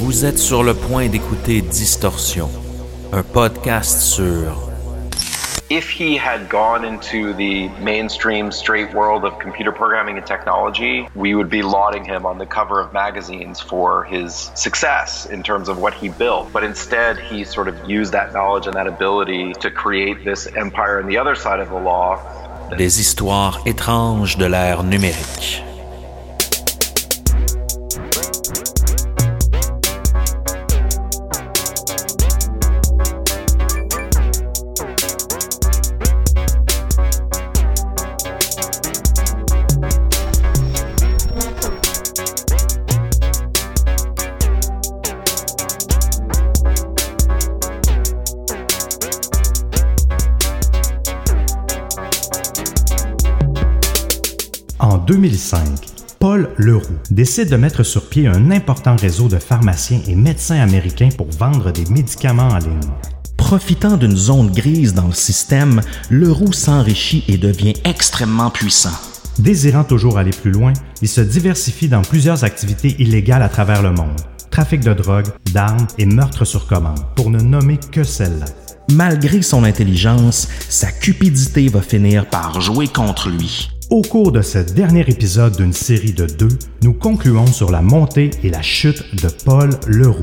Vous 0.00 0.24
êtes 0.24 0.38
sur 0.38 0.64
le 0.64 0.74
point 0.74 1.06
d'écouter 1.06 1.60
Distorsion, 1.60 2.48
un 3.12 3.22
podcast 3.22 4.00
sur 4.00 4.72
if 5.70 5.88
he 5.88 6.16
had 6.16 6.50
gone 6.50 6.84
into 6.84 7.32
the 7.34 7.68
mainstream 7.80 8.50
straight 8.50 8.92
world 8.92 9.24
of 9.24 9.38
computer 9.38 9.70
programming 9.72 10.18
and 10.18 10.26
technology, 10.26 11.08
we 11.14 11.34
would 11.34 11.48
be 11.48 11.62
lauding 11.62 12.04
him 12.04 12.26
on 12.26 12.36
the 12.36 12.44
cover 12.44 12.80
of 12.80 12.92
magazines 12.92 13.60
for 13.60 14.04
his 14.04 14.50
success 14.54 15.24
in 15.26 15.42
terms 15.42 15.68
of 15.68 15.78
what 15.78 15.94
he 15.94 16.08
built. 16.10 16.52
But 16.52 16.64
instead, 16.64 17.18
he 17.18 17.44
sort 17.44 17.68
of 17.68 17.88
used 17.88 18.12
that 18.12 18.34
knowledge 18.34 18.66
and 18.66 18.74
that 18.74 18.88
ability 18.88 19.54
to 19.60 19.70
create 19.70 20.24
this 20.24 20.46
empire 20.56 21.00
on 21.00 21.06
the 21.06 21.16
other 21.16 21.36
side 21.36 21.60
of 21.60 21.70
the 21.70 21.80
law. 21.80 22.20
Des 22.76 22.98
histoires 22.98 23.62
étranges 23.64 24.36
de 24.36 24.46
l'ère 24.46 24.82
numérique. 24.82 25.62
2005, 55.12 55.68
Paul 56.20 56.48
Leroux 56.56 56.96
décide 57.10 57.50
de 57.50 57.56
mettre 57.56 57.82
sur 57.82 58.08
pied 58.08 58.28
un 58.28 58.50
important 58.50 58.96
réseau 58.96 59.28
de 59.28 59.36
pharmaciens 59.36 60.00
et 60.08 60.14
médecins 60.14 60.58
américains 60.58 61.10
pour 61.14 61.28
vendre 61.28 61.70
des 61.70 61.84
médicaments 61.90 62.48
en 62.48 62.56
ligne. 62.56 62.80
Profitant 63.36 63.98
d'une 63.98 64.16
zone 64.16 64.50
grise 64.50 64.94
dans 64.94 65.08
le 65.08 65.12
système, 65.12 65.82
Leroux 66.08 66.54
s'enrichit 66.54 67.24
et 67.28 67.36
devient 67.36 67.74
extrêmement 67.84 68.48
puissant. 68.48 68.98
Désirant 69.38 69.84
toujours 69.84 70.16
aller 70.16 70.30
plus 70.30 70.50
loin, 70.50 70.72
il 71.02 71.08
se 71.08 71.20
diversifie 71.20 71.88
dans 71.88 72.00
plusieurs 72.00 72.44
activités 72.44 72.96
illégales 72.98 73.42
à 73.42 73.50
travers 73.50 73.82
le 73.82 73.92
monde. 73.92 74.18
Trafic 74.50 74.80
de 74.80 74.94
drogue, 74.94 75.28
d'armes 75.52 75.88
et 75.98 76.06
meurtres 76.06 76.46
sur 76.46 76.66
commande, 76.66 77.04
pour 77.16 77.28
ne 77.28 77.40
nommer 77.42 77.78
que 77.90 78.02
celle-là. 78.02 78.46
Malgré 78.90 79.42
son 79.42 79.64
intelligence, 79.64 80.48
sa 80.70 80.90
cupidité 80.90 81.68
va 81.68 81.82
finir 81.82 82.30
par 82.30 82.62
jouer 82.62 82.88
contre 82.88 83.28
lui. 83.28 83.68
Au 83.92 84.00
cours 84.00 84.32
de 84.32 84.40
ce 84.40 84.56
dernier 84.56 85.02
épisode 85.02 85.54
d'une 85.54 85.74
série 85.74 86.14
de 86.14 86.24
deux, 86.24 86.56
nous 86.82 86.94
concluons 86.94 87.46
sur 87.46 87.70
la 87.70 87.82
montée 87.82 88.30
et 88.42 88.48
la 88.48 88.62
chute 88.62 89.04
de 89.22 89.28
Paul 89.44 89.68
Leroux. 89.86 90.22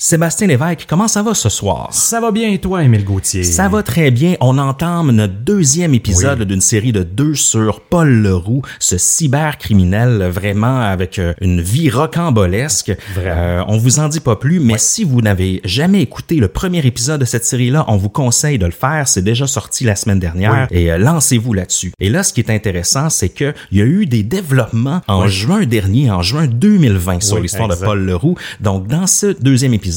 Sébastien 0.00 0.46
Lévesque, 0.46 0.86
comment 0.88 1.08
ça 1.08 1.24
va 1.24 1.34
ce 1.34 1.48
soir? 1.48 1.88
Ça 1.90 2.20
va 2.20 2.30
bien 2.30 2.50
et 2.52 2.60
toi, 2.60 2.84
Émile 2.84 3.02
Gauthier? 3.04 3.42
Ça 3.42 3.68
va 3.68 3.82
très 3.82 4.12
bien. 4.12 4.36
On 4.38 4.56
entame 4.56 5.10
notre 5.10 5.32
deuxième 5.32 5.92
épisode 5.92 6.38
Oui. 6.38 6.46
d'une 6.46 6.60
série 6.60 6.92
de 6.92 7.02
deux 7.02 7.34
sur 7.34 7.80
Paul 7.80 8.08
Leroux, 8.08 8.62
ce 8.78 8.96
cybercriminel 8.96 10.22
vraiment 10.28 10.82
avec 10.82 11.18
euh, 11.18 11.34
une 11.40 11.60
vie 11.60 11.90
rocambolesque. 11.90 12.92
Euh, 13.18 13.64
on 13.66 13.76
vous 13.76 13.98
en 13.98 14.06
dit 14.06 14.20
pas 14.20 14.36
plus, 14.36 14.60
mais 14.60 14.78
si 14.78 15.02
vous 15.02 15.20
n'avez 15.20 15.60
jamais 15.64 16.00
écouté 16.00 16.36
le 16.36 16.46
premier 16.46 16.86
épisode 16.86 17.18
de 17.18 17.24
cette 17.26 17.44
série-là, 17.44 17.84
on 17.88 17.96
vous 17.96 18.08
conseille 18.08 18.58
de 18.58 18.66
le 18.66 18.70
faire. 18.70 19.08
C'est 19.08 19.22
déjà 19.22 19.48
sorti 19.48 19.82
la 19.82 19.96
semaine 19.96 20.20
dernière 20.20 20.68
et 20.70 20.92
euh, 20.92 20.98
lancez-vous 20.98 21.54
là-dessus. 21.54 21.90
Et 21.98 22.08
là, 22.08 22.22
ce 22.22 22.32
qui 22.32 22.38
est 22.40 22.50
intéressant, 22.52 23.10
c'est 23.10 23.30
que 23.30 23.52
il 23.72 23.78
y 23.78 23.82
a 23.82 23.84
eu 23.84 24.06
des 24.06 24.22
développements 24.22 25.00
en 25.08 25.26
juin 25.26 25.66
dernier, 25.66 26.08
en 26.12 26.22
juin 26.22 26.46
2020, 26.46 27.20
sur 27.20 27.40
l'histoire 27.40 27.66
de. 27.66 27.74
Paul 27.74 27.98
Leroux. 28.04 28.36
Donc, 28.60 28.86
dans 28.86 29.08
ce 29.08 29.26
deuxième 29.42 29.74
épisode, 29.74 29.87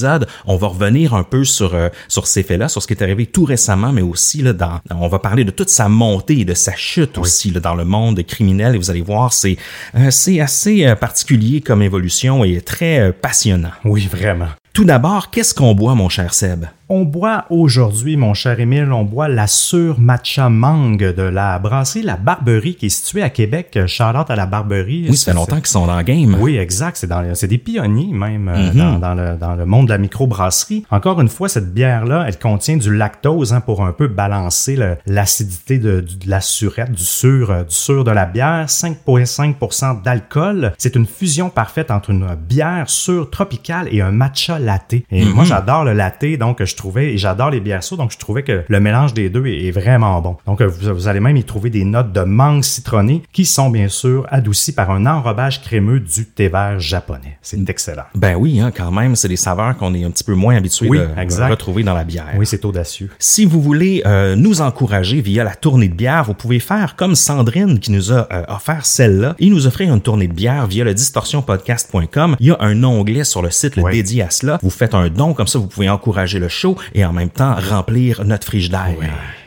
on 0.45 0.55
va 0.55 0.67
revenir 0.67 1.13
un 1.13 1.23
peu 1.23 1.43
sur 1.43 1.73
euh, 1.73 1.89
sur 2.07 2.27
ces 2.27 2.43
faits-là, 2.43 2.67
sur 2.67 2.81
ce 2.81 2.87
qui 2.87 2.93
est 2.93 3.03
arrivé 3.03 3.25
tout 3.25 3.45
récemment, 3.45 3.91
mais 3.91 4.01
aussi 4.01 4.41
là, 4.41 4.53
dans, 4.53 4.79
on 4.89 5.07
va 5.07 5.19
parler 5.19 5.43
de 5.43 5.51
toute 5.51 5.69
sa 5.69 5.89
montée 5.89 6.39
et 6.39 6.45
de 6.45 6.53
sa 6.53 6.75
chute 6.75 7.17
aussi 7.17 7.51
là, 7.51 7.59
dans 7.59 7.75
le 7.75 7.85
monde 7.85 8.21
criminel. 8.23 8.75
Et 8.75 8.77
vous 8.77 8.89
allez 8.89 9.01
voir, 9.01 9.33
c'est 9.33 9.57
euh, 9.95 10.11
c'est 10.11 10.39
assez 10.39 10.85
euh, 10.85 10.95
particulier 10.95 11.61
comme 11.61 11.81
évolution 11.81 12.43
et 12.43 12.61
très 12.61 13.11
passionnant. 13.13 13.71
Oui, 13.85 14.07
vraiment. 14.11 14.49
Tout 14.73 14.85
d'abord, 14.85 15.31
qu'est-ce 15.31 15.53
qu'on 15.53 15.75
boit, 15.75 15.95
mon 15.95 16.07
cher 16.07 16.33
Seb? 16.33 16.65
On 16.93 17.03
boit 17.05 17.45
aujourd'hui, 17.49 18.17
mon 18.17 18.33
cher 18.33 18.59
Émile, 18.59 18.91
on 18.91 19.05
boit 19.05 19.29
la 19.29 19.47
Sur 19.47 19.97
Matcha 19.97 20.49
Mangue 20.49 21.13
de 21.15 21.23
la 21.23 21.57
brasserie 21.57 22.01
La 22.01 22.17
Barberie 22.17 22.75
qui 22.75 22.87
est 22.87 22.89
située 22.89 23.23
à 23.23 23.29
Québec. 23.29 23.79
Shout-out 23.87 24.29
à 24.29 24.35
la 24.35 24.45
Barberie. 24.45 25.05
Oui, 25.09 25.15
ça 25.15 25.31
fait 25.31 25.37
longtemps 25.37 25.55
qu'ils 25.55 25.67
sont 25.67 25.87
dans 25.87 25.95
le 25.95 26.03
game. 26.03 26.35
Oui, 26.41 26.57
exact. 26.57 26.97
C'est 26.97 27.07
dans, 27.07 27.23
c'est 27.33 27.47
des 27.47 27.59
pionniers 27.59 28.11
même 28.11 28.49
euh, 28.49 28.73
Mhm. 28.73 28.77
dans, 28.77 28.99
dans 28.99 29.13
le, 29.15 29.37
dans 29.37 29.55
le 29.55 29.65
monde 29.65 29.85
de 29.85 29.91
la 29.93 29.99
microbrasserie. 29.99 30.83
Encore 30.91 31.21
une 31.21 31.29
fois, 31.29 31.47
cette 31.47 31.73
bière-là, 31.73 32.25
elle 32.27 32.37
contient 32.37 32.75
du 32.75 32.93
lactose 32.93 33.53
hein, 33.53 33.61
pour 33.61 33.85
un 33.85 33.93
peu 33.93 34.09
balancer 34.09 34.77
l'acidité 35.05 35.79
de, 35.79 36.03
la 36.27 36.41
surette, 36.41 36.91
du 36.91 37.05
sur, 37.05 37.51
euh, 37.51 37.63
du 37.63 37.73
sur 37.73 38.03
de 38.03 38.11
la 38.11 38.25
bière. 38.25 38.65
5,5% 38.67 40.01
d'alcool. 40.03 40.73
C'est 40.77 40.97
une 40.97 41.05
fusion 41.05 41.49
parfaite 41.49 41.89
entre 41.89 42.09
une 42.09 42.35
bière 42.35 42.89
sur 42.89 43.29
tropicale 43.29 43.87
et 43.93 44.01
un 44.01 44.11
matcha 44.11 44.59
latte. 44.59 44.95
Et 45.09 45.23
moi, 45.23 45.45
j'adore 45.45 45.85
le 45.85 45.93
latte, 45.93 46.25
donc 46.37 46.61
je 46.61 46.80
trouvais, 46.81 47.13
et 47.13 47.17
j'adore 47.17 47.51
les 47.51 47.59
bières 47.59 47.83
sourdes, 47.83 48.01
donc 48.01 48.11
je 48.11 48.17
trouvais 48.17 48.43
que 48.43 48.63
le 48.67 48.79
mélange 48.79 49.13
des 49.13 49.29
deux 49.29 49.45
est, 49.45 49.67
est 49.67 49.71
vraiment 49.71 50.19
bon. 50.21 50.37
Donc 50.47 50.61
euh, 50.61 50.67
vous, 50.67 50.93
vous 50.93 51.07
allez 51.07 51.19
même 51.19 51.37
y 51.37 51.43
trouver 51.43 51.69
des 51.69 51.83
notes 51.83 52.11
de 52.11 52.21
mangue 52.21 52.63
citronnée 52.63 53.21
qui 53.31 53.45
sont 53.45 53.69
bien 53.69 53.87
sûr 53.87 54.25
adoucies 54.29 54.73
par 54.73 54.89
un 54.89 55.05
enrobage 55.05 55.61
crémeux 55.61 55.99
du 55.99 56.25
thé 56.25 56.47
vert 56.47 56.79
japonais. 56.79 57.37
C'est 57.41 57.69
excellent. 57.69 58.03
Ben 58.15 58.35
oui, 58.35 58.59
hein, 58.59 58.71
quand 58.75 58.91
même, 58.91 59.15
c'est 59.15 59.27
des 59.27 59.35
saveurs 59.35 59.77
qu'on 59.77 59.93
est 59.93 60.03
un 60.03 60.09
petit 60.09 60.23
peu 60.23 60.33
moins 60.33 60.55
habitué 60.55 60.89
Oui, 60.89 60.97
de, 60.97 61.49
retrouver 61.49 61.83
dans 61.83 61.93
la 61.93 62.03
bière. 62.03 62.29
Oui, 62.37 62.45
c'est 62.45 62.65
audacieux. 62.65 63.09
Si 63.19 63.45
vous 63.45 63.61
voulez 63.61 64.01
euh, 64.05 64.35
nous 64.35 64.61
encourager 64.61 65.21
via 65.21 65.43
la 65.43 65.55
tournée 65.55 65.87
de 65.87 65.93
bière, 65.93 66.23
vous 66.23 66.33
pouvez 66.33 66.59
faire 66.59 66.95
comme 66.95 67.15
Sandrine 67.15 67.79
qui 67.79 67.91
nous 67.91 68.11
a 68.11 68.27
euh, 68.31 68.43
offert 68.47 68.85
celle-là 68.85 69.35
et 69.37 69.49
nous 69.49 69.67
offrir 69.67 69.93
une 69.93 70.01
tournée 70.01 70.27
de 70.27 70.33
bière 70.33 70.65
via 70.65 70.83
le 70.83 70.93
distorsionpodcast.com. 70.93 72.37
Il 72.39 72.47
y 72.47 72.51
a 72.51 72.57
un 72.59 72.83
onglet 72.83 73.23
sur 73.23 73.41
le 73.41 73.51
site 73.51 73.79
dédié 73.79 74.23
à 74.23 74.29
cela. 74.29 74.57
Vous 74.63 74.69
faites 74.69 74.95
un 74.95 75.09
don 75.09 75.33
comme 75.33 75.47
ça, 75.47 75.59
vous 75.59 75.67
pouvez 75.67 75.89
encourager 75.89 76.39
le 76.39 76.47
show 76.47 76.70
et 76.93 77.05
en 77.05 77.13
même 77.13 77.29
temps 77.29 77.55
remplir 77.55 78.23
notre 78.25 78.47
frigidaire. 78.47 78.95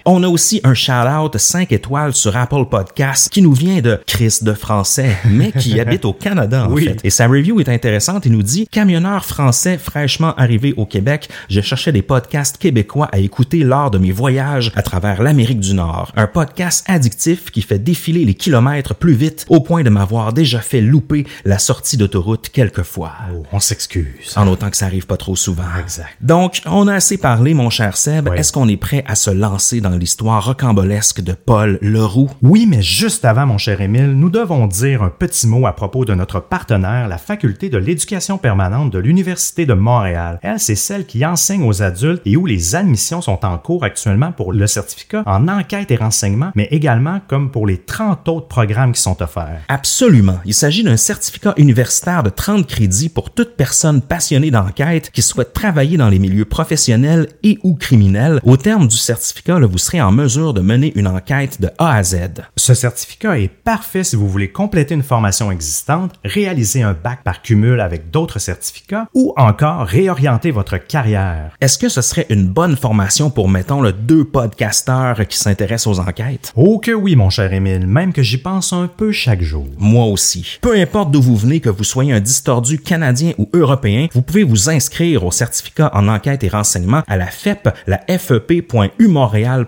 On 0.06 0.22
a 0.22 0.28
aussi 0.28 0.60
un 0.64 0.74
shout-out 0.74 1.38
5 1.38 1.72
étoiles 1.72 2.12
sur 2.12 2.36
Apple 2.36 2.66
Podcast 2.70 3.30
qui 3.30 3.40
nous 3.40 3.54
vient 3.54 3.80
de 3.80 3.98
Chris 4.06 4.40
de 4.42 4.52
français, 4.52 5.16
mais 5.24 5.50
qui 5.50 5.80
habite 5.80 6.04
au 6.04 6.12
Canada 6.12 6.66
en 6.68 6.72
Oui. 6.72 6.84
fait. 6.84 7.00
Et 7.04 7.08
sa 7.08 7.26
review 7.26 7.58
est 7.60 7.70
intéressante. 7.70 8.26
Il 8.26 8.32
nous 8.32 8.42
dit 8.42 8.68
Camionneur 8.70 9.24
français 9.24 9.78
fraîchement 9.78 10.34
arrivé 10.34 10.74
au 10.76 10.84
Québec, 10.84 11.30
je 11.48 11.62
cherchais 11.62 11.90
des 11.90 12.02
podcasts 12.02 12.58
québécois 12.58 13.08
à 13.12 13.18
écouter 13.18 13.60
lors 13.64 13.90
de 13.90 13.96
mes 13.96 14.12
voyages 14.12 14.72
à 14.76 14.82
travers 14.82 15.22
l'Amérique 15.22 15.60
du 15.60 15.72
Nord. 15.72 16.12
Un 16.16 16.26
podcast 16.26 16.84
addictif 16.86 17.50
qui 17.50 17.62
fait 17.62 17.78
défiler 17.78 18.26
les 18.26 18.34
kilomètres 18.34 18.94
plus 18.94 19.14
vite 19.14 19.46
au 19.48 19.60
point 19.60 19.84
de 19.84 19.88
m'avoir 19.90 20.34
déjà 20.34 20.60
fait 20.60 20.82
louper 20.82 21.26
la 21.46 21.58
sortie 21.58 21.96
d'autoroute 21.96 22.50
quelques 22.50 22.82
fois. 22.82 23.12
Oh, 23.34 23.42
on 23.52 23.58
s'excuse. 23.60 24.34
En 24.36 24.48
autant 24.48 24.68
que 24.68 24.76
ça 24.76 24.84
arrive 24.84 25.06
pas 25.06 25.16
trop 25.16 25.34
souvent. 25.34 25.64
Exact. 25.82 26.10
Donc, 26.20 26.60
on 26.66 26.88
a 26.88 26.94
assez 26.94 27.16
parlé, 27.16 27.54
mon 27.54 27.70
cher 27.70 27.96
Seb. 27.96 28.28
Oui. 28.28 28.36
Est-ce 28.36 28.52
qu'on 28.52 28.68
est 28.68 28.76
prêt 28.76 29.02
à 29.06 29.14
se 29.14 29.30
lancer 29.30 29.80
dans 29.80 29.93
l'histoire 29.96 30.44
rocambolesque 30.44 31.20
de 31.20 31.32
Paul 31.32 31.78
Leroux? 31.80 32.30
Oui, 32.42 32.66
mais 32.68 32.82
juste 32.82 33.24
avant, 33.24 33.46
mon 33.46 33.58
cher 33.58 33.80
Émile, 33.80 34.12
nous 34.12 34.30
devons 34.30 34.66
dire 34.66 35.02
un 35.02 35.08
petit 35.10 35.46
mot 35.46 35.66
à 35.66 35.72
propos 35.72 36.04
de 36.04 36.14
notre 36.14 36.40
partenaire, 36.40 37.08
la 37.08 37.18
Faculté 37.18 37.68
de 37.68 37.78
l'éducation 37.78 38.38
permanente 38.38 38.92
de 38.92 38.98
l'Université 38.98 39.66
de 39.66 39.74
Montréal. 39.74 40.38
Elle, 40.42 40.60
c'est 40.60 40.74
celle 40.74 41.06
qui 41.06 41.24
enseigne 41.24 41.66
aux 41.66 41.82
adultes 41.82 42.22
et 42.24 42.36
où 42.36 42.46
les 42.46 42.74
admissions 42.74 43.22
sont 43.22 43.44
en 43.44 43.58
cours 43.58 43.84
actuellement 43.84 44.32
pour 44.32 44.52
le 44.52 44.66
certificat 44.66 45.22
en 45.26 45.48
enquête 45.48 45.90
et 45.90 45.96
renseignement, 45.96 46.50
mais 46.54 46.68
également 46.70 47.20
comme 47.28 47.50
pour 47.50 47.66
les 47.66 47.78
30 47.78 48.28
autres 48.28 48.48
programmes 48.48 48.92
qui 48.92 49.02
sont 49.02 49.22
offerts. 49.22 49.62
Absolument. 49.68 50.38
Il 50.44 50.54
s'agit 50.54 50.82
d'un 50.82 50.96
certificat 50.96 51.54
universitaire 51.56 52.22
de 52.22 52.30
30 52.30 52.66
crédits 52.66 53.08
pour 53.08 53.30
toute 53.30 53.56
personne 53.56 54.02
passionnée 54.02 54.50
d'enquête 54.50 55.10
qui 55.10 55.22
souhaite 55.22 55.52
travailler 55.52 55.96
dans 55.96 56.08
les 56.08 56.18
milieux 56.18 56.44
professionnels 56.44 57.28
et 57.42 57.58
ou 57.62 57.74
criminels. 57.74 58.40
Au 58.44 58.56
terme 58.56 58.88
du 58.88 58.96
certificat, 58.96 59.58
là, 59.58 59.66
vous 59.66 59.78
serez 59.84 60.00
en 60.00 60.12
mesure 60.12 60.54
de 60.54 60.62
mener 60.62 60.92
une 60.96 61.06
enquête 61.06 61.60
de 61.60 61.68
A 61.78 61.94
à 61.96 62.02
Z. 62.02 62.16
Ce 62.56 62.72
certificat 62.72 63.38
est 63.38 63.48
parfait 63.48 64.02
si 64.02 64.16
vous 64.16 64.28
voulez 64.28 64.48
compléter 64.48 64.94
une 64.94 65.02
formation 65.02 65.50
existante, 65.50 66.14
réaliser 66.24 66.82
un 66.82 66.94
bac 66.94 67.22
par 67.22 67.42
cumul 67.42 67.80
avec 67.80 68.10
d'autres 68.10 68.38
certificats 68.38 69.06
ou 69.14 69.34
encore 69.36 69.86
réorienter 69.86 70.50
votre 70.50 70.78
carrière. 70.78 71.50
Est-ce 71.60 71.76
que 71.76 71.90
ce 71.90 72.00
serait 72.00 72.26
une 72.30 72.48
bonne 72.48 72.76
formation 72.76 73.28
pour, 73.28 73.48
mettons, 73.48 73.82
le 73.82 73.92
deux 73.92 74.24
podcasteurs 74.24 75.26
qui 75.28 75.36
s'intéressent 75.36 75.98
aux 75.98 76.00
enquêtes? 76.00 76.52
Oh 76.56 76.78
que 76.78 76.92
oui, 76.92 77.14
mon 77.14 77.28
cher 77.28 77.52
Émile, 77.52 77.86
même 77.86 78.14
que 78.14 78.22
j'y 78.22 78.38
pense 78.38 78.72
un 78.72 78.88
peu 78.88 79.12
chaque 79.12 79.42
jour. 79.42 79.66
Moi 79.78 80.06
aussi. 80.06 80.58
Peu 80.62 80.76
importe 80.76 81.10
d'où 81.10 81.20
vous 81.20 81.36
venez, 81.36 81.60
que 81.60 81.68
vous 81.68 81.84
soyez 81.84 82.14
un 82.14 82.20
distordu 82.20 82.78
canadien 82.78 83.32
ou 83.36 83.50
européen, 83.52 84.08
vous 84.14 84.22
pouvez 84.22 84.44
vous 84.44 84.70
inscrire 84.70 85.24
au 85.24 85.30
certificat 85.30 85.90
en 85.92 86.08
enquête 86.08 86.42
et 86.42 86.48
renseignement 86.48 87.02
à 87.06 87.18
la 87.18 87.26
FEP, 87.26 87.68
la 87.86 88.00
E 88.08 88.18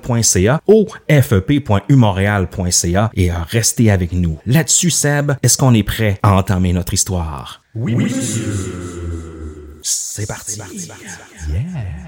Fep.ca 0.06 0.60
au 0.66 0.86
fep.umontréal.ca 1.08 3.10
et 3.14 3.30
restez 3.32 3.90
avec 3.90 4.12
nous. 4.12 4.38
Là-dessus, 4.46 4.90
Seb, 4.90 5.32
est-ce 5.42 5.58
qu'on 5.58 5.74
est 5.74 5.82
prêt 5.82 6.18
à 6.22 6.36
entamer 6.36 6.72
notre 6.72 6.94
histoire? 6.94 7.64
Oui, 7.74 7.94
oui. 7.94 8.14
C'est 9.82 10.26
parti. 10.26 10.60
Yeah. 11.48 12.05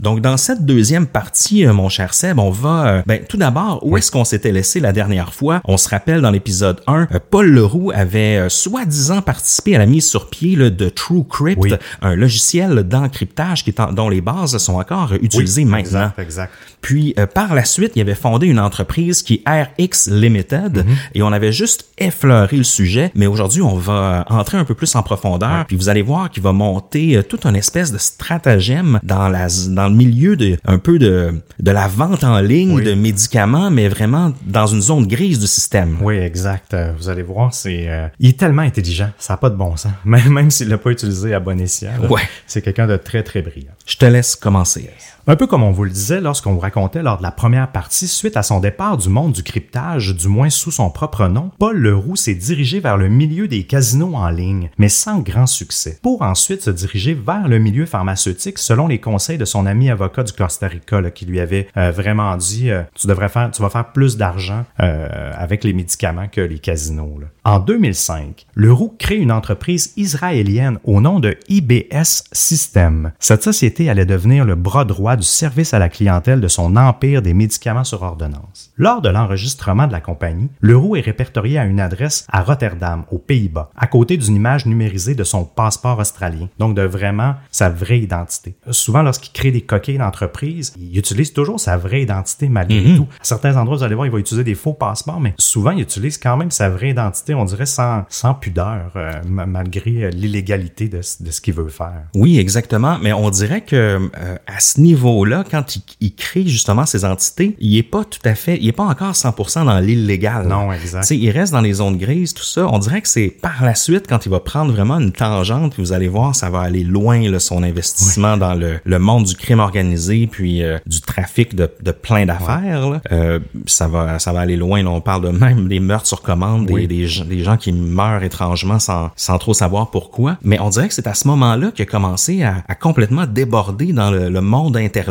Donc, 0.00 0.22
dans 0.22 0.38
cette 0.38 0.64
deuxième 0.64 1.06
partie, 1.06 1.66
euh, 1.66 1.74
mon 1.74 1.90
cher 1.90 2.14
Seb, 2.14 2.38
on 2.38 2.50
va... 2.50 2.86
Euh, 2.86 3.02
ben, 3.06 3.20
tout 3.28 3.36
d'abord, 3.36 3.80
où 3.86 3.98
est-ce 3.98 4.10
qu'on 4.10 4.24
s'était 4.24 4.50
laissé 4.50 4.80
la 4.80 4.92
dernière 4.92 5.34
fois? 5.34 5.60
On 5.64 5.76
se 5.76 5.88
rappelle 5.90 6.22
dans 6.22 6.30
l'épisode 6.30 6.80
1, 6.86 7.08
euh, 7.12 7.18
Paul 7.30 7.50
Leroux 7.50 7.92
avait 7.94 8.48
soi-disant 8.48 9.20
participé 9.20 9.76
à 9.76 9.78
la 9.78 9.86
mise 9.86 10.06
sur 10.06 10.30
pied 10.30 10.56
de 10.56 10.88
TrueCrypt, 10.88 11.76
un 12.00 12.16
logiciel 12.16 12.82
d'encryptage 12.84 13.64
qui 13.64 13.74
dont 13.92 14.08
les 14.08 14.20
bases 14.20 14.56
sont 14.58 14.74
encore 14.74 15.12
utilisées 15.20 15.64
maintenant. 15.64 16.10
Exact, 16.18 16.18
exact. 16.18 16.52
Puis, 16.80 17.14
par 17.34 17.54
la 17.54 17.64
suite, 17.64 17.92
il 17.94 18.00
avait 18.00 18.14
fondé 18.14 18.46
une 18.46 18.58
entreprise 18.58 19.22
qui 19.22 19.42
est 19.46 19.62
RX 19.62 20.10
Limited 20.10 20.78
mm-hmm. 20.78 20.96
et 21.14 21.22
on 21.22 21.30
avait 21.30 21.52
juste 21.52 21.90
effleuré 21.98 22.56
le 22.56 22.64
sujet, 22.64 23.12
mais 23.14 23.26
aujourd'hui, 23.26 23.60
on 23.60 23.76
va 23.76 24.24
entrer 24.28 24.56
un 24.56 24.64
peu 24.64 24.74
plus 24.74 24.94
en 24.96 25.02
profondeur, 25.02 25.66
puis 25.66 25.76
vous 25.76 25.90
allez 25.90 26.02
voir 26.02 26.30
qu'il 26.30 26.42
va 26.42 26.52
monter 26.52 27.22
toute 27.28 27.44
une 27.44 27.56
espèce 27.56 27.92
de 27.92 27.98
stratagème 27.98 28.98
dans 29.02 29.28
la 29.28 29.48
dans 29.68 29.89
milieu 29.90 30.36
de 30.36 30.56
un 30.64 30.78
peu 30.78 30.98
de, 30.98 31.34
de 31.58 31.70
la 31.70 31.88
vente 31.88 32.24
en 32.24 32.40
ligne 32.40 32.82
de 32.82 32.94
médicaments, 32.94 33.70
mais 33.70 33.88
vraiment 33.88 34.32
dans 34.46 34.66
une 34.66 34.80
zone 34.82 35.06
grise 35.06 35.38
du 35.38 35.46
système. 35.46 35.98
Oui, 36.00 36.16
exact. 36.16 36.74
Euh, 36.74 36.92
vous 36.98 37.08
allez 37.08 37.22
voir, 37.22 37.52
c'est 37.54 37.88
euh, 37.88 38.08
il 38.18 38.30
est 38.30 38.38
tellement 38.38 38.62
intelligent, 38.62 39.10
ça 39.18 39.34
n'a 39.34 39.36
pas 39.38 39.50
de 39.50 39.56
bon 39.56 39.76
sens. 39.76 39.92
Même, 40.04 40.28
même 40.28 40.50
s'il 40.50 40.68
l'a 40.68 40.78
pas 40.78 40.90
utilisé 40.90 41.34
à 41.34 41.40
bon 41.40 41.60
escient. 41.60 41.92
Ouais. 42.08 42.22
C'est 42.46 42.62
quelqu'un 42.62 42.86
de 42.86 42.96
très 42.96 43.22
très 43.22 43.42
brillant. 43.42 43.72
Je 43.86 43.96
te 43.96 44.04
laisse 44.04 44.36
commencer. 44.36 44.90
Un 45.30 45.36
peu 45.36 45.46
comme 45.46 45.62
on 45.62 45.70
vous 45.70 45.84
le 45.84 45.90
disait 45.90 46.20
lorsqu'on 46.20 46.54
vous 46.54 46.58
racontait 46.58 47.04
lors 47.04 47.18
de 47.18 47.22
la 47.22 47.30
première 47.30 47.70
partie, 47.70 48.08
suite 48.08 48.36
à 48.36 48.42
son 48.42 48.58
départ 48.58 48.96
du 48.96 49.08
monde 49.08 49.30
du 49.30 49.44
cryptage, 49.44 50.16
du 50.16 50.26
moins 50.26 50.50
sous 50.50 50.72
son 50.72 50.90
propre 50.90 51.28
nom, 51.28 51.52
Paul 51.56 51.78
Leroux 51.78 52.16
s'est 52.16 52.34
dirigé 52.34 52.80
vers 52.80 52.96
le 52.96 53.08
milieu 53.08 53.46
des 53.46 53.62
casinos 53.62 54.16
en 54.16 54.28
ligne, 54.28 54.70
mais 54.76 54.88
sans 54.88 55.20
grand 55.20 55.46
succès, 55.46 56.00
pour 56.02 56.22
ensuite 56.22 56.62
se 56.62 56.70
diriger 56.70 57.14
vers 57.14 57.46
le 57.46 57.60
milieu 57.60 57.86
pharmaceutique 57.86 58.58
selon 58.58 58.88
les 58.88 58.98
conseils 58.98 59.38
de 59.38 59.44
son 59.44 59.66
ami 59.66 59.79
avocat 59.88 60.24
du 60.24 60.32
Costa 60.32 60.66
Rica 60.66 60.90
qui 61.10 61.24
lui 61.24 61.40
avait 61.40 61.68
euh, 61.76 61.92
vraiment 61.92 62.36
dit 62.36 62.70
euh, 62.70 62.82
tu 62.94 63.06
devrais 63.06 63.28
faire, 63.28 63.50
tu 63.50 63.62
vas 63.62 63.70
faire 63.70 63.92
plus 63.92 64.16
d'argent 64.16 64.64
euh, 64.80 65.32
avec 65.34 65.64
les 65.64 65.72
médicaments 65.72 66.28
que 66.28 66.40
les 66.40 66.58
casinos. 66.58 67.20
En 67.44 67.58
2005, 67.58 68.46
Leroux 68.54 68.94
crée 68.98 69.16
une 69.16 69.32
entreprise 69.32 69.92
israélienne 69.96 70.78
au 70.84 71.00
nom 71.00 71.20
de 71.20 71.36
IBS 71.48 72.24
System. 72.32 73.12
Cette 73.18 73.42
société 73.42 73.88
allait 73.88 74.04
devenir 74.04 74.44
le 74.44 74.54
bras 74.54 74.84
droit 74.84 75.16
du 75.16 75.22
service 75.22 75.72
à 75.72 75.78
la 75.78 75.88
clientèle 75.88 76.40
de 76.40 76.48
son 76.48 76.76
empire 76.76 77.22
des 77.22 77.32
médicaments 77.32 77.84
sur 77.84 78.02
ordonnance. 78.02 78.72
Lors 78.76 79.00
de 79.00 79.08
l'enregistrement 79.08 79.86
de 79.86 79.92
la 79.92 80.00
compagnie, 80.00 80.48
Leroux 80.60 80.96
est 80.96 81.00
répertorié 81.00 81.58
à 81.58 81.64
une 81.64 81.80
adresse 81.80 82.26
à 82.30 82.42
Rotterdam, 82.42 83.04
aux 83.10 83.18
Pays-Bas, 83.18 83.70
à 83.76 83.86
côté 83.86 84.16
d'une 84.16 84.36
image 84.36 84.66
numérisée 84.66 85.14
de 85.14 85.24
son 85.24 85.44
passeport 85.44 85.98
australien, 85.98 86.48
donc 86.58 86.74
de 86.74 86.82
vraiment 86.82 87.36
sa 87.50 87.70
vraie 87.70 88.00
identité. 88.00 88.54
Souvent, 88.70 89.02
lorsqu'il 89.02 89.32
crée 89.32 89.50
des 89.50 89.62
coquilles 89.70 89.98
d'entreprise, 89.98 90.72
il 90.78 90.98
utilise 90.98 91.32
toujours 91.32 91.60
sa 91.60 91.76
vraie 91.76 92.02
identité 92.02 92.48
malgré 92.48 92.80
mhm. 92.80 92.96
tout. 92.96 93.06
À 93.20 93.24
certains 93.24 93.56
endroits, 93.56 93.76
vous 93.76 93.82
allez 93.84 93.94
voir, 93.94 94.06
il 94.06 94.12
va 94.12 94.18
utiliser 94.18 94.44
des 94.44 94.56
faux 94.56 94.72
passeports, 94.72 95.20
mais 95.20 95.34
souvent, 95.38 95.70
il 95.70 95.80
utilise 95.80 96.18
quand 96.18 96.36
même 96.36 96.50
sa 96.50 96.68
vraie 96.68 96.90
identité, 96.90 97.34
on 97.34 97.44
dirait 97.44 97.66
sans, 97.66 98.04
sans 98.08 98.34
pudeur, 98.34 98.90
euh, 98.96 99.12
malgré 99.28 100.04
euh, 100.04 100.10
l'illégalité 100.10 100.88
de, 100.88 100.98
de, 100.98 101.30
ce 101.30 101.40
qu'il 101.40 101.54
veut 101.54 101.68
faire. 101.68 102.02
Oui, 102.14 102.38
exactement, 102.38 102.98
mais 103.00 103.12
on 103.12 103.30
dirait 103.30 103.60
que 103.60 103.76
euh, 103.76 104.36
à 104.46 104.60
ce 104.60 104.80
niveau 104.80 105.24
là 105.24 105.44
quand 105.48 105.76
il, 106.00 106.14
crée 106.14 106.46
justement 106.46 106.86
ces 106.86 107.04
entités, 107.04 107.56
il 107.60 107.76
est 107.76 107.82
pas 107.82 108.04
tout 108.04 108.20
à 108.24 108.34
fait, 108.34 108.58
il 108.60 108.68
est 108.68 108.72
pas 108.72 108.84
encore 108.84 109.12
100% 109.12 109.64
dans 109.64 109.78
l'illégal. 109.78 110.48
Non, 110.48 110.72
exact. 110.72 111.04
sais, 111.04 111.16
il 111.16 111.30
reste 111.30 111.52
dans 111.52 111.60
les 111.60 111.74
zones 111.74 111.96
grises, 111.96 112.34
tout 112.34 112.42
ça. 112.42 112.66
On 112.66 112.78
dirait 112.78 113.00
que 113.00 113.08
c'est 113.08 113.28
par 113.28 113.64
la 113.64 113.74
suite, 113.74 114.06
quand 114.08 114.26
il 114.26 114.30
va 114.30 114.40
prendre 114.40 114.72
vraiment 114.72 114.98
une 114.98 115.12
tangente, 115.12 115.74
puis 115.74 115.82
vous 115.82 115.92
allez 115.92 116.08
voir, 116.08 116.34
ça 116.34 116.50
va 116.50 116.60
aller 116.60 116.82
loin, 116.82 117.20
là, 117.30 117.38
son 117.38 117.62
investissement 117.62 118.36
dans 118.36 118.54
le, 118.54 118.80
le, 118.84 118.98
monde 118.98 119.24
du 119.24 119.34
crime 119.34 119.59
organisé, 119.60 120.26
puis 120.26 120.62
euh, 120.62 120.78
du 120.86 121.00
trafic 121.00 121.54
de, 121.54 121.70
de 121.82 121.92
plein 121.92 122.26
d'affaires. 122.26 123.00
Euh, 123.12 123.38
ça 123.66 123.88
va 123.88 124.18
ça 124.18 124.32
va 124.32 124.40
aller 124.40 124.56
loin. 124.56 124.82
Là. 124.82 124.90
On 124.90 125.00
parle 125.00 125.22
de 125.22 125.36
même 125.36 125.68
des 125.68 125.80
meurtres 125.80 126.06
sur 126.06 126.22
commande, 126.22 126.66
des, 126.66 126.86
des, 126.86 127.06
gens 127.06 127.56
qui 127.56 127.72
meurent 127.72 128.22
étrangement 128.22 128.78
sans, 128.78 129.10
sans 129.16 129.38
trop 129.38 129.54
savoir 129.54 129.90
pourquoi. 129.90 130.38
Mais 130.42 130.60
on 130.60 130.70
dirait 130.70 130.88
que 130.88 130.94
c'est 130.94 131.06
à 131.06 131.14
ce 131.14 131.26
moment-là 131.28 131.70
qu'il 131.70 131.82
a 131.82 131.86
commencé 131.86 132.42
à, 132.42 132.64
à 132.68 132.74
complètement 132.74 133.26
déborder 133.26 133.92
dans 133.92 134.10
le, 134.10 134.28
le 134.28 134.40
monde 134.40 134.76
intérieur 134.76 135.10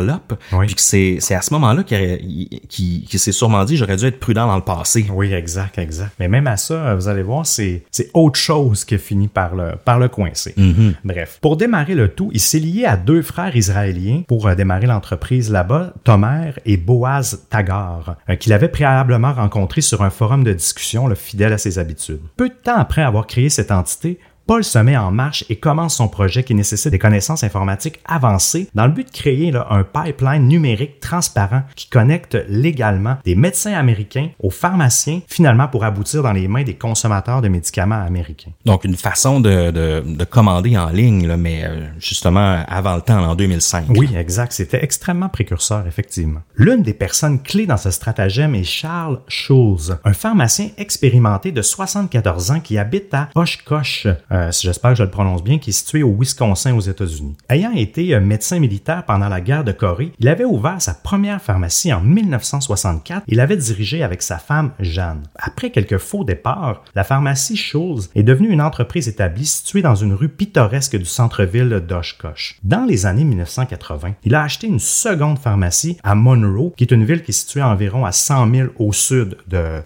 puis 0.66 0.74
que 0.74 0.80
c'est, 0.80 1.16
c'est 1.20 1.34
à 1.34 1.42
ce 1.42 1.52
moment-là 1.54 1.82
qu'il, 1.82 3.18
s'est 3.18 3.32
sûrement 3.32 3.64
dit 3.64 3.76
j'aurais 3.76 3.96
dû 3.96 4.06
être 4.06 4.20
prudent 4.20 4.46
dans 4.46 4.56
le 4.56 4.62
passé. 4.62 5.06
Oui, 5.12 5.32
exact, 5.32 5.78
exact. 5.78 6.12
Mais 6.18 6.28
même 6.28 6.46
à 6.46 6.56
ça, 6.56 6.94
vous 6.94 7.08
allez 7.08 7.22
voir, 7.22 7.46
c'est, 7.46 7.82
autre 8.14 8.38
chose 8.38 8.84
qui 8.84 8.94
a 8.94 8.98
fini 8.98 9.28
par 9.28 9.54
le, 9.54 9.72
par 9.84 9.98
le 9.98 10.08
coincer. 10.08 10.54
Mm-hmm. 10.56 10.94
Bref, 11.04 11.38
pour 11.40 11.56
démarrer 11.56 11.94
le 11.94 12.08
tout, 12.08 12.30
il 12.32 12.40
s'est 12.40 12.58
lié 12.58 12.84
à 12.84 12.96
deux 12.96 13.22
frères 13.22 13.54
israéliens 13.54 14.22
pour 14.26 14.39
euh, 14.48 14.54
démarrer 14.54 14.86
l'entreprise 14.86 15.50
là-bas, 15.50 15.92
Tomer 16.04 16.52
et 16.64 16.76
Boaz 16.76 17.46
Tagar, 17.50 18.16
euh, 18.28 18.36
qu'il 18.36 18.52
avait 18.52 18.68
préalablement 18.68 19.32
rencontré 19.32 19.80
sur 19.80 20.02
un 20.02 20.10
forum 20.10 20.44
de 20.44 20.52
discussion 20.52 21.06
le 21.06 21.14
fidèle 21.14 21.52
à 21.52 21.58
ses 21.58 21.78
habitudes. 21.78 22.20
Peu 22.36 22.48
de 22.48 22.54
temps 22.54 22.76
après 22.76 23.02
avoir 23.02 23.26
créé 23.26 23.48
cette 23.48 23.70
entité, 23.70 24.18
Paul 24.50 24.64
se 24.64 24.80
met 24.80 24.96
en 24.96 25.12
marche 25.12 25.44
et 25.48 25.54
commence 25.54 25.94
son 25.94 26.08
projet 26.08 26.42
qui 26.42 26.56
nécessite 26.56 26.90
des 26.90 26.98
connaissances 26.98 27.44
informatiques 27.44 28.00
avancées 28.04 28.68
dans 28.74 28.86
le 28.86 28.90
but 28.90 29.06
de 29.06 29.12
créer 29.12 29.54
un 29.54 29.84
pipeline 29.84 30.48
numérique 30.48 30.98
transparent 30.98 31.62
qui 31.76 31.88
connecte 31.88 32.36
légalement 32.48 33.18
des 33.24 33.36
médecins 33.36 33.74
américains 33.74 34.30
aux 34.40 34.50
pharmaciens, 34.50 35.20
finalement 35.28 35.68
pour 35.68 35.84
aboutir 35.84 36.24
dans 36.24 36.32
les 36.32 36.48
mains 36.48 36.64
des 36.64 36.74
consommateurs 36.74 37.42
de 37.42 37.46
médicaments 37.46 38.02
américains. 38.04 38.50
Donc 38.64 38.82
une 38.82 38.96
façon 38.96 39.38
de, 39.38 39.70
de, 39.70 40.24
commander 40.24 40.76
en 40.76 40.90
ligne, 40.90 41.32
mais 41.36 41.62
euh, 41.64 41.86
justement 42.00 42.64
avant 42.66 42.96
le 42.96 43.02
temps, 43.02 43.22
en 43.22 43.36
2005. 43.36 43.84
Oui, 43.90 44.10
exact. 44.16 44.50
C'était 44.50 44.82
extrêmement 44.82 45.28
précurseur, 45.28 45.86
effectivement. 45.86 46.40
L'une 46.56 46.82
des 46.82 46.94
personnes 46.94 47.40
clés 47.40 47.66
dans 47.66 47.76
ce 47.76 47.92
stratagème 47.92 48.56
est 48.56 48.64
Charles 48.64 49.20
Schulz, 49.28 49.96
un 50.04 50.12
pharmacien 50.12 50.70
expérimenté 50.76 51.52
de 51.52 51.62
74 51.62 52.50
ans 52.50 52.58
qui 52.58 52.78
habite 52.78 53.14
à 53.14 53.28
Oshkosh, 53.36 54.08
euh, 54.32 54.39
euh, 54.40 54.50
j'espère 54.52 54.92
que 54.92 54.98
je 54.98 55.02
le 55.02 55.10
prononce 55.10 55.44
bien, 55.44 55.58
qui 55.58 55.70
est 55.70 55.74
situé 55.74 56.02
au 56.02 56.14
Wisconsin 56.18 56.74
aux 56.74 56.80
États-Unis. 56.80 57.36
Ayant 57.48 57.72
été 57.72 58.14
euh, 58.14 58.20
médecin 58.20 58.58
militaire 58.58 59.04
pendant 59.04 59.28
la 59.28 59.40
guerre 59.40 59.64
de 59.64 59.72
Corée, 59.72 60.12
il 60.18 60.28
avait 60.28 60.44
ouvert 60.44 60.80
sa 60.80 60.94
première 60.94 61.40
pharmacie 61.40 61.92
en 61.92 62.00
1964 62.00 63.24
et 63.28 63.34
l'avait 63.34 63.56
dirigée 63.56 64.02
avec 64.02 64.22
sa 64.22 64.38
femme 64.38 64.72
Jeanne. 64.80 65.22
Après 65.36 65.70
quelques 65.70 65.98
faux 65.98 66.24
départs, 66.24 66.82
la 66.94 67.04
pharmacie 67.04 67.56
Schulz 67.56 68.10
est 68.14 68.22
devenue 68.22 68.50
une 68.50 68.62
entreprise 68.62 69.08
établie 69.08 69.46
située 69.46 69.82
dans 69.82 69.94
une 69.94 70.12
rue 70.12 70.28
pittoresque 70.28 70.96
du 70.96 71.04
centre-ville 71.04 71.82
d'Oshkosh. 71.86 72.58
Dans 72.62 72.84
les 72.84 73.06
années 73.06 73.24
1980, 73.24 74.14
il 74.24 74.34
a 74.34 74.42
acheté 74.42 74.66
une 74.66 74.78
seconde 74.78 75.38
pharmacie 75.38 75.98
à 76.02 76.14
Monroe, 76.14 76.72
qui 76.76 76.84
est 76.84 76.92
une 76.92 77.04
ville 77.04 77.22
qui 77.22 77.30
est 77.30 77.34
située 77.34 77.62
environ 77.62 78.04
à 78.04 78.12
100 78.12 78.52
000 78.54 78.68
au 78.78 78.92
sud 78.92 79.36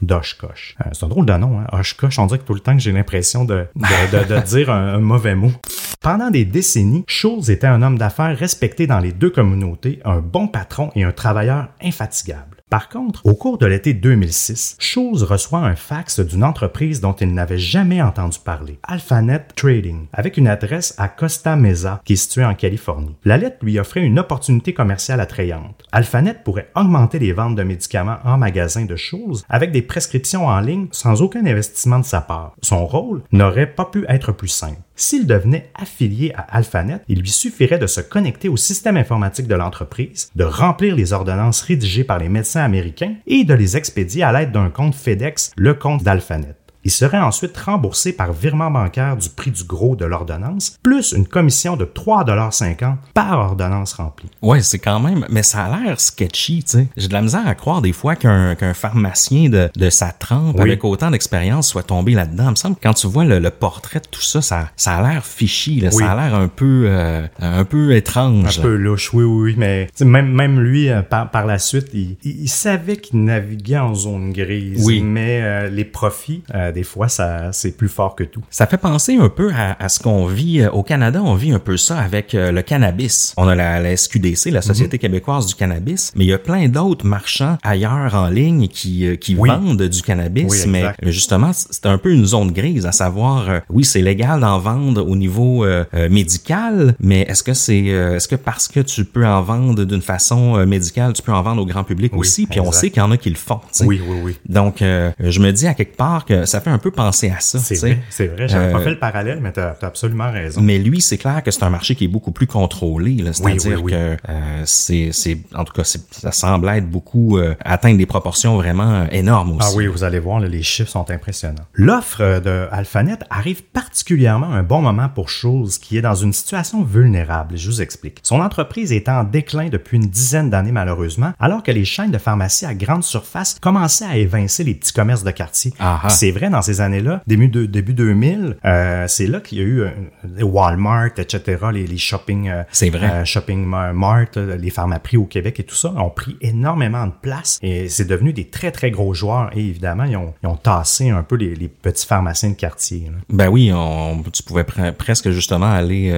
d'Oshkosh. 0.02 0.76
Euh, 0.80 0.90
c'est 0.92 1.04
un 1.04 1.08
drôle 1.08 1.26
de 1.26 1.32
nom, 1.34 1.60
hein? 1.60 1.66
Oshkosh. 1.72 2.18
On 2.18 2.26
dirait 2.26 2.38
que 2.38 2.44
tout 2.44 2.54
le 2.54 2.60
temps 2.60 2.74
que 2.74 2.82
j'ai 2.82 2.92
l'impression 2.92 3.44
de, 3.44 3.66
de 3.74 4.33
dire 4.40 4.70
un, 4.70 4.98
mauvais 4.98 5.34
mot. 5.34 5.52
Pendant 6.00 6.30
des 6.30 6.44
décennies, 6.44 7.04
Schulz 7.06 7.50
était 7.50 7.66
un 7.66 7.82
homme 7.82 7.98
d'affaires 7.98 8.36
respecté 8.36 8.86
dans 8.86 9.00
les 9.00 9.12
deux 9.12 9.30
communautés, 9.30 10.00
un 10.04 10.20
bon 10.20 10.48
patron 10.48 10.90
et 10.94 11.04
un 11.04 11.12
travailleur 11.12 11.68
infatigable. 11.82 12.53
Par 12.74 12.88
contre, 12.88 13.24
au 13.24 13.34
cours 13.34 13.56
de 13.56 13.66
l'été 13.66 13.94
2006, 13.94 14.78
Schulz 14.80 15.22
reçoit 15.22 15.60
un 15.60 15.76
fax 15.76 16.18
d'une 16.18 16.42
entreprise 16.42 17.00
dont 17.00 17.12
il 17.12 17.32
n'avait 17.32 17.56
jamais 17.56 18.02
entendu 18.02 18.38
parler, 18.44 18.80
Alphanet 18.82 19.46
Trading, 19.54 20.08
avec 20.12 20.38
une 20.38 20.48
adresse 20.48 20.92
à 20.98 21.06
Costa 21.06 21.54
Mesa, 21.54 22.00
qui 22.04 22.14
est 22.14 22.16
située 22.16 22.44
en 22.44 22.56
Californie. 22.56 23.14
La 23.24 23.36
lettre 23.36 23.58
lui 23.62 23.78
offrait 23.78 24.02
une 24.02 24.18
opportunité 24.18 24.74
commerciale 24.74 25.20
attrayante. 25.20 25.84
Alphanet 25.92 26.42
pourrait 26.42 26.72
augmenter 26.74 27.20
les 27.20 27.32
ventes 27.32 27.54
de 27.54 27.62
médicaments 27.62 28.18
en 28.24 28.38
magasin 28.38 28.86
de 28.86 28.96
Schulz 28.96 29.44
avec 29.48 29.70
des 29.70 29.82
prescriptions 29.82 30.48
en 30.48 30.58
ligne 30.58 30.88
sans 30.90 31.22
aucun 31.22 31.46
investissement 31.46 32.00
de 32.00 32.04
sa 32.04 32.22
part. 32.22 32.56
Son 32.60 32.86
rôle 32.86 33.22
n'aurait 33.30 33.72
pas 33.72 33.84
pu 33.84 34.04
être 34.08 34.32
plus 34.32 34.48
simple. 34.48 34.80
S'il 34.96 35.26
devenait 35.26 35.70
affilié 35.74 36.32
à 36.36 36.42
Alphanet, 36.56 37.00
il 37.08 37.18
lui 37.18 37.30
suffirait 37.30 37.80
de 37.80 37.86
se 37.88 38.00
connecter 38.00 38.48
au 38.48 38.56
système 38.56 38.96
informatique 38.96 39.48
de 39.48 39.56
l'entreprise, 39.56 40.30
de 40.36 40.44
remplir 40.44 40.94
les 40.94 41.12
ordonnances 41.12 41.62
rédigées 41.62 42.04
par 42.04 42.18
les 42.18 42.28
médecins 42.28 42.53
américains 42.62 43.14
et 43.26 43.44
de 43.44 43.54
les 43.54 43.76
expédier 43.76 44.22
à 44.22 44.32
l'aide 44.32 44.52
d'un 44.52 44.70
compte 44.70 44.94
FedEx, 44.94 45.52
le 45.56 45.74
compte 45.74 46.02
d'Alphanet. 46.02 46.63
Il 46.84 46.90
serait 46.90 47.18
ensuite 47.20 47.56
remboursé 47.56 48.12
par 48.12 48.32
virement 48.32 48.70
bancaire 48.70 49.16
du 49.16 49.28
prix 49.28 49.50
du 49.50 49.64
gros 49.64 49.96
de 49.96 50.04
l'ordonnance, 50.04 50.76
plus 50.82 51.12
une 51.12 51.26
commission 51.26 51.76
de 51.76 51.84
3,50 51.84 52.96
par 53.14 53.38
ordonnance 53.38 53.94
remplie. 53.94 54.28
Ouais, 54.42 54.60
c'est 54.62 54.78
quand 54.78 55.00
même, 55.00 55.24
mais 55.30 55.42
ça 55.42 55.64
a 55.64 55.80
l'air 55.80 56.00
sketchy, 56.00 56.62
tu 56.64 56.70
sais. 56.72 56.86
J'ai 56.96 57.08
de 57.08 57.12
la 57.12 57.22
misère 57.22 57.46
à 57.46 57.54
croire 57.54 57.80
des 57.82 57.92
fois 57.92 58.16
qu'un 58.16 58.54
pharmacien 58.74 59.48
de, 59.48 59.70
de 59.76 59.90
sa 59.90 60.10
trempe, 60.12 60.56
Oui. 60.56 60.62
avec 60.62 60.84
autant 60.84 61.10
d'expérience, 61.10 61.68
soit 61.68 61.82
tombé 61.82 62.12
là-dedans. 62.12 62.44
Il 62.46 62.50
me 62.50 62.54
semble 62.56 62.76
que 62.76 62.82
quand 62.82 62.94
tu 62.94 63.06
vois 63.06 63.24
le, 63.24 63.38
le 63.38 63.50
portrait 63.50 64.00
de 64.00 64.06
tout 64.10 64.20
ça, 64.22 64.42
ça, 64.42 64.68
ça 64.76 64.96
a 64.96 65.02
l'air 65.10 65.24
fichi, 65.24 65.80
là. 65.80 65.90
Oui. 65.92 66.02
ça 66.02 66.12
a 66.12 66.16
l'air 66.28 66.34
un 66.34 66.48
peu, 66.48 66.84
euh, 66.86 67.26
un 67.40 67.64
peu 67.64 67.94
étrange. 67.96 68.58
Un 68.58 68.62
peu 68.62 68.76
louche, 68.76 69.12
oui, 69.14 69.24
oui, 69.24 69.42
oui, 69.52 69.54
mais 69.56 69.88
même, 70.02 70.30
même 70.32 70.60
lui, 70.60 70.90
euh, 70.90 71.02
par, 71.02 71.30
par 71.30 71.46
la 71.46 71.58
suite, 71.58 71.88
il, 71.94 72.16
il- 72.24 72.42
il 72.44 72.48
savait 72.48 72.96
qu'il 72.96 73.24
naviguait 73.24 73.78
en 73.78 73.94
zone 73.94 74.32
grise, 74.32 74.84
Oui. 74.84 75.00
mais 75.00 75.40
euh, 75.42 75.68
les 75.70 75.84
profits, 75.84 76.42
euh, 76.54 76.72
des 76.74 76.82
fois, 76.82 77.08
ça 77.08 77.52
c'est 77.52 77.76
plus 77.76 77.88
fort 77.88 78.14
que 78.14 78.24
tout. 78.24 78.42
Ça 78.50 78.66
fait 78.66 78.76
penser 78.76 79.16
un 79.16 79.28
peu 79.30 79.50
à, 79.54 79.82
à 79.82 79.88
ce 79.88 79.98
qu'on 80.00 80.26
vit 80.26 80.60
euh, 80.60 80.70
au 80.70 80.82
Canada. 80.82 81.22
On 81.24 81.34
vit 81.34 81.52
un 81.52 81.58
peu 81.58 81.76
ça 81.76 81.98
avec 81.98 82.34
euh, 82.34 82.52
le 82.52 82.60
cannabis. 82.62 83.32
On 83.36 83.48
a 83.48 83.54
la, 83.54 83.80
la 83.80 83.96
SQDC, 83.96 84.46
la 84.50 84.58
Mhm. 84.60 84.62
Société 84.62 84.98
québécoise 84.98 85.46
du 85.46 85.54
cannabis, 85.54 86.12
mais 86.16 86.24
il 86.24 86.28
y 86.28 86.32
a 86.32 86.38
plein 86.38 86.68
d'autres 86.68 87.06
marchands 87.06 87.56
ailleurs 87.62 88.14
en 88.14 88.28
ligne 88.28 88.68
qui, 88.68 89.06
euh, 89.06 89.16
qui 89.16 89.36
Oui. 89.36 89.48
vendent 89.48 89.82
du 89.82 90.02
cannabis. 90.02 90.46
Oui, 90.48 90.58
mais 90.70 90.84
justement, 91.02 91.52
c'est 91.54 91.86
un 91.86 91.98
peu 91.98 92.12
une 92.12 92.26
zone 92.26 92.50
grise, 92.52 92.84
à 92.86 92.92
savoir, 92.92 93.48
euh, 93.48 93.60
oui, 93.70 93.84
c'est 93.84 94.02
légal 94.02 94.40
d'en 94.40 94.58
vendre 94.58 95.06
au 95.08 95.16
niveau 95.16 95.64
euh, 95.64 95.84
euh, 95.94 96.08
médical, 96.10 96.94
mais 97.00 97.20
est-ce 97.22 97.42
que 97.42 97.54
c'est, 97.54 97.84
euh, 97.88 98.16
est-ce 98.16 98.26
que 98.28 98.36
parce 98.36 98.68
que 98.68 98.80
tu 98.80 99.04
peux 99.04 99.26
en 99.26 99.42
vendre 99.42 99.84
d'une 99.84 100.02
façon 100.02 100.64
médicale, 100.66 101.12
tu 101.12 101.22
peux 101.22 101.32
en 101.32 101.42
vendre 101.42 101.62
au 101.62 101.66
grand 101.66 101.84
public 101.84 102.12
Oui, 102.12 102.20
aussi? 102.20 102.46
Puis 102.46 102.60
on 102.60 102.72
sait 102.72 102.90
qu'il 102.90 102.98
y 102.98 103.02
en 103.04 103.10
a 103.10 103.16
qui 103.16 103.30
le 103.30 103.36
font. 103.36 103.58
tu 103.58 103.78
sais. 103.78 103.84
Oui, 103.84 104.00
oui, 104.06 104.16
oui. 104.24 104.36
Donc, 104.48 104.82
euh, 104.82 105.12
je 105.20 105.40
me 105.40 105.52
dis 105.52 105.66
à 105.66 105.74
quelque 105.74 105.96
part 105.96 106.24
que 106.24 106.44
ça 106.46 106.60
fait 106.64 106.70
un 106.70 106.78
peu 106.78 106.90
penser 106.90 107.30
à 107.30 107.40
ça. 107.40 107.58
C'est 107.58 107.76
vrai, 107.76 107.98
c'est 108.10 108.26
vrai. 108.26 108.48
J'avais 108.48 108.72
pas 108.72 108.78
Euh, 108.78 108.84
fait 108.84 108.90
le 108.90 108.98
parallèle, 108.98 109.38
mais 109.40 109.52
t'as 109.52 109.74
as 109.80 109.86
absolument 109.86 110.30
raison. 110.32 110.60
mais 110.60 110.78
lui, 110.78 111.00
c'est 111.00 111.18
clair 111.18 111.42
que 111.42 111.50
c'est 111.50 111.62
un 111.62 111.70
marché 111.70 111.94
qui 111.94 112.04
est 112.04 112.08
beaucoup 112.08 112.32
plus 112.32 112.46
contrôlé. 112.46 113.16
C'est-à-dire 113.32 113.82
oui, 113.82 113.82
oui. 113.84 113.92
que 113.92 114.16
euh, 114.28 114.62
c'est, 114.64 115.10
c'est, 115.12 115.38
en 115.54 115.64
tout 115.64 115.72
cas, 115.72 115.84
ça 115.84 116.32
semble 116.32 116.68
être 116.70 116.88
beaucoup 116.88 117.38
euh, 117.38 117.54
atteindre 117.64 117.98
des 117.98 118.06
proportions 118.06 118.56
vraiment 118.56 118.90
euh, 118.92 119.06
énormes 119.12 119.52
aussi. 119.52 119.68
Ah 119.70 119.76
oui, 119.76 119.86
vous 119.86 120.02
allez 120.04 120.18
voir, 120.18 120.40
là, 120.40 120.48
les 120.48 120.62
chiffres 120.62 120.90
sont 120.90 121.10
impressionnants. 121.10 121.64
L'offre 121.74 122.20
euh, 122.22 122.40
de 122.40 122.66
Alphanet 122.72 123.18
arrive 123.30 123.62
particulièrement 123.62 124.50
à 124.52 124.56
un 124.56 124.62
bon 124.62 124.80
moment 124.82 125.08
pour 125.08 125.28
Schulz, 125.28 125.78
qui 125.78 125.96
est 125.98 126.02
dans 126.02 126.14
une 126.14 126.32
situation 126.32 126.82
vulnérable. 126.82 127.56
Je 127.56 127.66
vous 127.68 127.82
explique. 127.82 128.18
Son 128.22 128.40
entreprise 128.40 128.92
est 128.92 129.08
en 129.08 129.24
déclin 129.24 129.68
depuis 129.68 129.96
une 129.98 130.08
dizaine 130.08 130.50
d'années, 130.50 130.72
malheureusement, 130.72 131.32
alors 131.38 131.62
que 131.62 131.70
les 131.70 131.84
chaînes 131.84 132.10
de 132.10 132.18
pharmacie 132.18 132.66
à 132.66 132.74
grande 132.74 133.04
surface 133.04 133.56
commençaient 133.60 134.06
à 134.06 134.16
évincer 134.16 134.64
les 134.64 134.74
petits 134.74 134.92
commerces 134.92 135.22
de 135.24 135.30
quartier. 135.30 135.72
Ah 135.78 136.00
ah. 136.02 136.08
C'est 136.08 136.30
vrai, 136.30 136.48
dans 136.54 136.62
ces 136.62 136.80
années-là, 136.80 137.22
début, 137.26 137.48
de, 137.48 137.66
début 137.66 137.92
2000, 137.94 138.56
euh, 138.64 139.04
c'est 139.08 139.26
là 139.26 139.40
qu'il 139.40 139.58
y 139.58 139.60
a 139.60 139.64
eu 139.64 139.80
euh, 139.82 139.90
les 140.36 140.42
Walmart, 140.42 141.10
etc., 141.18 141.58
les, 141.72 141.86
les 141.86 141.98
shopping, 141.98 142.48
euh, 142.48 142.62
C'est 142.72 142.90
vrai. 142.90 143.10
euh, 143.10 143.24
shopping 143.24 143.64
mart, 143.66 144.36
les 144.36 144.70
pharmaprix 144.70 145.16
au 145.16 145.26
Québec 145.26 145.60
et 145.60 145.64
tout 145.64 145.74
ça 145.74 145.88
ont 145.96 146.10
pris 146.10 146.36
énormément 146.40 147.06
de 147.06 147.12
place 147.20 147.58
et 147.62 147.88
c'est 147.88 148.06
devenu 148.06 148.32
des 148.32 148.48
très 148.48 148.70
très 148.70 148.90
gros 148.90 149.14
joueurs 149.14 149.50
et 149.56 149.60
évidemment 149.60 150.04
ils 150.04 150.16
ont, 150.16 150.32
ils 150.42 150.46
ont 150.46 150.56
tassé 150.56 151.10
un 151.10 151.22
peu 151.22 151.36
les, 151.36 151.54
les 151.54 151.68
petits 151.68 152.06
pharmaciens 152.06 152.50
de 152.50 152.54
quartier. 152.54 153.06
là. 153.12 153.18
Ben 153.28 153.48
oui, 153.48 153.70
on, 153.74 154.22
tu 154.32 154.42
pouvais 154.42 154.62
pre- 154.62 154.92
presque 154.92 155.30
justement 155.30 155.70
aller 155.72 156.10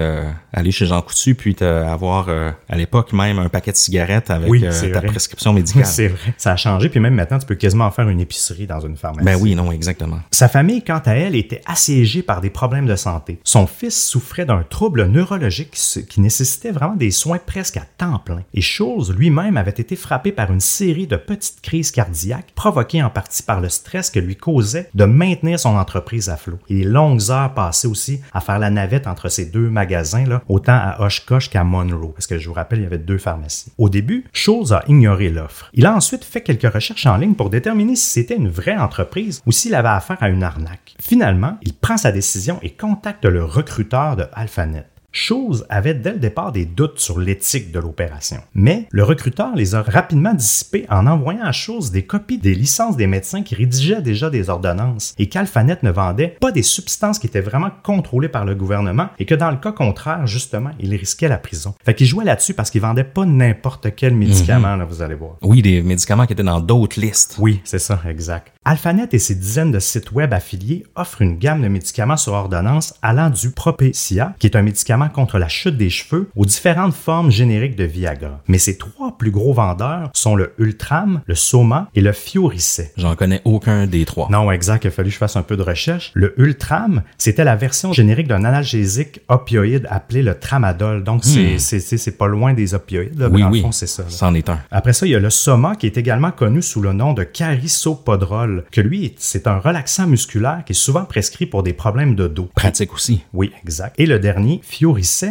aller 0.52 0.70
chez 0.70 0.86
Jean 0.86 1.02
Coutu 1.02 1.34
puis 1.34 1.56
avoir 1.62 2.28
à 2.28 2.76
l'époque 2.76 3.12
même 3.12 3.38
un 3.38 3.48
paquet 3.48 3.72
de 3.72 3.76
cigarettes 3.76 4.30
avec 4.30 4.48
Oui, 4.50 4.60
ta 4.62 4.70
vrai. 4.70 5.06
prescription 5.06 5.52
médicale. 5.52 5.84
C'est 5.96 6.08
vrai. 6.08 6.34
Ça 6.36 6.52
a 6.52 6.56
changé 6.56 6.88
puis 6.88 7.00
même 7.00 7.14
maintenant 7.14 7.38
tu 7.38 7.46
peux 7.46 7.54
quasiment 7.54 7.90
faire 7.90 8.08
une 8.08 8.20
épicerie 8.20 8.66
dans 8.66 8.80
une 8.80 8.96
pharmacie. 8.96 9.24
ben 9.24 9.36
oui, 9.40 9.54
non, 9.54 9.72
exactement. 9.72 10.18
Sa 10.30 10.48
famille, 10.48 10.82
quant 10.82 11.00
à 11.04 11.12
elle, 11.12 11.34
était 11.34 11.62
assiégée 11.66 12.22
par 12.22 12.40
des 12.40 12.50
problèmes 12.50 12.86
de 12.86 12.96
santé. 12.96 13.38
Son 13.44 13.66
fils 13.66 14.06
souffrait 14.06 14.44
d'un 14.44 14.62
trouble 14.62 15.06
neurologique 15.06 15.78
qui 16.08 16.20
nécessitait 16.20 16.72
vraiment 16.72 16.94
des 16.94 17.10
soins 17.10 17.38
presque 17.38 17.76
à 17.76 17.84
temps 17.96 18.18
plein. 18.18 18.42
Et 18.52 18.60
Schulz 18.60 19.12
lui-même 19.16 19.56
avait 19.56 19.70
été 19.70 19.96
frappé 19.96 20.32
par 20.32 20.52
une 20.52 20.60
série 20.60 21.06
de 21.06 21.16
petites 21.16 21.60
crises 21.60 21.90
cardiaques 21.90 22.52
provoquées 22.54 23.02
en 23.02 23.10
partie 23.10 23.42
par 23.42 23.60
le 23.60 23.68
stress 23.68 24.10
que 24.10 24.20
lui 24.20 24.36
causait 24.36 24.90
de 24.94 25.04
maintenir 25.04 25.58
son 25.58 25.76
entreprise 25.76 26.28
à 26.28 26.36
flot. 26.36 26.58
Et 26.68 26.74
les 26.74 26.84
longues 26.84 27.30
heures 27.30 27.54
passées 27.54 27.88
aussi 27.88 28.20
à 28.32 28.40
faire 28.40 28.58
la 28.58 28.70
navette 28.70 29.06
entre 29.06 29.28
ces 29.28 29.46
deux 29.46 29.70
magasins, 29.70 30.40
autant 30.48 30.72
à 30.72 31.00
Oshkosh 31.00 31.50
qu'à 31.50 31.64
Monroe, 31.64 32.12
parce 32.12 32.26
que 32.26 32.38
je 32.38 32.48
vous 32.48 32.54
rappelle, 32.54 32.80
il 32.80 32.84
y 32.84 32.86
avait 32.86 32.98
deux 32.98 33.18
pharmacies. 33.18 33.72
Au 33.78 33.88
début, 33.88 34.24
Schulz 34.32 34.72
a 34.72 34.84
ignoré 34.88 35.30
l'offre. 35.30 35.70
Il 35.72 35.86
a 35.86 35.94
ensuite 35.94 36.24
fait 36.24 36.42
quelques 36.42 36.72
recherches 36.72 37.06
en 37.06 37.16
ligne 37.16 37.34
pour 37.34 37.50
déterminer 37.50 37.96
si 37.96 38.10
c'était 38.10 38.36
une 38.36 38.48
vraie 38.48 38.76
entreprise 38.76 39.42
ou 39.46 39.52
s'il 39.52 39.74
avait 39.74 39.88
affaire 39.88 40.05
à 40.14 40.28
une 40.28 40.42
arnaque. 40.42 40.94
Finalement, 41.00 41.58
il 41.62 41.74
prend 41.74 41.96
sa 41.96 42.12
décision 42.12 42.58
et 42.62 42.70
contacte 42.70 43.24
le 43.24 43.44
recruteur 43.44 44.16
de 44.16 44.24
AlphaNet. 44.32 44.86
Chose 45.16 45.64
avait 45.70 45.94
dès 45.94 46.12
le 46.12 46.18
départ 46.18 46.52
des 46.52 46.66
doutes 46.66 46.98
sur 46.98 47.18
l'éthique 47.18 47.72
de 47.72 47.80
l'opération. 47.80 48.36
Mais 48.54 48.86
le 48.90 49.02
recruteur 49.02 49.56
les 49.56 49.74
a 49.74 49.80
rapidement 49.80 50.34
dissipés 50.34 50.84
en 50.90 51.06
envoyant 51.06 51.42
à 51.42 51.52
Chose 51.52 51.90
des 51.90 52.02
copies 52.02 52.36
des 52.36 52.54
licences 52.54 52.98
des 52.98 53.06
médecins 53.06 53.42
qui 53.42 53.54
rédigeaient 53.54 54.02
déjà 54.02 54.28
des 54.28 54.50
ordonnances 54.50 55.14
et 55.18 55.30
qu'Alphanet 55.30 55.78
ne 55.82 55.90
vendait 55.90 56.36
pas 56.38 56.52
des 56.52 56.62
substances 56.62 57.18
qui 57.18 57.28
étaient 57.28 57.40
vraiment 57.40 57.70
contrôlées 57.82 58.28
par 58.28 58.44
le 58.44 58.54
gouvernement 58.54 59.08
et 59.18 59.24
que 59.24 59.34
dans 59.34 59.50
le 59.50 59.56
cas 59.56 59.72
contraire, 59.72 60.26
justement, 60.26 60.72
il 60.80 60.94
risquait 60.94 61.28
la 61.28 61.38
prison. 61.38 61.74
Fait 61.82 61.94
qu'il 61.94 62.06
jouait 62.06 62.26
là-dessus 62.26 62.52
parce 62.52 62.70
qu'il 62.70 62.82
vendait 62.82 63.02
pas 63.02 63.24
n'importe 63.24 63.94
quel 63.96 64.14
médicament, 64.14 64.76
là, 64.76 64.84
vous 64.84 65.00
allez 65.00 65.14
voir. 65.14 65.36
Oui, 65.40 65.62
des 65.62 65.80
médicaments 65.80 66.26
qui 66.26 66.34
étaient 66.34 66.42
dans 66.42 66.60
d'autres 66.60 67.00
listes. 67.00 67.36
Oui, 67.38 67.62
c'est 67.64 67.78
ça, 67.78 68.02
exact. 68.06 68.52
Alphanet 68.66 69.08
et 69.12 69.18
ses 69.18 69.36
dizaines 69.36 69.72
de 69.72 69.78
sites 69.78 70.12
web 70.12 70.34
affiliés 70.34 70.84
offrent 70.94 71.22
une 71.22 71.38
gamme 71.38 71.62
de 71.62 71.68
médicaments 71.68 72.18
sur 72.18 72.34
ordonnance 72.34 72.92
allant 73.00 73.30
du 73.30 73.50
Propecia, 73.50 74.34
qui 74.38 74.48
est 74.48 74.56
un 74.56 74.62
médicament 74.62 75.05
contre 75.08 75.38
la 75.38 75.48
chute 75.48 75.76
des 75.76 75.90
cheveux, 75.90 76.28
aux 76.36 76.44
différentes 76.46 76.94
formes 76.94 77.30
génériques 77.30 77.76
de 77.76 77.84
Viagra. 77.84 78.40
Mais 78.48 78.58
ses 78.58 78.76
trois 78.78 79.16
plus 79.18 79.30
gros 79.30 79.52
vendeurs 79.52 80.10
sont 80.14 80.34
le 80.36 80.52
Ultram, 80.58 81.20
le 81.26 81.34
Soma 81.34 81.88
et 81.94 82.00
le 82.00 82.12
Fioricet. 82.12 82.92
J'en 82.96 83.14
connais 83.16 83.40
aucun 83.44 83.86
des 83.86 84.04
trois. 84.04 84.28
Non, 84.30 84.50
exact, 84.50 84.84
il 84.84 84.88
a 84.88 84.90
fallu 84.90 85.08
que 85.08 85.14
je 85.14 85.18
fasse 85.18 85.36
un 85.36 85.42
peu 85.42 85.56
de 85.56 85.62
recherche. 85.62 86.10
Le 86.14 86.34
Ultram, 86.40 87.02
c'était 87.18 87.44
la 87.44 87.56
version 87.56 87.92
générique 87.92 88.28
d'un 88.28 88.44
analgésique 88.44 89.20
opioïde 89.28 89.86
appelé 89.90 90.22
le 90.22 90.38
Tramadol. 90.38 91.02
Donc, 91.04 91.24
c'est 91.24 91.58
c'est- 91.58 92.16
pas 92.16 92.26
loin 92.26 92.54
des 92.54 92.74
opioïdes. 92.74 93.18
là, 93.18 93.28
Hmm. 93.28 93.34
oui, 93.34 93.40
dans 93.42 93.50
oui. 93.50 93.64
c'est 93.72 93.86
ça. 93.86 94.04
C'en 94.08 94.34
est 94.34 94.48
un. 94.48 94.58
Après 94.70 94.92
ça, 94.92 95.06
il 95.06 95.10
y 95.12 95.14
a 95.14 95.18
le 95.20 95.30
Soma 95.30 95.74
qui 95.76 95.86
est 95.86 95.96
également 95.98 96.30
connu 96.30 96.62
sous 96.62 96.80
le 96.80 96.92
nom 96.92 97.12
de 97.12 97.24
carisopodrol, 97.24 98.64
que 98.70 98.80
lui, 98.80 99.14
c'est 99.18 99.46
un 99.46 99.58
relaxant 99.58 100.06
musculaire 100.06 100.62
qui 100.64 100.72
est 100.72 100.74
souvent 100.74 101.04
prescrit 101.04 101.46
pour 101.46 101.62
des 101.62 101.72
problèmes 101.72 102.14
de 102.14 102.26
dos. 102.28 102.48
Pratique 102.54 102.92
aussi. 102.94 103.22
Oui, 103.32 103.52
exact. 103.62 103.94
Et 103.98 104.06
le 104.06 104.18
dernier, 104.18 104.60
Fioricet, 104.62 104.85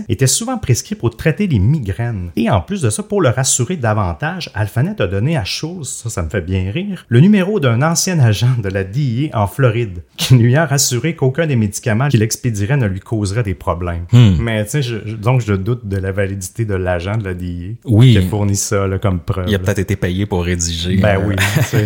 était 0.09 0.27
souvent 0.27 0.57
prescrit 0.57 0.95
pour 0.95 1.15
traiter 1.15 1.47
les 1.47 1.59
migraines. 1.59 2.29
Et 2.35 2.49
en 2.49 2.61
plus 2.61 2.81
de 2.81 2.89
ça, 2.89 3.03
pour 3.03 3.21
le 3.21 3.29
rassurer 3.29 3.77
davantage, 3.77 4.49
Alphanet 4.53 5.01
a 5.01 5.07
donné 5.07 5.37
à 5.37 5.43
Chose, 5.43 5.89
ça, 5.89 6.09
ça 6.09 6.23
me 6.23 6.29
fait 6.29 6.41
bien 6.41 6.71
rire, 6.71 7.05
le 7.09 7.19
numéro 7.19 7.59
d'un 7.59 7.81
ancien 7.81 8.19
agent 8.19 8.55
de 8.61 8.69
la 8.69 8.83
DIA 8.83 9.29
en 9.33 9.47
Floride, 9.47 10.03
qui 10.17 10.35
lui 10.35 10.55
a 10.55 10.65
rassuré 10.65 11.15
qu'aucun 11.15 11.47
des 11.47 11.55
médicaments 11.55 12.07
qu'il 12.09 12.21
expédierait 12.21 12.77
ne 12.77 12.87
lui 12.87 12.99
causerait 12.99 13.43
des 13.43 13.53
problèmes. 13.55 14.05
Mais 14.39 14.65
tu 14.65 14.81
sais, 14.83 15.01
donc 15.21 15.41
je 15.41 15.53
doute 15.53 15.87
de 15.87 15.97
la 15.97 16.11
validité 16.11 16.65
de 16.65 16.75
l'agent 16.75 17.17
de 17.17 17.23
la 17.23 17.33
DIA 17.33 17.73
Oui. 17.85 18.13
qui 18.13 18.17
a 18.17 18.21
fourni 18.21 18.55
ça 18.55 18.87
là, 18.87 18.97
comme 18.99 19.19
preuve. 19.19 19.45
Il 19.47 19.55
a 19.55 19.59
peut-être 19.59 19.79
été 19.79 19.95
payé 19.95 20.25
pour 20.25 20.43
rédiger. 20.43 20.97
Ben 20.97 21.19
euh, 21.19 21.27
oui, 21.27 21.35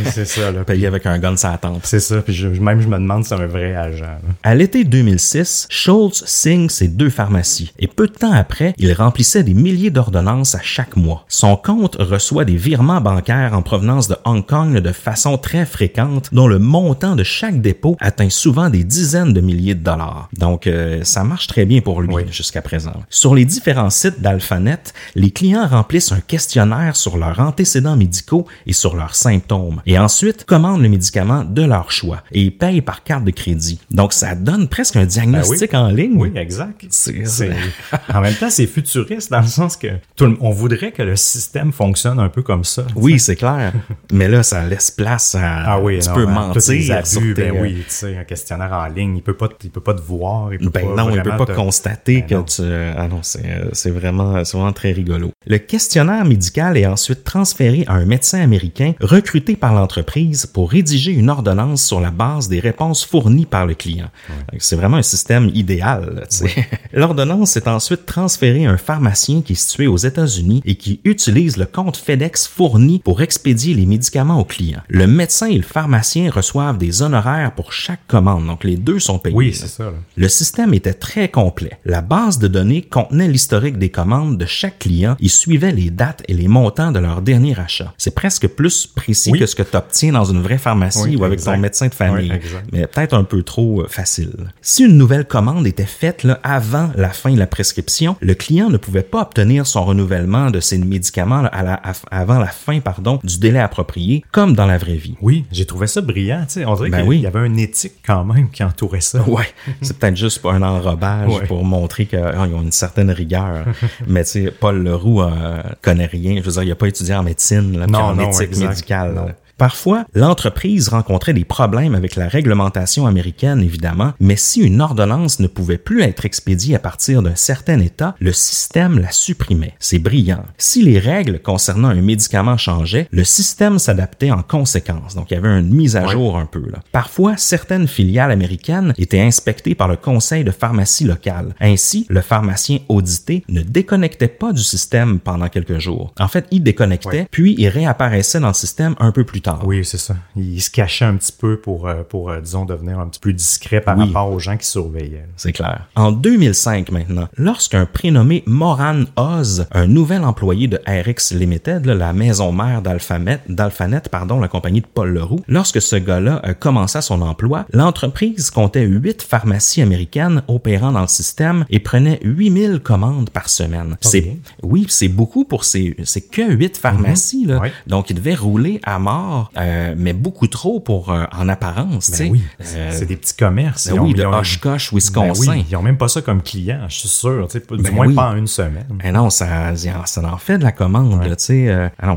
c'est 0.06 0.26
ça. 0.26 0.52
Là. 0.52 0.64
payé 0.66 0.88
avec 0.88 1.06
un 1.06 1.18
gun 1.20 1.36
la 1.44 1.58
tempe. 1.58 1.82
C'est 1.84 2.00
ça. 2.00 2.22
Puis 2.22 2.34
je- 2.34 2.48
même 2.48 2.82
je 2.82 2.88
me 2.88 2.98
demande 2.98 3.24
si 3.24 3.30
c'est 3.30 3.36
un 3.36 3.48
vrai 3.48 3.76
agent. 3.76 4.04
là. 4.06 4.20
À 4.44 4.56
l'été 4.56 4.84
2006, 4.84 5.68
Schultz 5.70 6.24
signe 6.26 6.70
ses 6.70 6.88
deux 6.88 7.10
pharmacies 7.10 7.59
et 7.80 7.88
peu 7.88 8.08
de 8.08 8.14
temps 8.14 8.32
après, 8.32 8.74
il 8.78 8.92
remplissait 8.94 9.44
des 9.44 9.54
milliers 9.54 9.92
d'ordonnances 9.92 10.56
à 10.56 10.62
chaque 10.62 10.96
mois. 10.96 11.26
Son 11.28 11.56
compte 11.56 11.96
reçoit 12.00 12.46
des 12.46 12.56
virements 12.58 13.02
bancaires 13.02 13.54
en 13.54 13.62
provenance 13.62 14.08
de 14.08 14.16
Hong 14.26 14.46
Kong 14.46 14.78
de 14.80 14.92
façon 14.92 15.38
très 15.38 15.66
fréquente, 15.66 16.30
dont 16.32 16.48
le 16.48 16.60
montant 16.60 17.16
de 17.16 17.24
chaque 17.24 17.62
dépôt 17.62 17.96
atteint 18.00 18.30
souvent 18.30 18.70
des 18.70 18.84
dizaines 18.84 19.34
de 19.34 19.42
milliers 19.42 19.76
de 19.76 19.84
dollars. 19.84 20.30
Donc, 20.38 20.68
euh, 20.68 21.04
ça 21.04 21.24
marche 21.24 21.48
très 21.48 21.66
bien 21.66 21.82
pour 21.82 22.02
lui 22.02 22.14
Oui. 22.14 22.24
jusqu'à 22.32 22.62
présent. 22.62 22.94
Sur 23.10 23.36
les 23.36 23.46
différents 23.46 23.90
sites 23.90 24.22
d'Alphanet, 24.22 24.94
les 25.16 25.32
clients 25.32 25.68
remplissent 25.68 26.12
un 26.12 26.22
questionnaire 26.22 26.96
sur 26.96 27.18
leurs 27.18 27.40
antécédents 27.40 27.96
médicaux 27.96 28.46
et 28.66 28.74
sur 28.74 28.96
leurs 28.96 29.16
symptômes, 29.16 29.82
et 29.86 29.98
ensuite 30.00 30.46
commandent 30.46 30.82
le 30.82 30.90
médicament 30.90 31.44
de 31.44 31.62
leur 31.64 31.92
choix 31.92 32.22
et 32.32 32.52
payent 32.52 32.82
par 32.82 33.04
carte 33.04 33.24
de 33.24 33.32
crédit. 33.32 33.80
Donc, 33.92 34.14
ça 34.14 34.36
donne 34.36 34.68
presque 34.68 34.96
un 34.96 35.06
diagnostic 35.06 35.74
en 35.74 35.88
ligne. 35.90 36.14
Ben 36.14 36.20
Oui, 36.22 36.32
exact. 36.36 36.86
C'est- 36.90 37.26
En 38.14 38.22
même 38.22 38.34
temps, 38.34 38.50
c'est 38.50 38.66
futuriste 38.68 39.32
dans 39.32 39.42
le 39.42 39.48
sens 39.48 39.76
que 39.78 39.88
tout 40.16 40.36
on 40.42 40.50
voudrait 40.52 40.92
que 40.92 41.02
le 41.04 41.16
système 41.16 41.72
fonctionne 41.72 42.20
un 42.20 42.30
peu 42.30 42.42
comme 42.42 42.64
ça. 42.64 42.86
Oui, 42.96 43.20
c'est 43.20 43.36
clair. 43.36 43.74
Mais 44.12 44.28
là, 44.28 44.44
ça 44.44 44.66
laisse 44.66 44.92
place 44.92 45.36
à. 45.36 45.74
Ah 45.74 45.80
oui, 45.80 46.00
tu 46.00 46.10
non, 46.10 46.16
peux 46.16 46.28
hein, 46.28 46.32
mentir. 46.32 46.96
abus, 46.96 47.10
sur 47.10 47.22
tes- 47.22 47.34
ben 47.34 47.54
oui, 47.62 47.76
tu 47.78 47.84
sais, 47.88 48.18
un 48.18 48.24
questionnaire 48.24 48.72
en 48.74 48.88
ligne, 48.88 49.18
il 49.18 49.24
peut 49.24 49.36
pas, 49.36 49.50
il 49.64 49.70
peut 49.70 49.82
pas 49.82 49.94
te 49.94 50.02
voir. 50.02 50.52
Il 50.54 50.60
peut 50.60 50.70
Ben 50.70 50.88
pas 50.96 50.96
non, 51.04 51.10
il 51.10 51.22
peut 51.22 51.30
pas 51.38 51.46
te- 51.46 51.54
constater 51.54 52.22
Ben 52.22 52.28
que 52.28 52.36
non. 52.36 52.44
tu... 52.44 52.62
Ah 52.98 53.08
non, 53.08 53.20
c'est 53.22 53.46
euh, 53.46 53.70
c'est 53.74 53.92
vraiment, 53.92 54.42
vraiment 54.44 54.74
très 54.74 54.92
rigolo. 54.92 55.32
Le 55.46 55.58
questionnaire 55.58 56.26
médical 56.26 56.78
est 56.78 56.86
ensuite 56.86 57.24
transféré 57.24 57.84
à 57.88 57.94
un 57.94 58.06
médecin 58.06 58.42
américain 58.42 58.94
recruté 59.02 59.56
par 59.56 59.74
l'entreprise 59.74 60.46
pour 60.46 60.72
rédiger 60.72 61.12
une 61.12 61.30
ordonnance 61.30 61.84
sur 61.84 62.00
la 62.00 62.12
base 62.12 62.48
des 62.50 62.60
réponses 62.60 63.06
fournies 63.06 63.46
par 63.46 63.66
le 63.66 63.74
client. 63.76 64.10
C'est 64.58 64.76
vraiment 64.76 64.98
un 64.98 65.02
système 65.04 65.50
idéal. 65.54 66.24
tu 66.30 66.46
L'ordonnance 67.40 67.56
est 67.56 67.68
ensuite 67.70 68.06
transférée 68.06 68.66
à 68.66 68.72
un 68.72 68.78
pharmacien 68.78 69.42
qui 69.42 69.54
est 69.54 69.56
situé 69.56 69.88
aux 69.88 69.96
États-Unis 69.96 70.62
et 70.66 70.76
qui 70.76 71.00
utilise 71.06 71.56
le 71.56 71.66
compte 71.66 71.96
FedEx 71.96 72.48
fourni 72.48 73.00
pour 73.00 73.22
expédier 73.22 73.74
les 73.76 73.86
médicaments 73.86 74.42
aux 74.42 74.44
clients. 74.46 74.82
Le 74.90 75.08
médecin 75.08 75.46
et 75.48 75.56
le 75.56 75.62
pharmacien 75.64 76.30
reçoivent 76.32 76.78
des 76.78 77.02
honoraires 77.02 77.54
pour 77.56 77.72
chaque 77.72 78.06
commande, 78.08 78.46
donc 78.46 78.66
les 78.66 78.76
deux 78.76 79.00
sont 79.00 79.20
payés. 79.20 79.36
Oui, 79.38 79.54
c'est 79.54 79.68
ça. 79.70 79.86
là. 79.86 79.94
Le 80.18 80.28
système 80.28 80.74
était 80.74 80.94
très 80.94 81.30
complet. 81.30 81.80
La 81.86 82.02
base 82.02 82.40
de 82.40 82.50
données 82.50 82.82
contenait 82.82 83.30
l'historique 83.30 83.78
des 83.78 83.90
commandes 83.90 84.38
de 84.38 84.46
chaque 84.46 84.80
client 84.80 85.16
et 85.22 85.30
suivait 85.30 85.72
les 85.72 85.92
dates 85.92 86.24
et 86.28 86.34
les 86.34 86.50
montants 86.50 86.92
de 86.92 87.00
leur 87.00 87.22
dernier 87.22 87.58
achat. 87.58 87.94
C'est 87.98 88.14
presque 88.16 88.50
plus 88.50 88.86
précis 88.86 89.32
Oui. 89.32 89.40
que 89.40 89.46
ce 89.46 89.56
que 89.56 89.64
tu 89.64 89.78
obtiens 89.78 90.12
dans 90.12 90.26
une 90.26 90.42
vraie 90.42 90.58
pharmacie 90.58 91.00
Oui, 91.06 91.16
ou 91.16 91.24
avec 91.24 91.40
exact. 91.40 91.54
ton 91.56 91.62
médecin 91.62 91.88
de 91.88 91.94
famille, 91.96 92.32
Oui, 92.34 92.50
mais 92.74 92.86
peut-être 92.86 93.14
un 93.16 93.24
peu 93.24 93.44
trop 93.44 93.84
euh, 93.84 93.88
facile. 93.88 94.34
Si 94.62 94.84
une 94.84 94.98
nouvelle 94.98 95.26
commande 95.26 95.66
était 95.66 95.86
faite 95.86 96.24
là, 96.24 96.38
avant 96.44 96.90
la 96.98 97.10
fin 97.12 97.29
de 97.34 97.40
la 97.40 97.48
prescription, 97.48 98.16
le 98.22 98.34
client 98.34 98.70
ne 98.70 98.78
pouvait 98.78 99.04
pas 99.04 99.22
obtenir 99.22 99.66
son 99.68 99.84
renouvellement 99.84 100.50
de 100.52 100.60
ses 100.60 100.78
médicaments 100.78 101.42
là, 101.42 101.50
à 101.50 101.64
la- 101.64 101.74
à- 101.84 101.94
avant 102.12 102.40
la 102.40 102.48
fin 102.48 102.80
pardon, 102.80 103.20
du 103.24 103.38
délai 103.40 103.60
approprié, 103.60 104.24
comme 104.32 104.54
dans 104.56 104.66
la 104.66 104.78
vraie 104.78 104.96
vie. 104.96 105.16
Oui, 105.22 105.46
j'ai 105.52 105.66
trouvé 105.66 105.88
ça 105.88 106.02
brillant. 106.02 106.46
On 106.66 106.76
dirait 106.76 106.90
Ben 106.90 107.00
qu'il 107.00 107.10
oui. 107.10 107.20
y 107.20 107.28
avait 107.28 107.46
une 107.46 107.60
éthique 107.60 107.94
quand 108.06 108.24
même 108.26 108.50
qui 108.50 108.64
entourait 108.64 109.02
ça. 109.02 109.22
Ouais, 109.28 109.48
c'est 109.82 109.98
peut-être 109.98 110.18
juste 110.18 110.42
un 110.46 110.62
enrobage 110.62 111.30
Ouais. 111.30 111.46
pour 111.48 111.64
montrer 111.64 112.06
qu'ils 112.06 112.20
ont 112.20 112.62
une 112.62 112.72
certaine 112.72 113.12
rigueur. 113.12 113.66
Mais 114.08 114.24
Paul 114.60 114.84
Leroux 114.84 115.22
euh, 115.22 115.62
connaît 115.82 116.06
rien. 116.06 116.38
Je 116.38 116.42
veux 116.44 116.52
dire, 116.52 116.64
il 116.64 116.72
a 116.72 116.76
pas 116.76 116.88
étudié 116.88 117.16
en 117.16 117.24
médecine, 117.24 117.78
là, 117.78 117.86
puis 117.86 117.92
Non, 117.94 118.00
en 118.00 118.16
non, 118.16 118.30
éthique 118.30 118.50
exact. 118.50 118.70
médicale. 118.70 119.14
Non. 119.16 119.28
Parfois, 119.60 120.06
l'entreprise 120.16 120.88
rencontrait 120.88 121.34
des 121.34 121.44
problèmes 121.44 121.94
avec 121.94 122.16
la 122.16 122.30
réglementation 122.30 123.06
américaine, 123.06 123.62
évidemment, 123.62 124.14
mais 124.22 124.38
si 124.38 124.62
une 124.62 124.80
ordonnance 124.80 125.42
ne 125.42 125.48
pouvait 125.48 125.78
plus 125.78 126.02
être 126.02 126.24
expédiée 126.26 126.76
à 126.76 126.80
partir 126.80 127.22
d'un 127.22 127.36
certain 127.36 127.82
état, 127.82 128.16
le 128.22 128.32
système 128.32 129.00
la 129.00 129.12
supprimait. 129.12 129.74
C'est 129.78 130.00
brillant. 130.00 130.46
Si 130.58 130.82
les 130.82 130.98
règles 130.98 131.40
concernant 131.42 131.90
un 131.90 132.02
médicament 132.02 132.56
changeaient, 132.56 133.10
le 133.12 133.26
système 133.26 133.80
s'adaptait 133.80 134.32
en 134.32 134.44
conséquence. 134.44 135.14
Donc, 135.14 135.30
il 135.32 135.34
y 135.34 135.38
avait 135.38 135.60
une 135.60 135.74
mise 135.76 135.98
à 135.98 136.08
jour 136.08 136.38
un 136.38 136.46
peu. 136.46 136.62
Là. 136.72 136.80
Parfois, 136.94 137.36
certaines 137.36 137.90
filiales 137.90 138.32
américaines 138.32 138.94
étaient 138.98 139.20
inspectées 139.20 139.76
par 139.76 139.90
le 139.90 139.98
conseil 139.98 140.46
de 140.46 140.52
pharmacie 140.52 141.04
locale. 141.04 141.54
Ainsi, 141.60 142.06
le 142.10 142.22
pharmacien 142.22 142.80
audité 142.88 143.44
ne 143.50 143.62
déconnectait 143.62 144.30
pas 144.30 144.54
du 144.54 144.64
système 144.64 145.20
pendant 145.20 145.50
quelques 145.50 145.80
jours. 145.80 146.14
En 146.18 146.30
fait, 146.30 146.46
il 146.52 146.64
déconnectait, 146.64 147.10
Ouais. 147.10 147.28
puis 147.30 147.56
il 147.58 147.68
réapparaissait 147.68 148.40
dans 148.40 148.48
le 148.48 148.54
système 148.54 148.96
un 149.00 149.12
peu 149.12 149.26
plus 149.26 149.42
tard. 149.42 149.49
Oui, 149.64 149.84
c'est 149.86 149.98
ça. 149.98 150.16
Il 150.36 150.62
se 150.62 150.70
cachait 150.70 151.06
un 151.06 151.16
petit 151.16 151.32
peu 151.32 151.58
pour, 151.60 151.88
euh, 151.88 152.04
pour 152.08 152.30
euh, 152.30 152.40
disons, 152.42 152.66
devenir 152.66 153.00
un 153.00 153.08
petit 153.08 153.20
peu 153.20 153.34
discret 153.34 153.82
par 153.82 153.98
Oui. 153.98 154.06
rapport 154.06 154.32
aux 154.32 154.40
gens 154.40 154.58
qui 154.58 154.66
surveillaient. 154.66 155.28
C'est 155.38 155.52
clair. 155.54 155.88
En 155.96 156.12
2005 156.12 156.92
maintenant, 156.92 157.28
lorsqu'un 157.38 157.86
prénommé 157.86 158.44
Moran 158.46 159.04
Oz, 159.16 159.68
un 159.72 159.88
nouvel 159.88 160.24
employé 160.24 160.68
de 160.68 160.80
RX 160.88 161.34
Limited, 161.36 161.86
là, 161.86 161.96
la 161.96 162.14
maison 162.14 162.52
mère 162.52 162.82
d'Alphanet, 162.82 163.42
d'Alphanet, 163.50 164.02
pardon, 164.10 164.40
la 164.40 164.48
compagnie 164.48 164.82
de 164.82 164.88
Paul 164.88 165.10
Leroux, 165.14 165.40
lorsque 165.48 165.82
ce 165.82 165.96
gars-là 165.96 166.42
euh, 166.46 166.54
commença 166.54 167.02
son 167.02 167.22
emploi, 167.22 167.66
l'entreprise 167.74 168.52
comptait 168.52 168.86
huit 168.86 169.22
pharmacies 169.22 169.82
américaines 169.82 170.44
opérant 170.48 170.92
dans 170.92 171.02
le 171.02 171.08
système 171.08 171.66
et 171.70 171.80
prenait 171.80 172.20
8000 172.24 172.80
commandes 172.82 173.30
par 173.30 173.50
semaine. 173.50 173.98
C'est, 174.02 174.38
oui, 174.64 174.86
c'est 174.90 175.08
beaucoup 175.08 175.46
pour 175.46 175.64
ces, 175.64 175.96
c'est 176.04 176.22
que 176.22 176.52
huit 176.54 176.78
pharmacies, 176.78 177.46
là. 177.46 177.62
Donc, 177.88 178.10
il 178.10 178.16
devait 178.16 178.36
rouler 178.36 178.80
à 178.84 179.00
mort, 179.00 179.39
euh, 179.58 179.96
mais 179.98 180.14
beaucoup 180.14 180.48
trop 180.48 180.80
pour, 180.80 181.12
euh, 181.12 181.26
en 181.32 181.48
apparence. 181.50 182.12
Ben 182.12 182.32
oui, 182.32 182.44
Euh, 182.76 182.90
c'est 182.92 183.06
des 183.06 183.16
petits 183.16 183.36
commerces. 183.36 183.88
ben 183.88 183.96
Ils 183.96 184.00
ont- 184.00 184.04
oui, 184.06 184.14
de 184.14 184.24
Oshkosh, 184.24 184.92
Ben 184.92 184.96
Wisconsin. 184.98 185.52
oui, 185.54 185.66
ils 185.70 185.76
ont 185.76 185.82
même 185.82 185.98
pas 185.98 186.08
ça 186.08 186.22
comme 186.22 186.42
client, 186.42 186.82
je 186.88 186.96
suis 187.00 187.10
sûr. 187.10 187.48
Du 187.48 187.60
Ben 187.84 187.94
moins 187.94 188.08
oui. 188.08 188.16
pas 188.16 188.30
en 188.32 188.36
une 188.36 188.48
semaine. 188.48 188.86
Eh 189.04 189.12
non, 189.12 189.30
ça, 189.30 189.76
ça 190.06 190.24
en 190.34 190.38
fait 190.38 190.58
de 190.58 190.64
la 190.64 190.72
commande, 190.72 191.22
sais. 191.38 191.68
euh, 191.70 191.90
ah 192.02 192.16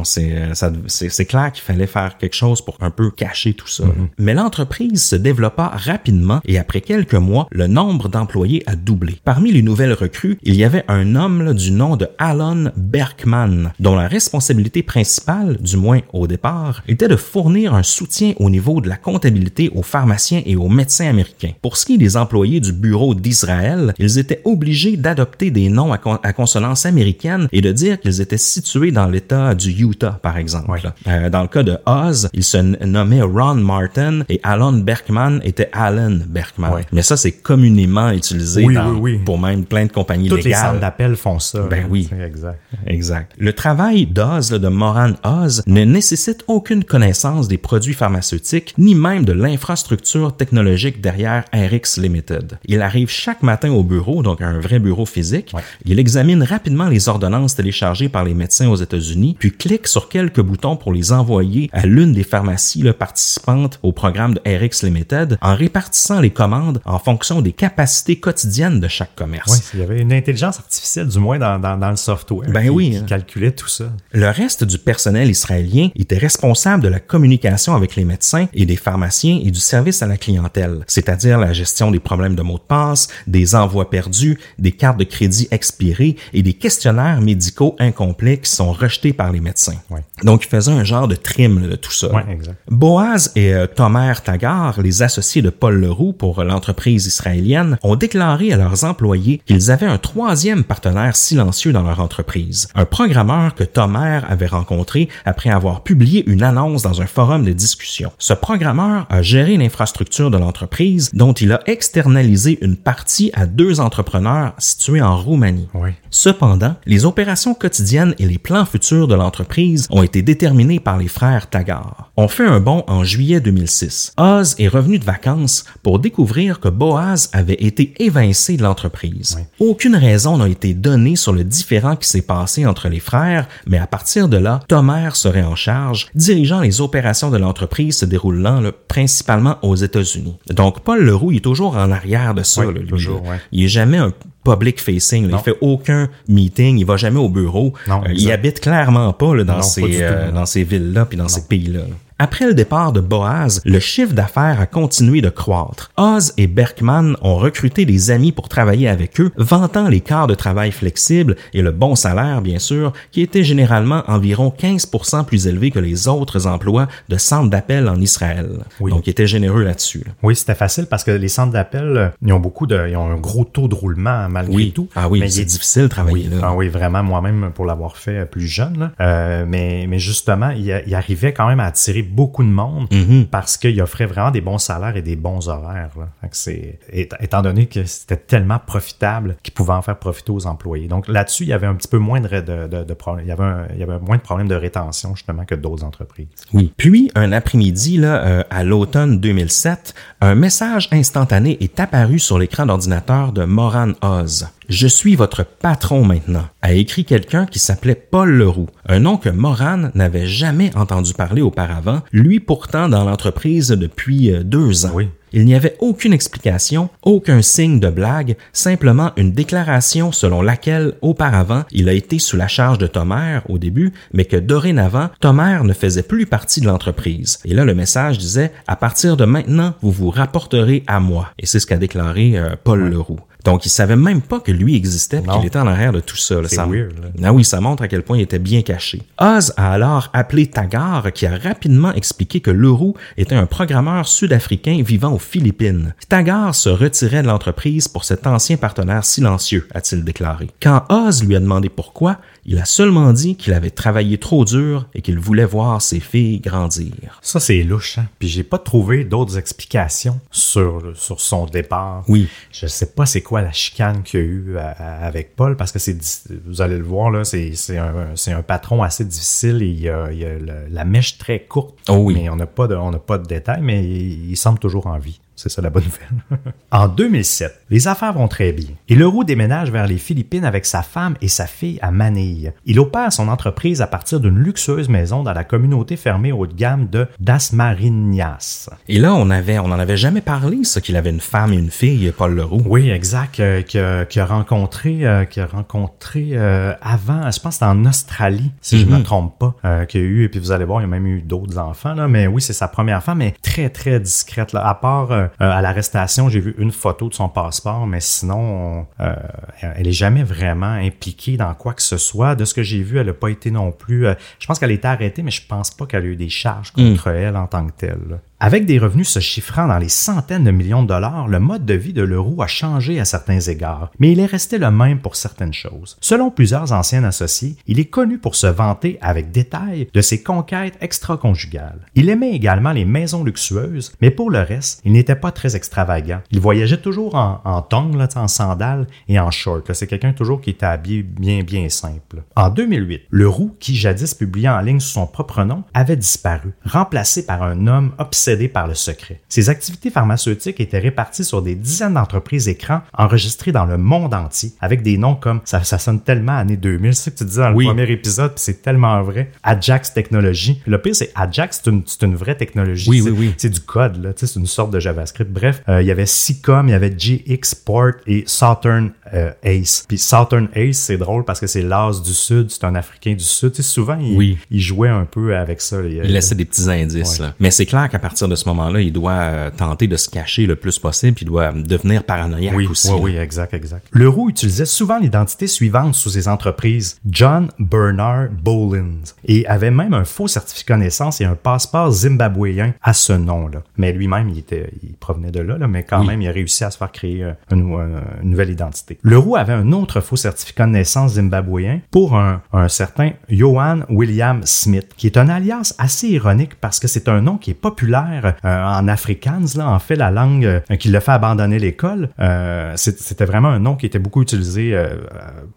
c'est, 0.88 1.24
clair 1.26 1.52
qu'il 1.52 1.62
fallait 1.62 1.86
faire 1.86 2.16
quelque 2.18 2.34
chose 2.34 2.62
pour 2.64 2.76
un 2.80 2.90
peu 2.90 3.10
cacher 3.10 3.54
tout 3.54 3.68
ça. 3.68 3.84
là. 3.84 3.90
Mais 4.18 4.34
l'entreprise 4.34 5.02
se 5.04 5.16
développa 5.16 5.72
rapidement 5.74 6.40
et 6.44 6.58
après 6.58 6.80
quelques 6.80 7.14
mois, 7.14 7.46
le 7.50 7.66
nombre 7.66 8.08
d'employés 8.08 8.62
a 8.66 8.76
doublé. 8.76 9.20
Parmi 9.24 9.52
les 9.52 9.62
nouvelles 9.62 9.92
recrues, 9.92 10.38
il 10.42 10.54
y 10.56 10.64
avait 10.64 10.84
un 10.88 11.16
homme 11.16 11.42
là, 11.42 11.52
du 11.54 11.70
nom 11.70 11.96
de 11.96 12.08
Alan 12.18 12.64
Berkman, 12.76 13.72
dont 13.80 13.96
la 13.96 14.08
responsabilité 14.08 14.82
principale, 14.82 15.56
du 15.60 15.76
moins 15.76 16.00
au 16.12 16.26
départ, 16.26 16.82
était 16.88 17.08
de 17.08 17.11
fournir 17.16 17.74
un 17.74 17.82
soutien 17.82 18.32
au 18.38 18.50
niveau 18.50 18.80
de 18.80 18.88
la 18.88 18.96
comptabilité 18.96 19.70
aux 19.74 19.82
pharmaciens 19.82 20.42
et 20.46 20.56
aux 20.56 20.68
médecins 20.68 21.08
américains. 21.08 21.52
Pour 21.62 21.76
ce 21.76 21.86
qui 21.86 21.94
est 21.94 21.98
des 21.98 22.16
employés 22.16 22.60
du 22.60 22.72
bureau 22.72 23.14
d'Israël, 23.14 23.94
ils 23.98 24.18
étaient 24.18 24.40
obligés 24.44 24.96
d'adopter 24.96 25.50
des 25.50 25.68
noms 25.68 25.92
à, 25.92 25.98
con- 25.98 26.18
à 26.22 26.32
consonance 26.32 26.86
américaine 26.86 27.48
et 27.52 27.60
de 27.60 27.72
dire 27.72 28.00
qu'ils 28.00 28.20
étaient 28.20 28.36
situés 28.38 28.90
dans 28.92 29.06
l'État 29.06 29.54
du 29.54 29.70
Utah, 29.70 30.18
par 30.22 30.36
exemple. 30.36 30.92
Euh, 31.06 31.30
dans 31.30 31.42
le 31.42 31.48
cas 31.48 31.62
de 31.62 31.78
Oz, 31.86 32.28
il 32.32 32.44
se 32.44 32.58
nommait 32.58 33.22
Ron 33.22 33.54
Martin 33.56 34.22
et 34.28 34.40
Alan 34.42 34.72
Berkman 34.72 35.40
était 35.44 35.68
Alan 35.72 36.18
Berkman. 36.26 36.82
Mais 36.92 37.02
ça, 37.02 37.16
c'est 37.16 37.32
communément 37.32 38.10
utilisé 38.10 38.64
Oui, 38.64 38.74
dans- 38.74 39.00
pour 39.24 39.38
même 39.38 39.64
plein 39.64 39.86
de 39.86 39.92
compagnies 39.92 40.28
Toutes 40.28 40.44
les 40.44 40.54
centres 40.54 40.80
d'appel 40.80 41.16
font 41.16 41.38
ça. 41.38 41.62
Ben 41.70 41.86
oui. 41.90 42.08
Exact. 42.24 42.58
Exact. 42.86 43.32
Le 43.38 43.52
travail 43.52 44.06
d'Oz, 44.06 44.50
de 44.50 44.68
Moran 44.68 45.12
Oz, 45.24 45.62
ne 45.66 45.84
nécessite 45.84 46.44
aucune 46.46 46.84
connaissance 47.02 47.48
des 47.48 47.58
produits 47.58 47.94
pharmaceutiques, 47.94 48.74
ni 48.78 48.94
même 48.94 49.24
de 49.24 49.32
l'infrastructure 49.32 50.36
technologique 50.36 51.00
derrière 51.00 51.42
RX 51.52 52.00
Limited. 52.00 52.58
Il 52.66 52.80
arrive 52.80 53.08
chaque 53.10 53.42
matin 53.42 53.72
au 53.72 53.82
bureau, 53.82 54.22
donc 54.22 54.40
à 54.40 54.46
un 54.46 54.60
vrai 54.60 54.78
bureau 54.78 55.04
physique. 55.04 55.50
Ouais. 55.52 55.62
Il 55.84 55.98
examine 55.98 56.44
rapidement 56.44 56.88
les 56.88 57.08
ordonnances 57.08 57.56
téléchargées 57.56 58.08
par 58.08 58.22
les 58.22 58.34
médecins 58.34 58.68
aux 58.68 58.76
États-Unis, 58.76 59.34
puis 59.36 59.50
clique 59.50 59.88
sur 59.88 60.08
quelques 60.08 60.40
boutons 60.42 60.76
pour 60.76 60.92
les 60.92 61.10
envoyer 61.10 61.68
à 61.72 61.86
l'une 61.86 62.12
des 62.12 62.22
pharmacies 62.22 62.82
là, 62.82 62.92
participantes 62.92 63.80
au 63.82 63.90
programme 63.90 64.34
de 64.34 64.40
RX 64.46 64.84
Limited, 64.84 65.38
en 65.42 65.56
répartissant 65.56 66.20
les 66.20 66.30
commandes 66.30 66.80
en 66.84 67.00
fonction 67.00 67.42
des 67.42 67.52
capacités 67.52 68.20
quotidiennes 68.20 68.78
de 68.78 68.86
chaque 68.86 69.16
commerce. 69.16 69.50
Oui, 69.50 69.58
il 69.74 69.80
y 69.80 69.82
avait 69.82 70.00
une 70.00 70.12
intelligence 70.12 70.60
artificielle, 70.60 71.08
du 71.08 71.18
moins 71.18 71.40
dans, 71.40 71.58
dans, 71.58 71.76
dans 71.76 71.90
le 71.90 71.96
software, 71.96 72.48
Ben 72.52 72.62
qui, 72.62 72.70
oui, 72.70 72.90
qui 72.90 73.04
calculait 73.06 73.50
tout 73.50 73.66
ça. 73.66 73.86
Le 74.12 74.28
reste 74.28 74.62
du 74.62 74.78
personnel 74.78 75.28
israélien 75.28 75.88
était 75.96 76.18
responsable 76.18 76.81
de 76.82 76.88
la 76.88 77.00
communication 77.00 77.74
avec 77.74 77.96
les 77.96 78.04
médecins 78.04 78.46
et 78.52 78.66
des 78.66 78.76
pharmaciens 78.76 79.40
et 79.42 79.50
du 79.50 79.60
service 79.60 80.02
à 80.02 80.06
la 80.06 80.16
clientèle, 80.16 80.80
c'est-à-dire 80.86 81.38
la 81.38 81.52
gestion 81.52 81.90
des 81.90 82.00
problèmes 82.00 82.34
de 82.34 82.42
mots 82.42 82.58
de 82.58 82.62
passe, 82.62 83.08
des 83.26 83.54
envois 83.54 83.90
perdus, 83.90 84.38
des 84.58 84.72
cartes 84.72 84.98
de 84.98 85.04
crédit 85.04 85.48
expirées 85.50 86.16
et 86.32 86.42
des 86.42 86.54
questionnaires 86.54 87.20
médicaux 87.20 87.76
incomplets 87.78 88.38
qui 88.38 88.50
sont 88.50 88.72
rejetés 88.72 89.12
par 89.12 89.32
les 89.32 89.40
médecins. 89.40 89.76
Ouais. 89.90 90.00
Donc, 90.24 90.44
il 90.44 90.48
faisait 90.48 90.72
un 90.72 90.84
genre 90.84 91.08
de 91.08 91.14
trim 91.14 91.68
de 91.68 91.76
tout 91.76 91.92
ça. 91.92 92.12
Ouais, 92.12 92.24
exact. 92.30 92.56
Boaz 92.68 93.32
et 93.36 93.54
euh, 93.54 93.66
Tomer 93.66 94.14
Tagar, 94.24 94.80
les 94.80 95.02
associés 95.02 95.42
de 95.42 95.50
Paul 95.50 95.80
Leroux 95.80 96.12
pour 96.12 96.42
l'entreprise 96.44 97.06
israélienne, 97.06 97.78
ont 97.82 97.96
déclaré 97.96 98.52
à 98.52 98.56
leurs 98.56 98.84
employés 98.84 99.40
qu'ils 99.46 99.70
avaient 99.70 99.86
un 99.86 99.98
troisième 99.98 100.64
partenaire 100.64 101.16
silencieux 101.16 101.72
dans 101.72 101.82
leur 101.82 102.00
entreprise, 102.00 102.68
un 102.74 102.84
programmeur 102.84 103.54
que 103.54 103.64
Tomer 103.64 104.20
avait 104.28 104.46
rencontré 104.46 105.08
après 105.24 105.50
avoir 105.50 105.82
publié 105.82 106.24
une 106.28 106.42
annonce 106.42 106.71
dans 106.80 107.02
un 107.02 107.06
forum 107.06 107.44
de 107.44 107.52
discussion. 107.52 108.10
Ce 108.18 108.32
programmeur 108.32 109.06
a 109.10 109.20
géré 109.20 109.58
l'infrastructure 109.58 110.30
de 110.30 110.38
l'entreprise 110.38 111.10
dont 111.12 111.34
il 111.34 111.52
a 111.52 111.60
externalisé 111.66 112.58
une 112.62 112.76
partie 112.76 113.30
à 113.34 113.44
deux 113.44 113.80
entrepreneurs 113.80 114.54
situés 114.56 115.02
en 115.02 115.18
Roumanie. 115.18 115.68
Cependant, 116.08 116.76
les 116.86 117.04
opérations 117.04 117.52
quotidiennes 117.54 118.14
et 118.18 118.26
les 118.26 118.38
plans 118.38 118.64
futurs 118.64 119.08
de 119.08 119.14
l'entreprise 119.14 119.86
ont 119.90 120.02
été 120.02 120.22
déterminés 120.22 120.80
par 120.80 120.96
les 120.96 121.08
frères 121.08 121.50
Tagar. 121.50 122.10
On 122.16 122.28
fait 122.28 122.46
un 122.46 122.60
bond 122.60 122.84
en 122.86 123.04
juillet 123.04 123.40
2006. 123.40 124.12
Oz 124.16 124.54
est 124.58 124.68
revenu 124.68 124.98
de 124.98 125.04
vacances 125.04 125.64
pour 125.82 125.98
découvrir 125.98 126.60
que 126.60 126.68
Boaz 126.68 127.28
avait 127.32 127.54
été 127.54 127.94
évincé 127.98 128.56
de 128.56 128.62
l'entreprise. 128.62 129.38
Aucune 129.58 129.96
raison 129.96 130.38
n'a 130.38 130.48
été 130.48 130.74
donnée 130.74 131.16
sur 131.16 131.32
le 131.32 131.44
différend 131.44 131.96
qui 131.96 132.08
s'est 132.08 132.22
passé 132.22 132.66
entre 132.66 132.88
les 132.88 133.00
frères, 133.00 133.48
mais 133.66 133.78
à 133.78 133.86
partir 133.86 134.28
de 134.28 134.36
là, 134.36 134.60
Tomer 134.68 135.10
serait 135.14 135.42
en 135.42 135.56
charge, 135.56 136.08
dirigeant 136.14 136.61
les 136.62 136.80
opérations 136.80 137.30
de 137.30 137.36
l'entreprise 137.36 137.98
se 137.98 138.04
déroulant 138.04 138.60
là, 138.60 138.72
principalement 138.88 139.58
aux 139.62 139.76
États-Unis. 139.76 140.36
Donc 140.48 140.80
Paul 140.80 141.02
Leroux 141.04 141.32
il 141.32 141.38
est 141.38 141.40
toujours 141.40 141.76
en 141.76 141.90
arrière 141.90 142.34
de 142.34 142.42
ça. 142.42 142.66
Oui, 142.66 142.74
là, 142.74 142.80
lui, 142.80 142.88
toujours, 142.88 143.22
ouais. 143.22 143.40
Il 143.52 143.64
est 143.64 143.68
jamais 143.68 143.98
un 143.98 144.12
public 144.44 144.80
facing. 144.80 145.28
Il 145.30 145.38
fait 145.38 145.56
aucun 145.60 146.08
meeting, 146.28 146.78
il 146.78 146.86
va 146.86 146.96
jamais 146.96 147.20
au 147.20 147.28
bureau. 147.28 147.72
Non, 147.88 148.02
Euh, 148.04 148.12
il 148.14 148.30
habite 148.32 148.60
clairement 148.60 149.12
pas 149.12 149.34
là, 149.34 149.44
dans, 149.44 149.56
Non, 149.56 149.62
ces, 149.62 150.02
euh, 150.02 150.30
dans 150.32 150.46
ces 150.46 150.64
villes-là 150.64 151.04
puis 151.06 151.16
dans 151.18 151.28
ces 151.28 151.46
pays-là. 151.46 151.80
là. 151.80 151.84
Après 152.18 152.46
le 152.46 152.54
départ 152.54 152.92
de 152.92 153.00
Boaz, 153.00 153.60
le 153.64 153.80
chiffre 153.80 154.12
d'affaires 154.12 154.60
a 154.60 154.66
continué 154.66 155.20
de 155.20 155.28
croître. 155.28 155.90
Oz 155.96 156.34
et 156.36 156.46
Berkman 156.46 157.16
ont 157.20 157.34
recruté 157.36 157.84
des 157.84 158.12
amis 158.12 158.30
pour 158.30 158.48
travailler 158.48 158.86
avec 158.86 159.20
eux, 159.20 159.32
vantant 159.36 159.88
les 159.88 159.98
quarts 160.00 160.28
de 160.28 160.34
travail 160.36 160.70
flexibles 160.70 161.34
et 161.52 161.62
le 161.62 161.72
bon 161.72 161.96
salaire, 161.96 162.40
bien 162.40 162.60
sûr, 162.60 162.92
qui 163.10 163.22
était 163.22 163.42
généralement 163.42 164.04
environ 164.06 164.52
15% 164.56 165.24
plus 165.24 165.48
élevé 165.48 165.72
que 165.72 165.80
les 165.80 166.06
autres 166.06 166.46
emplois 166.46 166.86
de 167.08 167.16
centres 167.16 167.50
d'appel 167.50 167.88
en 167.88 168.00
Israël. 168.00 168.50
Oui. 168.78 168.92
Donc, 168.92 169.08
ils 169.08 169.10
étaient 169.10 169.26
généreux 169.26 169.64
là-dessus. 169.64 170.04
là. 170.06 170.12
Oui, 170.22 170.36
c'était 170.36 170.54
facile 170.54 170.86
parce 170.86 171.02
que 171.02 171.10
les 171.10 171.28
centres 171.28 171.52
d'appel, 171.52 171.96
euh, 171.96 172.08
ils 172.24 172.32
ont 172.32 172.38
beaucoup 172.40 172.68
de, 172.68 172.88
ils 172.88 172.96
ont 172.96 173.10
un 173.10 173.16
gros 173.16 173.44
taux 173.44 173.66
de 173.66 173.74
roulement 173.74 174.28
malgré 174.32 174.54
Oui. 174.56 174.72
tout. 174.72 174.88
Ah 174.96 175.08
oui, 175.08 175.20
Mais 175.20 175.28
c'est 175.28 175.40
il 175.40 175.42
est- 175.42 175.44
difficile 175.46 175.82
de 175.82 175.86
travailler 175.88 176.28
Oui, 176.28 176.34
là. 176.36 176.40
ah 176.42 176.54
oui, 176.54 176.68
vraiment, 176.68 177.02
moi-même, 177.02 177.52
pour 177.54 177.64
l'avoir 177.66 177.96
fait 177.96 178.18
euh, 178.20 178.24
plus 178.24 178.46
jeune. 178.48 178.90
Euh, 179.00 179.44
mais, 179.46 179.86
mais 179.88 179.98
justement, 179.98 180.50
il, 180.50 180.72
arrivait 180.94 181.32
quand 181.32 181.46
même 181.48 181.60
à 181.60 181.66
attirer 181.66 182.02
beaucoup 182.02 182.42
de 182.42 182.48
monde 182.48 182.86
Mhm. 182.90 183.26
parce 183.26 183.56
qu'il 183.56 183.80
offrait 183.80 184.06
vraiment 184.06 184.30
des 184.30 184.40
bons 184.40 184.58
salaires 184.58 184.96
et 184.96 185.02
des 185.02 185.16
bons 185.16 185.48
horaires. 185.48 185.90
Là. 185.98 186.08
Fait 186.22 186.28
que 186.30 187.22
étant 187.24 187.42
donné 187.42 187.66
que 187.66 187.84
c'était 187.84 188.16
tellement 188.16 188.58
profitable 188.58 189.36
qu'il 189.42 189.54
pouvait 189.54 189.72
en 189.74 189.82
faire 189.82 189.98
profiter 189.98 190.32
aux 190.32 190.46
employés. 190.46 190.88
Donc 190.88 191.08
là-dessus, 191.08 191.44
il 191.44 191.48
y 191.50 191.52
avait 191.52 191.66
un 191.66 191.74
petit 191.74 191.88
peu 191.88 191.98
moins 191.98 192.20
de, 192.20 192.28
de, 192.28 192.66
de, 192.68 192.84
de 192.84 192.94
problèmes. 192.94 193.26
Il 193.26 193.28
y 193.28 193.32
avait, 193.32 193.42
un- 193.44 193.66
il 193.74 193.78
y 193.80 193.82
avait 193.82 193.98
moins 193.98 194.16
de 194.16 194.22
problèmes 194.22 194.48
de 194.48 194.54
rétention 194.54 195.14
justement 195.14 195.44
que 195.44 195.54
d'autres 195.54 195.84
entreprises. 195.84 196.26
Oui. 196.52 196.72
Puis, 196.76 197.10
un 197.14 197.32
après-midi, 197.32 197.98
là, 197.98 198.24
euh, 198.24 198.42
à 198.50 198.64
l'automne 198.64 199.20
2007, 199.20 199.94
un 200.20 200.34
message 200.34 200.88
instantané 200.92 201.56
est 201.62 201.78
apparu 201.80 202.18
sur 202.18 202.38
l'écran 202.38 202.66
d'ordinateur 202.66 203.32
de 203.32 203.44
Moran 203.44 203.92
Oz. 204.02 204.21
Je 204.68 204.86
suis 204.86 205.16
votre 205.16 205.44
patron 205.44 206.04
maintenant, 206.04 206.46
a 206.62 206.72
écrit 206.72 207.04
quelqu'un 207.04 207.46
qui 207.46 207.58
s'appelait 207.58 207.94
Paul 207.94 208.30
Leroux, 208.30 208.68
un 208.88 209.00
nom 209.00 209.16
que 209.16 209.28
Moran 209.28 209.90
n'avait 209.94 210.26
jamais 210.26 210.74
entendu 210.76 211.14
parler 211.14 211.42
auparavant, 211.42 212.00
lui 212.12 212.40
pourtant 212.40 212.88
dans 212.88 213.04
l'entreprise 213.04 213.68
depuis 213.68 214.32
euh, 214.32 214.42
deux 214.42 214.86
ans. 214.86 214.92
Oui. 214.94 215.08
Il 215.34 215.46
n'y 215.46 215.54
avait 215.54 215.76
aucune 215.80 216.12
explication, 216.12 216.90
aucun 217.02 217.40
signe 217.40 217.80
de 217.80 217.88
blague, 217.88 218.36
simplement 218.52 219.12
une 219.16 219.32
déclaration 219.32 220.12
selon 220.12 220.42
laquelle, 220.42 220.94
auparavant, 221.00 221.64
il 221.70 221.88
a 221.88 221.94
été 221.94 222.18
sous 222.18 222.36
la 222.36 222.48
charge 222.48 222.76
de 222.76 222.86
Tomer 222.86 223.40
au 223.48 223.56
début, 223.56 223.92
mais 224.12 224.26
que 224.26 224.36
dorénavant, 224.36 225.08
Tomer 225.20 225.60
ne 225.64 225.72
faisait 225.72 226.02
plus 226.02 226.26
partie 226.26 226.60
de 226.60 226.66
l'entreprise. 226.66 227.38
Et 227.46 227.54
là, 227.54 227.64
le 227.64 227.74
message 227.74 228.18
disait, 228.18 228.52
à 228.66 228.76
partir 228.76 229.16
de 229.16 229.24
maintenant, 229.24 229.74
vous 229.80 229.90
vous 229.90 230.10
rapporterez 230.10 230.82
à 230.86 231.00
moi. 231.00 231.30
Et 231.38 231.46
c'est 231.46 231.60
ce 231.60 231.66
qu'a 231.66 231.78
déclaré 231.78 232.36
euh, 232.36 232.50
Paul 232.62 232.80
Leroux. 232.80 233.20
Donc, 233.44 233.66
il 233.66 233.70
savait 233.70 233.96
même 233.96 234.20
pas 234.22 234.40
que 234.40 234.52
lui 234.52 234.76
existait 234.76 235.18
et 235.18 235.22
qu'il 235.28 235.46
était 235.46 235.58
en 235.58 235.66
arrière 235.66 235.92
de 235.92 236.00
tout 236.00 236.16
ça. 236.16 236.40
là. 236.40 236.48
C'est 236.48 236.56
Ça- 236.56 236.66
weird, 236.66 236.92
là. 237.00 237.08
ah 237.24 237.32
oui, 237.32 237.44
ça 237.44 237.60
montre 237.60 237.82
à 237.82 237.88
quel 237.88 238.02
point 238.02 238.16
il 238.18 238.22
était 238.22 238.38
bien 238.38 238.62
caché. 238.62 239.02
Oz 239.18 239.52
a 239.56 239.72
alors 239.72 240.10
appelé 240.12 240.46
Tagar, 240.46 241.12
qui 241.12 241.26
a 241.26 241.36
rapidement 241.36 241.92
expliqué 241.92 242.40
que 242.40 242.50
Leroux 242.50 242.94
était 243.16 243.34
un 243.34 243.46
programmeur 243.46 244.06
sud-africain 244.06 244.82
vivant 244.84 245.12
aux 245.12 245.18
Philippines. 245.18 245.94
Tagar 246.08 246.54
se 246.54 246.68
retirait 246.68 247.22
de 247.22 247.26
l'entreprise 247.26 247.88
pour 247.88 248.04
cet 248.04 248.26
ancien 248.26 248.56
partenaire 248.56 249.04
silencieux, 249.04 249.66
a-t-il 249.74 250.04
déclaré. 250.04 250.48
Quand 250.62 250.84
Oz 250.88 251.24
lui 251.24 251.34
a 251.36 251.40
demandé 251.40 251.68
pourquoi, 251.68 252.18
il 252.44 252.58
a 252.58 252.64
seulement 252.64 253.12
dit 253.12 253.36
qu'il 253.36 253.52
avait 253.54 253.70
travaillé 253.70 254.18
trop 254.18 254.44
dur 254.44 254.86
et 254.94 255.00
qu'il 255.02 255.18
voulait 255.18 255.44
voir 255.44 255.80
ses 255.80 256.00
filles 256.00 256.40
grandir. 256.40 257.18
Ça, 257.22 257.38
c'est 257.40 257.62
louche. 257.62 257.98
Hein? 257.98 258.06
Puis 258.18 258.28
j'ai 258.28 258.42
pas 258.42 258.58
trouvé 258.58 259.04
d'autres 259.04 259.38
explications 259.38 260.20
sur, 260.30 260.82
sur 260.94 261.20
son 261.20 261.46
départ. 261.46 262.04
Oui. 262.08 262.28
Je 262.50 262.66
sais 262.66 262.86
pas 262.86 263.06
c'est 263.06 263.20
quoi 263.20 263.31
la 263.40 263.52
chicane 263.52 264.02
qu'il 264.02 264.20
y 264.20 264.22
a 264.22 264.26
eu 264.26 264.56
à- 264.58 264.68
à- 264.72 265.06
avec 265.06 265.34
Paul, 265.34 265.56
parce 265.56 265.72
que 265.72 265.78
c'est 265.78 265.96
vous 266.44 266.60
allez 266.60 266.76
le 266.76 266.84
voir, 266.84 267.10
là, 267.10 267.24
c'est 267.24 267.54
c'est 267.54 267.78
un, 267.78 268.08
c'est 268.16 268.32
un 268.32 268.42
patron 268.42 268.82
assez 268.82 269.04
difficile 269.06 269.62
et 269.62 269.66
il 269.68 269.80
y 269.80 269.88
a, 269.88 270.12
il 270.12 270.18
y 270.18 270.24
a 270.26 270.34
le- 270.38 270.66
la 270.68 270.84
mèche 270.84 271.16
très 271.16 271.40
courte. 271.40 271.78
Oh 271.88 271.94
oui. 271.96 272.14
Mais 272.14 272.28
on 272.28 272.36
n'a 272.36 272.46
pas, 272.46 272.66
de- 272.68 272.74
on 272.74 272.92
pas 272.98 273.16
de 273.16 273.26
détails, 273.26 273.62
mais 273.62 273.82
il, 273.82 274.30
il 274.32 274.36
semble 274.36 274.58
toujours 274.58 274.86
en 274.86 274.98
vie. 274.98 275.20
C'est 275.42 275.48
ça 275.48 275.60
la 275.60 275.70
bonne 275.70 275.82
nouvelle. 275.82 276.52
en 276.70 276.86
2007, 276.86 277.62
les 277.68 277.88
affaires 277.88 278.12
vont 278.12 278.28
très 278.28 278.52
bien. 278.52 278.68
Et 278.88 278.94
Leroux 278.94 279.24
déménage 279.24 279.72
vers 279.72 279.88
les 279.88 279.98
Philippines 279.98 280.44
avec 280.44 280.64
sa 280.64 280.82
femme 280.82 281.16
et 281.20 281.26
sa 281.26 281.46
fille 281.46 281.80
à 281.82 281.90
Manille. 281.90 282.52
Il 282.64 282.78
opère 282.78 283.12
son 283.12 283.26
entreprise 283.26 283.82
à 283.82 283.88
partir 283.88 284.20
d'une 284.20 284.38
luxueuse 284.38 284.88
maison 284.88 285.24
dans 285.24 285.32
la 285.32 285.42
communauté 285.42 285.96
fermée 285.96 286.30
haut 286.30 286.46
de 286.46 286.54
gamme 286.54 286.86
de 286.86 287.08
Dasmariñas. 287.18 288.68
Et 288.88 288.98
là, 288.98 289.14
on 289.14 289.30
avait, 289.30 289.58
on 289.58 289.64
en 289.66 289.78
avait 289.78 289.96
jamais 289.96 290.20
parlé, 290.20 290.64
ça, 290.64 290.80
qu'il 290.80 290.96
avait 290.96 291.10
une 291.10 291.20
femme 291.20 291.52
et 291.52 291.56
une 291.56 291.70
fille, 291.70 292.12
Paul 292.16 292.34
Leroux. 292.34 292.62
Oui, 292.66 292.90
exact. 292.90 293.40
euh, 293.40 293.62
qui 293.62 293.78
a, 293.78 294.04
qui 294.04 294.20
a 294.20 294.26
rencontré, 294.26 295.04
euh, 295.06 295.24
qui 295.24 295.40
a 295.40 295.46
rencontré 295.46 296.30
euh, 296.32 296.74
avant, 296.82 297.30
je 297.30 297.40
pense 297.40 297.42
que 297.42 297.50
c'était 297.54 297.64
en 297.66 297.84
Australie, 297.84 298.52
si 298.60 298.78
je 298.78 298.86
Mhm. 298.86 298.98
me 298.98 299.02
trompe 299.02 299.38
pas, 299.38 299.54
euh, 299.64 299.84
qu'il 299.86 300.00
y 300.00 300.04
a 300.04 300.06
eu, 300.06 300.24
et 300.24 300.28
puis 300.28 300.38
vous 300.38 300.52
allez 300.52 300.64
voir, 300.64 300.80
il 300.80 300.84
y 300.84 300.86
a 300.86 300.88
même 300.88 301.06
eu 301.06 301.22
d'autres 301.22 301.58
enfants, 301.58 301.94
là, 301.94 302.08
mais 302.08 302.26
oui, 302.26 302.40
c'est 302.42 302.52
sa 302.52 302.68
première 302.68 303.02
femme, 303.02 303.18
mais 303.18 303.34
très, 303.42 303.70
très 303.70 303.98
discrète. 304.00 304.52
Là. 304.52 304.66
À 304.66 304.74
part 304.74 305.10
à 305.38 305.62
l'arrestation, 305.62 306.28
j'ai 306.28 306.40
vu 306.40 306.54
une 306.58 306.72
photo 306.72 307.08
de 307.08 307.14
son 307.14 307.28
passeport, 307.28 307.86
mais 307.86 308.00
sinon, 308.00 308.86
euh, 309.00 309.14
elle 309.60 309.86
est 309.86 309.92
jamais 309.92 310.22
vraiment 310.22 310.72
impliquée 310.72 311.36
dans 311.36 311.54
quoi 311.54 311.74
que 311.74 311.82
ce 311.82 311.96
soit. 311.96 312.34
De 312.34 312.44
ce 312.44 312.54
que 312.54 312.62
j'ai 312.62 312.82
vu, 312.82 312.98
elle 312.98 313.06
n'a 313.06 313.12
pas 313.12 313.28
été 313.28 313.50
non 313.50 313.72
plus... 313.72 314.06
euh, 314.06 314.14
je 314.38 314.46
pense 314.46 314.58
qu'elle 314.58 314.70
a 314.70 314.74
été 314.74 314.88
arrêtée, 314.88 315.22
mais 315.22 315.30
je 315.30 315.46
pense 315.46 315.70
pas 315.70 315.86
qu'elle 315.86 316.04
a 316.04 316.06
eu 316.06 316.16
des 316.16 316.28
charges 316.28 316.72
contre 316.72 317.08
elle 317.08 317.36
en 317.36 317.46
tant 317.46 317.66
que 317.66 317.72
telle. 317.72 318.20
Avec 318.44 318.66
des 318.66 318.80
revenus 318.80 319.08
se 319.08 319.20
chiffrant 319.20 319.68
dans 319.68 319.78
les 319.78 319.88
centaines 319.88 320.42
de 320.42 320.50
millions 320.50 320.82
de 320.82 320.88
dollars, 320.88 321.28
le 321.28 321.38
mode 321.38 321.64
de 321.64 321.74
vie 321.74 321.92
de 321.92 322.02
Leroux 322.02 322.42
a 322.42 322.48
changé 322.48 322.98
à 322.98 323.04
certains 323.04 323.38
égards, 323.38 323.92
mais 324.00 324.10
il 324.10 324.18
est 324.18 324.26
resté 324.26 324.58
le 324.58 324.68
même 324.72 324.98
pour 324.98 325.14
certaines 325.14 325.52
choses. 325.52 325.96
Selon 326.00 326.32
plusieurs 326.32 326.72
anciens 326.72 327.04
associés, 327.04 327.54
il 327.68 327.78
est 327.78 327.84
connu 327.84 328.18
pour 328.18 328.34
se 328.34 328.48
vanter 328.48 328.98
avec 329.00 329.30
détail 329.30 329.86
de 329.94 330.00
ses 330.00 330.24
conquêtes 330.24 330.76
extra-conjugales. 330.80 331.86
Il 331.94 332.08
aimait 332.08 332.32
également 332.32 332.72
les 332.72 332.84
maisons 332.84 333.22
luxueuses, 333.22 333.92
mais 334.00 334.10
pour 334.10 334.28
le 334.28 334.40
reste, 334.40 334.80
il 334.84 334.90
n'était 334.90 335.14
pas 335.14 335.30
très 335.30 335.54
extravagant. 335.54 336.20
Il 336.32 336.40
voyageait 336.40 336.80
toujours 336.80 337.14
en, 337.14 337.40
en 337.44 337.62
tongs, 337.62 338.08
en 338.16 338.26
sandales 338.26 338.88
et 339.06 339.20
en 339.20 339.30
shorts. 339.30 339.68
là. 339.68 339.74
C'est 339.74 339.86
quelqu'un 339.86 340.14
toujours 340.14 340.40
qui 340.40 340.50
était 340.50 340.66
habillé 340.66 341.04
bien, 341.04 341.44
bien 341.44 341.68
simple. 341.68 342.24
En 342.34 342.50
2008, 342.50 343.02
Leroux, 343.12 343.54
qui 343.60 343.76
jadis 343.76 344.14
publiait 344.14 344.48
en 344.48 344.62
ligne 344.62 344.80
sous 344.80 344.94
son 344.94 345.06
propre 345.06 345.44
nom, 345.44 345.62
avait 345.74 345.94
disparu, 345.94 346.54
remplacé 346.64 347.24
par 347.24 347.44
un 347.44 347.68
homme 347.68 347.92
obsédé 347.98 348.31
par 348.48 348.66
le 348.66 348.74
secret. 348.74 349.20
Ses 349.28 349.48
activités 349.50 349.90
pharmaceutiques 349.90 350.60
étaient 350.60 350.78
réparties 350.78 351.24
sur 351.24 351.42
des 351.42 351.54
dizaines 351.54 351.94
d'entreprises 351.94 352.48
écrans 352.48 352.80
enregistrées 352.96 353.52
dans 353.52 353.64
le 353.66 353.78
monde 353.78 354.14
entier, 354.14 354.52
avec 354.60 354.82
des 354.82 354.98
noms 354.98 355.14
comme, 355.14 355.40
ça, 355.44 355.62
ça 355.64 355.78
sonne 355.78 356.00
tellement 356.00 356.36
années 356.36 356.56
2000, 356.56 356.94
c'est 356.94 357.04
ce 357.04 357.10
que 357.10 357.18
tu 357.18 357.24
disais 357.24 357.40
dans 357.42 357.50
le 357.50 357.56
Oui. 357.56 357.66
premier 357.66 357.90
épisode, 357.90 358.30
puis 358.34 358.42
c'est 358.44 358.62
tellement 358.62 359.02
vrai. 359.02 359.30
Ajax 359.42 359.92
Technology. 359.92 360.60
Le 360.66 360.80
pire, 360.80 360.94
c'est 360.96 361.10
Ajax, 361.14 361.60
c'est 361.64 361.70
une, 361.70 361.82
une 362.02 362.16
vraie 362.16 362.34
technologie. 362.36 362.88
Oui, 362.90 363.00
oui, 363.02 363.10
oui. 363.16 363.34
c'est 363.36 363.50
du 363.50 363.60
code, 363.60 364.02
là. 364.02 364.10
C'est 364.16 364.34
une 364.36 364.46
sorte 364.46 364.70
de 364.72 364.80
JavaScript. 364.80 365.30
Bref, 365.30 365.62
euh, 365.68 365.82
il 365.82 365.86
y 365.86 365.90
avait 365.90 366.06
SICOM, 366.06 366.68
il 366.68 366.72
y 366.72 366.74
avait 366.74 366.90
GX 366.96 367.54
Port 367.64 367.92
et 368.06 368.24
Southern 368.26 368.90
euh, 369.14 369.30
Ace. 369.42 369.84
Puis 369.88 369.98
Southern 369.98 370.48
Ace, 370.54 370.78
c'est 370.78 370.96
drôle 370.96 371.24
parce 371.24 371.40
que 371.40 371.46
c'est 371.46 371.62
l'as 371.62 372.00
du 372.02 372.12
Sud, 372.12 372.50
c'est 372.50 372.64
un 372.64 372.74
Africain 372.74 373.12
du 373.14 373.24
Sud. 373.24 373.52
Tu 373.52 373.56
sais, 373.62 373.68
souvent, 373.68 373.98
il, 374.00 374.16
Oui. 374.16 374.38
il 374.50 374.60
jouait 374.60 374.88
un 374.88 375.04
peu 375.04 375.36
avec 375.36 375.60
ça. 375.60 375.80
les- 375.82 375.96
Il 376.04 376.12
laissait 376.12 376.34
des 376.34 376.44
petits 376.44 376.70
indices. 376.70 377.18
là. 377.18 377.34
Mais 377.40 377.50
c'est 377.50 377.66
clair 377.66 377.88
qu'à 377.90 377.98
partir 377.98 378.28
de 378.28 378.34
ce 378.34 378.48
moment-là, 378.48 378.80
il 378.80 378.92
doit 378.92 379.12
euh, 379.12 379.50
tenter 379.50 379.86
de 379.86 379.96
se 379.96 380.08
cacher 380.08 380.46
le 380.46 380.56
plus 380.56 380.78
possible, 380.78 381.14
puis 381.14 381.24
il 381.24 381.28
doit 381.28 381.52
euh, 381.54 381.62
devenir 381.62 382.04
paranoïaque 382.04 382.54
Oui, 382.56 382.66
aussi. 382.66 382.88
oui, 382.92 383.00
oui, 383.12 383.16
exact, 383.16 383.54
exact. 383.54 383.86
Leroux 383.92 384.30
utilisait 384.30 384.64
souvent 384.64 384.98
l'identité 384.98 385.46
suivante 385.46 385.94
sous 385.94 386.10
ses 386.10 386.28
entreprises. 386.28 386.98
John 387.08 387.48
Bernard 387.58 388.28
Bolins. 388.42 389.02
Et 389.24 389.46
avait 389.46 389.70
même 389.70 389.94
un 389.94 390.04
faux 390.04 390.28
certificat 390.28 390.76
de 390.76 390.80
naissance 390.82 391.20
et 391.20 391.24
un 391.24 391.34
passeport 391.34 391.90
zimbabwéen 391.90 392.74
à 392.82 392.92
ce 392.92 393.12
nom-là. 393.12 393.62
Mais 393.76 393.92
lui-même, 393.92 394.28
il 394.28 394.38
était, 394.38 394.70
il 394.82 394.94
provenait 394.94 395.30
de 395.30 395.40
là, 395.40 395.58
là, 395.58 395.66
mais 395.68 395.82
quand 395.84 396.00
Oui. 396.00 396.06
même, 396.08 396.22
il 396.22 396.28
a 396.28 396.32
réussi 396.32 396.64
à 396.64 396.70
se 396.70 396.78
faire 396.78 396.92
créer 396.92 397.24
euh, 397.24 397.32
une 397.50 398.00
nouvelle 398.22 398.50
identité. 398.50 398.98
Leroux 399.04 399.34
avait 399.36 399.52
un 399.52 399.72
autre 399.72 400.00
faux 400.00 400.16
certificat 400.16 400.66
de 400.66 400.70
naissance 400.72 401.14
zimbabwéen 401.14 401.80
pour 401.90 402.16
un, 402.16 402.40
un 402.52 402.68
certain 402.68 403.10
Johan 403.28 403.80
William 403.88 404.42
Smith, 404.44 404.88
qui 404.96 405.06
est 405.06 405.16
un 405.16 405.28
alias 405.28 405.74
assez 405.78 406.08
ironique 406.08 406.54
parce 406.60 406.78
que 406.78 406.86
c'est 406.86 407.08
un 407.08 407.20
nom 407.20 407.36
qui 407.36 407.50
est 407.50 407.54
populaire 407.54 408.36
euh, 408.44 408.64
en 408.64 408.86
afrikaans, 408.86 409.56
là, 409.56 409.68
en 409.68 409.78
fait, 409.80 409.96
la 409.96 410.10
langue 410.12 410.44
euh, 410.44 410.60
qui 410.76 410.88
l'a 410.88 411.00
fait 411.00 411.10
abandonner 411.12 411.58
l'école. 411.58 412.10
Euh, 412.20 412.72
C'était 412.76 413.24
vraiment 413.24 413.48
un 413.48 413.58
nom 413.58 413.74
qui 413.74 413.86
était 413.86 413.98
beaucoup 413.98 414.22
utilisé 414.22 414.76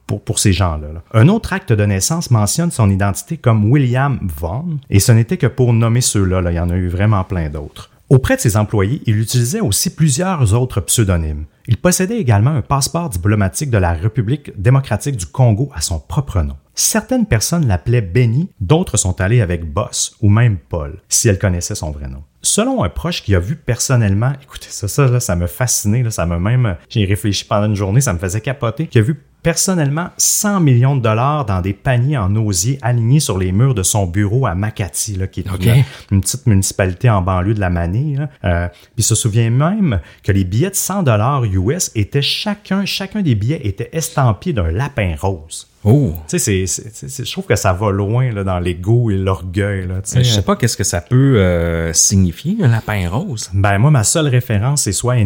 pour, 0.08 0.24
pour 0.24 0.40
ces 0.40 0.52
gens-là. 0.54 0.88
là. 0.94 1.02
Un 1.14 1.28
autre 1.28 1.54
acte 1.54 1.72
de 1.72 1.86
naissance 1.86 2.32
mentionne 2.32 2.72
son 2.72 2.90
identité 2.90 3.38
comme 3.38 3.72
William 3.72 4.20
Vaughn, 4.24 4.80
et 4.90 5.00
ce 5.00 5.12
n'était 5.12 5.38
que 5.38 5.48
pour 5.48 5.74
nommer 5.74 6.02
ceux-là. 6.02 6.42
là. 6.42 6.52
Il 6.52 6.56
y 6.56 6.60
en 6.60 6.70
a 6.70 6.76
eu 6.76 6.88
vraiment 6.88 7.24
plein 7.24 7.50
d'autres. 7.50 7.92
Auprès 8.08 8.36
de 8.36 8.42
ses 8.42 8.56
employés, 8.56 9.02
il 9.08 9.20
utilisait 9.20 9.62
aussi 9.62 9.96
plusieurs 9.96 10.54
autres 10.54 10.80
pseudonymes. 10.80 11.46
Il 11.68 11.78
possédait 11.78 12.20
également 12.20 12.52
un 12.52 12.62
passeport 12.62 13.10
diplomatique 13.10 13.72
de 13.72 13.80
la 13.80 13.94
République 13.94 14.52
démocratique 14.62 15.18
du 15.18 15.26
Congo 15.26 15.72
à 15.74 15.82
son 15.82 16.00
propre 16.00 16.44
nom. 16.44 16.56
Certaines 16.76 17.26
personnes 17.26 17.68
l'appelaient 17.68 18.02
Benny, 18.02 18.50
d'autres 18.60 18.98
sont 18.98 19.20
allées 19.22 19.42
avec 19.42 19.66
Boss 19.66 20.16
ou 20.22 20.30
même 20.30 20.58
Paul, 20.58 21.00
si 21.10 21.30
elles 21.30 21.40
connaissaient 21.40 21.74
son 21.74 21.90
vrai 21.90 22.08
nom. 22.08 22.22
Selon 22.44 22.84
un 22.84 22.90
proche 22.90 23.24
qui 23.24 23.34
a 23.34 23.40
vu 23.40 23.56
personnellement, 23.56 24.34
écoutez, 24.44 24.68
ça, 24.70 24.88
ça, 24.88 25.08
là, 25.08 25.20
ça 25.20 25.36
m'a 25.36 25.48
fasciné, 25.48 26.04
là, 26.04 26.12
ça 26.12 26.28
m'a 26.28 26.38
même, 26.38 26.76
j'ai 26.90 27.06
réfléchi 27.06 27.44
pendant 27.44 27.66
une 27.66 27.76
journée, 27.76 28.02
ça 28.02 28.14
me 28.14 28.20
faisait 28.20 28.42
capoter, 28.42 28.86
qui 28.86 29.00
a 29.00 29.02
vu 29.02 29.20
personnellement 29.46 30.10
100 30.18 30.60
millions 30.60 30.96
de 30.96 31.04
dollars 31.04 31.46
dans 31.46 31.62
des 31.62 31.74
paniers 31.74 32.18
en 32.18 32.36
osier 32.36 32.80
alignés 32.82 33.20
sur 33.20 33.38
les 33.38 33.52
murs 33.52 33.76
de 33.76 33.84
son 33.84 34.08
bureau 34.08 34.48
à 34.48 34.56
Makati, 34.56 35.18
là, 35.18 35.28
qui 35.28 35.42
est 35.42 35.46
une, 35.48 35.84
une 36.10 36.22
petite 36.22 36.48
municipalité 36.48 37.12
en 37.12 37.22
banlieue 37.22 37.54
de 37.54 37.60
la 37.60 37.70
Manille. 37.70 38.28
Euh, 38.44 38.68
puis 38.70 38.82
il 38.98 39.04
se 39.04 39.14
souvient 39.14 39.52
même 39.52 40.00
que 40.24 40.32
les 40.32 40.46
billets 40.46 40.72
de 40.72 40.76
100 40.76 41.04
dollars 41.04 41.44
US 41.44 41.92
étaient 41.94 42.24
chacun, 42.24 42.86
chacun 42.86 43.22
des 43.22 43.36
billets 43.36 43.62
était 43.64 43.92
estampillé 43.94 44.52
d'un 44.52 44.72
lapin 44.72 45.14
rose. 45.16 45.68
Oh! 45.88 46.16
Tu 46.28 46.40
sais, 46.40 46.66
je 46.66 47.32
trouve 47.32 47.46
que 47.46 47.56
ça 47.56 47.72
va 47.72 47.92
loin 47.92 48.32
là, 48.32 48.44
dans 48.44 48.58
l'ego 48.58 49.12
et 49.12 49.18
l'orgueil. 49.18 49.88
là, 49.88 50.02
tu 50.02 50.12
sais. 50.12 50.24
Je 50.24 50.32
sais 50.32 50.42
pas 50.42 50.56
qu'est-ce 50.56 50.78
que 50.78 50.84
ça 50.84 51.00
peut 51.00 51.38
euh, 51.38 51.94
signifier, 51.94 52.58
un 52.64 52.68
lapin 52.68 53.08
rose. 53.08 53.52
Ben 53.54 53.78
moi, 53.78 53.92
ma 53.92 54.04
seule 54.04 54.28
référence, 54.28 54.82
c'est 54.82 54.92
soit 54.92 55.18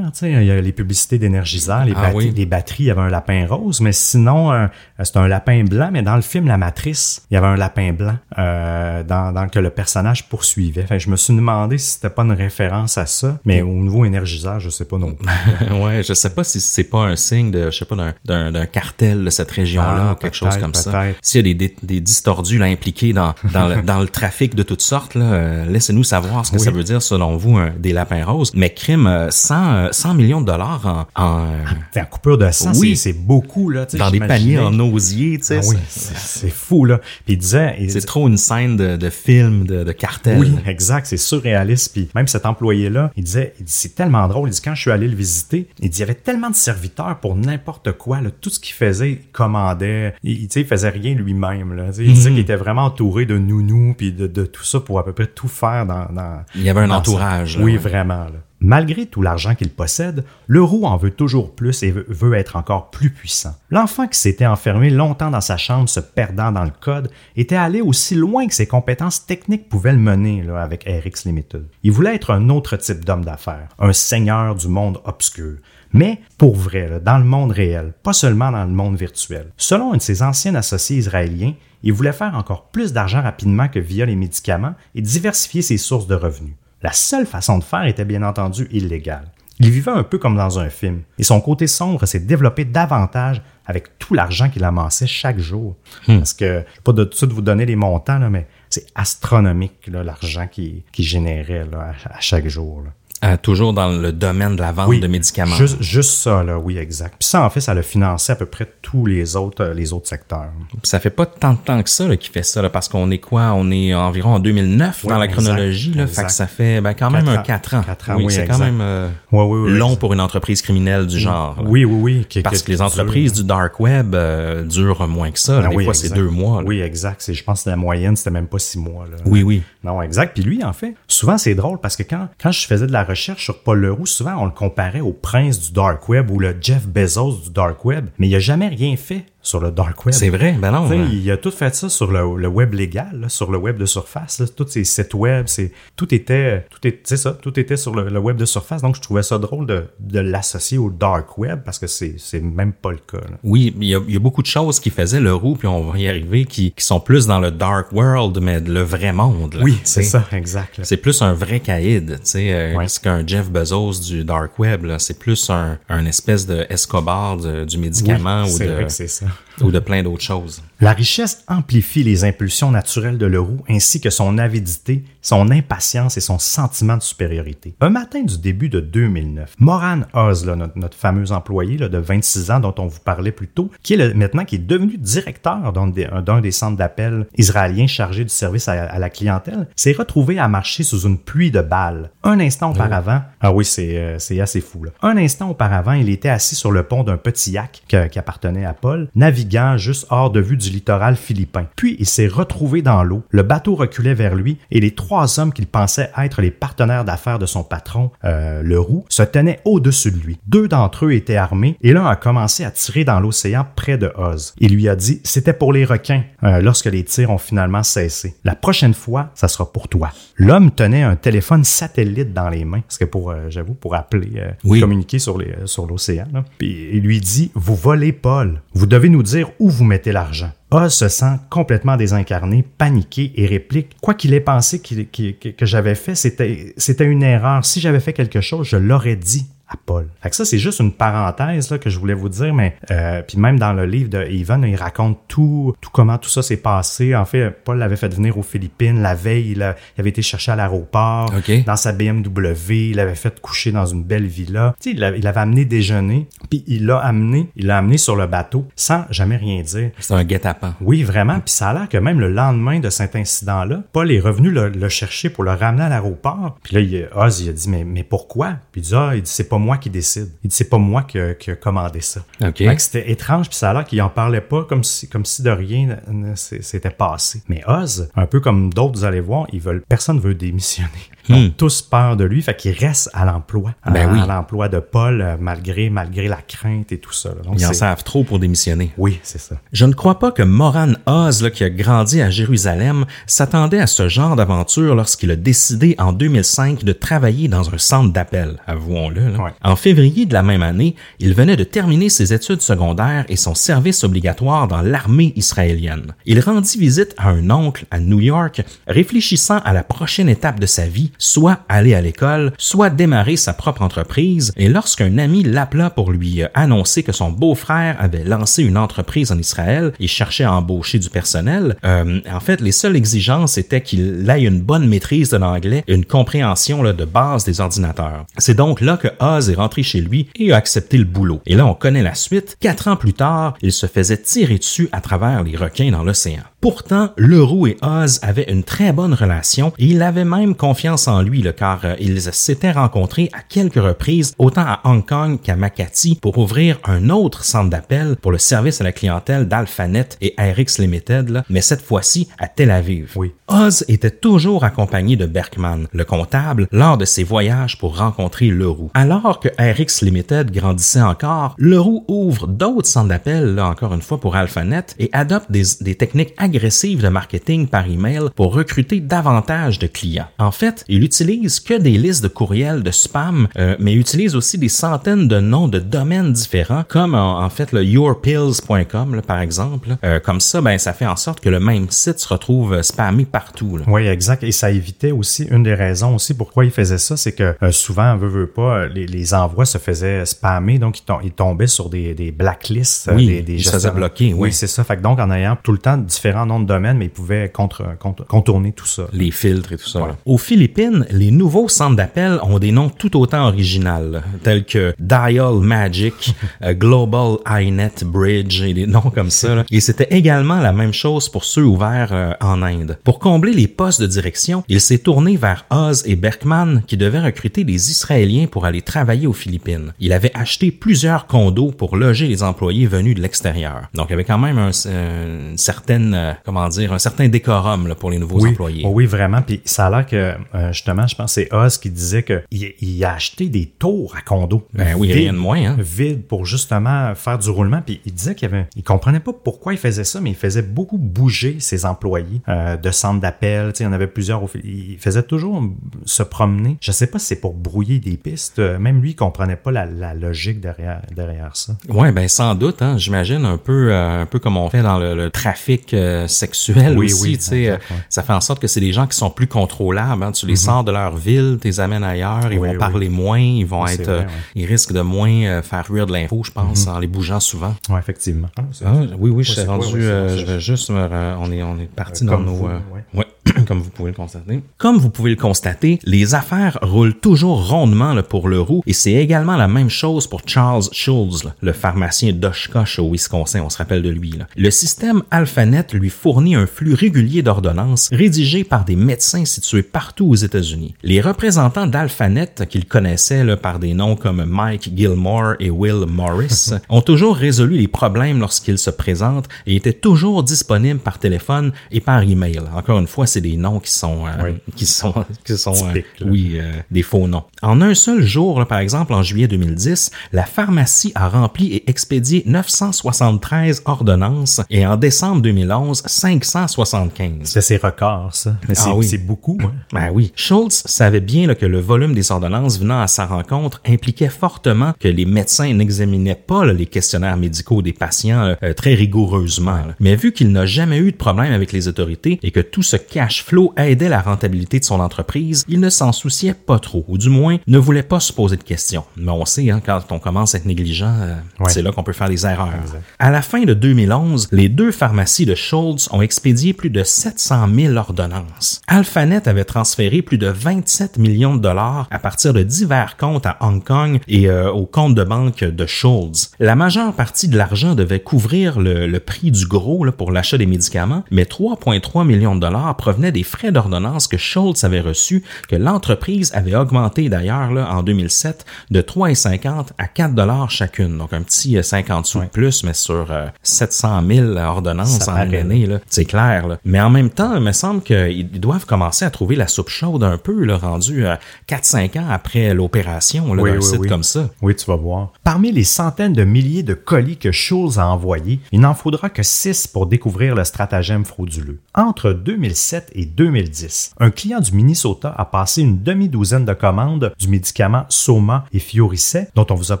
sais, 0.14 0.32
il 0.32 0.44
y 0.44 0.50
a 0.50 0.58
les 0.58 0.72
publicités 0.72 1.18
d'énergiseur, 1.18 1.84
les, 1.84 1.92
Ah 1.94 2.12
oui. 2.14 2.32
les 2.34 2.46
batteries, 2.46 2.84
il 2.84 2.86
y 2.86 2.90
avait 2.90 3.02
un 3.02 3.10
lapin 3.10 3.44
rose, 3.50 3.80
mais 3.80 3.92
sinon, 3.92 4.52
euh, 4.52 4.66
c'est 5.02 5.16
un 5.16 5.28
lapin 5.28 5.64
blanc. 5.64 5.90
Mais 5.92 6.02
dans 6.02 6.16
le 6.16 6.22
film 6.22 6.46
La 6.46 6.56
Matrice, 6.56 7.22
il 7.30 7.34
y 7.34 7.36
avait 7.36 7.46
un 7.46 7.56
lapin 7.56 7.92
blanc 7.92 8.16
euh, 8.38 9.02
dans, 9.02 9.32
dans 9.32 9.48
que 9.48 9.58
le 9.58 9.70
personnage 9.70 10.28
poursuivait. 10.28 10.82
Fait 10.86 10.98
je 11.00 11.10
me 11.10 11.16
suis 11.16 11.34
demandé 11.34 11.78
si 11.78 11.92
c'était 11.92 12.10
pas 12.10 12.22
une 12.22 12.32
référence 12.32 12.98
à 12.98 13.06
ça, 13.06 13.38
mais 13.44 13.62
au 13.62 13.68
niveau 13.74 14.04
énergiseur, 14.04 14.60
je 14.60 14.70
sais 14.70 14.84
pas 14.84 14.98
non 14.98 15.14
plus. 15.14 15.26
ouais, 15.82 16.02
je 16.02 16.12
sais 16.14 16.30
pas 16.30 16.44
si 16.44 16.60
c'est 16.60 16.84
pas 16.84 17.00
un 17.04 17.16
signe 17.16 17.50
de, 17.50 17.70
je 17.70 17.78
sais 17.78 17.84
pas, 17.84 17.96
d'un- 18.24 18.66
cartel 18.66 19.24
de 19.24 19.30
cette 19.30 19.50
région-là 19.50 20.06
Ah, 20.10 20.12
ou 20.12 20.14
quelque 20.16 20.36
chose 20.36 20.56
comme 20.58 20.74
ça. 20.74 21.02
S'il 21.22 21.46
y 21.46 21.50
a 21.50 21.54
des, 21.54 21.68
des, 21.68 21.76
des 21.82 22.00
distordus 22.00 22.58
là, 22.58 22.66
impliqués 22.66 23.12
dans, 23.12 23.34
dans, 23.52 23.66
le, 23.68 23.82
dans 23.82 23.98
le 24.00 24.06
trafic 24.08 24.54
de 24.54 24.62
toutes 24.62 24.82
sortes, 24.82 25.16
euh, 25.16 25.64
laissez-nous 25.66 26.04
savoir 26.04 26.46
ce 26.46 26.52
que 26.52 26.56
Oui. 26.56 26.62
ça 26.62 26.70
veut 26.70 26.84
dire 26.84 27.02
selon 27.02 27.36
vous, 27.36 27.56
un- 27.56 27.70
des 27.78 27.92
lapins 27.92 28.24
roses. 28.24 28.52
Mais 28.54 28.70
crime, 28.70 29.06
euh, 29.06 29.30
100, 29.30 29.54
euh, 29.72 29.88
100 29.92 30.14
millions 30.14 30.40
de 30.40 30.46
dollars 30.46 31.06
en, 31.16 31.22
en, 31.22 31.38
euh, 31.44 31.46
Fait, 31.92 32.00
en 32.02 32.04
coupure 32.06 32.38
de 32.38 32.50
sang, 32.50 32.72
Oui. 32.76 32.96
c'est 32.96 33.10
c'est 33.10 33.18
beaucoup 33.40 33.70
là. 33.70 33.86
dans 33.98 34.10
des 34.10 34.20
paniers 34.20 34.58
en 34.58 34.78
osier, 34.80 35.38
tu 35.38 35.44
sais. 35.46 35.60
Ah 35.62 35.66
oui, 35.68 35.76
c'est- 35.88 36.48
fou 36.50 36.84
là. 36.84 36.98
Puis 37.24 37.34
il 37.34 37.38
disait, 37.38 37.76
C'est 37.88 38.04
trop 38.06 38.28
une 38.28 38.36
scène 38.36 38.76
de, 38.76 38.96
de 38.96 39.10
film, 39.10 39.66
de, 39.66 39.84
de 39.84 39.92
cartel. 39.92 40.38
Oui, 40.38 40.52
exact, 40.66 41.06
c'est 41.06 41.16
surréaliste. 41.16 41.92
Puis 41.92 42.08
même 42.14 42.28
cet 42.28 42.46
employé-là, 42.46 43.10
il 43.16 43.24
disait, 43.24 43.54
il 43.58 43.64
dit, 43.64 43.72
c'est 43.72 43.94
tellement 43.94 44.26
drôle. 44.28 44.48
Il 44.48 44.52
dit, 44.52 44.60
quand 44.62 44.74
je 44.74 44.80
suis 44.82 44.90
allé 44.90 45.08
le 45.08 45.16
visiter, 45.16 45.68
il 45.80 45.90
dit, 45.90 45.98
il 45.98 46.00
y 46.00 46.02
avait 46.04 46.14
tellement 46.14 46.50
de 46.50 46.54
serviteurs 46.54 47.18
pour 47.20 47.36
n'importe 47.36 47.92
quoi. 47.92 48.20
Là, 48.20 48.30
tout 48.30 48.50
ce 48.50 48.60
qu'il 48.60 48.74
faisait, 48.74 49.10
il 49.12 49.18
commandait. 49.32 50.14
Il, 50.22 50.48
il 50.54 50.64
faisait 50.66 50.88
rien 50.90 51.14
lui-même. 51.14 51.74
Là. 51.74 51.86
Il 51.98 52.12
disait 52.12 52.30
qu'il 52.30 52.38
était 52.38 52.56
vraiment 52.56 52.84
entouré 52.84 53.26
de 53.26 53.38
nounous 53.38 53.94
puis 53.96 54.12
de, 54.12 54.26
de 54.26 54.44
tout 54.44 54.64
ça 54.64 54.80
pour 54.80 54.98
à 54.98 55.04
peu 55.04 55.12
près 55.12 55.26
tout 55.26 55.48
faire 55.48 55.86
dans... 55.86 56.06
dans 56.12 56.42
Il 56.54 56.62
y 56.62 56.70
avait 56.70 56.80
un 56.80 56.90
entourage, 56.90 57.56
là, 57.58 57.64
oui, 57.64 57.72
ouais. 57.72 57.78
vraiment. 57.78 58.24
Là. 58.24 58.32
Malgré 58.62 59.06
tout 59.06 59.22
l'argent 59.22 59.54
qu'il 59.54 59.70
possède, 59.70 60.24
le 60.46 60.62
roux 60.62 60.84
en 60.84 60.98
veut 60.98 61.10
toujours 61.10 61.54
plus 61.54 61.82
et 61.82 61.90
veut, 61.90 62.34
être 62.34 62.56
encore 62.56 62.90
plus 62.90 63.10
puissant. 63.10 63.54
L'enfant 63.70 64.06
qui 64.06 64.18
s'était 64.18 64.46
enfermé 64.46 64.90
longtemps 64.90 65.30
dans 65.30 65.40
sa 65.40 65.56
chambre 65.56 65.88
se 65.88 66.00
perdant 66.00 66.52
dans 66.52 66.64
le 66.64 66.72
code 66.78 67.10
était 67.36 67.56
allé 67.56 67.80
aussi 67.80 68.14
loin 68.14 68.46
que 68.46 68.54
ses 68.54 68.66
compétences 68.66 69.24
techniques 69.24 69.70
pouvaient 69.70 69.92
le 69.92 69.98
mener 69.98 70.42
là, 70.42 70.62
avec 70.62 70.84
RX 70.84 71.24
Limited. 71.24 71.64
Il 71.82 71.92
voulait 71.92 72.14
être 72.14 72.32
un 72.32 72.50
autre 72.50 72.76
type 72.76 73.04
d'homme 73.04 73.24
d'affaires, 73.24 73.68
un 73.78 73.94
seigneur 73.94 74.54
du 74.54 74.68
monde 74.68 75.00
obscur. 75.04 75.56
Mais 75.92 76.20
pour 76.38 76.54
vrai, 76.54 76.88
là, 76.88 77.00
dans 77.00 77.18
le 77.18 77.24
monde 77.24 77.52
réel, 77.52 77.94
pas 78.02 78.12
seulement 78.12 78.52
dans 78.52 78.64
le 78.64 78.70
monde 78.70 78.96
virtuel. 78.96 79.52
Selon 79.56 79.92
un 79.92 79.96
de 79.96 80.02
ses 80.02 80.22
anciens 80.22 80.54
associés 80.54 80.98
israéliens, 80.98 81.54
il 81.82 81.94
voulait 81.94 82.12
faire 82.12 82.36
encore 82.36 82.68
plus 82.70 82.92
d'argent 82.92 83.22
rapidement 83.22 83.68
que 83.68 83.78
via 83.78 84.04
les 84.04 84.16
médicaments 84.16 84.74
et 84.94 85.00
diversifier 85.00 85.62
ses 85.62 85.78
sources 85.78 86.06
de 86.06 86.14
revenus. 86.14 86.54
La 86.82 86.92
seule 86.92 87.26
façon 87.26 87.58
de 87.58 87.64
faire 87.64 87.84
était 87.84 88.04
bien 88.04 88.22
entendu 88.22 88.68
illégale. 88.70 89.30
Il 89.62 89.70
vivait 89.70 89.90
un 89.90 90.02
peu 90.04 90.16
comme 90.16 90.36
dans 90.36 90.58
un 90.58 90.70
film, 90.70 91.02
et 91.18 91.22
son 91.22 91.38
côté 91.42 91.66
sombre 91.66 92.06
s'est 92.06 92.20
développé 92.20 92.64
davantage 92.64 93.42
avec 93.66 93.98
tout 93.98 94.14
l'argent 94.14 94.48
qu'il 94.48 94.64
amassait 94.64 95.06
chaque 95.06 95.38
jour. 95.38 95.76
Parce 96.06 96.32
que, 96.32 96.46
je 96.46 96.50
ne 96.52 96.58
vais 96.60 96.66
pas 96.82 96.92
de 96.92 97.04
tout 97.04 97.10
de 97.10 97.14
suite 97.14 97.32
vous 97.32 97.42
donner 97.42 97.66
les 97.66 97.76
montants, 97.76 98.18
là, 98.18 98.30
mais 98.30 98.46
c'est 98.70 98.86
astronomique 98.94 99.86
l'argent 99.88 100.46
qu'il 100.46 100.82
qu'il 100.92 101.04
générait 101.04 101.66
là, 101.70 101.92
à, 102.06 102.16
à 102.16 102.20
chaque 102.20 102.48
jour. 102.48 102.80
là. 102.82 102.90
Euh, 103.22 103.36
toujours 103.36 103.74
dans 103.74 103.88
le 103.88 104.12
domaine 104.12 104.56
de 104.56 104.62
la 104.62 104.72
vente 104.72 104.98
de 104.98 105.06
médicaments. 105.06 105.54
Juste, 105.54 105.82
juste 105.82 106.10
ça, 106.12 106.42
là, 106.42 106.58
oui, 106.58 106.78
exact. 106.78 107.16
Puis 107.18 107.28
ça, 107.28 107.42
en 107.44 107.50
fait, 107.50 107.60
ça 107.60 107.72
a 107.72 107.82
financé 107.82 108.32
à 108.32 108.34
peu 108.36 108.46
près 108.46 108.66
tous 108.80 109.04
les 109.04 109.36
autres, 109.36 109.62
euh, 109.62 109.74
les 109.74 109.92
autres 109.92 110.08
secteurs. 110.08 110.48
Ça 110.84 111.00
fait 111.00 111.10
pas 111.10 111.26
tant 111.26 111.52
de 111.52 111.58
temps 111.58 111.82
que 111.82 111.90
ça 111.90 112.08
là, 112.08 112.16
qu'il 112.16 112.32
fait 112.32 112.42
ça, 112.42 112.62
là, 112.62 112.70
parce 112.70 112.88
qu'on 112.88 113.10
est 113.10 113.18
quoi? 113.18 113.52
On 113.54 113.70
est 113.70 113.92
environ 113.92 114.36
en 114.36 114.38
2009 114.38 115.04
dans 115.04 115.18
la 115.18 115.26
exact, 115.26 115.42
chronologie. 115.42 115.92
Là, 115.92 116.06
fait 116.06 116.24
que 116.24 116.32
ça 116.32 116.46
fait 116.46 116.80
ben, 116.80 116.94
quand 116.94 117.10
même 117.10 117.26
Quatre 117.26 117.36
un 117.36 117.40
ans. 117.40 117.42
4 117.44 117.74
ans. 117.74 117.82
Quatre 117.84 118.10
ans, 118.10 118.14
oui, 118.16 118.24
oui, 118.24 118.32
c'est 118.32 118.46
quand 118.46 118.58
même 118.58 118.80
euh, 118.80 119.08
long 119.30 119.96
pour 119.96 120.14
une 120.14 120.20
entreprise 120.22 120.62
criminelle 120.62 121.06
du 121.06 121.18
genre. 121.18 121.56
là. 121.58 121.68
Oui, 121.68 121.84
oui, 121.84 121.98
oui. 122.00 122.26
qui- 122.26 122.40
Parce 122.40 122.60
qui- 122.60 122.64
que 122.64 122.70
les 122.70 122.76
qui 122.78 122.82
entreprises 122.82 123.34
du 123.34 123.44
dark 123.44 123.78
web 123.80 124.14
euh, 124.14 124.62
durent 124.62 125.06
moins 125.06 125.30
que 125.30 125.38
ça. 125.38 125.60
Ah 125.62 125.68
Des 125.68 125.76
oui, 125.76 125.84
fois, 125.84 125.92
c'est 125.92 126.14
deux 126.14 126.30
mois. 126.30 126.62
là. 126.62 126.66
Oui, 126.68 126.80
exact. 126.80 127.30
Je 127.30 127.42
pense 127.44 127.64
que 127.64 127.70
la 127.70 127.76
moyenne, 127.76 128.16
c'était 128.16 128.30
même 128.30 128.46
pas 128.46 128.58
six 128.58 128.78
mois. 128.78 129.04
Là. 129.10 129.18
Oui, 129.26 129.42
oui. 129.42 129.62
Non, 129.84 130.00
exact. 130.00 130.32
Puis 130.34 130.42
lui, 130.42 130.64
en 130.64 130.72
fait, 130.72 130.94
souvent 131.06 131.36
c'est 131.36 131.54
drôle 131.54 131.78
parce 131.80 131.96
que 131.96 132.02
quand, 132.02 132.28
quand 132.42 132.50
je 132.52 132.66
faisais 132.66 132.86
de 132.86 132.92
la 132.92 133.04
recherche 133.10 133.44
sur 133.44 133.62
Paul 133.62 133.80
Leroux, 133.80 134.06
souvent 134.06 134.36
on 134.38 134.44
le 134.44 134.50
comparait 134.50 135.00
au 135.00 135.12
prince 135.12 135.60
du 135.60 135.72
dark 135.72 136.08
web 136.08 136.30
ou 136.30 136.38
le 136.38 136.56
Jeff 136.60 136.86
Bezos 136.86 137.42
du 137.44 137.50
dark 137.50 137.84
web, 137.84 138.08
mais 138.18 138.28
il 138.28 138.34
a 138.34 138.38
jamais 138.38 138.68
rien 138.68 138.96
fait 138.96 139.26
sur 139.42 139.60
le 139.60 139.70
dark 139.70 140.04
web. 140.04 140.14
C'est 140.14 140.28
vrai, 140.28 140.52
ben 140.60 140.70
non. 140.70 140.90
Hein. 140.90 141.08
il 141.10 141.30
a 141.30 141.36
tout 141.36 141.50
fait 141.50 141.74
ça 141.74 141.88
sur 141.88 142.10
le, 142.10 142.36
le 142.40 142.48
web 142.48 142.74
légal, 142.74 143.20
là, 143.20 143.28
sur 143.28 143.50
le 143.50 143.56
web 143.58 143.78
de 143.78 143.86
surface. 143.86 144.38
Là, 144.38 144.46
tous 144.54 144.66
ces 144.68 144.84
sites 144.84 145.14
web, 145.14 145.46
c'est 145.48 145.72
tout 145.96 146.14
était, 146.14 146.66
tout 146.70 146.86
est, 146.86 147.14
ça, 147.16 147.32
tout 147.32 147.58
était 147.58 147.76
sur 147.78 147.94
le, 147.94 148.08
le 148.08 148.18
web 148.18 148.36
de 148.36 148.44
surface. 148.44 148.82
Donc 148.82 148.96
je 148.96 149.00
trouvais 149.00 149.22
ça 149.22 149.38
drôle 149.38 149.66
de, 149.66 149.84
de 149.98 150.20
l'associer 150.20 150.76
au 150.78 150.90
dark 150.90 151.38
web 151.38 151.60
parce 151.64 151.78
que 151.78 151.86
c'est, 151.86 152.16
c'est 152.18 152.40
même 152.40 152.72
pas 152.72 152.90
le 152.90 152.98
cas. 152.98 153.16
là. 153.18 153.36
Oui, 153.42 153.74
il 153.80 153.88
y, 153.88 153.94
a, 153.94 154.00
il 154.06 154.12
y 154.12 154.16
a 154.16 154.20
beaucoup 154.20 154.42
de 154.42 154.46
choses 154.46 154.78
qui 154.78 154.90
faisaient 154.90 155.20
le 155.20 155.34
roux, 155.34 155.54
puis 155.56 155.68
on 155.68 155.90
va 155.90 155.98
y 155.98 156.06
arriver, 156.08 156.44
qui, 156.44 156.72
qui 156.72 156.84
sont 156.84 157.00
plus 157.00 157.26
dans 157.26 157.38
le 157.40 157.50
dark 157.50 157.92
world, 157.92 158.38
mais 158.42 158.60
le 158.60 158.82
vrai 158.82 159.12
monde. 159.12 159.54
là, 159.54 159.62
Oui, 159.62 159.78
c'est 159.84 160.02
ça, 160.02 160.24
exact. 160.32 160.80
C'est 160.82 160.96
plus 160.98 161.22
un 161.22 161.32
vrai 161.32 161.60
caïd, 161.60 162.10
tu 162.16 162.18
sais, 162.24 162.52
euh, 162.52 162.74
Ouais. 162.76 162.88
c'est 162.88 163.02
qu'un 163.02 163.26
Jeff 163.26 163.50
Bezos 163.50 164.00
du 164.06 164.22
dark 164.24 164.58
web, 164.58 164.84
là. 164.84 164.98
c'est 164.98 165.18
plus 165.18 165.48
un, 165.50 165.78
un 165.88 166.04
espèce 166.06 166.46
de 166.46 166.66
Escobar 166.68 167.36
de- 167.38 167.64
du 167.64 167.78
médicament 167.78 168.42
Oui, 168.44 168.50
ou, 168.52 168.56
c'est 168.56 168.66
de, 168.66 168.72
vrai 168.72 168.84
que 168.84 168.92
c'est 168.92 169.08
ça. 169.08 169.26
Ou 169.60 169.70
de 169.70 169.78
plein 169.78 170.02
d'autres 170.02 170.22
choses. 170.22 170.62
La 170.80 170.92
richesse 170.92 171.44
amplifie 171.48 172.02
les 172.02 172.24
impulsions 172.24 172.70
naturelles 172.70 173.18
de 173.18 173.26
Leroux 173.26 173.58
ainsi 173.68 174.00
que 174.00 174.08
son 174.08 174.38
avidité, 174.38 175.04
son 175.20 175.50
impatience 175.50 176.16
et 176.16 176.20
son 176.22 176.38
sentiment 176.38 176.96
de 176.96 177.02
supériorité. 177.02 177.74
Un 177.82 177.90
matin 177.90 178.22
du 178.22 178.38
début 178.38 178.70
de 178.70 178.80
2009, 178.80 179.56
Moran 179.58 180.00
Oz, 180.14 180.46
là, 180.46 180.56
notre, 180.56 180.78
notre 180.78 180.96
fameux 180.96 181.30
employé 181.32 181.76
là, 181.76 181.88
de 181.90 181.98
26 181.98 182.50
ans 182.50 182.60
dont 182.60 182.74
on 182.78 182.86
vous 182.86 183.00
parlait 183.00 183.32
plus 183.32 183.48
tôt, 183.48 183.70
qui 183.82 183.94
est 183.94 183.96
le- 183.98 184.14
maintenant 184.14 184.46
qui 184.46 184.54
est 184.54 184.66
devenu 184.66 184.96
directeur 184.96 185.72
d'un 185.74 185.88
des, 185.88 186.08
des 186.42 186.50
centres 186.52 186.78
d'appel 186.78 187.26
israéliens 187.36 187.86
chargés 187.86 188.24
du 188.24 188.30
service 188.30 188.68
à, 188.68 188.72
à 188.84 188.98
la 188.98 189.10
clientèle, 189.10 189.68
s'est 189.76 189.92
retrouvé 189.92 190.38
à 190.38 190.48
marcher 190.48 190.82
sous 190.82 191.00
une 191.06 191.18
pluie 191.18 191.50
de 191.50 191.60
balles. 191.60 192.10
Un 192.22 192.40
instant 192.40 192.70
auparavant, 192.70 193.20
ah 193.42 193.52
oui, 193.52 193.66
c'est 193.66 193.96
euh, 193.98 194.42
assez 194.42 194.60
fou. 194.62 194.84
Là. 194.84 194.92
Un 195.02 195.18
instant 195.18 195.50
auparavant, 195.50 195.92
il 195.92 196.08
était 196.08 196.28
assis 196.30 196.54
sur 196.54 196.70
le 196.72 196.82
pont 196.84 197.02
d'un 197.04 197.18
petit 197.18 197.50
yacht 197.52 197.82
que- 197.88 198.06
qui 198.08 198.18
appartenait 198.18 198.64
à 198.64 198.72
Paul, 198.72 199.08
naviguant 199.20 199.76
juste 199.76 200.06
hors 200.10 200.30
de 200.30 200.40
vue 200.40 200.56
du 200.56 200.70
littoral 200.70 201.14
philippin. 201.14 201.66
Puis 201.76 201.94
il 201.98 202.06
s'est 202.06 202.26
retrouvé 202.26 202.80
dans 202.82 203.04
l'eau. 203.04 203.22
Le 203.30 203.42
bateau 203.42 203.74
reculait 203.74 204.14
vers 204.14 204.34
lui 204.34 204.56
et 204.70 204.80
les 204.80 204.92
trois 204.94 205.38
hommes 205.38 205.52
qu'il 205.52 205.66
pensait 205.66 206.10
être 206.18 206.40
les 206.40 206.50
partenaires 206.50 207.04
d'affaires 207.04 207.38
de 207.38 207.44
son 207.46 207.62
patron, 207.62 208.10
euh, 208.24 208.62
le 208.62 208.80
roux, 208.80 209.04
se 209.10 209.22
tenaient 209.22 209.60
au-dessus 209.66 210.10
de 210.10 210.18
lui. 210.18 210.38
Deux 210.46 210.68
d'entre 210.68 211.04
eux 211.06 211.12
étaient 211.12 211.36
armés 211.36 211.76
et 211.82 211.92
l'un 211.92 212.06
a 212.06 212.16
commencé 212.16 212.64
à 212.64 212.70
tirer 212.70 213.04
dans 213.04 213.20
l'océan 213.20 213.66
près 213.76 213.98
de 213.98 214.10
Oz. 214.16 214.54
Il 214.58 214.74
lui 214.74 214.88
a 214.88 214.96
dit 214.96 215.20
c'était 215.22 215.52
pour 215.52 215.72
les 215.74 215.84
requins 215.84 216.22
euh, 216.42 216.60
lorsque 216.62 216.86
les 216.86 217.04
tirs 217.04 217.30
ont 217.30 217.38
finalement 217.38 217.82
cessé. 217.82 218.34
La 218.44 218.54
prochaine 218.54 218.94
fois, 218.94 219.30
ça 219.34 219.48
sera 219.48 219.70
pour 219.70 219.88
toi. 219.88 220.10
L'homme 220.36 220.70
tenait 220.70 221.02
un 221.02 221.16
téléphone 221.16 221.64
satellite 221.64 222.32
dans 222.32 222.48
les 222.48 222.64
mains 222.64 222.80
parce 222.80 222.96
que 222.96 223.04
pour 223.04 223.30
euh, 223.30 223.50
j'avoue 223.50 223.74
pour 223.74 223.94
appeler 223.94 224.30
euh, 224.38 224.50
Oui. 224.64 224.80
communiquer 224.80 225.18
sur 225.18 225.36
les 225.36 225.50
euh, 225.50 225.66
sur 225.66 225.86
l'océan. 225.86 226.24
là. 226.32 226.44
Puis 226.56 226.88
il 226.92 227.00
lui 227.02 227.20
dit 227.20 227.50
vous 227.54 227.74
volez 227.74 228.12
Paul. 228.12 228.62
Vous 228.72 228.86
devez 228.86 229.09
nous 229.10 229.22
dire 229.22 229.50
où 229.58 229.68
vous 229.68 229.84
mettez 229.84 230.12
l'argent? 230.12 230.52
Oz 230.70 230.94
se 230.94 231.08
sent 231.08 231.36
complètement 231.50 231.96
désincarné, 231.96 232.64
paniqué 232.78 233.32
et 233.36 233.46
réplique 233.46 233.96
Quoi 234.00 234.14
qu'il 234.14 234.34
ait 234.34 234.40
pensé 234.40 234.80
que, 234.80 235.66
j'avais 235.66 235.94
fait, 235.94 236.14
c'était 236.14 237.04
une 237.04 237.22
erreur. 237.22 237.64
Si 237.64 237.80
j'avais 237.80 238.00
fait 238.00 238.12
quelque 238.12 238.40
chose, 238.40 238.68
je 238.68 238.76
l'aurais 238.76 239.16
dit 239.16 239.46
à 239.70 239.76
Paul. 239.84 240.08
Fait 240.22 240.30
que 240.30 240.36
ça, 240.36 240.44
c'est 240.44 240.58
juste 240.58 240.80
une 240.80 240.92
parenthèse 240.92 241.70
là, 241.70 241.78
que 241.78 241.88
je 241.88 241.98
voulais 241.98 242.14
vous 242.14 242.28
dire, 242.28 242.52
mais 242.52 242.76
euh, 242.90 243.22
puis 243.22 243.38
même 243.38 243.58
dans 243.58 243.72
le 243.72 243.86
livre 243.86 244.10
de 244.10 244.18
Evan, 244.18 244.64
il 244.64 244.76
raconte 244.76 245.18
tout, 245.28 245.74
tout 245.80 245.90
comment 245.92 246.18
tout 246.18 246.28
ça 246.28 246.42
s'est 246.42 246.56
passé. 246.56 247.14
En 247.14 247.24
fait, 247.24 247.50
Paul 247.64 247.78
l'avait 247.78 247.96
fait 247.96 248.12
venir 248.12 248.36
aux 248.36 248.42
Philippines 248.42 249.00
la 249.00 249.14
veille, 249.14 249.52
il, 249.52 249.62
avait 249.62 250.10
été 250.10 250.22
cherché 250.22 250.52
à 250.52 250.56
l'aéroport 250.56 251.32
dans 251.66 251.76
sa 251.76 251.92
BMW, 251.92 252.90
il 252.90 252.96
l'avait 252.96 253.14
fait 253.14 253.40
coucher 253.40 253.72
dans 253.72 253.86
une 253.86 254.02
belle 254.02 254.26
villa. 254.26 254.74
Tu 254.80 254.90
sais, 254.90 254.96
il, 254.96 255.14
il 255.18 255.26
avait 255.26 255.40
amené 255.40 255.64
déjeuner, 255.64 256.26
puis 256.48 256.64
il 256.66 256.86
l'a 256.86 256.98
amené, 256.98 257.48
il 257.56 257.66
l'a 257.66 257.78
amené 257.78 257.98
sur 257.98 258.16
le 258.16 258.26
bateau 258.26 258.66
sans 258.76 259.04
jamais 259.10 259.36
rien 259.36 259.62
dire. 259.62 259.90
C'est 259.98 260.14
un 260.14 260.24
guet-apens. 260.24 260.74
Oui, 260.80 261.02
vraiment. 261.02 261.40
Puis 261.40 261.52
ça 261.52 261.70
a 261.70 261.74
l'air 261.74 261.88
que 261.88 261.98
même 261.98 262.20
le 262.20 262.30
lendemain 262.30 262.80
de 262.80 262.90
cet 262.90 263.16
incident-là, 263.16 263.82
Paul 263.92 264.10
est 264.10 264.20
revenu 264.20 264.50
le, 264.50 264.88
chercher 264.88 265.30
pour 265.30 265.44
le 265.44 265.52
ramener 265.52 265.84
à 265.84 265.88
l'aéroport. 265.88 266.58
Puis 266.62 266.74
là, 266.74 266.80
il, 266.80 267.08
Oz, 267.14 267.40
il 267.42 267.48
a 267.48 267.52
dit 267.52 267.68
mais 267.68 267.84
mais 267.84 268.02
pourquoi? 268.02 268.56
Puis 268.72 268.80
il 268.80 268.84
dit 268.84 268.94
ah, 268.94 269.12
il 269.14 269.22
dit 269.22 269.30
c'est 269.30 269.48
pas 269.48 269.58
moi 269.60 269.78
qui 269.78 269.90
décide. 269.90 270.30
Il 270.42 270.48
dit 270.48 270.56
c'est 270.56 270.68
pas 270.68 270.78
moi 270.78 271.02
qui 271.02 271.18
a, 271.18 271.34
commandé 271.60 272.00
ça. 272.00 272.22
Ok. 272.42 272.62
C'était 272.78 273.10
étrange. 273.10 273.48
Puis 273.48 273.56
ça 273.56 273.70
a 273.70 273.74
l'air 273.74 273.84
qu'il 273.84 274.00
en 274.02 274.08
parlait 274.08 274.40
pas 274.40 274.64
comme 274.64 274.82
si 274.82 275.08
comme 275.08 275.24
si 275.24 275.42
de 275.42 275.50
rien 275.50 275.98
s'était 276.34 276.90
passé. 276.90 277.42
Mais 277.48 277.62
Oz, 277.66 278.10
un 278.16 278.26
peu 278.26 278.40
comme 278.40 278.72
d'autres, 278.72 278.98
vous 278.98 279.04
allez 279.04 279.20
voir, 279.20 279.46
ils 279.52 279.60
veulent 279.60 279.82
personne 279.88 280.18
veut 280.18 280.34
démissionner. 280.34 280.88
Ont 281.30 281.46
hmm. 281.46 281.50
tous 281.52 281.82
peur 281.82 282.16
de 282.16 282.24
lui, 282.24 282.42
fait 282.42 282.56
qu'il 282.56 282.72
reste 282.72 283.10
à 283.12 283.24
l'emploi, 283.24 283.74
ben 283.86 284.08
à, 284.08 284.12
oui. 284.12 284.20
l'emploi 284.26 284.68
de 284.68 284.78
Paul 284.78 285.20
euh, 285.20 285.36
malgré 285.38 285.90
malgré 285.90 286.28
la 286.28 286.36
crainte 286.36 286.92
et 286.92 286.98
tout 286.98 287.12
ça. 287.12 287.30
Donc, 287.44 287.54
Ils 287.58 287.66
en 287.66 287.72
savent 287.72 288.04
trop 288.04 288.24
pour 288.24 288.38
démissionner. 288.38 288.92
Oui, 288.98 289.18
c'est 289.22 289.40
ça. 289.40 289.56
Je 289.72 289.84
ne 289.86 289.92
crois 289.92 290.18
pas 290.18 290.32
que 290.32 290.42
Moran 290.42 290.92
Oz, 291.06 291.42
là, 291.42 291.50
qui 291.50 291.64
a 291.64 291.70
grandi 291.70 292.20
à 292.20 292.30
Jérusalem, 292.30 293.04
s'attendait 293.26 293.80
à 293.80 293.86
ce 293.86 294.08
genre 294.08 294.36
d'aventure 294.36 294.94
lorsqu'il 294.94 295.30
a 295.30 295.36
décidé 295.36 295.94
en 295.98 296.12
2005 296.12 296.84
de 296.84 296.92
travailler 296.92 297.48
dans 297.48 297.72
un 297.72 297.78
centre 297.78 298.12
d'appel, 298.12 298.56
avouons-le. 298.66 299.34
En 299.62 299.76
février 299.76 300.26
de 300.26 300.32
la 300.32 300.42
même 300.42 300.62
année, 300.62 300.96
il 301.18 301.34
venait 301.34 301.56
de 301.56 301.64
terminer 301.64 302.08
ses 302.08 302.32
études 302.32 302.62
secondaires 302.62 303.24
et 303.28 303.36
son 303.36 303.54
service 303.54 304.04
obligatoire 304.04 304.68
dans 304.68 304.82
l'armée 304.82 305.32
israélienne. 305.36 306.14
Il 306.26 306.40
rendit 306.40 306.78
visite 306.78 307.14
à 307.16 307.30
un 307.30 307.50
oncle 307.50 307.86
à 307.90 308.00
New 308.00 308.20
York, 308.20 308.62
réfléchissant 308.86 309.58
à 309.64 309.72
la 309.72 309.82
prochaine 309.82 310.28
étape 310.28 310.60
de 310.60 310.66
sa 310.66 310.86
vie 310.86 311.12
soit 311.20 311.60
aller 311.68 311.94
à 311.94 312.00
l'école, 312.00 312.52
soit 312.58 312.90
démarrer 312.90 313.36
sa 313.36 313.52
propre 313.52 313.82
entreprise, 313.82 314.52
et 314.56 314.68
lorsqu'un 314.68 315.18
ami 315.18 315.44
l'appela 315.44 315.90
pour 315.90 316.10
lui 316.10 316.42
euh, 316.42 316.48
annoncer 316.54 317.04
que 317.04 317.12
son 317.12 317.30
beau-frère 317.30 317.96
avait 318.00 318.24
lancé 318.24 318.64
une 318.64 318.76
entreprise 318.76 319.30
en 319.30 319.38
Israël 319.38 319.92
et 320.00 320.08
cherchait 320.08 320.42
à 320.42 320.52
embaucher 320.52 320.98
du 320.98 321.10
personnel, 321.10 321.76
euh, 321.84 322.20
en 322.28 322.40
fait, 322.40 322.60
les 322.60 322.72
seules 322.72 322.96
exigences 322.96 323.56
étaient 323.56 323.82
qu'il 323.82 324.28
ait 324.28 324.42
une 324.42 324.60
bonne 324.60 324.88
maîtrise 324.88 325.30
de 325.30 325.36
l'anglais 325.36 325.84
une 325.86 326.04
compréhension 326.04 326.82
de 326.82 327.04
base 327.04 327.44
des 327.44 327.60
ordinateurs. 327.60 328.26
C'est 328.38 328.54
donc 328.54 328.80
là 328.80 328.96
que 328.96 329.08
Oz 329.20 329.50
est 329.50 329.54
rentré 329.54 329.82
chez 329.82 330.00
lui 330.00 330.28
et 330.34 330.52
a 330.52 330.56
accepté 330.56 330.96
le 330.96 331.04
boulot. 331.04 331.40
Et 331.46 331.54
là, 331.54 331.66
on 331.66 331.74
connaît 331.74 332.02
la 332.02 332.14
suite. 332.14 332.56
Quatre 332.60 332.88
ans 332.88 332.96
plus 332.96 333.12
tard, 333.12 333.54
il 333.62 333.72
se 333.72 333.86
faisait 333.86 334.16
tirer 334.16 334.58
dessus 334.58 334.88
à 334.92 335.00
travers 335.00 335.42
les 335.42 335.56
requins 335.56 335.90
dans 335.90 336.04
l'océan. 336.04 336.42
Pourtant, 336.60 337.08
Leroux 337.16 337.68
et 337.68 337.78
Oz 337.80 338.20
avaient 338.20 338.50
une 338.50 338.64
très 338.64 338.92
bonne 338.92 339.14
relation 339.14 339.72
et 339.78 339.86
il 339.86 340.02
avait 340.02 340.26
même 340.26 340.54
confiance 340.54 341.08
en 341.08 341.22
lui, 341.22 341.40
le 341.40 341.52
car 341.52 341.80
euh, 341.84 341.94
ils 341.98 342.20
s'étaient 342.20 342.70
rencontrés 342.70 343.30
à 343.32 343.40
quelques 343.40 343.82
reprises, 343.82 344.34
autant 344.36 344.66
à 344.66 344.80
Hong 344.84 345.02
Kong 345.02 345.40
qu'à 345.40 345.56
Makati, 345.56 346.18
pour 346.20 346.36
ouvrir 346.36 346.78
un 346.84 347.08
autre 347.08 347.44
centre 347.44 347.70
d'appel 347.70 348.16
pour 348.16 348.30
le 348.30 348.36
service 348.36 348.82
à 348.82 348.84
la 348.84 348.92
clientèle 348.92 349.48
d'Alphanet 349.48 350.18
et 350.20 350.34
RX 350.38 350.78
Limited, 350.80 351.44
mais 351.48 351.62
cette 351.62 351.80
fois-ci 351.80 352.28
à 352.38 352.46
Tel 352.46 352.70
Aviv. 352.70 353.12
Oui. 353.16 353.32
Oz 353.48 353.86
était 353.88 354.10
toujours 354.10 354.64
accompagné 354.64 355.16
de 355.16 355.24
Berkman, 355.24 355.86
le 355.90 356.04
comptable, 356.04 356.68
lors 356.72 356.98
de 356.98 357.06
ses 357.06 357.24
voyages 357.24 357.78
pour 357.78 357.96
rencontrer 357.96 358.48
Leroux. 358.48 358.90
Alors 358.92 359.40
que 359.40 359.48
RX 359.58 360.02
Limited 360.02 360.50
grandissait 360.50 361.00
encore, 361.00 361.54
Leroux 361.56 362.04
ouvre 362.06 362.46
d'autres 362.46 362.86
centres 362.86 363.08
d'appel, 363.08 363.54
là 363.54 363.66
encore 363.66 363.94
une 363.94 364.02
fois 364.02 364.20
pour 364.20 364.36
Alphanet, 364.36 364.94
et 364.98 365.08
adopte 365.14 365.50
des, 365.50 365.62
des 365.80 365.94
techniques 365.94 366.34
agressive 366.50 367.02
de 367.02 367.08
marketing 367.08 367.68
par 367.68 367.86
email 367.86 368.24
pour 368.34 368.54
recruter 368.54 369.00
davantage 369.00 369.78
de 369.78 369.86
clients. 369.86 370.26
En 370.38 370.50
fait, 370.50 370.84
il 370.88 371.04
utilise 371.04 371.60
que 371.60 371.74
des 371.74 371.96
listes 371.96 372.22
de 372.22 372.28
courriels 372.28 372.82
de 372.82 372.90
spam, 372.90 373.46
euh, 373.56 373.76
mais 373.78 373.94
utilise 373.94 374.34
aussi 374.34 374.58
des 374.58 374.68
centaines 374.68 375.28
de 375.28 375.38
noms 375.38 375.68
de 375.68 375.78
domaines 375.78 376.32
différents, 376.32 376.84
comme 376.88 377.14
en, 377.14 377.48
fait 377.50 377.72
le 377.72 377.84
yourpills.com 377.84 379.22
par 379.26 379.40
exemple. 379.40 379.96
Euh, 380.04 380.18
comme 380.18 380.40
ça, 380.40 380.60
ben 380.60 380.76
ça 380.78 380.92
fait 380.92 381.06
en 381.06 381.16
sorte 381.16 381.40
que 381.40 381.48
le 381.48 381.60
même 381.60 381.86
site 381.90 382.18
se 382.18 382.28
retrouve 382.28 382.82
spammé 382.82 383.24
partout. 383.24 383.78
Oui, 383.86 384.06
exact. 384.06 384.42
Et 384.42 384.52
ça 384.52 384.70
évitait 384.70 385.12
aussi 385.12 385.44
une 385.50 385.62
des 385.62 385.74
raisons 385.74 386.16
aussi 386.16 386.34
pourquoi 386.34 386.64
il 386.64 386.70
faisait 386.70 386.98
ça, 386.98 387.16
c'est 387.16 387.32
que 387.32 387.54
euh, 387.62 387.72
souvent, 387.72 388.16
veut, 388.16 388.28
veut 388.28 388.46
pas, 388.46 388.86
les, 388.86 389.34
envois 389.34 389.66
se 389.66 389.78
faisaient 389.78 390.24
spammer, 390.26 390.78
donc 390.78 391.00
ils, 391.22 391.32
tombaient 391.32 391.66
sur 391.66 391.88
des, 391.88 392.14
des 392.14 392.32
blacklists, 392.32 393.10
oui, 393.14 393.26
des, 393.26 393.42
des 393.42 393.54
ils 393.54 393.64
se 393.64 393.70
faisaient 393.70 393.90
bloquer. 393.90 394.32
Oui, 394.32 394.48
oui 394.48 394.52
c'est 394.52 394.66
ça. 394.66 394.82
Fait 394.84 394.96
que 394.96 395.02
donc 395.02 395.18
en 395.18 395.30
ayant 395.30 395.56
tout 395.62 395.72
le 395.72 395.78
temps 395.78 395.96
différents 395.96 396.39
nom 396.46 396.60
de 396.60 396.66
domaine, 396.66 396.98
mais 396.98 397.06
ils 397.06 397.10
pouvaient 397.10 397.48
contre, 397.48 397.84
contourner 398.28 398.72
tout 398.72 398.86
ça. 398.86 399.04
Les 399.12 399.30
filtres 399.30 399.72
et 399.72 399.76
tout 399.76 399.88
ça. 399.88 400.16
Aux 400.24 400.38
Philippines, 400.38 401.06
les 401.10 401.30
nouveaux 401.30 401.68
centres 401.68 401.96
d'appel 401.96 402.38
ont 402.42 402.58
des 402.58 402.72
noms 402.72 402.88
tout 402.88 403.16
autant 403.16 403.48
originaux, 403.48 404.18
tels 404.42 404.64
que 404.64 404.94
Dial 404.98 405.54
Magic, 405.60 406.34
euh, 406.62 406.74
Global 406.74 407.38
iNet 407.46 408.04
Bridge 408.04 408.62
et 408.62 408.74
des 408.74 408.86
noms 408.86 409.10
comme 409.14 409.30
ça. 409.30 409.64
Et 409.70 409.80
c'était 409.80 410.08
également 410.10 410.60
la 410.60 410.72
même 410.72 410.92
chose 410.92 411.28
pour 411.28 411.44
ceux 411.44 411.64
ouverts 411.64 412.10
euh, 412.12 412.32
en 412.40 412.62
Inde. 412.62 412.98
Pour 413.04 413.18
combler 413.18 413.52
les 413.52 413.68
postes 413.68 414.00
de 414.00 414.06
direction, 414.06 414.64
il 414.68 414.80
s'est 414.80 414.98
tourné 414.98 415.36
vers 415.36 415.64
Oz 415.70 416.04
et 416.06 416.16
Berkman 416.16 416.82
qui 416.86 416.96
devaient 416.96 417.20
recruter 417.20 417.64
des 417.64 417.90
Israéliens 417.90 418.46
pour 418.46 418.66
aller 418.66 418.82
travailler 418.82 419.26
aux 419.26 419.32
Philippines. 419.32 419.92
Il 419.98 420.12
avait 420.12 420.32
acheté 420.34 420.70
plusieurs 420.70 421.26
condos 421.26 421.72
pour 421.72 421.96
loger 421.96 422.26
les 422.26 422.42
employés 422.42 422.86
venus 422.86 423.14
de 423.14 423.22
l'extérieur. 423.22 423.82
Donc 423.94 424.06
il 424.08 424.10
y 424.10 424.14
avait 424.14 424.24
quand 424.24 424.38
même 424.38 424.58
un, 424.58 424.70
une 424.70 425.58
certaine 425.58 426.29
euh, 426.30 426.34
comment 426.44 426.68
dire, 426.68 426.92
un 426.92 426.98
certain 426.98 427.28
décorum 427.28 427.86
là, 427.86 427.94
pour 427.94 428.10
les 428.10 428.18
nouveaux 428.18 428.46
employés. 428.46 428.84
Oui, 428.86 429.06
vraiment. 429.06 429.42
Puis 429.42 429.60
ça 429.64 429.86
a 429.86 429.90
l'air 429.90 430.06
que, 430.06 430.34
euh, 430.54 430.72
justement, 430.72 431.06
je 431.06 431.14
pense 431.14 431.34
que 431.34 431.42
c'est 431.42 431.52
Oz 431.54 431.78
qui 431.78 431.90
disait 431.90 432.22
qu'il 432.22 432.74
il 432.80 433.04
a 433.04 433.14
acheté 433.14 433.48
des 433.48 433.66
tours 433.66 434.14
à 434.16 434.22
condo. 434.22 434.66
Ben 434.72 434.94
oui, 434.96 435.12
rien 435.12 435.32
de 435.32 435.38
moins. 435.38 435.64
Hein? 435.64 435.76
Vide 435.78 436.26
pour 436.26 436.44
justement 436.44 437.14
faire 437.14 437.38
du 437.38 437.50
roulement. 437.50 437.82
Puis 437.84 438.00
il 438.04 438.12
disait 438.12 438.34
qu'il 438.34 438.48
avait, 438.48 438.66
il 438.76 438.82
comprenait 438.82 439.20
pas 439.20 439.32
pourquoi 439.32 439.72
il 439.72 439.78
faisait 439.78 440.04
ça, 440.04 440.20
mais 440.20 440.30
il 440.30 440.36
faisait 440.36 440.62
beaucoup 440.62 440.98
bouger 440.98 441.56
ses 441.60 441.84
employés 441.84 442.40
euh, 442.48 442.76
de 442.76 442.90
centre 442.90 443.20
d'appel. 443.20 443.72
Il 443.78 443.82
y 443.82 443.86
en 443.86 443.92
avait 443.92 444.06
plusieurs. 444.06 444.42
Il 444.64 444.98
faisait 444.98 445.22
toujours 445.22 445.62
se 446.04 446.22
promener. 446.22 446.76
Je 446.80 446.92
sais 446.92 447.06
pas 447.06 447.18
si 447.18 447.26
c'est 447.26 447.40
pour 447.40 447.54
brouiller 447.54 447.98
des 447.98 448.16
pistes. 448.16 448.58
Même 448.58 449.00
lui, 449.00 449.10
il 449.10 449.16
comprenait 449.16 449.56
pas 449.56 449.70
la, 449.70 450.14
logique 450.14 450.60
derrière, 450.60 451.02
derrière 451.14 451.56
ça. 451.56 451.76
Ouais, 451.88 452.12
ben 452.12 452.28
sans 452.28 452.54
doute. 452.54 452.82
Hein, 452.82 452.96
J'imagine 452.98 453.44
un 453.44 453.58
peu, 453.58 453.94
un 453.94 454.26
peu 454.26 454.38
comme 454.38 454.56
on 454.56 454.68
fait 454.68 454.82
dans 454.82 454.98
le, 454.98 455.14
le 455.14 455.30
trafic 455.30 455.94
euh, 456.24 456.94
oui, 456.94 457.12
aussi. 457.12 457.38
tu 457.38 457.44
sais, 457.44 457.78
Ça 458.08 458.22
fait 458.22 458.32
en 458.32 458.40
sorte 458.40 458.60
que 458.60 458.66
c'est 458.66 458.80
des 458.80 458.92
gens 458.92 459.06
qui 459.06 459.16
sont 459.16 459.30
plus 459.30 459.46
contrôlables. 459.46 460.22
Hein. 460.22 460.32
Tu 460.32 460.46
les 460.46 460.54
mm-hmm. 460.54 460.56
sors 460.56 460.84
de 460.84 460.92
leur 460.92 461.16
ville, 461.16 461.58
tu 461.60 461.68
les 461.68 461.80
amènes 461.80 462.04
ailleurs, 462.04 462.52
ils 462.52 462.58
vont 462.58 462.78
parler 462.78 463.08
moins, 463.08 463.38
ils 463.38 463.66
vont 463.66 463.86
être, 463.86 464.08
euh, 464.08 464.22
ils 464.54 464.66
risquent 464.66 464.92
de 464.92 465.00
moins 465.00 465.30
euh, 465.30 465.62
faire 465.62 465.86
rire 465.90 466.06
de 466.06 466.12
l'info, 466.12 466.42
je 466.44 466.50
pense, 466.50 466.86
mm-hmm. 466.86 466.90
en 466.90 466.98
les 466.98 467.06
bougeant 467.06 467.40
souvent. 467.40 467.74
Oui, 467.88 467.98
effectivement. 467.98 468.48
Ah, 468.58 468.62
ah, 468.84 468.92
oui, 469.18 469.30
oui, 469.30 469.44
je 469.44 469.52
suis 469.52 469.62
rendu, 469.62 470.00
je 470.00 470.44
vais 470.44 470.60
juste, 470.60 470.90
on 470.90 471.52
est, 471.52 471.62
on 471.62 471.78
est 471.78 471.90
parti 471.90 472.24
dans 472.24 472.38
nos, 472.38 472.68
ouais. 473.14 473.26
comme 473.66 473.80
vous 473.80 473.90
pouvez 473.90 474.10
le 474.10 474.16
constater. 474.16 474.62
Comme 474.78 474.98
vous 474.98 475.10
pouvez 475.10 475.30
le 475.30 475.36
constater, 475.36 475.98
les 476.04 476.34
affaires 476.34 476.78
roulent 476.82 477.14
toujours 477.14 477.68
rondement 477.68 478.14
là, 478.14 478.22
pour 478.22 478.48
le 478.48 478.60
roux 478.60 478.82
et 478.86 478.92
c'est 478.92 479.12
également 479.12 479.56
la 479.56 479.68
même 479.68 479.90
chose 479.90 480.26
pour 480.26 480.42
Charles 480.46 480.84
Schulz, 480.92 481.52
le 481.60 481.72
pharmacien 481.72 482.32
d'Oshkosh 482.32 482.98
au 482.98 483.10
Wisconsin, 483.10 483.62
on 483.62 483.70
se 483.70 483.78
rappelle 483.78 484.02
de 484.02 484.10
lui. 484.10 484.32
Là. 484.32 484.46
Le 484.56 484.70
système 484.70 485.22
AlphaNet 485.30 485.86
lui 485.92 486.10
fournit 486.10 486.54
un 486.54 486.66
flux 486.66 486.94
régulier 486.94 487.42
d'ordonnances 487.42 488.08
rédigées 488.12 488.64
par 488.64 488.84
des 488.84 488.96
médecins 488.96 489.44
situés 489.44 489.82
partout 489.82 490.28
aux 490.28 490.34
États-Unis. 490.34 490.94
Les 491.02 491.20
représentants 491.20 491.86
d'AlphaNet, 491.86 492.66
qu'il 492.68 492.86
connaissait 492.86 493.44
là, 493.44 493.56
par 493.56 493.78
des 493.78 493.94
noms 493.94 494.16
comme 494.16 494.44
Mike 494.44 494.92
Gilmore 494.96 495.54
et 495.60 495.70
Will 495.70 496.06
Morris, 496.08 496.70
ont 496.88 497.02
toujours 497.02 497.36
résolu 497.36 497.76
les 497.76 497.88
problèmes 497.88 498.40
lorsqu'ils 498.40 498.78
se 498.78 498.90
présentent 498.90 499.48
et 499.66 499.76
étaient 499.76 499.92
toujours 499.92 500.42
disponibles 500.42 501.00
par 501.00 501.18
téléphone 501.18 501.72
et 501.90 502.00
par 502.00 502.22
email. 502.22 502.60
Encore 502.74 502.98
une 502.98 503.06
fois, 503.06 503.26
c'est 503.26 503.40
des 503.40 503.56
noms 503.60 503.80
qui 503.80 503.92
sont 503.92 504.26
euh, 504.26 504.52
qui 504.74 504.86
sont 504.86 505.14
qui 505.44 505.56
sont 505.56 505.74
euh, 505.94 506.02
oui 506.24 506.58
euh, 506.58 506.72
des 506.90 507.02
faux 507.02 507.28
noms. 507.28 507.44
En 507.62 507.80
un 507.80 507.94
seul 507.94 508.22
jour, 508.22 508.66
par 508.66 508.78
exemple 508.78 509.12
en 509.12 509.22
juillet 509.22 509.48
2010, 509.48 510.10
la 510.32 510.44
pharmacie 510.44 511.12
a 511.14 511.28
rempli 511.28 511.74
et 511.74 511.88
expédié 511.88 512.42
973 512.46 513.82
ordonnances 513.84 514.60
et 514.70 514.86
en 514.86 514.96
décembre 514.96 515.42
2011 515.42 516.02
575. 516.06 517.32
C'est 517.44 517.60
ses 517.60 517.76
records 517.76 518.34
ça. 518.34 518.56
Mais 518.68 518.74
ah 518.78 518.94
c'est 519.02 519.18
beaucoup. 519.18 519.58
Hein? 519.62 519.72
Ben 519.92 520.10
oui. 520.12 520.32
Schultz 520.36 520.82
savait 520.86 521.20
bien 521.20 521.52
que 521.54 521.66
le 521.66 521.80
volume 521.80 522.14
des 522.14 522.30
ordonnances 522.32 522.78
venant 522.78 523.00
à 523.00 523.06
sa 523.06 523.26
rencontre 523.26 523.80
impliquait 523.86 524.28
fortement 524.28 524.94
que 524.98 525.08
les 525.08 525.26
médecins 525.26 525.72
n'examinaient 525.74 526.34
pas 526.34 526.64
les 526.72 526.86
questionnaires 526.86 527.36
médicaux 527.36 527.82
des 527.82 527.92
patients 527.92 528.54
très 528.76 528.94
rigoureusement. 528.94 529.82
Mais 529.98 530.16
vu 530.16 530.32
qu'il 530.32 530.52
n'a 530.52 530.64
jamais 530.64 530.98
eu 530.98 531.12
de 531.12 531.16
problème 531.16 531.52
avec 531.52 531.72
les 531.72 531.88
autorités 531.88 532.38
et 532.42 532.50
que 532.50 532.60
tout 532.60 532.82
se 532.82 532.96
cache 532.96 533.39
cash 533.40 533.44
flow 533.44 533.72
aidait 533.76 534.08
la 534.08 534.20
rentabilité 534.20 534.78
de 534.78 534.84
son 534.84 535.00
entreprise, 535.00 535.64
il 535.68 535.80
ne 535.80 535.90
s'en 535.90 536.12
souciait 536.12 536.54
pas 536.54 536.78
trop, 536.78 537.04
ou 537.08 537.18
du 537.18 537.28
moins 537.28 537.58
ne 537.66 537.78
voulait 537.78 538.02
pas 538.02 538.20
se 538.20 538.32
poser 538.32 538.56
de 538.56 538.62
questions. 538.62 539.04
Mais 539.16 539.32
on 539.32 539.44
sait, 539.44 539.70
hein, 539.70 539.80
quand 539.84 540.00
on 540.10 540.18
commence 540.18 540.54
à 540.54 540.58
être 540.58 540.66
négligent, 540.66 541.04
euh, 541.04 541.36
c'est 541.68 541.82
là 541.82 541.92
qu'on 541.92 542.02
peut 542.02 542.12
faire 542.12 542.28
des 542.28 542.46
erreurs. 542.46 542.72
À 543.18 543.30
la 543.30 543.42
fin 543.42 543.62
de 543.62 543.74
2011, 543.74 544.48
les 544.52 544.68
deux 544.68 544.92
pharmacies 544.92 545.46
de 545.46 545.54
Schultz 545.54 546.08
ont 546.12 546.22
expédié 546.22 546.72
plus 546.72 546.90
de 546.90 547.02
700 547.02 547.68
000 547.74 547.96
ordonnances. 547.96 548.80
Alphanet 548.86 549.48
avait 549.48 549.64
transféré 549.64 550.22
plus 550.22 550.38
de 550.38 550.48
27 550.48 551.18
millions 551.18 551.54
de 551.54 551.60
dollars 551.60 552.08
à 552.10 552.18
partir 552.18 552.52
de 552.52 552.62
divers 552.62 553.16
comptes 553.16 553.46
à 553.46 553.56
Hong 553.60 553.82
Kong 553.82 554.20
et 554.28 554.48
euh, 554.48 554.70
au 554.70 554.86
compte 554.86 555.14
de 555.14 555.24
banque 555.24 555.64
de 555.64 555.86
Schultz. 555.86 556.50
La 556.58 556.74
majeure 556.74 557.14
partie 557.14 557.48
de 557.48 557.56
l'argent 557.56 557.94
devait 557.94 558.20
couvrir 558.20 558.78
le, 558.80 559.18
prix 559.18 559.50
du 559.50 559.66
gros 559.66 560.04
là, 560.04 560.12
pour 560.12 560.32
l'achat 560.32 560.58
des 560.58 560.66
médicaments, 560.66 561.24
mais 561.30 561.44
3,3 561.44 562.26
millions 562.26 562.54
de 562.54 562.60
dollars 562.60 562.96
provenaient 562.96 563.29
des 563.32 563.42
frais 563.42 563.72
d'ordonnance 563.72 564.26
que 564.26 564.36
Schultz 564.36 564.84
avait 564.84 565.00
reçus, 565.00 565.42
que 565.68 565.76
l'entreprise 565.76 566.52
avait 566.54 566.74
augmenté 566.74 567.28
d'ailleurs 567.28 567.70
en 567.70 568.02
2007 568.02 568.64
de 568.90 569.00
3,50 569.00 569.88
à 569.98 570.06
4 570.06 570.34
dollars 570.34 570.70
chacune. 570.70 571.18
Donc 571.18 571.32
un 571.32 571.42
petit 571.42 571.82
50 571.82 572.24
euh, 572.24 572.28
sous 572.28 572.40
de 572.40 572.46
plus, 572.46 572.84
mais 572.84 572.94
sur 572.94 573.26
700 573.62 574.22
euh, 574.22 574.34
000 574.34 574.56
ordonnances 574.56 575.28
en 575.28 575.34
année, 575.34 575.88
c'est 576.08 576.24
clair. 576.24 576.68
Là. 576.68 576.78
Mais 576.84 577.00
en 577.00 577.10
même 577.10 577.30
temps, 577.30 577.54
il 577.56 577.62
me 577.62 577.72
semble 577.72 578.02
qu'ils 578.02 578.60
doivent 578.60 578.86
commencer 578.86 579.24
à 579.24 579.30
trouver 579.30 579.56
la 579.56 579.66
soupe 579.66 579.88
chaude 579.88 580.22
un 580.22 580.38
peu, 580.38 580.64
là, 580.64 580.76
rendu 580.76 581.24
4-5 581.68 582.18
ans 582.18 582.26
après 582.30 582.74
l'opération 582.74 583.54
d'un 583.54 583.80
site 583.80 584.06
comme 584.06 584.22
ça. 584.22 584.50
Oui, 584.62 584.74
tu 584.74 584.86
vas 584.86 584.96
voir. 584.96 585.32
Parmi 585.44 585.72
les 585.72 585.84
centaines 585.84 586.32
de 586.32 586.44
milliers 586.44 586.82
de 586.82 586.94
colis 586.94 587.36
que 587.36 587.52
Schulz 587.52 587.98
a 587.98 588.06
envoyés, 588.06 588.60
il 588.72 588.80
n'en 588.80 588.94
faudra 588.94 589.30
que 589.30 589.42
6 589.42 589.86
pour 589.88 590.06
découvrir 590.06 590.54
le 590.54 590.64
stratagème 590.64 591.24
frauduleux. 591.24 591.80
Entre 591.94 592.32
2007 592.32 593.10
et 593.14 593.19
2010, 593.26 594.14
un 594.18 594.30
client 594.30 594.60
du 594.60 594.72
Minnesota 594.72 595.34
a 595.36 595.44
passé 595.44 595.82
une 595.82 596.02
demi-douzaine 596.02 596.64
de 596.64 596.72
commandes 596.72 597.32
du 597.38 597.48
médicament 597.48 598.06
Soma 598.08 598.64
et 598.72 598.78
Fioricet, 598.78 599.48
dont 599.54 599.66
on 599.70 599.74
vous 599.74 599.92
a 599.92 600.00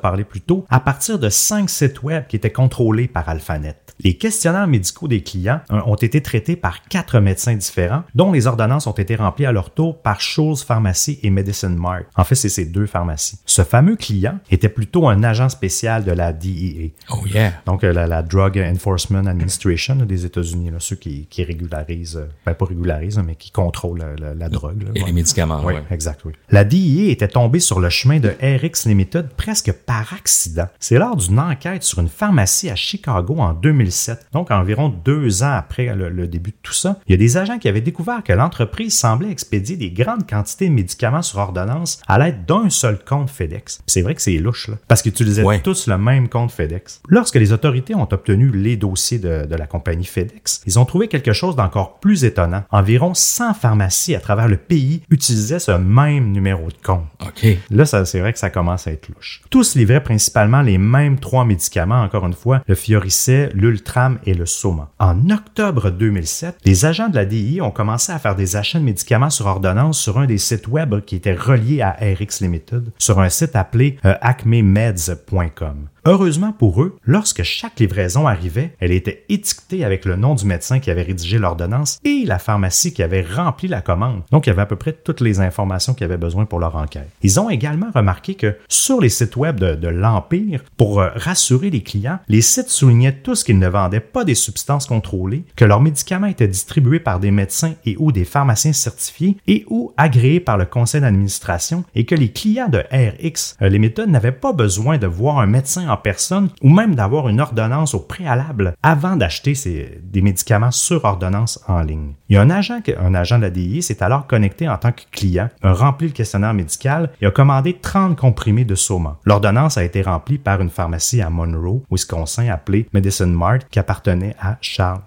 parlé 0.00 0.24
plus 0.24 0.40
tôt, 0.40 0.64
à 0.70 0.80
partir 0.80 1.18
de 1.18 1.28
cinq 1.28 1.70
sites 1.70 2.02
web 2.02 2.26
qui 2.28 2.36
étaient 2.36 2.52
contrôlés 2.52 3.08
par 3.08 3.28
Alphanet. 3.28 3.76
Les 4.02 4.14
questionnaires 4.14 4.66
médicaux 4.66 5.08
des 5.08 5.22
clients 5.22 5.60
euh, 5.70 5.80
ont 5.84 5.94
été 5.94 6.22
traités 6.22 6.56
par 6.56 6.84
quatre 6.84 7.20
médecins 7.20 7.54
différents, 7.54 8.02
dont 8.14 8.32
les 8.32 8.46
ordonnances 8.46 8.86
ont 8.86 8.92
été 8.92 9.14
remplies 9.14 9.46
à 9.46 9.52
leur 9.52 9.70
tour 9.70 10.00
par 10.00 10.20
Schulz 10.20 10.62
Pharmacy 10.62 11.18
et 11.22 11.30
Medicine 11.30 11.76
Mart. 11.76 12.04
En 12.16 12.24
fait, 12.24 12.34
c'est 12.34 12.48
ces 12.48 12.64
deux 12.64 12.86
pharmacies. 12.86 13.38
Ce 13.44 13.62
fameux 13.62 13.96
client 13.96 14.38
était 14.50 14.68
plutôt 14.68 15.08
un 15.08 15.22
agent 15.22 15.50
spécial 15.50 16.04
de 16.04 16.12
la 16.12 16.32
DEA. 16.32 16.92
Oh 17.10 17.26
yeah. 17.26 17.52
Donc, 17.66 17.84
euh, 17.84 17.92
la, 17.92 18.22
Drug 18.22 18.58
Enforcement 18.58 19.26
Administration 19.26 19.96
des 19.96 20.24
États-Unis, 20.24 20.70
ceux 20.78 20.96
qui, 20.96 21.26
régularisent, 21.38 22.16
euh, 22.16 22.28
ben 22.46 22.54
pas 22.54 22.66
régularisent, 22.66 23.09
mais 23.18 23.34
qui 23.34 23.50
contrôlent 23.50 24.04
la, 24.18 24.48
drogue. 24.48 24.90
et 24.94 25.02
les 25.02 25.12
médicaments. 25.12 25.62
Oui, 25.64 25.74
exact, 25.90 26.20
oui. 26.24 26.32
La 26.50 26.64
DEA 26.64 27.10
était 27.10 27.28
tombée 27.28 27.60
sur 27.60 27.80
le 27.80 27.90
chemin 27.90 28.20
de 28.20 28.30
RX 28.42 28.86
Limited 28.86 29.28
presque 29.36 29.72
par 29.72 30.12
accident. 30.12 30.66
C'est 30.78 30.98
lors 30.98 31.16
d'une 31.16 31.38
enquête 31.38 31.82
sur 31.82 32.00
une 32.00 32.08
pharmacie 32.08 32.70
à 32.70 32.76
Chicago 32.76 33.36
en 33.38 33.52
2007, 33.52 34.26
donc 34.32 34.50
environ 34.50 34.88
deux 34.88 35.42
ans 35.42 35.52
après 35.52 35.94
le, 35.94 36.26
début 36.26 36.50
de 36.50 36.56
tout 36.62 36.72
ça. 36.72 36.98
Il 37.06 37.12
y 37.12 37.14
a 37.14 37.18
des 37.18 37.36
agents 37.36 37.58
qui 37.58 37.68
avaient 37.68 37.80
découvert 37.80 38.22
que 38.22 38.32
l'entreprise 38.32 38.96
semblait 38.96 39.30
expédier 39.30 39.76
des 39.76 39.90
grandes 39.90 40.28
quantités 40.28 40.68
de 40.68 40.74
médicaments 40.74 41.22
sur 41.22 41.38
ordonnance 41.38 42.00
à 42.06 42.18
l'aide 42.18 42.44
d'un 42.46 42.70
seul 42.70 42.98
compte 43.04 43.30
FedEx. 43.30 43.80
C'est 43.86 44.02
vrai 44.02 44.14
que 44.14 44.22
c'est 44.22 44.36
louche, 44.36 44.68
là, 44.68 44.74
parce 44.88 45.02
qu'ils 45.02 45.12
utilisaient 45.12 45.44
tous 45.62 45.86
le 45.86 45.98
même 45.98 46.28
compte 46.28 46.52
FedEx. 46.52 47.00
Lorsque 47.08 47.36
les 47.36 47.52
autorités 47.52 47.94
ont 47.94 48.08
obtenu 48.10 48.50
les 48.50 48.76
dossiers 48.76 49.18
de, 49.18 49.46
de 49.46 49.54
la 49.54 49.66
compagnie 49.66 50.04
FedEx, 50.04 50.62
ils 50.66 50.78
ont 50.78 50.84
trouvé 50.84 51.08
quelque 51.08 51.32
chose 51.32 51.56
d'encore 51.56 51.98
plus 52.00 52.24
étonnant. 52.24 52.64
Environ 52.70 52.99
100 53.14 53.54
pharmacies 53.54 54.14
à 54.14 54.20
travers 54.20 54.48
le 54.48 54.56
pays 54.56 55.02
utilisaient 55.10 55.58
ce 55.58 55.72
même 55.72 56.32
numéro 56.32 56.68
de 56.68 56.76
compte. 56.82 57.06
OK. 57.20 57.46
Là, 57.70 57.84
c'est 57.86 58.20
vrai 58.20 58.32
que 58.32 58.38
ça 58.38 58.50
commence 58.50 58.86
à 58.86 58.92
être 58.92 59.08
louche. 59.08 59.42
Tous 59.50 59.74
livraient 59.74 60.02
principalement 60.02 60.62
les 60.62 60.78
mêmes 60.78 61.18
trois 61.18 61.44
médicaments, 61.44 62.02
encore 62.02 62.26
une 62.26 62.32
fois, 62.32 62.62
le 62.66 62.74
Fioricet, 62.74 63.50
l'Ultram 63.54 64.18
et 64.24 64.34
le 64.34 64.46
Soma. 64.46 64.90
En 64.98 65.30
octobre 65.30 65.90
2007, 65.90 66.58
les 66.64 66.84
agents 66.84 67.08
de 67.08 67.16
la 67.16 67.24
DI 67.24 67.60
ont 67.60 67.70
commencé 67.70 68.12
à 68.12 68.18
faire 68.18 68.36
des 68.36 68.56
achats 68.56 68.78
de 68.78 68.84
médicaments 68.84 69.30
sur 69.30 69.46
ordonnance 69.46 69.98
sur 69.98 70.18
un 70.18 70.26
des 70.26 70.38
sites 70.38 70.68
web 70.68 71.04
qui 71.04 71.16
était 71.16 71.34
relié 71.34 71.82
à 71.82 71.92
RX 72.00 72.40
Limited, 72.40 72.90
sur 72.98 73.20
un 73.20 73.28
site 73.28 73.56
appelé 73.56 73.98
euh, 74.04 74.14
acmemeds.com. 74.20 75.88
Heureusement 76.06 76.52
pour 76.52 76.82
eux, 76.82 76.96
lorsque 77.04 77.42
chaque 77.42 77.78
livraison 77.78 78.26
arrivait, 78.26 78.74
elle 78.80 78.90
était 78.90 79.24
étiquetée 79.28 79.84
avec 79.84 80.06
le 80.06 80.16
nom 80.16 80.34
du 80.34 80.46
médecin 80.46 80.78
qui 80.78 80.90
avait 80.90 81.02
rédigé 81.02 81.38
l'ordonnance 81.38 81.98
et 82.04 82.24
la 82.24 82.38
pharmacie 82.38 82.94
qui 82.94 83.02
avait 83.02 83.20
rempli 83.20 83.68
la 83.68 83.82
commande. 83.82 84.22
Donc, 84.30 84.46
il 84.46 84.50
y 84.50 84.52
avait 84.52 84.62
à 84.62 84.66
peu 84.66 84.76
près 84.76 84.94
toutes 84.94 85.20
les 85.20 85.40
informations 85.40 85.92
qu'ils 85.92 86.06
avaient 86.06 86.16
besoin 86.16 86.46
pour 86.46 86.58
leur 86.58 86.76
enquête. 86.76 87.10
Ils 87.22 87.38
ont 87.38 87.50
également 87.50 87.90
remarqué 87.94 88.34
que 88.34 88.56
sur 88.68 89.00
les 89.00 89.10
sites 89.10 89.36
web 89.36 89.60
de, 89.60 89.88
l'Empire, 89.88 90.64
pour 90.78 91.00
euh, 91.00 91.10
rassurer 91.16 91.68
les 91.68 91.82
clients, 91.82 92.18
les 92.28 92.40
sites 92.40 92.70
soulignaient 92.70 93.20
tous 93.22 93.44
qu'ils 93.44 93.58
ne 93.58 93.68
vendaient 93.68 94.00
pas 94.00 94.24
des 94.24 94.34
substances 94.34 94.86
contrôlées, 94.86 95.44
que 95.54 95.66
leurs 95.66 95.82
médicaments 95.82 96.28
étaient 96.28 96.48
distribués 96.48 97.00
par 97.00 97.20
des 97.20 97.30
médecins 97.30 97.74
et 97.84 97.96
ou 97.98 98.10
des 98.10 98.24
pharmaciens 98.24 98.72
certifiés 98.72 99.36
et 99.46 99.66
ou 99.68 99.92
agréés 99.98 100.40
par 100.40 100.56
le 100.56 100.64
conseil 100.64 101.02
d'administration 101.02 101.84
et 101.94 102.06
que 102.06 102.14
les 102.14 102.30
clients 102.30 102.68
de 102.68 102.78
RX, 102.90 103.56
les 103.60 103.78
méthodes 103.78 104.08
n'avaient 104.08 104.32
pas 104.32 104.52
besoin 104.52 104.96
de 104.96 105.06
voir 105.06 105.38
un 105.38 105.46
médecin 105.46 105.88
en 105.90 105.96
personne 106.02 106.50
ou 106.62 106.68
même 106.68 106.94
d'avoir 106.94 107.28
une 107.28 107.40
ordonnance 107.40 107.94
au 107.94 108.00
préalable 108.00 108.74
avant 108.82 109.16
d'acheter 109.16 109.54
des 110.02 110.22
médicaments 110.22 110.70
sur 110.70 111.04
ordonnance 111.04 111.60
en 111.68 111.80
ligne. 111.80 112.14
Il 112.28 112.34
y 112.34 112.38
a 112.38 112.42
un 112.42 112.50
agent, 112.50 112.80
un 112.98 113.14
agent 113.14 113.38
de 113.38 113.42
la 113.42 113.50
DI 113.50 113.82
s'est 113.82 114.02
alors 114.02 114.26
connecté 114.26 114.68
en 114.68 114.76
tant 114.76 114.92
que 114.92 115.02
client, 115.10 115.48
a 115.62 115.72
rempli 115.72 116.08
le 116.08 116.12
questionnaire 116.12 116.54
médical 116.54 117.10
et 117.20 117.26
a 117.26 117.30
commandé 117.30 117.78
30 117.80 118.16
comprimés 118.16 118.64
de 118.64 118.74
Soma. 118.74 119.18
L'ordonnance 119.24 119.78
a 119.78 119.84
été 119.84 120.02
remplie 120.02 120.38
par 120.38 120.60
une 120.60 120.70
pharmacie 120.70 121.20
à 121.20 121.30
Monroe, 121.30 121.82
Wisconsin, 121.90 122.48
appelée 122.48 122.88
Medicine 122.92 123.32
Mart, 123.32 123.60
qui 123.70 123.78
appartenait 123.78 124.36
à 124.40 124.56
Charles. 124.60 125.00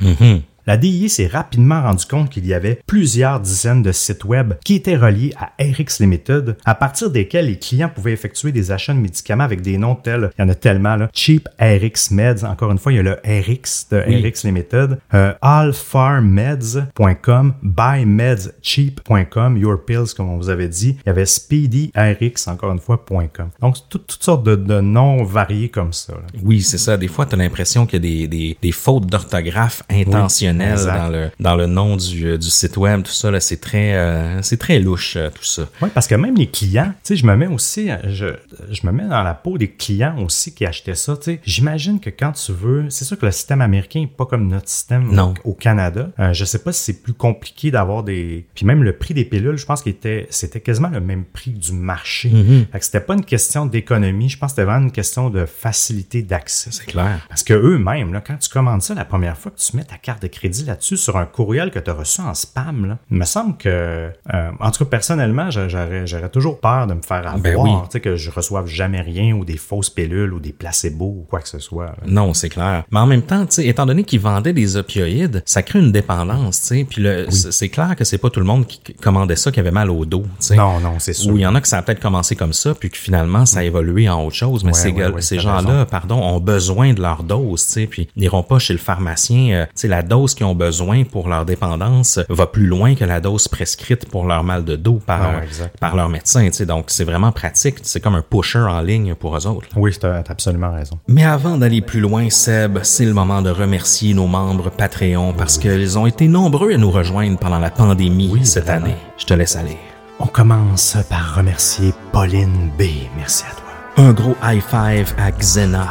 Mm-hmm. 0.00 0.42
La 0.64 0.76
DIA 0.76 1.08
s'est 1.08 1.26
rapidement 1.26 1.82
rendu 1.82 2.06
compte 2.06 2.30
qu'il 2.30 2.46
y 2.46 2.54
avait 2.54 2.80
plusieurs 2.86 3.40
dizaines 3.40 3.82
de 3.82 3.90
sites 3.90 4.24
web 4.24 4.54
qui 4.64 4.74
étaient 4.74 4.96
reliés 4.96 5.34
à 5.36 5.50
RX 5.60 5.98
Limited, 5.98 6.56
à 6.64 6.76
partir 6.76 7.10
desquels 7.10 7.46
les 7.46 7.58
clients 7.58 7.90
pouvaient 7.92 8.12
effectuer 8.12 8.52
des 8.52 8.70
achats 8.70 8.94
de 8.94 9.00
médicaments 9.00 9.42
avec 9.42 9.60
des 9.60 9.76
noms 9.76 9.96
tels, 9.96 10.30
il 10.38 10.42
y 10.42 10.44
en 10.44 10.48
a 10.48 10.54
tellement, 10.54 10.94
là, 10.94 11.10
Cheap 11.12 11.48
RX 11.60 12.12
Meds, 12.12 12.44
encore 12.44 12.70
une 12.70 12.78
fois, 12.78 12.92
il 12.92 12.96
y 12.96 13.00
a 13.00 13.02
le 13.02 13.16
RX 13.24 13.88
de 13.90 13.98
RX 13.98 14.44
Limited, 14.44 15.00
euh, 15.14 15.34
allfarmeds.com, 15.42 17.54
buymedscheap.com, 17.62 19.56
Your 19.56 19.84
Pills, 19.84 20.14
comme 20.16 20.28
on 20.28 20.36
vous 20.36 20.48
avait 20.48 20.68
dit, 20.68 20.96
il 21.04 21.08
y 21.08 21.10
avait 21.10 21.26
Speedy 21.26 21.90
RX, 21.96 22.46
encore 22.46 22.70
une 22.70 22.78
fois, 22.78 23.04
.com. 23.04 23.48
Donc, 23.60 23.78
toutes 23.88 24.16
sortes 24.20 24.44
de, 24.44 24.80
noms 24.80 25.24
variés 25.24 25.68
comme 25.68 25.92
ça. 25.92 26.14
Oui, 26.42 26.62
c'est 26.62 26.78
ça. 26.78 26.96
Des 26.96 27.08
fois, 27.08 27.26
tu 27.26 27.34
as 27.34 27.38
l'impression 27.38 27.84
qu'il 27.84 28.04
y 28.04 28.24
a 28.24 28.28
des, 28.28 28.56
des, 28.60 28.72
fautes 28.72 29.06
d'orthographe 29.06 29.82
intentionnelles 29.90 30.51
dans 30.52 31.08
le, 31.08 31.30
dans 31.40 31.56
le 31.56 31.66
nom 31.66 31.96
du, 31.96 32.26
euh, 32.26 32.38
du 32.38 32.50
site 32.50 32.76
web, 32.76 33.02
tout 33.02 33.12
ça. 33.12 33.38
C'est 33.40 33.60
très, 33.60 33.94
euh, 33.94 34.42
c'est 34.42 34.58
très 34.58 34.78
louche, 34.78 35.16
euh, 35.16 35.30
tout 35.30 35.44
ça. 35.44 35.68
Oui, 35.80 35.88
parce 35.92 36.06
que 36.06 36.14
même 36.14 36.36
les 36.36 36.48
clients, 36.48 36.92
tu 37.02 37.14
sais, 37.14 37.16
je 37.16 37.26
me 37.26 37.36
mets 37.36 37.46
aussi, 37.46 37.90
je, 38.08 38.26
je 38.70 38.86
me 38.86 38.92
mets 38.92 39.06
dans 39.06 39.22
la 39.22 39.34
peau 39.34 39.58
des 39.58 39.68
clients 39.68 40.18
aussi 40.18 40.54
qui 40.54 40.66
achetaient 40.66 40.94
ça. 40.94 41.16
Tu 41.16 41.24
sais, 41.24 41.40
j'imagine 41.44 42.00
que 42.00 42.10
quand 42.10 42.32
tu 42.32 42.52
veux, 42.52 42.90
c'est 42.90 43.04
sûr 43.04 43.18
que 43.18 43.26
le 43.26 43.32
système 43.32 43.60
américain 43.60 44.00
n'est 44.00 44.06
pas 44.06 44.26
comme 44.26 44.48
notre 44.48 44.68
système 44.68 45.18
Au, 45.44 45.54
Canada. 45.54 46.10
je 46.32 46.44
sais 46.44 46.58
pas 46.58 46.72
si 46.72 46.82
c'est 46.82 47.02
plus 47.02 47.12
compliqué 47.12 47.70
d'avoir 47.70 48.02
des. 48.02 48.46
Puis 48.54 48.66
même 48.66 48.82
le 48.82 48.96
prix 48.96 49.14
des 49.14 49.24
pilules, 49.24 49.56
je 49.56 49.66
pense 49.66 49.82
qu'il 49.82 49.92
était, 49.92 50.26
c'était 50.30 50.60
quasiment 50.60 50.88
le 50.88 51.00
même 51.00 51.24
prix 51.24 51.52
du 51.52 51.72
marché. 51.72 52.30
Fait 52.72 52.78
que 52.78 52.84
c'était 52.84 53.00
pas 53.00 53.14
une 53.14 53.24
question 53.24 53.66
d'économie, 53.66 54.28
je 54.28 54.38
pense 54.38 54.52
que 54.52 54.56
c'était 54.56 54.64
vraiment 54.64 54.86
une 54.86 54.92
question 54.92 55.30
de 55.30 55.46
facilité 55.46 56.22
d'accès. 56.22 56.70
C'est 56.72 56.86
clair. 56.86 57.24
Parce 57.28 57.42
que 57.42 57.54
eux-mêmes, 57.54 58.20
quand 58.26 58.36
tu 58.36 58.48
commandes 58.48 58.82
ça 58.82 58.94
la 58.94 59.04
première 59.04 59.36
fois 59.36 59.52
que 59.52 59.58
tu 59.58 59.76
mets 59.76 59.84
ta 59.84 59.96
carte 59.96 60.22
de 60.22 60.28
crédit 60.28 60.41
crédit 60.42 60.64
là-dessus 60.64 60.96
sur 60.96 61.16
un 61.16 61.24
courriel 61.24 61.70
que 61.70 61.78
tu 61.78 61.88
as 61.88 61.94
reçu 61.94 62.20
en 62.20 62.34
spam. 62.34 62.86
Là. 62.86 62.98
Il 63.12 63.16
me 63.16 63.24
semble 63.24 63.56
que, 63.56 63.68
euh, 63.68 64.50
en 64.58 64.70
tout 64.72 64.84
cas, 64.84 64.90
personnellement, 64.90 65.50
j'aurais, 65.50 66.04
j'aurais 66.04 66.30
toujours 66.30 66.58
peur 66.58 66.88
de 66.88 66.94
me 66.94 67.02
faire 67.02 67.22
ben 67.38 67.52
avoir, 67.52 67.84
tu 67.84 67.92
sais, 67.92 68.00
que 68.00 68.16
je 68.16 68.28
reçoive 68.28 68.66
jamais 68.66 69.00
rien 69.02 69.34
ou 69.34 69.44
des 69.44 69.56
fausses 69.56 69.90
pilules 69.90 70.32
ou 70.32 70.40
des 70.40 70.52
placebos 70.52 71.04
ou 71.04 71.26
quoi 71.30 71.40
que 71.40 71.48
ce 71.48 71.60
soit. 71.60 71.94
Non, 72.06 72.34
c'est 72.34 72.48
clair. 72.48 72.82
Mais 72.90 72.98
en 72.98 73.06
même 73.06 73.22
temps, 73.22 73.46
étant 73.58 73.86
donné 73.86 74.02
qu'ils 74.02 74.18
vendaient 74.18 74.52
des 74.52 74.76
opioïdes, 74.76 75.44
ça 75.46 75.62
crée 75.62 75.78
une 75.78 75.92
dépendance, 75.92 76.60
tu 76.62 76.66
sais. 76.66 76.86
Puis 76.90 77.02
le, 77.02 77.30
c'est 77.30 77.68
clair 77.68 77.94
que 77.94 78.02
c'est 78.02 78.18
pas 78.18 78.30
tout 78.30 78.40
le 78.40 78.46
monde 78.46 78.66
qui 78.66 78.80
commandait 78.94 79.36
ça 79.36 79.52
qui 79.52 79.60
avait 79.60 79.70
mal 79.70 79.90
au 79.90 80.04
dos. 80.04 80.24
Non, 80.56 80.80
non, 80.80 80.98
c'est 80.98 81.12
sûr. 81.12 81.32
Ou 81.32 81.36
il 81.36 81.42
y 81.42 81.46
en 81.46 81.54
a 81.54 81.60
que 81.60 81.68
ça 81.68 81.78
a 81.78 81.82
peut-être 81.82 82.00
commencé 82.00 82.34
comme 82.34 82.52
ça, 82.52 82.74
puis 82.74 82.90
que 82.90 82.98
finalement 82.98 83.46
ça 83.46 83.60
a 83.60 83.62
évolué 83.62 84.08
en 84.08 84.24
autre 84.24 84.34
chose. 84.34 84.64
Mais 84.64 84.72
ces, 84.72 84.92
ces 85.20 85.38
gens-là, 85.38 85.86
pardon, 85.86 86.20
ont 86.20 86.40
besoin 86.40 86.94
de 86.94 87.00
leur 87.00 87.22
dose, 87.22 87.64
tu 87.64 87.72
sais, 87.72 87.86
puis 87.86 88.08
n'iront 88.16 88.42
pas 88.42 88.58
chez 88.58 88.72
le 88.72 88.80
pharmacien. 88.80 89.66
Euh, 89.84 89.88
la 89.92 90.02
dose 90.02 90.31
dose 90.32 90.34
qu'ils 90.34 90.46
ont 90.46 90.54
besoin 90.54 91.04
pour 91.04 91.28
leur 91.28 91.44
dépendance 91.44 92.18
va 92.28 92.46
plus 92.46 92.66
loin 92.66 92.94
que 92.94 93.04
la 93.04 93.20
dose 93.20 93.48
prescrite 93.48 94.08
pour 94.08 94.26
leur 94.26 94.42
mal 94.44 94.64
de 94.64 94.76
dos 94.76 94.98
par, 95.04 95.20
Ah 95.22 95.66
par 95.78 95.94
leur 95.96 96.08
médecin. 96.08 96.46
tu 96.46 96.52
sais. 96.52 96.66
Donc, 96.66 96.86
c'est 96.88 97.04
vraiment 97.04 97.32
pratique. 97.32 97.76
C'est 97.82 98.00
comme 98.00 98.14
un 98.14 98.22
pusher 98.22 98.58
en 98.60 98.80
ligne 98.80 99.14
pour 99.14 99.36
eux 99.36 99.46
autres. 99.46 99.68
Oui, 99.76 99.94
t'as 100.00 100.22
t'as 100.22 100.32
absolument 100.32 100.72
raison. 100.72 100.98
Mais 101.08 101.24
avant 101.24 101.58
d'aller 101.58 101.82
plus 101.82 102.00
loin, 102.00 102.30
Seb, 102.30 102.78
c'est 102.82 103.04
le 103.04 103.12
moment 103.14 103.42
de 103.42 103.50
remercier 103.50 104.14
nos 104.14 104.26
membres 104.26 104.70
Patreon 104.70 105.34
parce 105.36 105.58
qu'ils 105.58 105.98
ont 105.98 106.06
été 106.06 106.28
nombreux 106.28 106.72
à 106.72 106.76
nous 106.78 106.90
rejoindre 106.90 107.38
pendant 107.38 107.58
la 107.58 107.70
pandémie 107.70 108.44
cette 108.44 108.64
vraiment. 108.64 108.86
année. 108.86 108.96
Je 109.18 109.26
te 109.26 109.34
laisse 109.34 109.56
aller. 109.56 109.76
On 110.18 110.26
commence 110.26 110.96
par 111.10 111.34
remercier 111.36 111.92
Pauline 112.12 112.70
B. 112.78 112.84
Merci 113.16 113.44
à 113.50 113.54
toi. 113.54 114.04
Un 114.04 114.12
gros 114.12 114.36
high 114.42 114.62
five 114.62 115.14
à 115.18 115.30
Xena. 115.32 115.88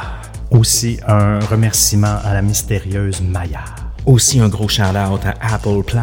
Aussi, 0.51 0.99
un 1.07 1.39
remerciement 1.39 2.17
à 2.25 2.33
la 2.33 2.41
mystérieuse 2.41 3.21
Maya. 3.21 3.63
Aussi 4.07 4.39
un 4.39 4.49
gros 4.49 4.67
shout-out 4.67 5.21
à 5.25 5.53
Apple 5.53 5.83
Plow. 5.85 6.01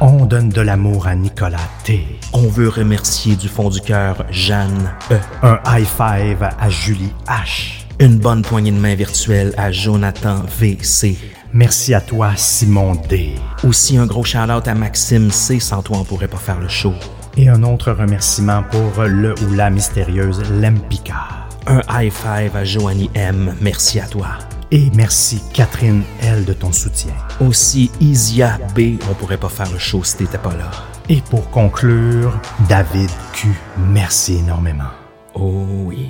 On 0.00 0.26
donne 0.26 0.50
de 0.50 0.60
l'amour 0.60 1.06
à 1.06 1.14
Nicolas 1.14 1.56
T. 1.82 2.06
On 2.34 2.46
veut 2.46 2.68
remercier 2.68 3.36
du 3.36 3.48
fond 3.48 3.70
du 3.70 3.80
cœur 3.80 4.26
Jeanne 4.30 4.90
E. 5.10 5.18
Un 5.42 5.58
high 5.66 5.86
five 5.86 6.42
à 6.42 6.68
Julie 6.68 7.12
H. 7.26 7.86
Une 8.00 8.18
bonne 8.18 8.42
poignée 8.42 8.70
de 8.70 8.76
main 8.76 8.94
virtuelle 8.94 9.54
à 9.56 9.72
Jonathan 9.72 10.42
VC. 10.58 11.16
Merci 11.54 11.94
à 11.94 12.02
toi, 12.02 12.32
Simon 12.36 12.96
D. 13.08 13.34
Aussi 13.64 13.96
un 13.96 14.06
gros 14.06 14.24
shout-out 14.24 14.68
à 14.68 14.74
Maxime 14.74 15.30
C. 15.30 15.58
Sans 15.58 15.82
toi, 15.82 15.98
on 16.00 16.04
pourrait 16.04 16.28
pas 16.28 16.36
faire 16.36 16.60
le 16.60 16.68
show. 16.68 16.92
Et 17.38 17.48
un 17.48 17.62
autre 17.62 17.92
remerciement 17.92 18.62
pour 18.70 19.04
le 19.04 19.34
ou 19.46 19.54
la 19.54 19.70
mystérieuse 19.70 20.42
Lempika. 20.50 21.46
Un 21.66 21.80
high 21.88 22.12
five 22.12 22.54
à 22.54 22.64
Joanie 22.64 23.10
M. 23.14 23.54
Merci 23.62 24.00
à 24.00 24.06
toi. 24.06 24.28
Et 24.74 24.90
merci 24.94 25.42
Catherine 25.52 26.02
L 26.22 26.46
de 26.46 26.54
ton 26.54 26.72
soutien. 26.72 27.12
Aussi 27.40 27.90
Isia 28.00 28.58
B. 28.74 28.96
On 29.10 29.12
pourrait 29.12 29.36
pas 29.36 29.50
faire 29.50 29.70
le 29.70 29.78
show 29.78 30.02
si 30.02 30.16
t'étais 30.16 30.38
pas 30.38 30.54
là. 30.54 30.70
Et 31.10 31.20
pour 31.20 31.50
conclure, 31.50 32.40
David 32.70 33.10
Q. 33.34 33.48
Merci 33.76 34.38
énormément. 34.38 34.88
Oh 35.34 35.66
oui. 35.84 36.08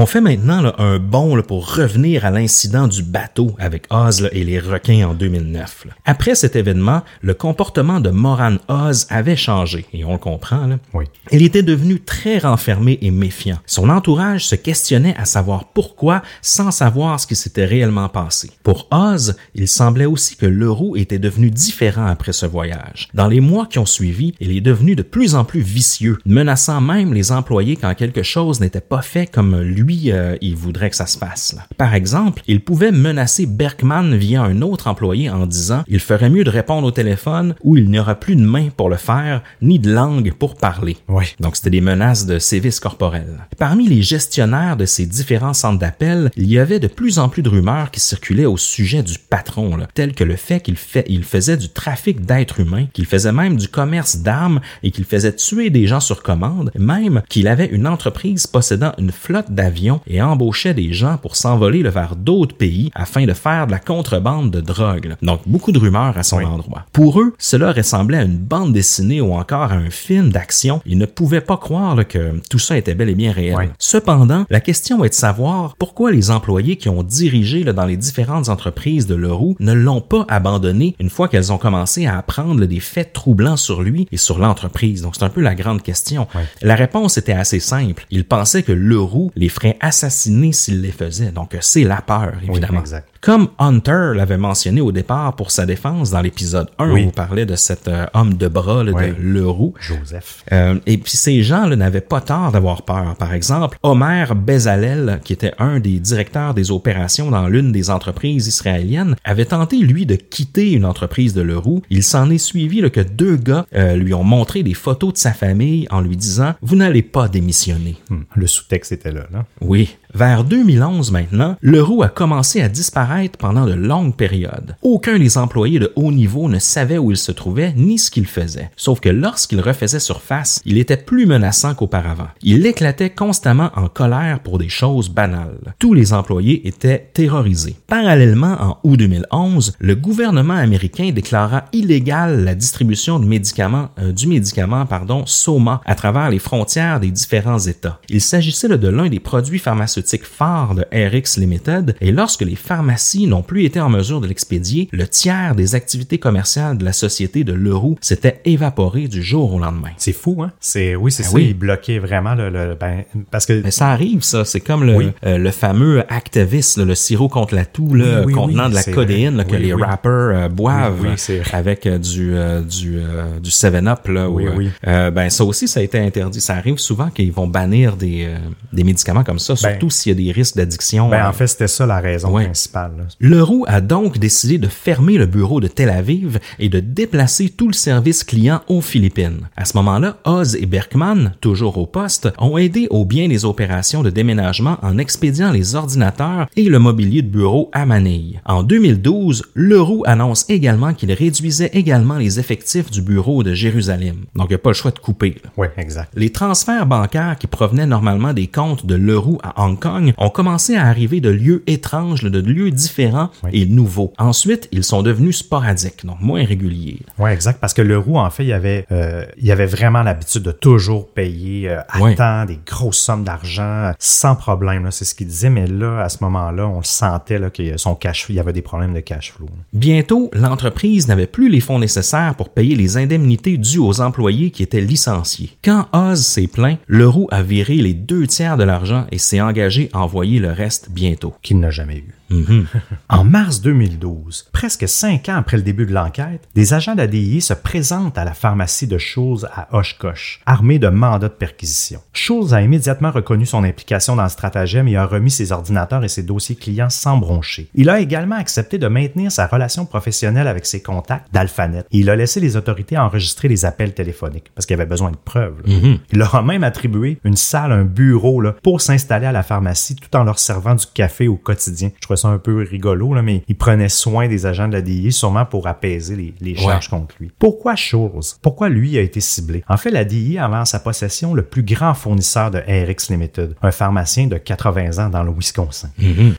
On 0.00 0.06
fait 0.06 0.20
maintenant 0.20 0.60
là, 0.60 0.76
un 0.78 1.00
bond 1.00 1.34
là, 1.34 1.42
pour 1.42 1.74
revenir 1.74 2.24
à 2.24 2.30
l'incident 2.30 2.86
du 2.86 3.02
bateau 3.02 3.56
avec 3.58 3.88
Oz 3.90 4.20
là, 4.20 4.28
et 4.30 4.44
les 4.44 4.60
requins 4.60 5.08
en 5.08 5.12
2009. 5.12 5.86
là. 5.86 5.92
Après 6.04 6.36
cet 6.36 6.54
événement, 6.54 7.02
le 7.20 7.34
comportement 7.34 7.98
de 7.98 8.10
Moran 8.10 8.58
Oz 8.68 9.08
avait 9.10 9.34
changé, 9.34 9.86
et 9.92 10.04
on 10.04 10.12
le 10.12 10.18
comprend. 10.18 10.68
Là. 10.68 10.78
Oui. 10.94 11.06
Il 11.32 11.42
était 11.42 11.64
devenu 11.64 11.98
très 11.98 12.38
renfermé 12.38 13.00
et 13.02 13.10
méfiant. 13.10 13.58
Son 13.66 13.88
entourage 13.88 14.46
se 14.46 14.54
questionnait 14.54 15.16
à 15.18 15.24
savoir 15.24 15.64
pourquoi 15.72 16.22
sans 16.42 16.70
savoir 16.70 17.18
ce 17.18 17.26
qui 17.26 17.34
s'était 17.34 17.64
réellement 17.64 18.08
passé. 18.08 18.52
Pour 18.62 18.86
Oz, 18.92 19.34
il 19.56 19.66
semblait 19.66 20.06
aussi 20.06 20.36
que 20.36 20.46
Leroux 20.46 20.94
était 20.94 21.18
devenu 21.18 21.50
différent 21.50 22.06
après 22.06 22.32
ce 22.32 22.46
voyage. 22.46 23.08
Dans 23.14 23.26
les 23.26 23.40
mois 23.40 23.66
qui 23.66 23.80
ont 23.80 23.84
suivi, 23.84 24.32
il 24.38 24.56
est 24.56 24.60
devenu 24.60 24.94
de 24.94 25.02
plus 25.02 25.34
en 25.34 25.44
plus 25.44 25.60
vicieux, 25.60 26.18
menaçant 26.24 26.80
même 26.80 27.12
les 27.12 27.32
employés 27.32 27.74
quand 27.74 27.92
quelque 27.96 28.22
chose 28.22 28.60
n'était 28.60 28.80
pas 28.80 29.02
fait 29.02 29.26
comme 29.26 29.60
lui 29.60 29.87
euh, 30.06 30.36
il 30.40 30.56
voudrait 30.56 30.90
que 30.90 30.96
ça 30.96 31.06
se 31.06 31.18
fasse. 31.18 31.54
là. 31.54 31.66
Par 31.76 31.94
exemple, 31.94 32.42
il 32.46 32.60
pouvait 32.60 32.92
menacer 32.92 33.46
Berkman 33.46 34.16
via 34.16 34.42
un 34.42 34.62
autre 34.62 34.86
employé 34.86 35.30
en 35.30 35.46
disant 35.46 35.82
il 35.88 36.00
ferait 36.00 36.30
mieux 36.30 36.44
de 36.44 36.50
répondre 36.50 36.86
au 36.86 36.90
téléphone 36.90 37.54
ou 37.62 37.76
il 37.76 37.90
n'y 37.90 37.98
aura 37.98 38.14
plus 38.14 38.36
de 38.36 38.42
main 38.42 38.68
pour 38.76 38.88
le 38.88 38.96
faire 38.96 39.42
ni 39.62 39.78
de 39.78 39.92
langue 39.92 40.32
pour 40.32 40.56
parler. 40.56 40.96
Oui. 41.08 41.24
Donc, 41.40 41.56
c'était 41.56 41.70
des 41.70 41.80
menaces 41.80 42.26
de 42.26 42.38
sévices 42.38 42.80
corporels. 42.80 43.46
Parmi 43.58 43.88
les 43.88 44.02
gestionnaires 44.02 44.76
de 44.76 44.86
ces 44.86 45.06
différents 45.06 45.54
centres 45.54 45.78
d'appel, 45.78 46.30
il 46.36 46.50
y 46.50 46.58
avait 46.58 46.80
de 46.80 46.88
plus 46.88 47.18
en 47.18 47.28
plus 47.28 47.42
de 47.42 47.48
rumeurs 47.48 47.90
qui 47.90 48.00
circulaient 48.00 48.46
au 48.46 48.56
sujet 48.56 49.02
du 49.02 49.18
patron, 49.18 49.76
là, 49.76 49.88
telles 49.94 50.14
que 50.14 50.24
le 50.24 50.36
fait 50.36 50.60
qu'il 50.60 50.76
fait, 50.76 51.04
il 51.08 51.24
faisait 51.24 51.56
du 51.56 51.68
trafic 51.68 52.24
d'êtres 52.24 52.60
humains, 52.60 52.86
qu'il 52.92 53.06
faisait 53.06 53.32
même 53.32 53.56
du 53.56 53.68
commerce 53.68 54.18
d'armes 54.18 54.60
et 54.82 54.90
qu'il 54.90 55.04
faisait 55.04 55.34
tuer 55.34 55.70
des 55.70 55.86
gens 55.86 56.00
sur 56.00 56.22
commande, 56.22 56.70
même 56.76 57.22
qu'il 57.28 57.48
avait 57.48 57.66
une 57.66 57.86
entreprise 57.86 58.46
possédant 58.46 58.92
une 58.98 59.12
flotte 59.12 59.50
d'avions 59.68 60.00
et 60.06 60.22
embauchait 60.22 60.74
des 60.74 60.92
gens 60.92 61.16
pour 61.18 61.36
s'envoler 61.36 61.82
vers 61.82 62.16
d'autres 62.16 62.56
pays 62.56 62.90
afin 62.94 63.26
de 63.26 63.32
faire 63.34 63.66
de 63.66 63.72
la 63.72 63.78
contrebande 63.78 64.50
de 64.50 64.60
drogue. 64.60 65.06
là. 65.06 65.16
Donc, 65.22 65.40
beaucoup 65.46 65.72
de 65.72 65.78
rumeurs 65.78 66.16
à 66.16 66.22
son 66.22 66.38
Oui. 66.38 66.44
endroit. 66.44 66.84
Pour 66.92 67.20
eux, 67.20 67.34
cela 67.38 67.72
ressemblait 67.72 68.18
à 68.18 68.22
une 68.22 68.38
bande 68.38 68.72
dessinée 68.72 69.20
ou 69.20 69.34
encore 69.34 69.72
à 69.72 69.74
un 69.74 69.90
film 69.90 70.30
d'action. 70.30 70.80
Ils 70.86 70.98
ne 70.98 71.06
pouvaient 71.06 71.40
pas 71.42 71.56
croire 71.56 71.94
là, 71.94 72.04
que 72.04 72.40
tout 72.50 72.58
ça 72.58 72.76
était 72.78 72.94
bel 72.94 73.08
et 73.10 73.14
bien 73.14 73.32
réel. 73.32 73.54
Oui. 73.58 73.64
Cependant, 73.78 74.44
la 74.50 74.60
question 74.60 75.04
est 75.04 75.10
de 75.10 75.14
savoir 75.14 75.76
pourquoi 75.78 76.10
les 76.10 76.30
employés 76.30 76.76
qui 76.76 76.88
ont 76.88 77.02
dirigé 77.02 77.64
là, 77.64 77.72
dans 77.72 77.84
les 77.86 77.96
différentes 77.96 78.48
entreprises 78.48 79.06
de 79.06 79.14
Leroux 79.14 79.56
ne 79.60 79.72
l'ont 79.72 80.00
pas 80.00 80.24
abandonné 80.28 80.94
une 81.00 81.10
fois 81.10 81.28
qu'elles 81.28 81.52
ont 81.52 81.58
commencé 81.58 82.06
à 82.06 82.16
apprendre 82.18 82.64
des 82.64 82.80
faits 82.80 83.12
troublants 83.12 83.56
sur 83.56 83.82
lui 83.82 84.06
et 84.12 84.16
sur 84.16 84.38
l'entreprise. 84.38 85.02
Donc 85.02 85.14
c'est 85.16 85.24
un 85.24 85.28
peu 85.30 85.40
la 85.40 85.54
grande 85.54 85.82
question. 85.82 86.26
Oui. 86.34 86.42
La 86.62 86.74
réponse 86.74 87.18
était 87.18 87.32
assez 87.32 87.60
simple. 87.60 88.06
Ils 88.10 88.24
pensaient 88.24 88.62
que 88.62 88.72
Leroux 88.72 89.30
les 89.36 89.48
ferait 89.58 89.76
assassiner 89.80 90.52
s'il 90.52 90.80
les 90.80 90.92
faisait. 90.92 91.32
Donc 91.32 91.56
c'est 91.60 91.84
la 91.84 92.00
peur, 92.00 92.34
évidemment. 92.42 92.80
exact. 92.80 93.08
Comme 93.20 93.48
Hunter 93.58 94.12
l'avait 94.14 94.36
mentionné 94.38 94.80
au 94.80 94.92
départ 94.92 95.34
pour 95.34 95.50
sa 95.50 95.66
défense 95.66 96.10
dans 96.10 96.20
l'épisode 96.20 96.68
1 96.78 96.92
Oui. 96.92 97.04
où 97.04 97.08
on 97.08 97.10
parlait 97.10 97.46
de 97.46 97.56
cet 97.56 97.88
euh, 97.88 98.06
homme 98.14 98.34
de 98.34 98.46
bras 98.48 98.84
là, 98.84 98.92
Oui. 98.92 99.08
de 99.08 99.14
Leroux. 99.20 99.74
Joseph. 99.80 100.44
Euh, 100.52 100.78
et 100.86 100.98
puis 100.98 101.16
ces 101.16 101.42
gens 101.42 101.66
n'avaient 101.68 102.00
pas 102.00 102.20
tort 102.20 102.52
d'avoir 102.52 102.82
peur. 102.82 103.16
Par 103.16 103.32
exemple, 103.34 103.76
Omer 103.82 104.34
Bezalel, 104.34 105.20
qui 105.24 105.32
était 105.32 105.52
un 105.58 105.80
des 105.80 105.98
directeurs 105.98 106.54
des 106.54 106.70
opérations 106.70 107.30
dans 107.30 107.48
l'une 107.48 107.72
des 107.72 107.90
entreprises 107.90 108.46
israéliennes, 108.46 109.16
avait 109.24 109.46
tenté 109.46 109.78
lui 109.78 110.06
de 110.06 110.14
quitter 110.14 110.72
une 110.72 110.84
entreprise 110.84 111.34
de 111.34 111.42
Leroux. 111.42 111.82
Il 111.90 112.02
s'en 112.02 112.30
est 112.30 112.38
suivi 112.38 112.80
là, 112.80 112.90
que 112.90 113.00
deux 113.00 113.36
gars 113.36 113.66
euh, 113.74 113.96
lui 113.96 114.14
ont 114.14 114.24
montré 114.24 114.62
des 114.62 114.74
photos 114.74 115.12
de 115.14 115.18
sa 115.18 115.32
famille 115.32 115.86
en 115.90 116.00
lui 116.00 116.16
disant 116.16 116.54
"Vous 116.62 116.76
n'allez 116.76 117.02
pas 117.02 117.28
démissionner." 117.28 117.96
Hmm, 118.10 118.22
Le 118.34 118.46
sous-texte 118.46 118.92
était 118.92 119.12
là, 119.12 119.26
là. 119.32 119.44
Oui. 119.60 119.96
Vers 120.14 120.44
2011 120.44 121.12
maintenant, 121.12 121.56
Leroux 121.60 122.02
a 122.02 122.08
commencé 122.08 122.60
à 122.60 122.68
disparaître 122.68 123.38
pendant 123.38 123.66
de 123.66 123.74
longues 123.74 124.16
périodes. 124.16 124.76
Aucun 124.82 125.18
des 125.18 125.36
employés 125.36 125.78
de 125.78 125.92
haut 125.96 126.12
niveau 126.12 126.48
ne 126.48 126.58
savait 126.58 126.98
où 126.98 127.10
il 127.10 127.16
se 127.16 127.32
trouvait 127.32 127.74
ni 127.76 127.98
ce 127.98 128.10
qu'il 128.10 128.26
faisait. 128.26 128.70
Sauf 128.76 129.00
que 129.00 129.08
lorsqu'il 129.08 129.60
refaisait 129.60 130.00
surface, 130.00 130.60
il 130.64 130.78
était 130.78 130.96
plus 130.96 131.26
menaçant 131.26 131.74
qu'auparavant. 131.74 132.28
Il 132.42 132.64
éclatait 132.66 133.10
constamment 133.10 133.70
en 133.76 133.88
colère 133.88 134.40
pour 134.40 134.58
des 134.58 134.68
choses 134.68 135.10
banales. 135.10 135.74
Tous 135.78 135.94
les 135.94 136.12
employés 136.12 136.66
étaient 136.66 137.10
terrorisés. 137.12 137.76
Parallèlement, 137.86 138.56
en 138.60 138.78
août 138.82 138.96
2011, 138.96 139.74
le 139.78 139.94
gouvernement 139.94 140.54
américain 140.54 141.10
déclara 141.12 141.64
illégale 141.72 142.44
la 142.44 142.54
distribution 142.54 143.20
euh, 143.20 144.12
du 144.12 144.26
médicament, 144.26 144.86
Soma 145.26 145.80
à 145.84 145.94
travers 145.94 146.30
les 146.30 146.38
frontières 146.38 147.00
des 147.00 147.10
différents 147.10 147.58
États. 147.58 148.00
Il 148.08 148.20
s'agissait 148.20 148.68
de 148.68 148.88
l'un 148.88 149.08
des 149.08 149.20
produits 149.20 149.58
pharmaceutiques 149.58 149.98
phares 150.16 150.74
de 150.74 150.82
RX 150.92 151.36
Limited 151.38 151.94
et 152.00 152.10
lorsque 152.12 152.42
les 152.42 152.56
pharmacies 152.56 153.26
n'ont 153.26 153.42
plus 153.42 153.64
été 153.64 153.80
en 153.80 153.88
mesure 153.88 154.20
de 154.20 154.26
l'expédier, 154.26 154.88
le 154.92 155.06
tiers 155.06 155.54
des 155.54 155.74
activités 155.74 156.18
commerciales 156.18 156.78
de 156.78 156.84
la 156.84 156.92
société 156.92 157.44
de 157.44 157.52
Leroux 157.52 157.96
s'était 158.00 158.40
évaporé 158.44 159.08
du 159.08 159.22
jour 159.22 159.52
au 159.54 159.58
lendemain. 159.58 159.90
C'est 159.96 160.12
fou, 160.12 160.42
hein? 160.42 160.52
C'est, 160.60 160.96
oui, 160.96 161.12
c'est 161.12 161.24
Ah 161.24 161.28
ça. 161.30 161.34
oui. 161.34 161.46
Il 161.50 161.54
bloquait 161.54 161.98
vraiment 161.98 162.34
le, 162.34 162.48
le- 162.50 162.74
ben, 162.78 163.04
parce 163.30 163.46
que 163.46 163.60
Mais 163.62 163.70
ça 163.70 163.88
arrive, 163.88 164.22
ça. 164.22 164.44
C'est 164.44 164.60
comme 164.60 164.84
le, 164.84 164.94
Oui. 164.96 165.08
euh, 165.26 165.38
le 165.38 165.50
fameux 165.50 166.02
Actavis, 166.08 166.74
là, 166.76 166.84
le 166.84 166.94
sirop 166.94 167.28
contre 167.28 167.54
la 167.54 167.64
toux, 167.64 167.94
là, 167.94 168.22
Oui, 168.24 168.32
contenant 168.32 168.68
de 168.68 168.74
la 168.74 168.84
codéine 168.84 169.36
là, 169.36 169.44
que 169.44 169.56
les 169.56 169.74
rappers 169.74 170.10
euh, 170.12 170.48
boivent 170.48 171.06
avec 171.52 171.86
euh, 171.86 171.98
du 171.98 172.34
euh, 172.34 172.60
du 172.62 172.98
euh, 172.98 173.38
du 173.40 173.50
7-Up 173.50 174.08
là. 174.08 174.28
Oui, 174.28 174.44
ou, 174.44 174.48
euh, 174.48 174.56
oui. 174.56 174.70
ben 175.12 175.28
ça 175.30 175.44
aussi, 175.44 175.68
ça 175.68 175.80
a 175.80 175.82
été 175.82 175.98
interdit. 175.98 176.40
Ça 176.40 176.54
arrive 176.54 176.78
souvent 176.78 177.10
qu'ils 177.10 177.32
vont 177.32 177.46
bannir 177.46 177.96
des 177.96 178.28
des 178.72 178.84
médicaments 178.84 179.24
comme 179.24 179.38
ça, 179.38 179.56
surtout 179.56 179.87
s'il 179.90 180.12
y 180.12 180.20
a 180.20 180.26
des 180.26 180.32
risques 180.32 180.56
d'addiction. 180.56 181.08
ben, 181.08 181.24
euh, 181.24 181.28
en 181.28 181.32
fait, 181.32 181.46
c'était 181.46 181.68
ça 181.68 181.86
la 181.86 182.00
raison 182.00 182.30
Ouais. 182.30 182.44
principale. 182.44 182.92
là. 182.98 183.04
Leroux 183.20 183.64
a 183.68 183.80
donc 183.80 184.18
décidé 184.18 184.58
de 184.58 184.68
fermer 184.68 185.18
le 185.18 185.26
bureau 185.26 185.60
de 185.60 185.68
Tel 185.68 185.90
Aviv 185.90 186.38
et 186.58 186.68
de 186.68 186.80
déplacer 186.80 187.48
tout 187.50 187.66
le 187.68 187.72
service 187.72 188.24
client 188.24 188.60
aux 188.68 188.80
Philippines. 188.80 189.48
À 189.56 189.64
ce 189.64 189.76
moment-là, 189.78 190.16
Oz 190.24 190.56
et 190.56 190.66
Berkman, 190.66 191.32
toujours 191.40 191.78
au 191.78 191.86
poste, 191.86 192.28
ont 192.38 192.56
aidé 192.58 192.86
au 192.90 193.04
bien 193.04 193.28
des 193.28 193.44
opérations 193.44 194.02
de 194.02 194.10
déménagement 194.10 194.78
en 194.82 194.98
expédiant 194.98 195.50
les 195.52 195.74
ordinateurs 195.74 196.48
et 196.56 196.64
le 196.64 196.78
mobilier 196.78 197.22
de 197.22 197.28
bureau 197.28 197.70
à 197.72 197.86
Manille. 197.86 198.40
En 198.44 198.62
2012, 198.62 199.44
Leroux 199.54 200.02
annonce 200.06 200.44
également 200.48 200.94
qu'il 200.94 201.12
réduisait 201.12 201.70
également 201.72 202.16
les 202.18 202.38
effectifs 202.40 202.90
du 202.90 203.02
bureau 203.02 203.42
de 203.42 203.54
Jérusalem. 203.54 204.16
Donc, 204.34 204.46
il 204.48 204.52
n'y 204.52 204.54
a 204.56 204.58
pas 204.58 204.70
le 204.70 204.74
choix 204.74 204.90
de 204.90 204.98
couper. 204.98 205.36
Ouais, 205.56 205.70
exact. 205.76 206.12
Les 206.14 206.30
transferts 206.30 206.86
bancaires 206.86 207.36
qui 207.38 207.46
provenaient 207.46 207.86
normalement 207.86 208.32
des 208.32 208.46
comptes 208.46 208.86
de 208.86 208.94
Leroux 208.94 209.38
à 209.42 209.64
Hong 209.64 209.77
Kong 209.78 210.12
ont 210.18 210.30
commencé 210.30 210.76
à 210.76 210.86
arriver 210.86 211.20
de 211.20 211.30
lieux 211.30 211.62
étranges, 211.66 212.22
de 212.22 212.40
lieux 212.40 212.70
différents 212.70 213.30
et 213.52 213.66
nouveaux. 213.66 214.12
Ensuite, 214.18 214.68
ils 214.72 214.84
sont 214.84 215.02
devenus 215.02 215.38
sporadiques, 215.38 216.04
donc 216.04 216.20
moins 216.20 216.44
réguliers. 216.44 217.00
Oui, 217.18 217.30
exact, 217.30 217.58
parce 217.60 217.74
que 217.74 217.82
le 217.82 217.98
roux, 217.98 218.16
en 218.18 218.30
fait, 218.30 218.44
il 218.44 218.52
avait, 218.52 218.84
euh, 218.92 219.24
il 219.40 219.50
avait 219.50 219.66
vraiment 219.66 220.02
l'habitude 220.02 220.42
de 220.42 220.52
toujours 220.52 221.08
payer 221.08 221.68
euh, 221.70 221.80
à 221.88 222.00
Ouais. 222.00 222.14
temps 222.14 222.44
des 222.44 222.58
grosses 222.66 222.98
sommes 222.98 223.24
d'argent 223.24 223.92
sans 223.98 224.34
problème. 224.36 224.88
C'est 224.90 225.04
ce 225.04 225.14
qu'il 225.14 225.26
disait, 225.26 225.50
mais 225.50 225.66
là, 225.66 226.02
à 226.02 226.08
ce 226.08 226.18
moment-là, 226.22 226.66
on 226.68 226.78
le 226.78 226.84
sentait 226.84 227.38
là, 227.38 227.50
que 227.50 227.76
son 227.76 227.94
cash, 227.94 228.26
il 228.28 228.34
y 228.36 228.40
avait 228.40 228.52
des 228.52 228.62
problèmes 228.62 228.94
de 228.94 229.00
cash 229.00 229.32
flow. 229.32 229.48
Bientôt, 229.72 230.30
l'entreprise 230.32 231.08
n'avait 231.08 231.26
plus 231.26 231.48
les 231.48 231.60
fonds 231.60 231.78
nécessaires 231.78 232.34
pour 232.36 232.48
payer 232.50 232.74
les 232.76 232.96
indemnités 232.96 233.56
dues 233.58 233.78
aux 233.78 234.00
employés 234.00 234.50
qui 234.50 234.62
étaient 234.62 234.80
licenciés. 234.80 235.50
Quand 235.64 235.86
Oz 235.92 236.20
s'est 236.24 236.46
plaint, 236.46 236.78
Leroux 236.88 237.28
a 237.30 237.42
viré 237.42 237.76
les 237.76 237.94
deux 237.94 238.26
tiers 238.26 238.56
de 238.56 238.64
l'argent 238.64 239.06
et 239.12 239.18
s'est 239.18 239.40
engagé 239.40 239.67
à 239.92 240.00
envoyer 240.00 240.38
le 240.38 240.52
reste 240.52 240.90
bientôt. 240.90 241.34
qu'il 241.42 241.60
n'a 241.60 241.70
jamais 241.70 241.98
eu. 241.98 242.17
Mhm. 242.30 242.66
En 243.08 243.24
mars 243.24 243.60
2012, 243.60 244.48
presque 244.52 244.88
cinq 244.88 245.28
ans 245.28 245.36
après 245.36 245.56
le 245.56 245.62
début 245.62 245.86
de 245.86 245.92
l'enquête, 245.92 246.48
des 246.54 246.74
agents 246.74 246.94
de 246.94 247.02
la 247.02 247.40
se 247.40 247.54
présentent 247.54 248.18
à 248.18 248.24
la 248.24 248.34
pharmacie 248.34 248.86
de 248.86 248.98
Schulz 248.98 249.46
à 249.52 249.74
Oshkosh, 249.76 250.40
armés 250.46 250.78
de 250.78 250.88
mandats 250.88 251.28
de 251.28 251.32
perquisition. 251.32 252.00
Schulz 252.12 252.52
a 252.52 252.62
immédiatement 252.62 253.10
reconnu 253.10 253.46
son 253.46 253.64
implication 253.64 254.16
dans 254.16 254.24
le 254.24 254.28
stratagème 254.28 254.88
et 254.88 254.96
a 254.96 255.06
remis 255.06 255.30
ses 255.30 255.52
ordinateurs 255.52 256.04
et 256.04 256.08
ses 256.08 256.22
dossiers 256.22 256.56
clients 256.56 256.90
sans 256.90 257.16
broncher. 257.16 257.68
Il 257.74 257.88
a 257.88 258.00
également 258.00 258.36
accepté 258.36 258.78
de 258.78 258.86
maintenir 258.88 259.32
sa 259.32 259.46
relation 259.46 259.86
professionnelle 259.86 260.46
avec 260.46 260.66
ses 260.66 260.82
contacts 260.82 261.32
d'Alphanet 261.32 261.84
et 261.90 261.98
il 261.98 262.10
a 262.10 262.16
laissé 262.16 262.40
les 262.40 262.56
autorités 262.56 262.98
enregistrer 262.98 263.48
les 263.48 263.64
appels 263.64 263.94
téléphoniques 263.94 264.50
parce 264.54 264.66
qu'il 264.66 264.74
avait 264.74 264.86
besoin 264.86 265.10
de 265.10 265.16
preuves. 265.16 265.62
là. 265.64 265.74
Il 266.12 266.18
leur 266.18 266.34
a 266.34 266.42
même 266.42 266.64
attribué 266.64 267.18
une 267.24 267.36
salle, 267.36 267.72
un 267.72 267.84
bureau 267.84 268.40
là, 268.40 268.54
pour 268.62 268.80
s'installer 268.80 269.26
à 269.26 269.32
la 269.32 269.42
pharmacie 269.42 269.96
tout 269.96 270.14
en 270.16 270.24
leur 270.24 270.38
servant 270.38 270.74
du 270.74 270.86
café 270.92 271.28
au 271.28 271.36
quotidien. 271.36 271.90
Je 272.00 272.06
ça 272.18 272.28
un 272.28 272.38
peu 272.38 272.62
rigolo, 272.62 273.14
là, 273.14 273.22
mais 273.22 273.42
il 273.48 273.56
prenait 273.56 273.88
soin 273.88 274.28
des 274.28 274.44
agents 274.46 274.68
de 274.68 274.72
la 274.74 274.82
DIA 274.82 275.10
sûrement 275.10 275.44
pour 275.46 275.66
apaiser 275.66 276.16
les, 276.16 276.34
les 276.40 276.54
charges 276.56 276.88
contre 276.88 277.14
lui. 277.20 277.30
Pourquoi 277.38 277.74
Schulz? 277.76 278.38
Pourquoi 278.42 278.68
lui 278.68 278.98
a 278.98 279.00
été 279.00 279.20
ciblé? 279.20 279.64
En 279.68 279.76
fait, 279.76 279.90
la 279.90 280.04
DIA 280.04 280.44
avait 280.44 280.56
en 280.56 280.64
sa 280.64 280.80
possession 280.80 281.34
le 281.34 281.42
plus 281.42 281.62
grand 281.62 281.94
fournisseur 281.94 282.50
de 282.50 282.58
RX 282.58 283.10
Limited, 283.10 283.54
un 283.62 283.70
pharmacien 283.70 284.26
de 284.26 284.36
80 284.36 285.04
ans 285.06 285.08
dans 285.08 285.22
le 285.22 285.30
Wisconsin. 285.32 285.88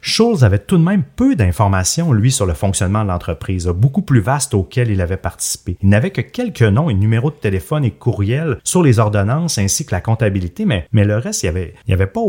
Schulz 0.01 0.43
avait 0.43 0.59
tout 0.59 0.77
de 0.77 0.83
même 0.83 1.03
peu 1.15 1.35
d'informations, 1.35 2.13
lui, 2.13 2.31
sur 2.31 2.45
le 2.45 2.53
fonctionnement 2.53 3.03
de 3.03 3.09
l'entreprise, 3.09 3.67
beaucoup 3.67 4.01
plus 4.01 4.19
vaste 4.19 4.53
auquel 4.53 4.91
il 4.91 5.01
avait 5.01 5.17
participé. 5.17 5.77
Il 5.81 5.89
n'avait 5.89 6.11
que 6.11 6.21
quelques 6.21 6.61
noms 6.61 6.89
et 6.89 6.93
numéros 6.93 7.29
de 7.31 7.35
téléphone 7.35 7.85
et 7.85 7.91
courriel 7.91 8.57
sur 8.63 8.83
les 8.83 8.99
ordonnances 8.99 9.57
ainsi 9.57 9.85
que 9.85 9.91
la 9.95 10.01
comptabilité, 10.01 10.65
mais, 10.65 10.87
mais 10.91 11.05
le 11.05 11.17
reste, 11.17 11.43
il 11.43 11.45
n'y 11.47 11.49
avait, 11.49 11.73
il 11.87 11.91
y 11.91 11.93
avait 11.93 12.07
pas 12.07 12.19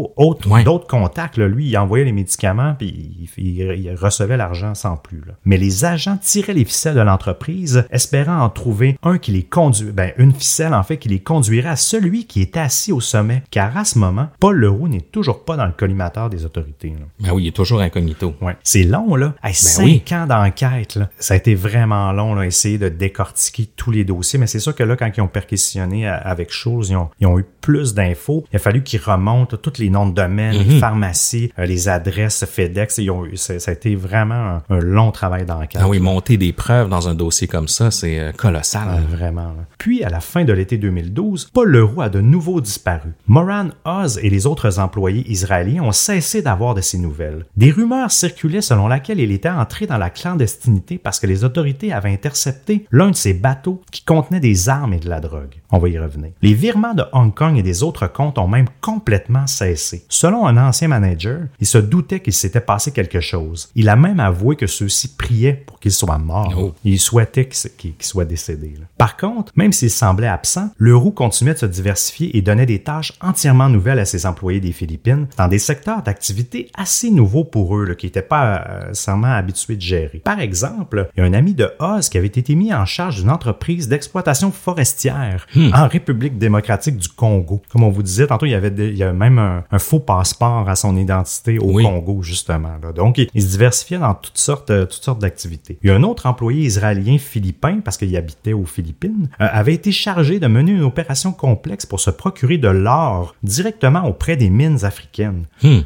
Ouais. 0.47 0.63
d'autres 0.65 0.87
contacts. 0.87 1.37
là. 1.37 1.49
Lui, 1.49 1.67
il 1.69 1.77
envoyait 1.77 2.05
les 2.05 2.13
médicaments 2.13 2.75
puis 2.79 3.19
il, 3.37 3.40
il- 3.41 3.81
il 3.85 3.95
recevait 3.95 4.37
l'argent 4.37 4.75
sans 4.75 4.97
plus. 4.97 5.23
là. 5.27 5.33
Mais 5.45 5.57
les 5.57 5.85
agents 5.85 6.19
tiraient 6.21 6.55
les 6.55 6.65
ficelles 6.65 6.95
de 6.95 7.01
l'entreprise, 7.01 7.85
espérant 7.91 8.41
en 8.43 8.49
trouver 8.51 8.97
un 9.03 9.19
qui 9.19 9.33
les 9.33 9.43
conduit, 9.43 9.91
ben, 9.93 10.13
une 10.19 10.33
ficelle 10.35 10.75
en 10.75 10.83
fait 10.83 10.97
qui 10.99 11.09
les 11.09 11.21
conduirait 11.21 11.69
à 11.71 11.77
celui 11.77 12.27
qui 12.27 12.41
était 12.43 12.61
assis 12.61 12.93
au 12.93 13.01
sommet. 13.01 13.43
Car 13.51 13.77
à 13.77 13.85
ce 13.85 13.99
moment, 13.99 14.29
Paul 14.41 14.57
Leroux 14.57 14.89
n'est 14.89 15.01
toujours 15.01 15.45
pas 15.45 15.57
dans 15.57 15.67
le 15.67 15.73
collimateur 15.73 16.31
des 16.31 16.45
autorités. 16.45 16.91
là. 16.91 17.07
Ben 17.21 17.33
oui, 17.35 17.45
il 17.45 17.49
est 17.49 17.57
toujours 17.57 17.81
incognito. 17.81 18.35
Ouais. 18.41 18.57
C'est 18.63 18.85
long, 18.85 19.15
là. 19.17 19.35
Hey, 19.43 19.55
cinq 19.55 19.85
oui. 19.85 20.03
ans 20.13 20.27
d'enquête. 20.27 20.99
Ça 21.19 21.35
a 21.35 21.37
été 21.37 21.55
vraiment 21.55 22.13
long, 22.13 22.35
là, 22.35 22.47
essayer 22.47 22.79
de 22.79 22.89
décortiquer 22.89 23.67
tous 23.77 23.91
les 23.91 24.05
dossiers. 24.05 24.39
Mais 24.39 24.47
c'est 24.47 24.59
sûr 24.61 24.75
que 24.75 24.83
là, 24.83 24.97
quand 24.97 25.11
ils 25.17 25.21
ont 25.21 25.29
perquisitionné 25.29 26.07
à- 26.07 26.17
avec 26.17 26.51
Chose, 26.53 26.91
ils 26.91 26.97
ont, 26.97 27.11
ils 27.21 27.27
ont 27.27 27.39
eu 27.39 27.45
plus 27.61 27.95
d'infos. 27.95 28.45
Il 28.53 28.57
a 28.57 28.59
fallu 28.59 28.83
qu'ils 28.83 29.01
remontent 29.01 29.57
tous 29.57 29.79
les 29.79 29.91
noms 29.91 30.07
de 30.09 30.15
domaine, 30.15 30.53
les 30.57 30.79
pharmacies, 30.79 31.53
euh, 31.59 31.67
les 31.67 31.89
adresses 31.89 32.45
FedEx. 32.45 32.99
Ils 32.99 33.11
ont 33.11 33.25
eu, 33.27 33.30
ça, 33.37 33.55
a 33.67 33.73
été 33.73 33.95
vraiment 33.95 34.35
un, 34.35 34.63
un 34.71 34.81
long 34.81 35.11
travail 35.11 35.45
d'enquête. 35.45 35.81
Ah 35.83 35.89
oui, 35.89 36.01
monter 36.01 36.37
des 36.37 36.53
preuves 36.53 36.89
dans 36.89 37.09
un 37.09 37.15
dossier 37.15 37.47
comme 37.47 37.69
ça, 37.69 37.91
c'est 37.91 38.19
euh, 38.19 38.33
colossal. 38.33 38.89
Ah, 38.89 39.01
Vraiment. 39.09 39.43
là. 39.49 39.65
Puis, 39.79 40.03
à 40.05 40.11
la 40.11 40.21
fin 40.21 40.45
de 40.45 40.53
l'été 40.53 40.79
2012, 40.79 41.51
Paul 41.53 41.69
Leroux 41.71 42.03
a 42.03 42.09
de 42.09 42.21
nouveau 42.21 42.61
disparu. 42.61 43.11
Moran 43.27 43.69
Oz 43.85 44.19
et 44.23 44.31
les 44.31 44.47
autres 44.47 44.79
employés 44.79 45.25
israéliens 45.31 45.83
ont 45.83 45.93
cessé 45.93 46.43
d'avoir 46.43 46.75
de 46.75 46.81
ses 46.81 46.99
nouvelles. 46.99 47.45
Des 47.57 47.71
rumeurs 47.71 48.11
circulaient 48.11 48.61
selon 48.61 48.89
laquelle 48.89 49.21
il 49.21 49.33
était 49.33 49.49
entré 49.49 49.87
dans 49.87 49.99
la 49.99 50.11
clandestinité 50.11 50.99
parce 50.99 51.21
que 51.21 51.27
les 51.27 51.45
autorités 51.45 51.93
avaient 51.93 52.13
intercepté 52.13 52.87
l'un 52.91 53.11
de 53.11 53.17
ses 53.17 53.35
bateaux 53.35 53.81
qui 53.91 54.05
contenait 54.05 54.41
des 54.41 54.69
armes 54.69 54.95
et 54.95 54.99
de 54.99 55.09
la 55.09 55.21
drogue. 55.21 55.55
On 55.71 55.79
va 55.79 55.89
y 55.89 55.99
revenir. 55.99 56.31
Les 56.43 56.55
virements 56.55 56.95
de 56.95 57.05
Hong 57.13 57.35
Kong 57.35 57.57
et 57.57 57.63
des 57.63 57.83
autres 57.83 58.07
comptes 58.07 58.39
ont 58.39 58.49
même 58.49 58.67
complètement 58.81 59.47
cessé. 59.47 60.05
Selon 60.09 60.47
un 60.47 60.57
ancien 60.57 60.89
manager, 60.89 61.41
il 61.61 61.67
se 61.67 61.79
doutait 61.79 62.21
qu'il 62.21 62.33
s'était 62.33 62.61
passé 62.61 62.91
quelque 62.91 63.20
chose. 63.21 63.69
Il 63.75 63.89
a 63.89 63.97
même 63.97 64.21
avoué 64.21 64.57
que 64.57 64.67
ceux-ci 64.67 65.17
priaient 65.17 65.63
pour 65.67 65.79
qu'il 65.81 65.93
soit 65.93 66.19
mort. 66.19 66.53
Oh. 66.59 66.75
Il 66.85 66.99
souhaitait 66.99 67.49
qu'il 67.49 67.95
soit 68.01 68.25
décédé. 68.25 68.75
Par 68.99 69.17
contre, 69.17 69.53
même 69.57 69.73
s'il 69.73 69.91
semblait 69.91 70.27
absent, 70.27 70.71
Leroux 70.79 71.11
continuait 71.11 71.55
de 71.55 71.59
se 71.59 71.67
diversifier 71.67 72.37
et 72.37 72.43
donnait 72.43 72.67
des 72.67 72.81
tâches 72.83 73.13
entièrement 73.21 73.69
nouvelles 73.69 73.99
à 73.99 74.05
ses 74.05 74.27
employés 74.27 74.61
des 74.61 74.73
Philippines 74.73 75.27
dans 75.37 75.49
des 75.49 75.59
secteurs 75.59 76.03
d'activité 76.03 76.71
assez 76.75 77.11
nouveaux 77.11 77.45
pour 77.45 77.77
eux, 77.77 77.85
là, 77.85 77.95
qui 77.95 78.07
n'étaient 78.07 78.23
pas 78.23 78.57
euh, 78.69 78.89
nécessairement 78.89 79.33
habitués 79.33 79.77
de 79.77 79.81
gérer. 79.83 80.19
Par 80.19 80.41
exemple, 80.41 81.09
il 81.17 81.21
y 81.21 81.23
a 81.23 81.27
un 81.27 81.33
ami 81.33 81.55
de 81.55 81.71
Oz 81.79 82.09
qui 82.09 82.19
avait 82.19 82.27
été 82.27 82.55
mis 82.55 82.73
en 82.75 82.85
charge 82.87 83.17
d'une 83.21 83.31
entreprise 83.31 83.89
d'exploitation 83.89 84.53
forestière 84.53 85.47
en 85.75 85.89
République 85.89 86.39
démocratique 86.39 86.97
du 86.97 87.09
Congo. 87.09 87.63
Comme 87.71 87.83
on 87.83 87.91
vous 87.91 88.03
disait 88.03 88.27
tantôt, 88.27 88.47
il 88.47 88.51
y 88.53 88.55
avait, 88.55 88.71
des- 88.71 88.89
il 88.89 88.97
y 88.97 89.03
avait 89.03 89.13
même 89.17 89.39
un, 89.39 89.65
un 89.71 89.79
faux 89.79 90.01
passeport 90.01 90.69
à 90.69 90.77
son 90.77 90.97
identité 90.97 91.59
au 91.59 91.73
Oui. 91.73 91.85
Congo, 91.85 92.23
justement. 92.23 92.77
là. 92.83 92.93
Donc, 93.01 93.19
il, 93.19 93.29
il 93.35 93.43
se 93.43 93.49
diversifiait 93.49 93.99
dans 93.99 94.15
toutes 94.15 94.39
sortes, 94.39 94.71
euh, 94.71 94.85
toutes 94.85 95.03
sortes 95.03 95.21
d'activités. 95.21 95.79
Il 95.83 95.89
y 95.89 95.91
a 95.91 95.97
un 95.97 96.03
autre 96.03 96.27
employé 96.27 96.63
israélien 96.65 97.19
philippin, 97.19 97.81
parce 97.85 97.97
qu'il 97.97 98.15
habitait 98.17 98.53
aux 98.53 98.65
Philippines, 98.67 99.29
euh, 99.41 99.49
avait 99.51 99.75
été 99.75 99.91
chargé 99.93 100.39
de 100.39 100.47
mener 100.47 100.73
une 100.73 100.83
opération 100.83 101.33
complexe 101.33 101.87
pour 101.87 102.01
se 102.01 102.11
procurer 102.11 102.59
de 102.59 102.69
l'or 102.69 103.35
directement 103.43 104.05
auprès 104.05 104.37
des 104.37 104.51
mines 104.51 104.85
africaines. 104.85 105.45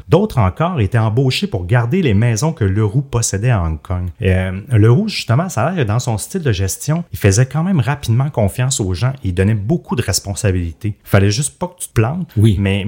D'autres 0.09 0.39
encore 0.39 0.79
étaient 0.81 0.97
embauchés 0.97 1.47
pour 1.47 1.65
garder 1.65 2.01
les 2.01 2.13
maisons 2.13 2.53
que 2.53 2.63
Leroux 2.63 3.01
possédait 3.01 3.49
à 3.49 3.61
Hong 3.63 3.81
Kong. 3.81 4.09
Et, 4.19 4.33
euh, 4.33 4.51
Leroux, 4.71 5.07
justement, 5.07 5.49
ça 5.49 5.63
a 5.63 5.71
l'air 5.71 5.83
que 5.83 5.87
dans 5.87 5.99
son 5.99 6.17
style 6.17 6.41
de 6.41 6.51
gestion, 6.51 7.03
il 7.13 7.19
faisait 7.19 7.45
quand 7.45 7.63
même 7.63 7.79
rapidement 7.79 8.29
confiance 8.29 8.79
aux 8.79 8.93
gens 8.93 9.13
et 9.23 9.29
il 9.29 9.33
donnait 9.33 9.53
beaucoup 9.53 9.95
de 9.95 10.01
responsabilités. 10.01 10.95
Il 11.03 11.09
fallait 11.09 11.31
juste 11.31 11.57
pas 11.57 11.67
que 11.67 11.79
tu 11.79 11.87
te 11.87 11.93
plantes, 11.93 12.29
Oui. 12.37 12.57
mais, 12.59 12.85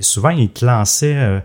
souvent, 0.00 0.30
il 0.30 0.50
te 0.50 0.64
lançait, 0.64 1.14
euh, 1.16 1.40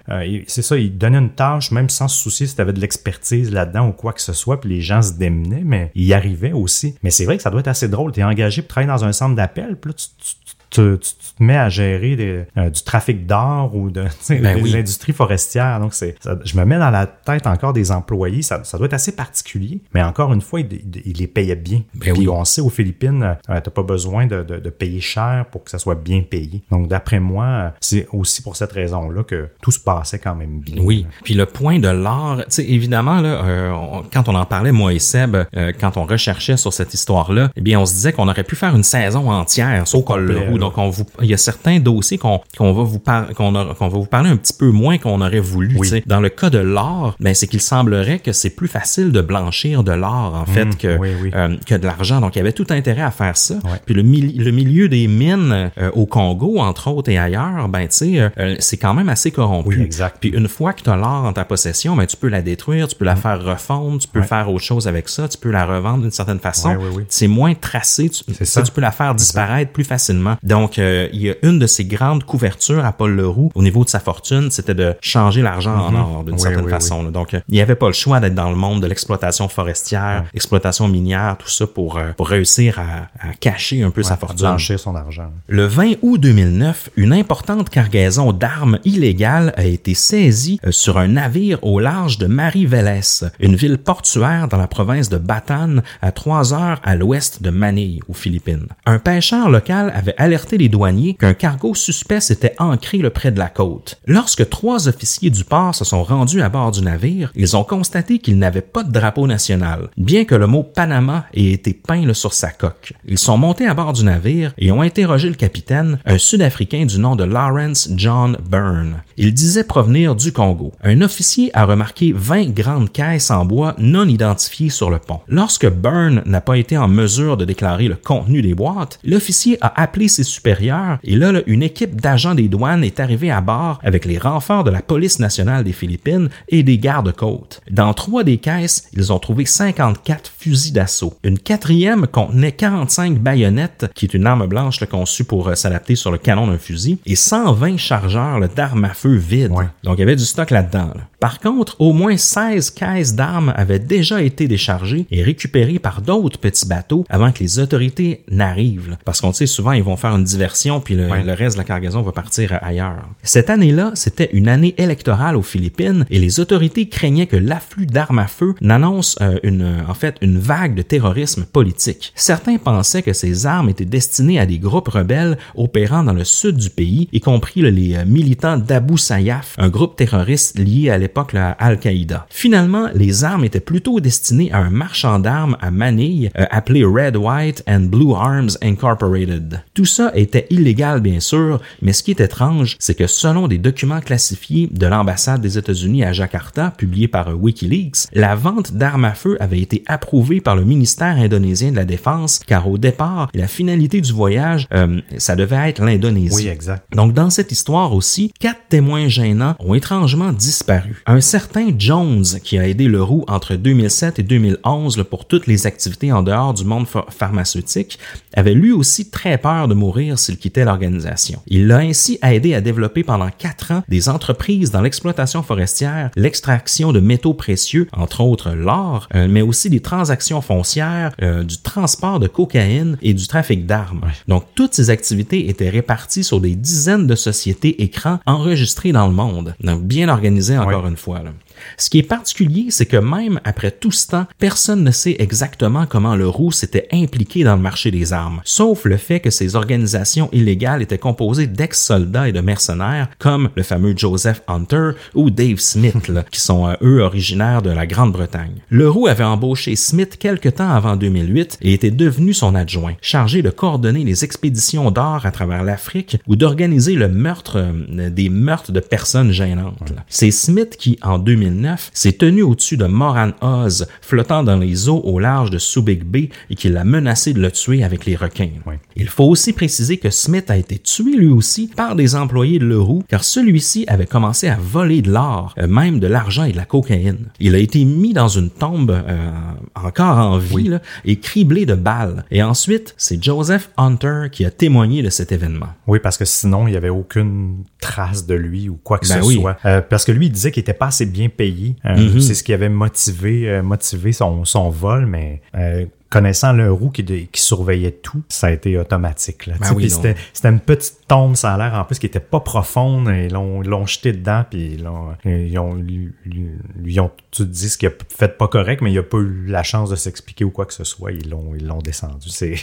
c'est 0.48 0.62
ça, 0.62 0.78
il 0.78 0.98
donnait 0.98 1.18
une 1.20 1.30
tâche, 1.30 1.72
même 1.72 1.90
sans 1.94 2.08
se 2.08 2.22
soucier 2.22 2.48
si 2.48 2.56
tu 2.56 2.62
avais 2.62 2.74
de 2.74 2.80
l'expertise 2.82 3.52
là-dedans 3.52 3.88
ou 3.88 3.92
quoi 3.92 4.14
que 4.14 4.22
ce 4.22 4.34
soit, 4.34 4.60
puis 4.62 4.70
les 4.70 4.82
gens 4.82 5.02
se 5.02 5.14
démenaient, 5.14 5.64
mais 5.64 5.92
il 5.96 6.04
y 6.04 6.14
arrivait 6.14 6.52
aussi. 6.52 6.96
Mais 7.04 7.12
c'est 7.12 7.26
vrai 7.26 7.38
que 7.38 7.44
ça 7.44 7.50
doit 7.50 7.60
être 7.62 7.68
assez 7.68 7.88
drôle. 7.88 8.12
Tu 8.12 8.20
es 8.20 8.24
engagé 8.24 8.62
pour 8.62 8.70
travailler 8.70 8.92
dans 8.92 9.06
un 9.06 9.12
centre 9.14 9.36
d'appel, 9.36 9.78
puis 9.78 9.92
là, 9.92 9.96
tu- 9.96 10.36
tu- 10.74 10.98
tu- 11.00 11.14
tu 11.16 11.34
te 11.38 11.44
mets 11.44 11.58
à 11.58 11.70
gérer 11.70 12.16
des- 12.16 12.46
euh, 12.58 12.70
du 12.70 12.82
trafic 12.84 13.26
d'or 13.26 13.76
ou 13.76 13.90
de, 13.90 14.04
Ben 14.30 14.60
oui. 14.62 14.76
industries 14.76 15.14
forestières. 15.14 15.80
Donc, 15.80 15.94
c'est, 15.94 16.16
je 16.44 16.58
me 16.58 16.66
mets 16.66 16.80
dans 16.80 16.90
la 16.90 17.06
tête 17.08 17.48
encore 17.48 17.74
des 17.74 17.92
employés. 17.92 18.42
Ça, 18.42 18.64
ça 18.64 18.78
doit 18.78 18.86
être 18.88 18.94
assez 18.94 19.16
particulier. 19.16 19.80
Mais 19.94 20.04
encore 20.04 20.34
une 20.34 20.42
fois, 20.42 20.60
il, 20.62 20.68
il- 21.06 21.14
les 21.18 21.28
payait 21.28 21.56
bien. 21.56 21.82
Ben 21.94 22.14
Puis 22.14 22.24
oui. 22.24 22.30
on 22.30 22.44
sait 22.46 22.62
aux 22.62 22.70
Philippines, 22.70 23.24
euh, 23.50 23.60
t'as 23.62 23.72
pas 23.72 23.84
besoin 23.84 24.26
de, 24.26 24.44
de- 24.44 24.58
de 24.60 24.70
payer 24.70 25.00
cher 25.02 25.46
pour 25.52 25.64
que 25.64 25.70
ça 25.72 25.78
soit 25.80 25.96
bien 25.96 26.22
payé. 26.22 26.62
Donc, 26.72 26.88
d'après 26.88 27.20
moi, 27.20 27.74
c'est 27.80 28.08
aussi 28.12 28.42
pour 28.42 28.56
cette 28.56 28.72
raison-là 28.72 29.24
que 29.24 29.50
tout 29.62 29.72
se 29.72 29.80
passait 29.80 30.20
quand 30.20 30.36
même 30.36 30.60
bien. 30.60 30.82
Oui. 30.84 31.06
Puis 31.24 31.34
le 31.36 31.46
point 31.46 31.80
de 31.80 31.88
l'or, 31.90 32.38
tu 32.38 32.44
sais, 32.50 32.66
évidemment, 32.66 33.22
là, 33.22 33.44
euh, 33.46 33.72
on- 33.72 34.04
quand 34.12 34.28
on 34.30 34.36
en 34.36 34.46
parlait, 34.46 34.72
moi 34.72 34.94
et 34.94 35.00
Seb, 35.00 35.36
euh, 35.36 35.72
quand 35.80 35.98
on 35.98 36.06
recherchait 36.06 36.58
sur 36.58 36.74
cette 36.74 36.94
histoire-là, 36.94 37.52
eh 37.56 37.62
bien, 37.62 37.80
on 37.80 37.86
se 37.86 37.94
disait 37.94 38.14
qu'on 38.14 38.28
aurait 38.28 38.44
pu 38.44 38.56
faire 38.56 38.76
une 38.76 38.84
saison 38.84 39.30
entière 39.32 39.86
Leroux. 40.18 40.58
là. 40.58 40.63
Donc, 40.64 40.78
on 40.78 40.90
vous, 40.90 41.04
il 41.22 41.28
y 41.30 41.34
a 41.34 41.38
certains 41.38 41.80
dossiers 41.80 42.18
qu'on 42.18 42.40
qu'on 42.58 42.74
va 42.74 42.84
vous 42.84 43.00
par- 43.00 43.30
qu'on 43.34 43.52
va 43.52 43.74
vous 43.90 44.06
parler 44.06 44.30
un 44.30 44.38
petit 44.38 44.54
peu 44.54 44.70
moins 44.72 44.98
qu'on 44.98 45.22
aurait 45.22 45.40
voulu. 45.40 45.76
Oui. 45.78 46.04
Dans 46.06 46.20
le 46.20 46.30
cas 46.30 46.50
de 46.50 46.58
l'or, 46.60 47.16
ben, 47.20 47.34
c'est 47.34 47.48
qu'il 47.48 47.62
semblerait 47.62 48.20
que 48.20 48.32
c'est 48.32 48.50
plus 48.52 48.68
facile 48.68 49.12
de 49.12 49.22
blanchir 49.22 49.84
de 49.84 49.92
l'or, 49.92 50.36
en 50.36 50.46
fait, 50.46 50.78
que, 50.78 50.96
Mmh, 50.98 51.00
oui, 51.02 51.10
oui. 51.24 51.32
euh, 51.36 51.56
que 51.66 51.76
de 51.76 51.86
l'argent. 51.86 52.22
Donc, 52.22 52.36
il 52.36 52.40
y 52.40 52.42
avait 52.42 52.54
tout 52.54 52.68
intérêt 52.70 53.02
à 53.02 53.12
faire 53.12 53.36
ça. 53.38 53.56
Ouais. 53.56 53.80
Puis 53.86 53.94
le, 53.96 54.02
le 54.02 54.52
milieu 54.52 54.88
des 54.90 55.08
mines 55.08 55.72
euh, 55.78 55.92
au 55.94 56.06
Congo, 56.06 56.60
entre 56.60 56.90
autres, 56.90 57.10
et 57.10 57.18
ailleurs, 57.18 57.68
ben, 57.70 57.88
tu 57.88 57.96
sais, 57.98 58.20
euh, 58.38 58.56
c'est 58.60 58.78
quand 58.78 58.94
même 58.94 59.10
assez 59.10 59.32
corrompu. 59.32 59.78
Oui, 59.78 59.82
exact. 59.84 60.18
Puis 60.20 60.30
une 60.30 60.48
fois 60.48 60.74
que 60.74 60.82
tu 60.84 60.90
as 60.90 60.96
l'or 60.96 61.26
en 61.26 61.34
ta 61.34 61.46
possession, 61.46 61.96
ben, 61.96 62.06
tu 62.06 62.18
peux 62.18 62.30
la 62.30 62.42
détruire, 62.42 62.88
tu 62.88 62.96
peux 62.96 63.06
la 63.06 63.16
faire 63.16 63.44
refondre, 63.44 64.00
tu 64.00 64.08
peux 64.08 64.20
Ouais. 64.22 64.26
faire 64.28 64.50
autre 64.52 64.64
chose 64.64 64.88
avec 64.88 65.10
ça, 65.10 65.28
tu 65.28 65.38
peux 65.38 65.52
la 65.52 65.66
revendre 65.66 66.02
d'une 66.04 66.12
certaine 66.12 66.40
façon. 66.40 66.70
Ouais. 66.76 67.06
C'est 67.10 67.28
moins 67.28 67.54
tracé, 67.56 68.10
tu, 68.10 68.24
C'est 68.34 68.46
ça. 68.46 68.62
tu 68.62 68.72
peux 68.72 68.82
la 68.82 68.92
faire 68.92 69.14
disparaître 69.16 69.72
plus 69.72 69.84
facilement. 69.84 70.36
Donc, 70.54 70.78
euh, 70.78 71.08
il 71.14 71.22
y 71.24 71.32
a 71.32 71.36
une 71.42 71.58
de 71.58 71.66
ses 71.66 71.84
grandes 71.86 72.24
couvertures 72.26 72.86
à 72.86 72.92
Paul 72.94 73.12
Leroux 73.16 73.50
au 73.56 73.64
niveau 73.64 73.84
de 73.84 73.90
sa 73.90 74.00
fortune, 74.00 74.52
c'était 74.52 74.76
de 74.76 74.94
changer 75.02 75.42
l'argent 75.42 75.76
en 75.88 75.92
Mhm. 75.92 76.00
or 76.00 76.24
d'une 76.26 76.36
Oui, 76.36 76.40
certaine 76.40 76.66
oui, 76.66 76.70
façon. 76.70 77.02
là. 77.04 77.10
Donc, 77.10 77.34
euh, 77.34 77.40
il 77.50 77.56
n'y 77.56 77.62
avait 77.62 77.74
pas 77.84 77.88
le 77.88 77.94
choix 77.94 78.20
d'être 78.20 78.36
dans 78.36 78.52
le 78.52 78.56
monde 78.56 78.80
de 78.84 78.88
l'exploitation 78.88 79.48
forestière, 79.48 80.26
exploitation 80.36 80.88
minière, 80.88 81.38
tout 81.40 81.50
ça 81.50 81.66
pour, 81.66 81.98
euh, 81.98 82.12
pour 82.16 82.28
réussir 82.30 82.78
à, 82.80 83.28
à 83.30 83.34
cacher 83.40 83.82
un 83.82 83.90
peu 83.90 84.04
sa 84.04 84.16
fortune. 84.16 84.46
blanchir 84.46 84.80
son 84.80 84.96
argent. 84.96 85.32
Le 85.48 85.66
20 85.66 85.94
août 86.04 86.20
2009, 86.20 86.90
une 86.98 87.14
importante 87.14 87.70
cargaison 87.72 88.32
d'armes 88.32 88.78
illégales 88.86 89.54
a 89.58 89.64
été 89.66 89.96
saisie 89.96 90.60
sur 90.70 90.98
un 91.00 91.08
navire 91.08 91.58
au 91.64 91.80
large 91.80 92.20
de 92.20 92.28
Mariveles, 92.28 93.02
une 93.40 93.56
ville 93.56 93.80
portuaire 93.80 94.48
dans 94.48 94.58
la 94.58 94.68
province 94.68 95.10
de 95.10 95.18
Bataan, 95.18 95.78
à 96.04 96.12
trois 96.12 96.54
heures 96.54 96.80
à 96.84 96.96
l'ouest 96.96 97.42
de 97.42 97.50
Manille, 97.50 98.02
aux 98.08 98.14
Philippines. 98.14 98.68
Un 98.86 99.00
pêcheur 99.00 99.50
local 99.50 99.92
avait 99.96 100.14
alerté 100.18 100.43
les 100.52 100.70
douaniers 100.70 101.16
qu'un 101.16 101.34
cargo 101.34 101.74
suspect 101.74 102.22
s'était 102.22 102.56
ancré 102.60 102.98
le 103.00 103.10
près 103.10 103.32
de 103.32 103.40
la 103.40 103.50
côte. 103.50 104.00
Lorsque 104.06 104.50
trois 104.50 104.88
officiers 104.88 105.30
du 105.30 105.44
port 105.44 105.74
se 105.74 105.86
sont 105.86 106.04
rendus 106.04 106.42
à 106.42 106.50
bord 106.50 106.72
du 106.72 106.82
navire, 106.82 107.32
ils 107.36 107.56
ont 107.56 107.64
constaté 107.64 108.20
qu'il 108.20 108.38
n'avait 108.38 108.62
pas 108.62 108.84
de 108.84 108.92
drapeau 108.92 109.28
national, 109.28 109.90
bien 109.98 110.26
que 110.26 110.36
le 110.36 110.48
mot 110.48 110.64
Panama 110.64 111.26
ait 111.34 111.52
été 111.52 111.74
peint 111.74 112.14
sur 112.14 112.34
sa 112.34 112.52
coque. 112.52 112.94
Ils 113.08 113.18
sont 113.18 113.38
montés 113.38 113.68
à 113.68 113.74
bord 113.74 113.94
du 113.94 114.04
navire 114.04 114.54
et 114.58 114.72
ont 114.72 114.82
interrogé 114.82 115.30
le 115.30 115.36
capitaine, 115.36 116.00
un 116.06 116.18
Sud-Africain 116.18 116.86
du 116.86 117.00
nom 117.00 117.16
de 117.16 117.24
Lawrence 117.24 117.90
John 117.96 118.38
Byrne. 118.50 119.02
Il 119.18 119.34
disait 119.34 119.64
provenir 119.64 120.16
du 120.16 120.32
Congo. 120.32 120.74
Un 120.84 121.02
officier 121.02 121.52
a 121.54 121.66
remarqué 121.66 122.12
20 122.14 122.50
grandes 122.50 122.92
caisses 122.92 123.32
en 123.32 123.46
bois 123.46 123.76
non 123.78 124.08
identifiées 124.08 124.70
sur 124.70 124.90
le 124.90 125.00
pont. 125.00 125.22
Lorsque 125.28 125.70
Byrne 125.70 126.24
n'a 126.26 126.42
pas 126.42 126.58
été 126.58 126.78
en 126.78 126.88
mesure 126.88 127.38
de 127.38 127.46
déclarer 127.46 127.88
le 127.88 127.96
contenu 127.96 128.42
des 128.42 128.56
boîtes, 128.56 129.00
l'officier 129.04 129.58
a 129.62 129.82
appelé 129.82 130.08
ses 130.08 130.24
supérieurs 130.34 131.00
et 131.04 131.16
là, 131.16 131.32
là, 131.32 131.42
une 131.48 131.64
équipe 131.64 132.00
d'agents 132.00 132.36
des 132.36 132.48
douanes 132.48 132.84
est 132.84 133.00
arrivée 133.00 133.32
à 133.32 133.42
bord 133.42 133.80
avec 133.84 134.06
les 134.06 134.18
renforts 134.18 134.64
de 134.64 134.72
la 134.72 134.82
police 134.82 135.20
nationale 135.20 135.64
des 135.64 135.74
Philippines 135.74 136.30
et 136.50 136.64
des 136.64 136.78
gardes-côtes. 136.78 137.62
Dans 137.70 137.94
trois 137.94 138.24
des 138.24 138.38
caisses, 138.38 138.88
ils 138.94 139.12
ont 139.12 139.20
trouvé 139.20 139.46
54 139.46 140.32
fusils 140.38 140.74
d'assaut. 140.74 141.14
Une 141.24 141.40
quatrième 141.40 142.08
contenait 142.08 142.52
45 142.52 143.20
baïonnettes, 143.20 143.92
qui 143.96 144.06
est 144.06 144.14
une 144.14 144.26
arme 144.26 144.48
blanche 144.48 144.80
là, 144.80 144.88
conçue 144.88 145.24
pour 145.24 145.48
euh, 145.48 145.56
s'adapter 145.56 145.96
sur 145.96 146.12
le 146.12 146.18
canon 146.18 146.48
d'un 146.48 146.58
fusil, 146.58 147.00
et 147.06 147.16
120 147.16 147.78
chargeurs 147.78 148.40
d'armes 148.50 148.86
à 148.86 148.94
feu 148.94 149.16
vides. 149.16 149.52
Ouais. 149.52 149.66
Donc 149.84 149.98
il 149.98 150.02
y 150.02 150.04
avait 150.04 150.16
du 150.16 150.26
stock 150.26 150.52
là-dedans. 150.52 150.92
là. 150.96 151.02
Par 151.20 151.40
contre, 151.40 151.80
au 151.80 151.94
moins 151.94 152.18
16 152.18 152.72
caisses 152.72 153.16
d'armes 153.16 153.54
avaient 153.56 153.80
déjà 153.80 154.22
été 154.22 154.48
déchargées 154.48 155.06
et 155.10 155.24
récupérées 155.24 155.80
par 155.80 156.02
d'autres 156.02 156.40
petits 156.40 156.68
bateaux 156.68 157.06
avant 157.10 157.32
que 157.32 157.40
les 157.40 157.60
autorités 157.60 158.24
n'arrivent. 158.30 158.98
Parce 159.06 159.22
qu'on 159.22 159.32
sait 159.32 159.46
souvent, 159.46 159.72
ils 159.72 159.84
vont 159.84 159.96
faire 159.96 160.13
une 160.18 160.24
diversion, 160.24 160.80
puis 160.80 160.96
le, 160.96 161.08
Ouais. 161.10 161.24
le 161.24 161.34
reste 161.34 161.56
de 161.56 161.62
la 161.62 161.66
cargaison 161.66 162.02
va 162.02 162.12
partir 162.12 162.58
ailleurs. 162.62 163.08
Cette 163.24 163.50
année-là, 163.50 163.92
c'était 163.96 164.30
une 164.34 164.48
année 164.48 164.74
électorale 164.78 165.36
aux 165.36 165.42
Philippines 165.42 166.06
et 166.10 166.20
les 166.20 166.40
autorités 166.40 166.88
craignaient 166.90 167.28
que 167.28 167.36
l'afflux 167.38 167.86
d'armes 167.86 168.20
à 168.20 168.28
feu 168.28 168.56
n'annonce 168.62 169.18
euh, 169.22 169.38
une, 169.44 169.84
en 169.88 169.94
fait, 169.94 170.16
une 170.22 170.40
vague 170.40 170.76
de 170.76 170.82
terrorisme 170.82 171.44
politique. 171.46 172.12
Certains 172.16 172.58
pensaient 172.58 173.02
que 173.02 173.14
ces 173.14 173.46
armes 173.46 173.70
étaient 173.70 173.86
destinées 173.86 174.40
à 174.40 174.46
des 174.46 174.60
groupes 174.60 174.88
rebelles 174.90 175.38
opérant 175.56 176.04
dans 176.04 176.14
le 176.14 176.24
sud 176.24 176.58
du 176.58 176.70
pays, 176.70 177.10
y 177.12 177.20
compris 177.20 177.62
là, 177.62 177.70
les 177.72 177.96
euh, 177.96 178.06
militants 178.06 178.58
d'Abu 178.58 178.98
Sayyaf, 178.98 179.56
un 179.58 179.70
groupe 179.70 179.96
terroriste 179.96 180.58
lié 180.60 180.90
à 180.90 180.98
l'époque 180.98 181.34
à 181.36 181.52
Al-Qaïda. 181.52 182.26
Finalement, 182.30 182.88
les 182.94 183.24
armes 183.24 183.44
étaient 183.46 183.60
plutôt 183.60 184.00
destinées 184.00 184.52
à 184.52 184.58
un 184.58 184.70
marchand 184.70 185.20
d'armes 185.20 185.58
à 185.62 185.72
Manille 185.72 186.32
euh, 186.38 186.46
appelé 186.52 186.84
Red, 186.84 187.16
White 187.18 187.64
and 187.68 187.82
Blue 187.82 188.14
Arms 188.16 188.50
Incorporated. 188.62 189.62
Tout 189.74 189.86
ça 189.86 190.03
était 190.14 190.48
illégal 190.50 191.02
bien 191.02 191.20
sûr, 191.20 191.62
mais 191.82 191.94
ce 191.94 192.04
qui 192.04 192.12
est 192.12 192.20
étrange, 192.22 192.76
c'est 192.80 192.96
que 192.96 193.08
selon 193.08 193.48
des 193.48 193.58
documents 193.58 194.00
classifiés 194.02 194.70
de 194.72 194.86
l'ambassade 194.88 195.42
des 195.42 195.58
États-Unis 195.58 196.04
à 196.04 196.14
Jakarta, 196.14 196.74
publiés 196.78 197.08
par 197.08 197.30
WikiLeaks, 197.40 198.08
la 198.14 198.36
vente 198.36 198.74
d'armes 198.74 199.06
à 199.06 199.14
feu 199.14 199.38
avait 199.40 199.60
été 199.60 199.84
approuvée 199.88 200.42
par 200.42 200.56
le 200.56 200.64
ministère 200.66 201.18
indonésien 201.18 201.72
de 201.72 201.76
la 201.76 201.86
Défense, 201.86 202.40
car 202.46 202.68
au 202.70 202.78
départ, 202.78 203.30
la 203.34 203.48
finalité 203.48 204.02
du 204.02 204.12
voyage, 204.14 204.68
euh, 204.74 205.00
ça 205.18 205.36
devait 205.36 205.70
être 205.70 205.84
l'Indonésie. 205.84 206.36
Oui, 206.36 206.48
exact. 206.48 206.86
Donc, 206.96 207.14
dans 207.14 207.30
cette 207.30 207.52
histoire 207.52 207.94
aussi, 207.94 208.32
quatre 208.40 208.62
témoins 208.70 209.08
gênants 209.08 209.56
ont 209.60 209.74
étrangement 209.74 210.32
disparu. 210.32 211.02
Un 211.06 211.22
certain 211.22 211.70
Jones, 211.78 212.26
qui 212.44 212.58
a 212.58 212.68
aidé 212.68 212.88
Leroux 212.88 213.24
entre 213.28 213.56
2007 213.56 214.20
et 214.20 214.24
2011 214.24 214.98
là, 214.98 215.04
pour 215.04 215.26
toutes 215.26 215.48
les 215.48 215.68
activités 215.68 216.12
en 216.12 216.24
dehors 216.24 216.54
du 216.54 216.64
monde 216.66 216.88
ph- 216.88 217.06
pharmaceutique, 217.10 218.00
avait 218.36 218.54
lui 218.54 218.72
aussi 218.72 219.10
très 219.10 219.38
peur 219.38 219.68
de 219.68 219.74
mourir 219.74 219.93
s'il 220.16 220.38
quittait 220.38 220.66
l'organisation. 220.66 221.42
Il 221.48 221.68
l'a 221.68 221.78
ainsi 221.78 222.20
aidé 222.24 222.54
à 222.54 222.62
développer 222.62 223.04
pendant 223.04 223.30
quatre 223.30 223.72
ans 223.72 223.84
des 223.88 224.10
entreprises 224.10 224.72
dans 224.72 224.82
l'exploitation 224.82 225.44
forestière, 225.44 226.10
l'extraction 226.16 226.92
de 226.92 227.00
métaux 227.00 227.34
précieux, 227.34 227.88
entre 227.94 228.22
autres 228.22 228.52
l'or, 228.52 229.08
euh, 229.16 229.28
mais 229.30 229.42
aussi 229.42 229.70
des 229.70 229.82
transactions 229.82 230.42
foncières, 230.42 231.14
euh, 231.22 231.44
du 231.44 231.58
transport 231.58 232.20
de 232.20 232.28
cocaïne 232.28 232.98
et 233.02 233.14
du 233.14 233.28
trafic 233.28 233.66
d'armes. 233.66 234.02
Donc, 234.28 234.46
toutes 234.56 234.74
ces 234.74 234.90
activités 234.90 235.50
étaient 235.50 235.70
réparties 235.70 236.24
sur 236.24 236.40
des 236.40 236.56
dizaines 236.56 237.08
de 237.08 237.16
sociétés 237.16 237.84
écrans 237.84 238.20
enregistrées 238.26 238.92
dans 238.92 239.08
le 239.08 239.14
monde. 239.14 239.56
Donc, 239.62 239.84
bien 239.84 240.10
organisées 240.10 240.58
encore 240.58 240.88
une 240.88 240.98
fois. 240.98 241.20
là. 241.24 241.32
Ce 241.78 241.90
qui 241.90 242.00
est 242.00 242.04
particulier, 242.04 242.68
c'est 242.70 242.86
que 242.86 242.98
même 242.98 243.40
après 243.44 243.72
tout 243.72 243.92
ce 243.92 244.08
temps, 244.08 244.28
personne 244.40 244.84
ne 244.84 244.92
sait 244.92 245.16
exactement 245.20 245.86
comment 245.86 246.16
le 246.16 246.28
roux 246.28 246.52
s'était 246.52 246.88
impliqué 246.92 247.44
dans 247.44 247.56
le 247.56 247.62
marché 247.62 247.92
des 247.92 248.14
armes, 248.14 248.42
sauf 248.46 248.86
le 248.86 248.98
fait 248.98 249.20
que 249.20 249.30
ces 249.30 249.56
organisations 249.56 250.30
illégales 250.32 250.82
étaient 250.82 250.98
composées 250.98 251.48
d'ex-soldats 251.48 252.30
et 252.30 252.32
de 252.32 252.42
mercenaires 252.42 253.10
comme 253.20 253.50
le 253.56 253.64
fameux 253.64 253.94
Joseph 253.96 254.42
Hunter 254.48 254.92
ou 255.14 255.30
Dave 255.30 255.60
Smith, 255.60 256.08
là, 256.08 256.24
qui 256.32 256.40
sont 256.40 256.68
euh, 256.68 256.74
eux 256.82 257.02
originaires 257.02 257.62
de 257.62 257.70
la 257.70 257.86
Grande-Bretagne. 257.86 258.62
Le 258.70 258.90
roux 258.90 259.08
avait 259.08 259.24
embauché 259.24 259.76
Smith 259.76 260.18
quelque 260.18 260.50
temps 260.50 260.70
avant 260.70 260.96
2008 260.96 261.60
et 261.62 261.74
était 261.74 261.92
devenu 261.92 262.34
son 262.34 262.56
adjoint, 262.56 262.96
chargé 263.02 263.42
de 263.42 263.50
coordonner 263.50 264.04
les 264.04 264.24
expéditions 264.24 264.92
d'or 264.92 265.26
à 265.26 265.32
travers 265.32 265.64
l'Afrique 265.64 266.18
ou 266.28 266.36
d'organiser 266.36 266.96
le 266.96 267.08
meurtre 267.08 267.58
euh, 267.58 268.10
des 268.10 268.30
meurtres 268.30 268.72
de 268.72 268.80
personnes 268.80 269.32
gênantes. 269.32 269.94
C'est 270.08 270.32
Smith 270.32 270.76
qui, 270.78 270.98
en 271.02 271.20
2009, 271.54 271.92
s'est 271.94 272.14
tenu 272.14 272.42
au-dessus 272.42 272.78
de 272.78 272.86
Moran 272.86 273.32
Oz, 273.42 273.88
flottant 274.02 274.44
dans 274.44 274.58
les 274.58 274.90
eaux 274.90 275.02
au 275.04 275.20
large 275.20 275.52
de 275.52 275.58
Subic 275.58 276.04
Bay 276.04 276.30
et 276.50 276.56
qui 276.56 276.70
l'a 276.70 276.84
menacé 276.84 277.34
de 277.34 277.40
le 277.40 277.52
tuer 277.52 277.84
avec 277.84 278.06
les 278.06 278.16
requins. 278.16 278.50
Oui. 278.66 278.76
Il 278.96 279.08
faut 279.08 279.26
aussi 279.26 279.54
préciser 279.54 279.98
que 279.98 280.10
Smith 280.10 280.50
a 280.50 280.58
été 280.58 280.78
tué 280.78 281.16
lui 281.16 281.28
aussi 281.28 281.70
par 281.76 281.96
des 281.96 282.16
employés 282.16 282.60
de 282.60 282.66
Leroux, 282.66 283.04
car 283.08 283.24
celui-ci 283.24 283.86
avait 283.88 284.06
commencé 284.06 284.48
à 284.48 284.58
voler 284.60 285.02
de 285.02 285.12
l'or, 285.12 285.54
euh, 285.58 285.68
même 285.68 286.00
de 286.00 286.08
l'argent 286.08 286.44
et 286.44 286.52
de 286.52 286.58
la 286.58 286.66
cocaïne. 286.66 287.30
Il 287.40 287.56
a 287.56 287.58
été 287.60 287.84
mis 287.86 288.14
dans 288.14 288.28
une 288.28 288.50
tombe 288.50 288.92
euh, 288.92 289.32
encore 289.76 290.18
en 290.18 290.38
vie 290.38 290.70
là, 290.70 290.82
et 291.06 291.18
criblé 291.18 291.66
de 291.66 291.76
balles. 291.76 292.26
Et 292.32 292.44
ensuite, 292.44 292.94
c'est 292.98 293.24
Joseph 293.24 293.70
Hunter 293.78 294.28
qui 294.32 294.46
a 294.46 294.52
témoigné 294.52 295.02
de 295.02 295.10
cet 295.10 295.32
événement. 295.32 295.68
Oui, 295.88 296.00
parce 296.02 296.18
que 296.18 296.26
sinon, 296.26 296.68
il 296.68 296.72
n'y 296.72 296.78
avait 296.78 296.90
aucune 296.90 297.64
trace 297.80 298.26
de 298.26 298.36
lui 298.36 298.70
ou 298.70 298.80
quoi 298.84 298.98
que 298.98 299.08
Ben 299.08 299.22
ce 299.22 299.28
oui. 299.28 299.36
soit. 299.36 299.58
Euh, 299.66 299.82
parce 299.82 300.06
que 300.06 300.12
lui, 300.12 300.28
il 300.28 300.32
disait 300.32 300.52
qu'il 300.52 300.62
était 300.62 300.74
pas 300.74 300.88
assez 300.88 301.06
bien 301.06 301.30
payé. 301.30 301.43
Euh, 301.86 301.96
Mhm. 301.98 302.20
C'est 302.22 302.34
ce 302.34 302.44
qui 302.44 302.54
avait 302.54 302.70
motivé, 302.70 303.50
euh, 303.50 303.64
motivé 303.64 304.12
son, 304.12 304.46
son 304.46 304.70
vol, 304.70 305.06
mais 305.06 305.42
euh, 305.56 305.86
connaissant 306.10 306.54
le 306.54 306.72
roux 306.72 306.92
qui, 306.92 307.04
surveillait 307.34 307.92
tout, 308.04 308.22
ça 308.30 308.48
a 308.48 308.52
été 308.52 308.78
automatique. 308.78 309.48
Là. 309.48 309.56
Ben 309.60 309.66
oui, 309.76 309.90
c'était, 309.90 310.50
une 310.50 310.60
petite 310.60 311.08
tombe, 311.08 311.36
ça 311.36 311.56
a 311.56 311.58
l'air 311.58 311.74
en 311.80 311.86
plus 311.86 311.98
qui 311.98 312.06
était 312.06 312.20
pas 312.20 312.40
profonde. 312.40 313.10
et 313.10 313.26
Ils 313.26 313.34
l'ont, 313.34 313.86
jeté 313.88 314.12
dedans, 314.14 314.44
puis 314.48 314.78
ils 315.26 315.58
ont, 315.58 315.74
lui, 315.74 316.12
lui- 316.26 316.52
lui 316.78 317.00
ont 317.00 317.10
tout 317.32 317.46
dit 317.46 317.68
ce 317.68 317.80
qu'il 317.80 317.88
a 317.90 317.92
fait 318.16 318.38
pas 318.38 318.48
correct, 318.48 318.82
mais 318.82 318.92
il 318.92 318.98
a 319.00 319.04
pas 319.04 319.18
eu 319.18 319.46
la 319.48 319.64
chance 319.64 319.90
de 319.90 319.96
s'expliquer 319.96 320.46
ou 320.46 320.52
quoi 320.52 320.68
que 320.68 320.74
ce 320.74 320.84
soit. 320.84 321.12
Ils 321.14 321.30
l'ont, 321.32 321.54
ils 321.58 321.66
l'ont 321.66 321.80
descendu. 321.82 322.30
C'est- 322.30 322.54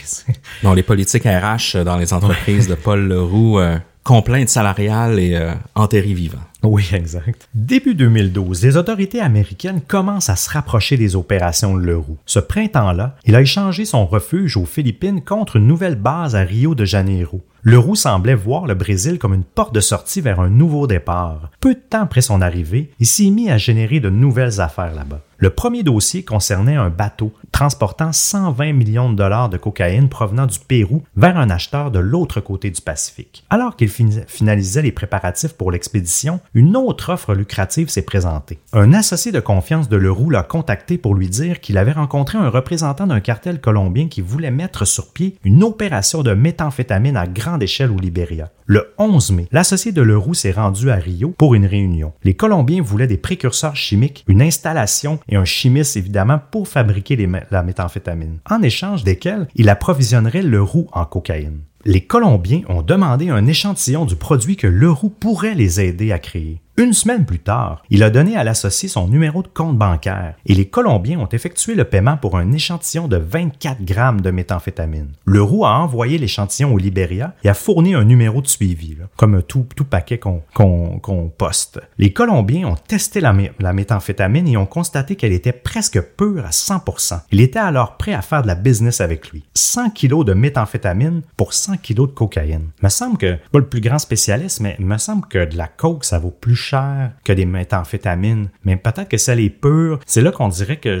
Non, 0.63 0.73
les 0.73 0.83
politiques 0.83 1.25
RH 1.25 1.83
dans 1.83 1.97
les 1.97 2.13
entreprises 2.13 2.67
de 2.69 2.75
Paul 2.75 3.05
Leroux, 3.05 3.59
euh, 3.59 3.77
complaintes 4.03 4.49
salariales 4.49 5.19
et 5.19 5.35
euh, 5.35 5.53
enterrés 5.75 6.13
vivants. 6.13 6.39
Oui, 6.63 6.87
exact. 6.93 7.49
Début 7.55 7.95
2012, 7.95 8.63
les 8.63 8.77
autorités 8.77 9.19
américaines 9.19 9.81
commencent 9.81 10.29
à 10.29 10.35
se 10.35 10.49
rapprocher 10.49 10.95
des 10.95 11.15
opérations 11.15 11.75
de 11.75 11.81
Leroux. 11.81 12.17
Ce 12.25 12.39
printemps-là, 12.39 13.15
il 13.25 13.35
a 13.35 13.41
échangé 13.41 13.83
son 13.83 14.05
refuge 14.05 14.57
aux 14.57 14.65
Philippines 14.65 15.23
contre 15.23 15.55
une 15.55 15.65
nouvelle 15.65 15.95
base 15.95 16.35
à 16.35 16.41
Rio 16.41 16.75
de 16.75 16.85
Janeiro. 16.85 17.41
Leroux 17.63 17.95
semblait 17.95 18.35
voir 18.35 18.65
le 18.65 18.75
Brésil 18.75 19.17
comme 19.17 19.33
une 19.33 19.43
porte 19.43 19.73
de 19.73 19.79
sortie 19.79 20.21
vers 20.21 20.39
un 20.39 20.49
nouveau 20.49 20.87
départ. 20.87 21.49
Peu 21.59 21.73
de 21.73 21.79
temps 21.79 22.01
après 22.01 22.21
son 22.21 22.41
arrivée, 22.41 22.91
il 22.99 23.05
s'est 23.07 23.29
mis 23.29 23.49
à 23.49 23.57
générer 23.57 23.99
de 23.99 24.09
nouvelles 24.09 24.61
affaires 24.61 24.93
là-bas. 24.95 25.21
Le 25.41 25.49
premier 25.49 25.81
dossier 25.81 26.23
concernait 26.23 26.75
un 26.75 26.91
bateau 26.91 27.33
transportant 27.51 28.11
120 28.11 28.73
millions 28.73 29.09
de 29.09 29.15
dollars 29.15 29.49
de 29.49 29.57
cocaïne 29.57 30.07
provenant 30.07 30.45
du 30.45 30.59
Pérou 30.59 31.01
vers 31.15 31.35
un 31.35 31.49
acheteur 31.49 31.89
de 31.89 31.97
l'autre 31.97 32.41
côté 32.41 32.69
du 32.69 32.79
Pacifique. 32.79 33.43
Alors 33.49 33.75
qu'il 33.75 33.89
finalisait 33.89 34.83
les 34.83 34.91
préparatifs 34.91 35.53
pour 35.53 35.71
l'expédition, 35.71 36.41
une 36.53 36.77
autre 36.77 37.13
offre 37.13 37.33
lucrative 37.33 37.89
s'est 37.89 38.03
présentée. 38.03 38.59
Un 38.71 38.93
associé 38.93 39.31
de 39.31 39.39
confiance 39.39 39.89
de 39.89 39.97
Leroux 39.97 40.29
l'a 40.29 40.43
contacté 40.43 40.99
pour 40.99 41.15
lui 41.15 41.27
dire 41.27 41.59
qu'il 41.59 41.79
avait 41.79 41.91
rencontré 41.91 42.37
un 42.37 42.49
représentant 42.49 43.07
d'un 43.07 43.19
cartel 43.19 43.59
colombien 43.59 44.09
qui 44.09 44.21
voulait 44.21 44.51
mettre 44.51 44.85
sur 44.85 45.11
pied 45.11 45.39
une 45.43 45.63
opération 45.63 46.21
de 46.21 46.35
méthamphétamine 46.35 47.17
à 47.17 47.25
grande 47.25 47.63
échelle 47.63 47.89
au 47.89 47.97
Libéria. 47.97 48.51
Le 48.71 48.93
11 48.97 49.31
mai, 49.33 49.47
l'associé 49.51 49.91
de 49.91 50.01
Leroux 50.01 50.33
s'est 50.33 50.53
rendu 50.53 50.91
à 50.91 50.95
Rio 50.95 51.35
pour 51.37 51.55
une 51.55 51.65
réunion. 51.65 52.13
Les 52.23 52.35
Colombiens 52.35 52.81
voulaient 52.81 53.05
des 53.05 53.17
précurseurs 53.17 53.75
chimiques, 53.75 54.23
une 54.29 54.41
installation 54.41 55.19
et 55.27 55.35
un 55.35 55.43
chimiste 55.43 55.97
évidemment 55.97 56.39
pour 56.51 56.69
fabriquer 56.69 57.17
la 57.51 57.63
méthamphétamine, 57.63 58.37
en 58.49 58.61
échange 58.61 59.03
desquels 59.03 59.49
il 59.55 59.67
approvisionnerait 59.67 60.41
Leroux 60.41 60.87
en 60.93 61.03
cocaïne. 61.03 61.63
Les 61.83 62.05
Colombiens 62.05 62.61
ont 62.69 62.81
demandé 62.81 63.27
un 63.27 63.45
échantillon 63.45 64.05
du 64.05 64.15
produit 64.15 64.55
que 64.55 64.67
Leroux 64.67 65.09
pourrait 65.09 65.55
les 65.55 65.81
aider 65.81 66.13
à 66.13 66.19
créer. 66.19 66.61
Une 66.77 66.93
semaine 66.93 67.25
plus 67.25 67.39
tard, 67.39 67.83
il 67.89 68.01
a 68.01 68.09
donné 68.09 68.37
à 68.37 68.45
l'associé 68.45 68.87
son 68.87 69.09
numéro 69.09 69.43
de 69.43 69.49
compte 69.49 69.77
bancaire 69.77 70.35
et 70.45 70.55
les 70.55 70.69
Colombiens 70.69 71.19
ont 71.19 71.27
effectué 71.27 71.75
le 71.75 71.83
paiement 71.83 72.15
pour 72.15 72.37
un 72.37 72.53
échantillon 72.53 73.09
de 73.09 73.17
24 73.17 73.83
grammes 73.83 74.21
de 74.21 74.31
méthamphétamine. 74.31 75.09
Le 75.25 75.41
roux 75.41 75.65
a 75.65 75.77
envoyé 75.77 76.17
l'échantillon 76.17 76.73
au 76.73 76.77
Libéria 76.77 77.35
et 77.43 77.49
a 77.49 77.53
fourni 77.53 77.93
un 77.93 78.05
numéro 78.05 78.41
de 78.41 78.47
suivi, 78.47 78.95
comme 79.17 79.43
tout, 79.43 79.65
paquet 79.89 80.17
qu'on 80.17 81.31
poste. 81.37 81.81
Les 81.97 82.13
Colombiens 82.13 82.69
ont 82.69 82.75
testé 82.75 83.19
la, 83.19 83.35
la 83.59 83.73
méthamphétamine 83.73 84.47
et 84.47 84.57
ont 84.57 84.65
constaté 84.65 85.17
qu'elle 85.17 85.33
était 85.33 85.51
presque 85.51 86.01
pure 86.01 86.45
à 86.45 86.51
100%. 86.51 87.19
Il 87.31 87.41
était 87.41 87.59
alors 87.59 87.97
prêt 87.97 88.13
à 88.13 88.21
faire 88.21 88.43
de 88.43 88.47
la 88.47 88.55
business 88.55 89.01
avec 89.01 89.29
lui. 89.31 89.43
100 89.55 89.89
kilos 89.89 90.25
de 90.25 90.33
méthamphétamine 90.33 91.21
pour 91.35 91.53
100 91.53 91.77
kilos 91.77 92.09
de 92.09 92.13
cocaïne. 92.13 92.69
Me 92.81 92.89
semble 92.89 93.17
que, 93.17 93.37
pas 93.51 93.59
le 93.59 93.67
plus 93.67 93.81
grand 93.81 93.99
spécialiste, 93.99 94.61
mais 94.61 94.77
me 94.79 94.97
semble 94.97 95.27
que 95.27 95.43
de 95.43 95.57
la 95.57 95.67
coke, 95.67 96.05
ça 96.05 96.17
vaut 96.17 96.31
plus 96.31 96.60
cher 96.61 97.11
que 97.23 97.33
des 97.33 97.45
méthamphétamines. 97.45 98.49
Mais 98.63 98.77
peut-être 98.77 99.09
que 99.09 99.17
ça 99.17 99.35
est 99.35 99.49
pure. 99.49 99.99
C'est 100.05 100.21
là 100.21 100.31
qu'on 100.31 100.49
dirait 100.49 100.77
que 100.77 100.99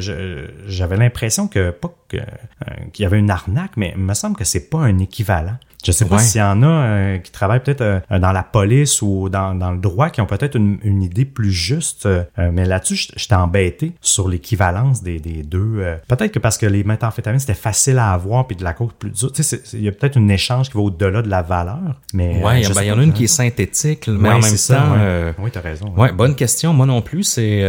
j'avais 0.67 0.97
l'impression 0.97 1.47
que, 1.47 1.71
pas 1.71 1.93
euh, 2.13 2.19
qu'il 2.91 3.03
y 3.03 3.05
avait 3.05 3.19
une 3.19 3.31
arnaque, 3.31 3.77
mais 3.77 3.93
il 3.95 4.03
me 4.03 4.13
semble 4.13 4.35
que 4.35 4.43
c'est 4.43 4.69
pas 4.69 4.79
un 4.79 4.99
équivalent. 4.99 5.57
Je 5.83 5.91
sais 5.91 6.05
pas 6.05 6.19
s'il 6.19 6.39
y 6.39 6.43
en 6.43 6.61
a 6.63 6.67
euh, 6.67 7.17
qui 7.17 7.31
travaillent 7.31 7.61
peut-être 7.61 7.81
euh, 7.81 8.19
dans 8.19 8.31
la 8.31 8.43
police 8.43 9.01
ou 9.01 9.29
dans, 9.29 9.55
dans, 9.55 9.71
le 9.71 9.79
droit 9.79 10.09
qui 10.09 10.21
ont 10.21 10.25
peut-être 10.25 10.55
une, 10.55 10.77
une, 10.83 11.01
idée 11.01 11.25
plus 11.25 11.51
juste, 11.51 12.05
euh, 12.05 12.23
mais 12.37 12.65
là-dessus, 12.65 13.07
j'étais 13.15 13.35
embêté 13.35 13.93
sur 14.01 14.27
l'équivalence 14.27 15.01
des, 15.01 15.19
des 15.19 15.43
deux. 15.43 15.83
peut-être 16.07 16.31
que 16.31 16.39
parce 16.39 16.57
que 16.57 16.65
les 16.65 16.83
méthamphétamines, 16.83 17.39
c'était 17.39 17.53
facile 17.53 17.97
à 17.97 18.11
avoir, 18.11 18.45
puis 18.47 18.55
de 18.55 18.63
la 18.63 18.73
coke 18.73 18.93
plus 18.93 19.09
dure. 19.09 19.31
Tu 19.31 19.43
sais, 19.43 19.61
il 19.73 19.81
y 19.81 19.87
a 19.87 19.91
peut-être 19.91 20.17
un 20.17 20.27
échange 20.27 20.69
qui 20.69 20.77
va 20.77 20.83
au-delà 20.83 21.21
de 21.21 21.29
la 21.29 21.41
valeur. 21.41 21.79
Mais, 22.13 22.43
ouais, 22.43 22.61
ben, 22.61 22.81
il 22.81 22.87
y 22.87 22.91
en 22.91 22.99
a 22.99 23.03
une 23.03 23.13
qui 23.13 23.23
est 23.23 23.27
synthétique, 23.27 24.07
mais 24.07 24.29
en 24.29 24.39
même 24.39 24.41
temps... 24.41 24.57
Ça, 24.57 25.33
oui, 25.39 25.49
t'as 25.51 25.61
raison. 25.61 25.93
Ouais. 25.97 26.11
bonne 26.11 26.35
question. 26.35 26.73
Moi 26.73 26.85
non 26.85 27.01
plus, 27.01 27.23
c'est... 27.23 27.61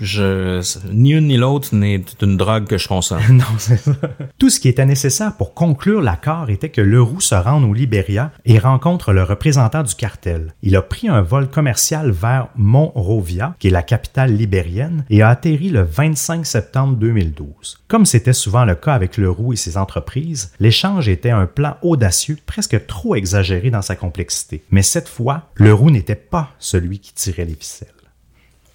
je, 0.00 0.60
ni 0.92 1.12
une 1.12 1.26
ni 1.26 1.36
l'autre 1.36 1.74
n'est 1.74 2.02
une 2.22 2.36
drogue 2.36 2.66
que 2.66 2.78
je 2.78 2.88
consomme. 2.88 3.20
non, 3.30 3.44
c'est 3.58 3.78
ça. 3.78 3.92
Tout 4.38 4.50
ce 4.50 4.60
qui 4.60 4.68
était 4.68 4.86
nécessaire 4.86 5.36
pour 5.36 5.54
conclure 5.54 6.00
l'accord 6.00 6.50
était 6.50 6.68
que 6.68 6.80
le 6.80 6.95
Leroux 6.96 7.20
se 7.20 7.34
rend 7.34 7.62
au 7.62 7.74
Libéria 7.74 8.32
et 8.46 8.58
rencontre 8.58 9.12
le 9.12 9.22
représentant 9.22 9.82
du 9.82 9.94
cartel. 9.94 10.54
Il 10.62 10.76
a 10.76 10.80
pris 10.80 11.10
un 11.10 11.20
vol 11.20 11.46
commercial 11.46 12.10
vers 12.10 12.48
Monrovia, 12.56 13.54
qui 13.58 13.66
est 13.66 13.70
la 13.70 13.82
capitale 13.82 14.34
libérienne, 14.34 15.04
et 15.10 15.20
a 15.20 15.28
atterri 15.28 15.68
le 15.68 15.82
25 15.82 16.46
septembre 16.46 16.96
2012. 16.96 17.84
Comme 17.86 18.06
c'était 18.06 18.32
souvent 18.32 18.64
le 18.64 18.76
cas 18.76 18.94
avec 18.94 19.18
Leroux 19.18 19.52
et 19.52 19.56
ses 19.56 19.76
entreprises, 19.76 20.52
l'échange 20.58 21.10
était 21.10 21.28
un 21.28 21.44
plan 21.44 21.76
audacieux, 21.82 22.38
presque 22.46 22.86
trop 22.86 23.14
exagéré 23.14 23.68
dans 23.68 23.82
sa 23.82 23.94
complexité. 23.94 24.64
Mais 24.70 24.80
cette 24.80 25.10
fois, 25.10 25.50
Leroux 25.56 25.90
n'était 25.90 26.14
pas 26.14 26.48
celui 26.58 26.98
qui 26.98 27.12
tirait 27.12 27.44
les 27.44 27.56
ficelles. 27.56 27.88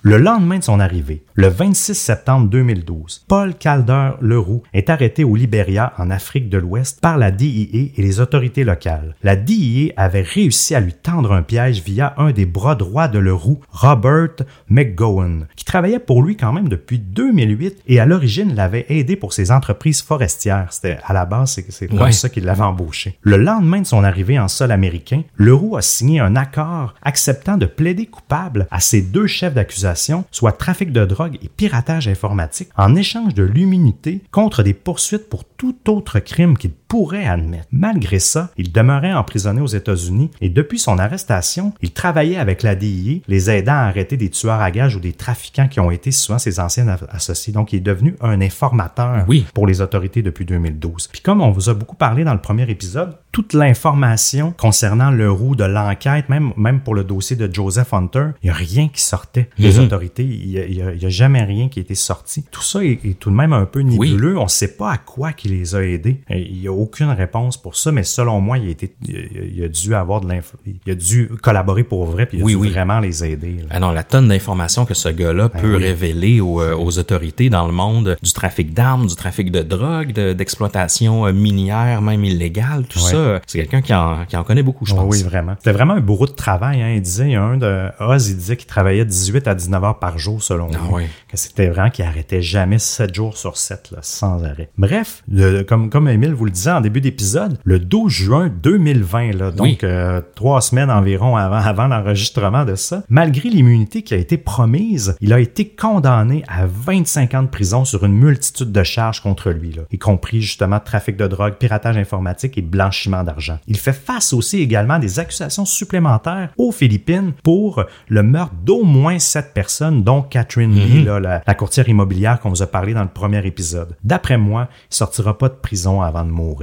Le 0.04 0.18
lendemain 0.18 0.58
de 0.58 0.64
son 0.64 0.80
arrivée, 0.80 1.24
le 1.36 1.48
26 1.48 1.94
septembre 1.94 2.50
2012, 2.50 3.26
Paul 3.28 3.54
Calder 3.54 4.14
Leroux 4.20 4.64
est 4.74 4.90
arrêté 4.90 5.24
au 5.24 5.36
Libéria, 5.36 5.94
en 6.00 6.10
Afrique 6.10 6.50
de 6.50 6.58
l'Ouest, 6.58 7.00
par 7.02 7.20
la 7.20 7.30
DIA 7.30 7.92
et 7.96 8.02
les 8.02 8.20
autorités 8.20 8.64
locales. 8.64 9.16
La 9.22 9.36
DIA 9.36 9.94
avait 9.98 10.24
réussi 10.24 10.74
à 10.74 10.80
lui 10.80 10.94
tendre 10.94 11.34
un 11.34 11.44
piège 11.44 11.84
via 11.84 12.16
un 12.18 12.32
des 12.32 12.48
bras 12.48 12.74
droits 12.74 13.10
de 13.10 13.20
Leroux, 13.20 13.60
Robert 13.70 14.38
McGowan, 14.70 15.46
qui 15.56 15.66
travaillait 15.66 16.00
pour 16.00 16.24
lui 16.24 16.36
quand 16.36 16.52
même 16.52 16.68
depuis 16.68 16.98
2008 16.98 17.84
et 17.86 18.00
à 18.00 18.08
l'origine 18.08 18.56
l'avait 18.56 18.88
aidé 18.90 19.16
pour 19.16 19.34
ses 19.34 19.52
entreprises 19.52 20.02
forestières. 20.02 20.70
C'était 20.72 20.98
à 21.06 21.14
la 21.14 21.26
base, 21.26 21.62
c'est 21.70 21.88
comme 21.90 22.12
ça 22.12 22.30
qu'il 22.30 22.46
l'avait 22.46 22.64
embauché. 22.64 23.20
Le 23.22 23.38
lendemain 23.38 23.82
de 23.82 23.86
son 23.86 24.04
arrivée 24.04 24.40
en 24.40 24.48
sol 24.48 24.72
américain, 24.72 25.22
Leroux 25.36 25.78
a 25.78 25.84
signé 25.84 26.20
un 26.20 26.36
accord 26.36 26.96
acceptant 27.04 27.58
de 27.58 27.68
plaider 27.68 28.08
coupable 28.08 28.68
à 28.72 28.80
ses 28.80 29.04
deux 29.04 29.28
chefs 29.28 29.54
d'accusation 29.54 29.91
soit 30.32 30.52
trafic 30.54 30.92
de 30.92 31.06
drogue 31.06 31.38
et 31.42 31.50
piratage 31.50 32.08
informatique, 32.08 32.70
en 32.78 32.96
échange 32.96 33.34
de 33.34 33.44
l'immunité 33.44 34.22
contre 34.32 34.64
des 34.64 34.74
poursuites 34.74 35.30
pour 35.30 35.44
tout 35.46 35.78
autre 35.88 36.20
crime 36.20 36.58
qu'il 36.58 36.72
pourrait 36.92 37.26
admettre. 37.26 37.68
Malgré 37.72 38.20
ça, 38.20 38.52
il 38.58 38.74
demeurait 38.74 39.14
emprisonné 39.14 39.62
aux 39.62 39.66
États-Unis 39.66 40.30
et 40.42 40.50
depuis 40.50 40.78
son 40.78 41.00
arrestation, 41.00 41.72
il 41.82 41.92
travaillait 41.92 42.36
avec 42.36 42.64
la 42.64 42.76
DIA, 42.76 43.20
les 43.30 43.50
aidant 43.50 43.72
à 43.72 43.86
arrêter 43.86 44.18
des 44.18 44.30
tueurs 44.30 44.60
à 44.60 44.72
gages 44.72 44.98
ou 44.98 45.00
des 45.00 45.14
trafiquants 45.14 45.70
qui 45.70 45.80
ont 45.80 45.90
été 45.90 46.12
souvent 46.12 46.38
ses 46.38 46.60
anciens 46.60 46.86
associés. 47.08 47.54
Donc, 47.54 47.72
il 47.72 47.78
est 47.78 47.80
devenu 47.80 48.18
un 48.20 48.42
informateur 48.42 49.26
pour 49.54 49.68
les 49.68 49.80
autorités 49.80 50.22
depuis 50.22 50.44
2012. 50.44 51.08
Puis 51.08 51.22
comme 51.22 51.40
on 51.40 51.52
vous 51.52 51.70
a 51.70 51.74
beaucoup 51.74 51.96
parlé 51.96 52.26
dans 52.26 52.34
le 52.34 52.42
premier 52.42 52.70
épisode, 52.70 53.16
toute 53.32 53.54
l'information 53.54 54.54
concernant 54.58 55.12
le 55.12 55.32
roux 55.32 55.56
de 55.56 55.64
l'enquête, 55.64 56.28
même, 56.28 56.52
même 56.58 56.82
pour 56.82 56.94
le 56.94 57.06
dossier 57.06 57.38
de 57.38 57.50
Joseph 57.54 57.94
Hunter, 57.94 58.32
il 58.44 58.48
n'y 58.48 58.50
a 58.50 58.54
rien 58.54 58.90
qui 58.90 59.02
sortait 59.02 59.50
des 59.58 59.78
mhm. 59.78 59.86
autorités. 59.86 60.26
Il 60.26 60.50
n'y 60.50 61.06
a, 61.06 61.10
jamais 61.10 61.44
rien 61.44 61.70
qui 61.70 61.80
a 61.80 61.84
été 61.84 61.96
sorti. 61.96 62.44
Tout 62.52 62.62
ça 62.64 62.84
est, 62.84 63.18
tout 63.18 63.30
de 63.30 63.36
même 63.36 63.54
un 63.54 63.66
peu 63.66 63.80
nébuleux. 63.80 64.38
On 64.38 64.44
ne 64.44 64.50
sait 64.50 64.76
pas 64.76 64.92
à 64.92 64.98
quoi 64.98 65.32
qui 65.32 65.48
les 65.48 65.74
a 65.74 65.84
aidés. 65.86 66.22
Il 66.30 66.60
n'y 66.60 66.68
a 66.68 66.81
aucune 66.82 67.10
réponse 67.10 67.58
pour 67.58 67.76
ça, 67.76 67.92
mais 67.92 68.04
selon 68.04 68.42
moi, 68.42 68.58
il 68.58 68.68
a, 68.68 68.72
été, 68.72 68.96
il 69.08 69.64
a 69.64 69.68
dû 69.68 69.94
avoir 69.94 70.22
de 70.22 70.28
l'info. 70.28 70.58
Il 70.66 70.92
a 70.92 70.96
dû 70.96 71.30
collaborer 71.42 71.84
pour 71.84 72.06
vrai, 72.06 72.26
puis 72.26 72.40
il 72.40 72.44
a 72.44 72.48
dû 72.48 72.70
vraiment 72.70 73.00
les 73.00 73.24
aider. 73.24 73.58
Ah 73.70 73.80
non, 73.80 73.92
la 73.92 74.04
tonne 74.04 74.28
d'informations 74.28 74.86
que 74.86 74.94
ce 74.94 75.10
gars-là 75.10 75.50
ben 75.54 75.62
peut 75.62 75.76
révéler 75.76 76.40
euh, 76.40 76.76
aux, 76.76 76.98
autorités 76.98 77.50
dans 77.50 77.66
le 77.68 77.74
monde 77.74 78.18
du 78.22 78.34
trafic 78.34 78.74
d'armes, 78.74 79.08
du 79.08 79.16
trafic 79.16 79.52
de 79.52 79.62
drogue, 79.62 80.12
d'exploitation 80.12 81.28
euh, 81.28 81.34
minière, 81.34 82.02
même 82.02 82.24
illégale, 82.24 82.86
tout 82.88 83.00
ça 83.00 83.40
c'est 83.48 83.60
quelqu'un 83.60 83.82
qui 83.82 83.94
en, 83.94 84.26
qui 84.26 84.38
en 84.38 84.44
connaît 84.44 84.64
beaucoup, 84.64 84.86
je 84.86 84.94
pense. 84.94 85.06
oui, 85.06 85.24
vraiment. 85.24 85.56
C'était 85.58 85.72
vraiment 85.72 85.94
un 85.94 86.00
bourreau 86.00 86.26
de 86.26 86.32
travail. 86.32 86.82
Hein. 86.82 86.94
Il 86.96 87.02
disait, 87.02 87.26
il 87.26 87.32
y 87.32 87.36
a 87.36 87.44
un 87.44 87.58
de 87.58 87.90
Oz, 88.00 88.30
il 88.30 88.38
disait 88.38 88.58
qu'il 88.58 88.68
travaillait 88.68 89.06
18 89.06 89.48
à 89.48 89.56
19 89.56 89.84
heures 89.84 90.00
par 90.00 90.18
jour, 90.18 90.42
selon 90.42 90.70
ah, 90.74 90.78
lui. 90.78 90.94
Oui. 90.94 91.04
Que 91.28 91.38
c'était 91.38 91.68
vraiment 91.68 91.90
qu'il 91.90 92.06
arrêtait 92.06 92.42
jamais 92.42 92.80
7 92.80 93.14
jours 93.14 93.38
sur 93.38 93.58
7, 93.58 93.92
là, 93.92 94.00
sans 94.02 94.44
arrêt. 94.44 94.70
Bref, 94.78 95.24
comme, 95.68 95.90
comme 95.90 96.08
Emile 96.08 96.34
vous 96.34 96.46
le 96.46 96.52
disait 96.52 96.71
en 96.72 96.82
début 96.82 97.02
d'épisode, 97.02 97.58
le 97.64 97.80
12 97.80 98.12
juin 98.12 98.52
2020, 98.62 99.32
là, 99.34 99.52
donc 99.52 99.84
euh, 99.84 100.22
trois 100.36 100.62
semaines 100.62 100.90
environ 100.90 101.36
avant, 101.36 101.58
avant 101.58 101.88
l'enregistrement 101.88 102.66
de 102.66 102.76
ça, 102.76 103.04
malgré 103.10 103.50
l'immunité 103.50 104.02
qui 104.02 104.14
a 104.14 104.18
été 104.18 104.38
promise, 104.38 105.16
il 105.22 105.34
a 105.34 105.40
été 105.40 105.68
condamné 105.68 106.44
à 106.48 106.66
25 106.66 107.34
ans 107.34 107.44
de 107.44 107.48
prison 107.48 107.86
sur 107.86 108.06
une 108.06 108.14
multitude 108.14 108.72
de 108.72 108.84
charges 108.84 109.22
contre 109.22 109.50
lui, 109.52 109.74
là, 109.74 109.84
y 109.92 109.98
compris 109.98 110.42
justement 110.42 110.80
trafic 110.80 111.18
de 111.18 111.28
drogue, 111.28 111.56
piratage 111.56 111.98
informatique 111.98 112.58
et 112.58 112.62
blanchiment 112.62 113.24
d'argent. 113.24 113.60
Il 113.68 113.78
fait 113.78 113.94
face 113.94 114.34
aussi 114.34 114.60
également 114.60 114.96
à 114.96 115.00
des 115.00 115.20
accusations 115.20 115.66
supplémentaires 115.66 116.50
aux 116.58 116.72
Philippines 116.72 117.34
pour 117.44 117.84
le 118.08 118.24
meurtre 118.24 118.56
d'au 118.64 118.84
moins 118.84 119.20
sept 119.20 119.54
personnes, 119.54 120.04
dont 120.04 120.22
Catherine 120.22 120.74
Lee, 120.74 121.04
mhm. 121.04 121.18
la, 121.18 121.54
courtière 121.56 121.88
immobilière 121.90 122.40
qu'on 122.40 122.50
vous 122.50 122.62
a 122.62 122.68
parlé 122.68 122.94
dans 122.94 123.04
le 123.04 123.10
premier 123.10 123.46
épisode. 123.46 123.96
D'après 124.04 124.38
moi, 124.38 124.68
il 124.92 124.96
sortira 124.96 125.38
pas 125.38 125.50
de 125.50 125.54
prison 125.54 126.02
avant 126.02 126.24
de 126.24 126.30
mourir. 126.30 126.61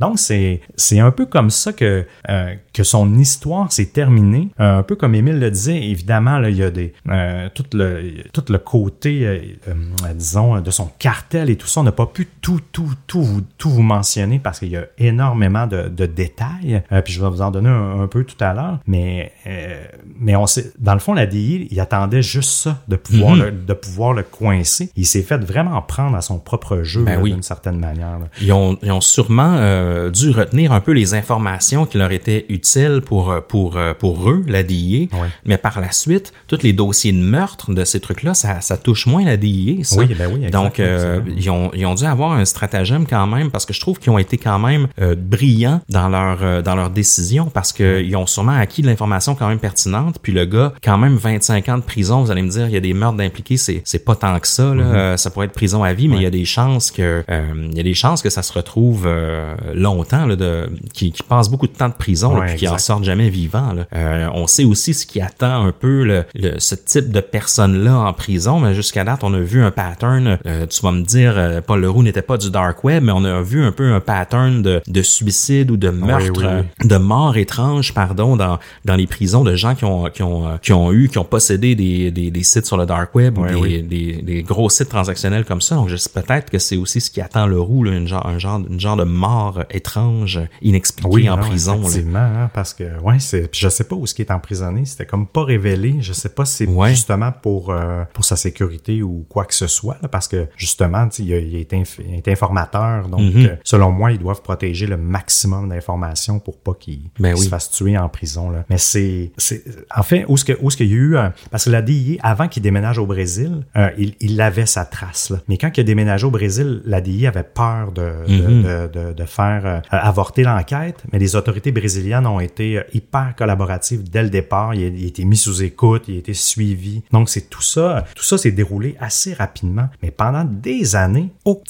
Donc 0.00 0.18
c'est 0.18 0.60
c'est 0.76 1.00
un 1.00 1.10
peu 1.10 1.26
comme 1.26 1.50
ça 1.50 1.72
que 1.72 2.06
euh, 2.28 2.54
que 2.72 2.82
son 2.82 3.14
histoire 3.14 3.70
s'est 3.70 3.86
terminée. 3.86 4.48
un 4.58 4.82
peu 4.82 4.96
comme 4.96 5.14
Émile 5.14 5.38
le 5.38 5.50
disait, 5.50 5.82
évidemment 5.82 6.38
là, 6.38 6.50
il 6.50 6.56
y 6.56 6.62
a 6.62 6.70
des 6.70 6.92
euh, 7.08 7.48
tout 7.54 7.64
le 7.72 8.24
tout 8.32 8.44
le 8.48 8.58
côté 8.58 9.26
euh, 9.26 9.74
disons 10.14 10.60
de 10.60 10.70
son 10.70 10.90
cartel 10.98 11.50
et 11.50 11.56
tout 11.56 11.66
ça. 11.66 11.80
On 11.80 11.84
n'a 11.84 11.92
pas 11.92 12.06
pu 12.06 12.28
tout 12.40 12.60
tout 12.72 12.94
tout 13.06 13.22
vous 13.22 13.42
tout 13.58 13.70
vous 13.70 13.82
mentionner 13.82 14.38
parce 14.38 14.58
qu'il 14.58 14.70
y 14.70 14.76
a 14.76 14.86
énormément 14.98 15.66
de 15.66 15.74
de, 15.88 16.06
détails, 16.06 16.82
euh, 16.92 17.02
puis 17.02 17.12
je 17.12 17.20
vais 17.20 17.28
vous 17.28 17.42
en 17.42 17.50
donner 17.50 17.68
un, 17.68 18.06
peu 18.06 18.24
tout 18.24 18.42
à 18.42 18.52
l'heure, 18.52 18.78
mais, 18.86 19.32
euh, 19.46 19.82
mais 20.18 20.36
on 20.36 20.46
sait, 20.46 20.72
dans 20.78 20.94
le 20.94 21.00
fond, 21.00 21.14
la 21.14 21.26
DI, 21.26 21.68
il 21.70 21.80
attendait 21.80 22.22
juste 22.22 22.50
ça, 22.50 22.82
de 22.88 22.96
pouvoir, 22.96 23.36
mhm. 23.36 23.42
le, 23.42 23.50
de 23.52 23.72
pouvoir 23.72 24.12
le 24.12 24.22
coincer. 24.22 24.90
Il 24.96 25.06
s'est 25.06 25.22
fait 25.22 25.38
vraiment 25.38 25.80
prendre 25.82 26.16
à 26.16 26.20
son 26.20 26.38
propre 26.38 26.82
jeu, 26.82 27.04
ben 27.04 27.22
d'une 27.22 27.42
certaine 27.42 27.78
manière. 27.78 28.18
Ils 28.40 28.52
ont, 28.52 28.78
ils 28.82 28.92
ont 28.92 29.00
sûrement 29.00 29.33
sûrement 29.34 29.56
euh, 29.58 30.10
dû 30.10 30.30
retenir 30.30 30.72
un 30.72 30.80
peu 30.80 30.92
les 30.92 31.14
informations 31.14 31.86
qui 31.86 31.98
leur 31.98 32.12
étaient 32.12 32.46
utiles 32.48 33.00
pour 33.04 33.34
pour 33.48 33.78
pour 33.98 34.30
eux, 34.30 34.44
la 34.46 34.62
DIA. 34.62 35.06
Mais 35.44 35.58
par 35.58 35.80
la 35.80 35.90
suite, 35.92 36.32
tous 36.46 36.62
les 36.62 36.72
dossiers 36.72 37.12
de 37.12 37.18
meurtre 37.18 37.72
de 37.72 37.84
ces 37.84 38.00
trucs-là, 38.00 38.34
ça, 38.34 38.60
ça 38.60 38.76
touche 38.76 39.06
moins 39.06 39.24
la 39.24 39.36
DIA. 39.36 39.82
Ça. 39.82 39.98
Oui, 39.98 40.14
ben 40.14 40.30
oui. 40.32 40.50
Donc, 40.50 40.78
ils, 40.78 41.50
ont, 41.50 41.70
ils 41.74 41.86
ont 41.86 41.94
dû 41.94 42.04
avoir 42.04 42.32
un 42.32 42.44
stratagème 42.44 43.06
quand 43.06 43.26
même 43.26 43.50
parce 43.50 43.66
que 43.66 43.72
je 43.72 43.80
trouve 43.80 43.98
qu'ils 43.98 44.12
ont 44.12 44.18
été 44.18 44.38
quand 44.38 44.58
même 44.58 44.86
brillants 45.16 45.80
dans 45.88 46.08
leur 46.08 46.62
dans 46.62 46.76
leur 46.76 46.90
décision 46.90 47.46
parce 47.46 47.72
qu'ils 47.72 48.16
ont 48.16 48.26
sûrement 48.26 48.56
acquis 48.56 48.82
de 48.82 48.86
l'information 48.86 49.34
quand 49.34 49.48
même 49.48 49.58
pertinente. 49.58 50.18
Puis 50.22 50.32
le 50.32 50.44
gars, 50.44 50.72
quand 50.82 50.98
même 50.98 51.16
25 51.16 51.68
ans 51.68 51.78
de 51.78 51.82
prison, 51.82 52.22
vous 52.22 52.30
allez 52.30 52.42
me 52.42 52.50
dire, 52.50 52.68
il 52.68 52.74
y 52.74 52.76
a 52.76 52.80
des 52.80 52.94
meurtres 52.94 53.16
d'impliqués, 53.16 53.56
c'est 53.56 53.82
c'est 53.84 54.04
pas 54.04 54.14
tant 54.14 54.38
que 54.38 54.48
ça. 54.48 54.74
Là. 54.74 55.16
ça 55.16 55.30
pourrait 55.30 55.46
être 55.46 55.52
prison 55.52 55.82
à 55.82 55.92
vie, 55.92 56.08
mais 56.08 56.16
il 56.16 56.22
y 56.22 56.26
a 56.26 56.30
des 56.30 56.44
chances 56.44 56.90
que 56.90 57.24
il 57.28 57.76
y 57.76 57.80
a 57.80 57.84
des 57.84 57.94
chances 57.94 58.22
que 58.22 58.30
ça 58.30 58.42
se 58.42 58.52
retrouve 58.52 59.08
euh, 59.14 59.54
longtemps, 59.74 60.26
là, 60.26 60.36
de, 60.36 60.68
qui, 60.92 61.12
qui 61.12 61.22
passe 61.22 61.48
beaucoup 61.48 61.66
de 61.66 61.72
temps 61.72 61.88
de 61.88 61.94
prison 61.94 62.42
et 62.42 62.56
qui 62.56 62.68
en 62.68 62.78
sortent 62.78 63.04
jamais 63.04 63.30
vivant. 63.30 63.72
Là. 63.72 63.86
Euh, 63.94 64.28
on 64.34 64.46
sait 64.46 64.64
aussi 64.64 64.94
ce 64.94 65.06
qui 65.06 65.20
attend 65.20 65.64
un 65.64 65.72
peu 65.72 66.04
le, 66.04 66.24
ce 66.58 66.74
type 66.74 67.10
de 67.10 67.20
personnes-là 67.20 67.96
en 67.98 68.12
prison, 68.12 68.60
mais 68.60 68.74
jusqu'à 68.74 69.04
date, 69.04 69.24
on 69.24 69.32
a 69.34 69.40
vu 69.40 69.62
un 69.62 69.70
pattern. 69.70 70.38
Euh, 70.46 70.66
tu 70.66 70.82
vas 70.82 70.92
me 70.92 71.02
dire, 71.02 71.62
Paul 71.66 71.80
Leroux 71.80 72.02
n'était 72.02 72.22
pas 72.22 72.36
du 72.36 72.50
dark 72.50 72.82
web, 72.84 73.02
mais 73.04 73.12
on 73.12 73.24
a 73.24 73.40
vu 73.42 73.62
un 73.62 73.72
peu 73.72 73.92
un 73.92 74.00
pattern 74.00 74.62
de, 74.62 74.80
de 74.86 75.02
suicide 75.02 75.70
ou 75.70 75.76
de 75.76 75.90
meurtre, 75.90 76.64
de 76.84 76.96
mort 76.96 77.36
étrange, 77.36 77.94
pardon, 77.94 78.36
dans, 78.36 78.58
dans 78.84 78.96
les 78.96 79.06
prisons 79.06 79.44
de 79.44 79.54
gens 79.54 79.74
qui 79.74 79.84
ont, 79.84 80.04
qui 80.06 80.22
ont, 80.22 80.58
qui 80.60 80.72
ont 80.72 80.92
eu, 80.92 81.08
qui 81.08 81.18
ont 81.18 81.24
possédé 81.24 81.74
des, 81.74 82.10
des, 82.10 82.30
des 82.30 82.42
sites 82.42 82.66
sur 82.66 82.76
le 82.76 82.86
dark 82.86 83.14
web 83.14 83.38
ou 83.38 83.46
des, 83.46 83.82
des, 83.82 84.22
des, 84.22 84.42
gros 84.42 84.68
sites 84.70 84.88
transactionnels 84.88 85.44
comme 85.44 85.60
ça. 85.60 85.76
Donc, 85.76 85.88
peut-être 85.88 86.50
que 86.50 86.58
c'est 86.58 86.76
aussi 86.76 87.00
ce 87.00 87.10
qui 87.10 87.20
attend 87.20 87.46
le 87.46 87.60
roux, 87.60 87.84
là, 87.84 87.92
une 87.92 88.08
genre, 88.08 88.26
un 88.26 88.38
genre, 88.38 88.60
une 88.68 88.80
genre 88.80 88.96
de 88.96 89.03
mort 89.04 89.64
étrange, 89.70 90.40
inexpliquée 90.62 91.28
en 91.28 91.38
prison. 91.38 91.80
Effectivement, 91.80 92.18
hein, 92.18 92.50
parce 92.52 92.74
que 92.74 93.00
ouais, 93.00 93.18
c'est, 93.18 93.48
je 93.54 93.68
sais 93.68 93.84
pas 93.84 93.96
où 93.96 94.06
ce 94.06 94.14
qui 94.14 94.22
est 94.22 94.30
emprisonné, 94.30 94.84
c'était 94.84 95.06
comme 95.06 95.26
pas 95.26 95.44
révélé. 95.44 95.96
Je 96.00 96.12
sais 96.12 96.28
pas 96.28 96.44
si 96.44 96.66
c'est 96.66 96.88
justement 96.88 97.32
pour 97.32 97.70
euh, 97.70 98.04
pour 98.12 98.24
sa 98.24 98.36
sécurité 98.36 99.02
ou 99.02 99.24
quoi 99.28 99.44
que 99.44 99.54
ce 99.54 99.66
soit, 99.66 99.96
parce 100.10 100.28
que 100.28 100.46
justement, 100.56 101.08
il, 101.18 101.30
il, 101.30 101.56
est 101.56 101.72
il, 101.72 102.14
est 102.14 102.28
informateur, 102.28 103.08
donc 103.08 103.20
mhm. 103.20 103.46
euh, 103.46 103.56
selon 103.64 103.90
moi, 103.90 104.12
ils 104.12 104.18
doivent 104.18 104.42
protéger 104.42 104.86
le 104.86 104.96
maximum 104.96 105.68
d'informations 105.68 106.38
pour 106.38 106.58
pas 106.58 106.74
qu'il 106.74 107.10
ben 107.18 107.36
se 107.36 107.48
fasse 107.48 107.70
tuer 107.70 107.96
en 107.98 108.08
prison. 108.08 108.50
Là. 108.50 108.64
Mais 108.70 108.78
c'est, 108.78 109.32
c'est 109.36 109.64
en 109.94 110.02
fait 110.02 110.24
où 110.28 110.36
ce 110.36 110.44
que 110.44 110.52
où 110.60 110.70
ce 110.70 110.76
qu'il 110.76 110.88
y 110.88 110.92
a 110.92 110.94
eu, 110.94 111.16
euh, 111.16 111.28
parce 111.50 111.64
que 111.64 111.70
la 111.70 111.82
DIA 111.82 112.20
avant 112.22 112.48
qu'il 112.48 112.62
déménage 112.62 112.98
au 112.98 113.06
Brésil, 113.06 113.64
il, 113.98 114.14
il 114.20 114.40
avait 114.40 114.66
sa 114.66 114.84
trace 114.84 115.30
là. 115.30 115.38
Mais 115.48 115.58
quand 115.58 115.70
il 115.76 115.80
a 115.80 115.84
déménagé 115.84 116.26
au 116.26 116.30
Brésil, 116.30 116.82
la 116.84 117.00
DIA 117.00 117.28
avait 117.28 117.42
peur 117.42 117.92
de, 117.92 118.12
mhm. 118.28 118.62
de, 118.62 118.90
de, 118.92 118.93
de, 118.94 119.24
faire 119.24 119.62
euh, 119.64 119.80
avorter 119.90 120.42
l'enquête, 120.42 121.02
mais 121.12 121.18
les 121.18 121.36
autorités 121.36 121.72
brésiliennes 121.72 122.26
ont 122.26 122.40
été 122.40 122.78
euh, 122.78 122.82
hyper 122.92 123.34
collaboratives 123.36 124.08
dès 124.08 124.22
le 124.22 124.30
départ. 124.30 124.74
Il 124.74 124.84
a, 124.84 124.88
il 124.88 125.04
a 125.04 125.08
été 125.08 125.24
mis 125.24 125.36
sous 125.36 125.62
écoute, 125.62 126.04
il 126.08 126.16
a 126.16 126.18
été 126.18 126.34
suivi. 126.34 127.02
Donc 127.12 127.28
c'est 127.28 127.48
tout 127.48 127.62
ça, 127.62 128.04
tout 128.14 128.24
ça 128.24 128.38
s'est 128.38 128.52
déroulé 128.52 128.96
assez 129.00 129.32
rapidement. 129.32 129.88
Mais 130.02 130.10
pendant 130.10 130.44
des 130.44 130.96
années, 130.96 131.30
oh, 131.44 131.62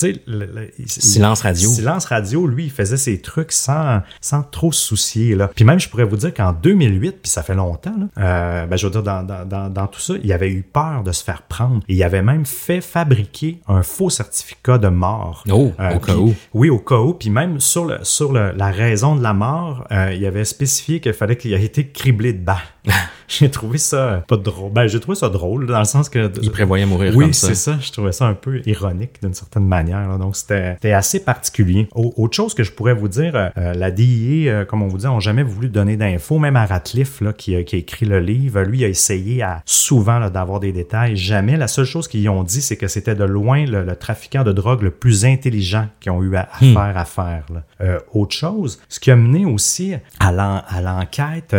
silence 0.87 1.43
radio. 1.43 1.71
Silence 1.71 2.05
radio, 2.07 2.47
lui, 2.47 2.65
il 2.65 2.71
faisait 2.71 2.97
ses 2.97 3.21
trucs 3.21 3.53
sans, 3.53 4.01
sans 4.21 4.43
trop 4.43 4.73
se 4.73 4.87
soucier. 4.87 5.35
Là. 5.35 5.51
Puis 5.55 5.65
même, 5.65 5.81
je 5.81 5.89
pourrais 5.89 6.05
vous 6.05 6.17
dire 6.17 6.33
qu'en 6.35 6.53
2008, 6.53 7.19
puis 7.23 7.31
ça 7.31 7.43
fait 7.43 7.55
longtemps, 7.55 7.95
là, 7.99 8.07
euh, 8.19 8.67
ben, 8.67 8.77
je 8.77 8.87
veux 8.87 8.93
dire, 8.93 9.03
dans, 9.03 9.23
dans, 9.23 9.71
dans, 9.71 9.87
tout 9.87 10.01
ça, 10.01 10.15
il 10.23 10.33
avait 10.33 10.51
eu 10.51 10.63
peur 10.63 11.03
de 11.03 11.13
se 11.13 11.23
faire 11.23 11.43
prendre. 11.43 11.81
Et 11.89 11.95
il 11.95 12.03
avait 12.03 12.23
même 12.23 12.47
fait 12.47 12.81
fabriquer 12.81 13.61
un 13.69 13.83
faux 13.83 14.11
certificat 14.11 14.79
de 14.79 14.89
mort. 14.89 15.45
Oh, 15.51 15.73
au 15.79 15.99
cas 15.99 16.17
où. 16.17 16.35
Oui, 16.53 16.71
au 16.71 16.79
cas 16.79 16.99
où. 16.99 17.14
Puis 17.19 17.31
même 17.31 17.61
sur, 17.61 17.85
le, 17.85 18.53
la 18.57 18.71
raison 18.71 19.17
de 19.17 19.23
la 19.23 19.33
mort, 19.33 19.87
euh, 19.91 20.13
il 20.15 20.25
avait 20.27 20.45
spécifié 20.45 21.01
qu'il 21.01 21.13
fallait 21.13 21.37
qu'il 21.37 21.53
ait 21.53 21.65
été 21.65 21.89
criblé 21.89 22.33
de 22.33 22.45
balles. 22.45 22.59
j'ai 23.29 23.51
trouvé 23.51 23.79
ça 23.79 24.25
pas 24.29 24.37
drôle. 24.37 24.73
Ben, 24.73 24.87
j'ai 24.87 25.01
trouvé 25.01 25.17
ça 25.17 25.29
drôle 25.29 25.67
dans 25.67 25.79
le 25.79 25.85
sens 25.85 26.09
que. 26.09 26.31
Il 26.43 26.51
prévoyait 26.51 26.87
mourir 26.87 27.15
oui, 27.17 27.27
comme 27.27 27.33
ça. 27.33 27.49
Oui, 27.49 27.55
c'est 27.55 27.71
ça. 27.71 27.79
Je 27.81 27.93
trouvais 27.93 28.13
ça 28.13 28.27
un 28.27 28.35
peu 28.35 28.61
ironique 28.67 29.23
d'une 29.23 29.35
certaine 29.35 29.67
manière. 29.67 30.19
Donc, 30.19 30.37
c'était 30.37 30.93
assez 30.93 31.21
particulier. 31.21 31.89
autre 31.95 32.35
chose 32.35 32.55
que 32.55 32.63
je 32.63 32.73
pourrais 32.73 32.95
vous 32.95 33.09
dire, 33.09 33.33
euh, 33.35 33.75
la 33.75 33.91
DIA, 33.91 34.53
euh, 34.53 34.65
comme 34.65 34.83
on 34.83 34.89
vous 34.89 34.99
dit, 34.99 35.07
ont 35.07 35.21
jamais 35.21 35.43
voulu 35.43 35.69
donner 35.69 35.97
d'infos. 35.97 36.39
Même 36.39 36.57
à 36.57 36.67
Ratliff, 36.67 37.21
là, 37.21 37.33
qui, 37.33 37.63
qui, 37.65 37.77
a 37.77 37.79
écrit 37.79 38.07
le 38.07 38.21
livre, 38.21 38.63
lui 38.63 38.85
a 38.85 38.89
essayé 38.89 39.43
à 39.43 39.63
souvent 39.65 40.29
d'avoir 40.31 40.61
des 40.61 40.73
détails. 40.73 41.17
Jamais. 41.17 41.57
La 41.57 41.69
seule 41.69 41.85
chose 41.85 42.09
qu'ils 42.09 42.29
ont 42.29 42.43
dit, 42.43 42.63
c'est 42.63 42.77
que 42.77 42.89
c'était 42.89 43.15
de 43.15 43.25
loin 43.25 43.65
le, 43.65 43.95
trafiquant 43.97 44.45
de 44.45 44.53
drogue 44.53 44.83
le 44.83 44.91
plus 44.91 45.25
intelligent 45.25 45.89
qu'ils 46.01 46.13
ont 46.13 46.23
eu 46.23 46.37
à, 46.37 46.49
hmm. 46.61 46.73
faire 46.73 46.97
à 46.97 47.05
faire. 47.05 47.45
Euh, 47.81 47.99
autre 48.13 48.35
chose, 48.35 48.81
ce 48.89 49.01
qui 49.01 49.11
a 49.11 49.17
mené 49.17 49.45
aussi 49.45 49.95
à 50.21 50.33
l'enquête 50.33 51.57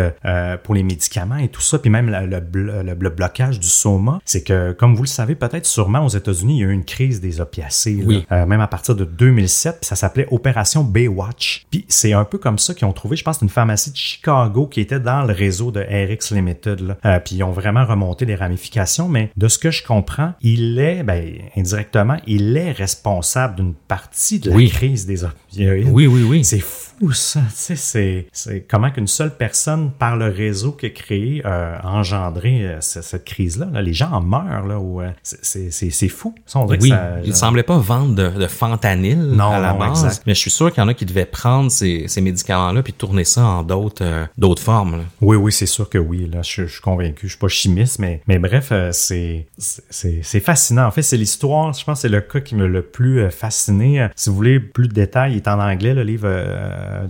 pour 0.63 0.75
les 0.75 0.83
médicaments 0.83 1.37
et 1.37 1.47
tout 1.55 1.61
ça, 1.61 1.79
puis 1.79 1.89
même 1.89 2.09
le, 2.09 2.83
le, 2.83 3.09
blocage 3.09 3.61
du 3.61 3.67
soma, 3.67 4.19
c'est 4.25 4.43
que, 4.43 4.73
comme 4.73 4.93
vous 4.93 5.03
le 5.03 5.07
savez 5.07 5.35
peut-être 5.35 5.65
sûrement 5.65 6.05
aux 6.05 6.09
États-Unis, 6.09 6.57
il 6.57 6.59
y 6.59 6.63
a 6.65 6.67
eu 6.67 6.73
une 6.73 6.83
crise 6.83 7.21
des 7.21 7.39
opiacés, 7.39 8.03
oui. 8.05 8.25
euh, 8.33 8.45
même 8.45 8.59
à 8.59 8.67
partir 8.67 8.93
de 8.93 9.05
2007, 9.05 9.77
puis 9.79 9.87
ça 9.87 9.95
s'appelait 9.95 10.27
Opération 10.31 10.83
Baywatch. 10.83 11.65
Puis 11.71 11.85
c'est 11.87 12.11
un 12.11 12.25
peu 12.25 12.39
comme 12.39 12.59
ça 12.59 12.73
qu'ils 12.73 12.85
ont 12.85 12.91
trouvé, 12.91 13.15
je 13.15 13.23
pense, 13.23 13.39
une 13.41 13.47
pharmacie 13.47 13.89
de 13.89 13.95
Chicago 13.95 14.67
qui 14.67 14.81
était 14.81 14.99
dans 14.99 15.23
le 15.23 15.31
réseau 15.31 15.71
de 15.71 15.79
RX 15.79 16.35
Limited. 16.35 16.81
Là. 16.81 16.97
Euh, 17.05 17.19
puis 17.23 17.35
ils 17.35 17.43
ont 17.43 17.51
vraiment 17.51 17.85
remonté 17.85 18.25
les 18.25 18.35
ramifications, 18.35 19.07
mais 19.07 19.31
de 19.37 19.47
ce 19.47 19.57
que 19.57 19.71
je 19.71 19.81
comprends, 19.81 20.33
il 20.41 20.77
est, 20.77 21.03
ben, 21.03 21.35
indirectement, 21.55 22.17
il 22.27 22.57
est 22.57 22.73
responsable 22.73 23.55
d'une 23.55 23.75
partie 23.75 24.39
de 24.39 24.51
la 24.51 24.67
crise 24.67 25.05
des 25.05 25.23
opioïdes. 25.23 25.87
Oui, 25.89 26.05
oui, 26.05 26.23
oui. 26.23 26.43
C'est 26.43 26.59
fou 26.59 26.84
ça, 27.11 27.41
tu 27.49 27.75
sais, 27.75 28.27
c'est 28.31 28.65
comment 28.69 28.89
qu'une 28.89 29.07
seule 29.07 29.35
personne 29.35 29.91
par 29.91 30.15
le 30.15 30.29
réseau 30.29 30.71
qui 30.71 30.85
a 30.85 30.89
créé 30.89 31.41
euh, 31.45 31.77
engendré 31.83 32.65
euh, 32.65 32.77
cette 32.79 33.25
crise-là. 33.25 33.67
Les 33.81 33.93
gens 33.93 34.11
en 34.11 34.21
meurent, 34.21 34.65
là, 34.65 34.79
euh, 34.79 35.11
c'est 35.23 36.09
fou. 36.09 36.33
oui, 36.79 36.91
il 37.23 37.29
ne 37.29 37.35
semblait 37.35 37.63
pas 37.63 37.77
vendre 37.77 38.15
de, 38.15 38.29
de 38.29 38.47
fentanyl 38.47 39.19
non, 39.19 39.51
à 39.51 39.59
la 39.59 39.73
base, 39.73 40.21
mais 40.25 40.33
je 40.33 40.39
suis 40.39 40.51
sûr 40.51 40.71
qu'il 40.71 40.81
y 40.81 40.85
en 40.85 40.87
a 40.87 40.93
qui 40.93 41.05
devaient 41.05 41.25
prendre 41.25 41.69
ces, 41.69 42.05
ces 42.07 42.21
médicaments-là 42.21 42.81
puis 42.83 42.93
tourner 42.93 43.25
ça 43.25 43.43
en 43.43 43.63
d'autres 43.63 44.03
euh, 44.03 44.25
d'autres 44.37 44.61
formes. 44.61 45.03
Oui, 45.21 45.35
oui, 45.37 45.51
c'est 45.51 45.65
sûr 45.65 45.89
que 45.89 45.97
oui. 45.97 46.29
Là, 46.31 46.41
je, 46.41 46.65
suis 46.65 46.81
convaincu. 46.81 47.27
Je 47.27 47.31
suis 47.33 47.39
pas 47.39 47.47
chimiste, 47.47 47.99
mais, 47.99 48.21
mais 48.27 48.39
bref, 48.39 48.71
c'est 48.91 49.45
c'est 49.57 50.39
fascinant. 50.39 50.85
En 50.85 50.91
fait, 50.91 51.01
c'est 51.01 51.17
l'histoire, 51.17 51.73
je 51.73 51.83
pense 51.83 52.01
c'est 52.01 52.09
le 52.09 52.21
cas 52.21 52.39
qui 52.39 52.55
me 52.55 52.67
le 52.67 52.81
plus 52.81 53.29
fasciné. 53.31 54.07
Si 54.15 54.29
vous 54.29 54.35
voulez 54.35 54.59
plus 54.59 54.87
de 54.87 54.93
détails, 54.93 55.33
il 55.33 55.37
est 55.37 55.47
en 55.47 55.59
anglais, 55.59 55.93
le 55.93 56.03
livre 56.03 56.27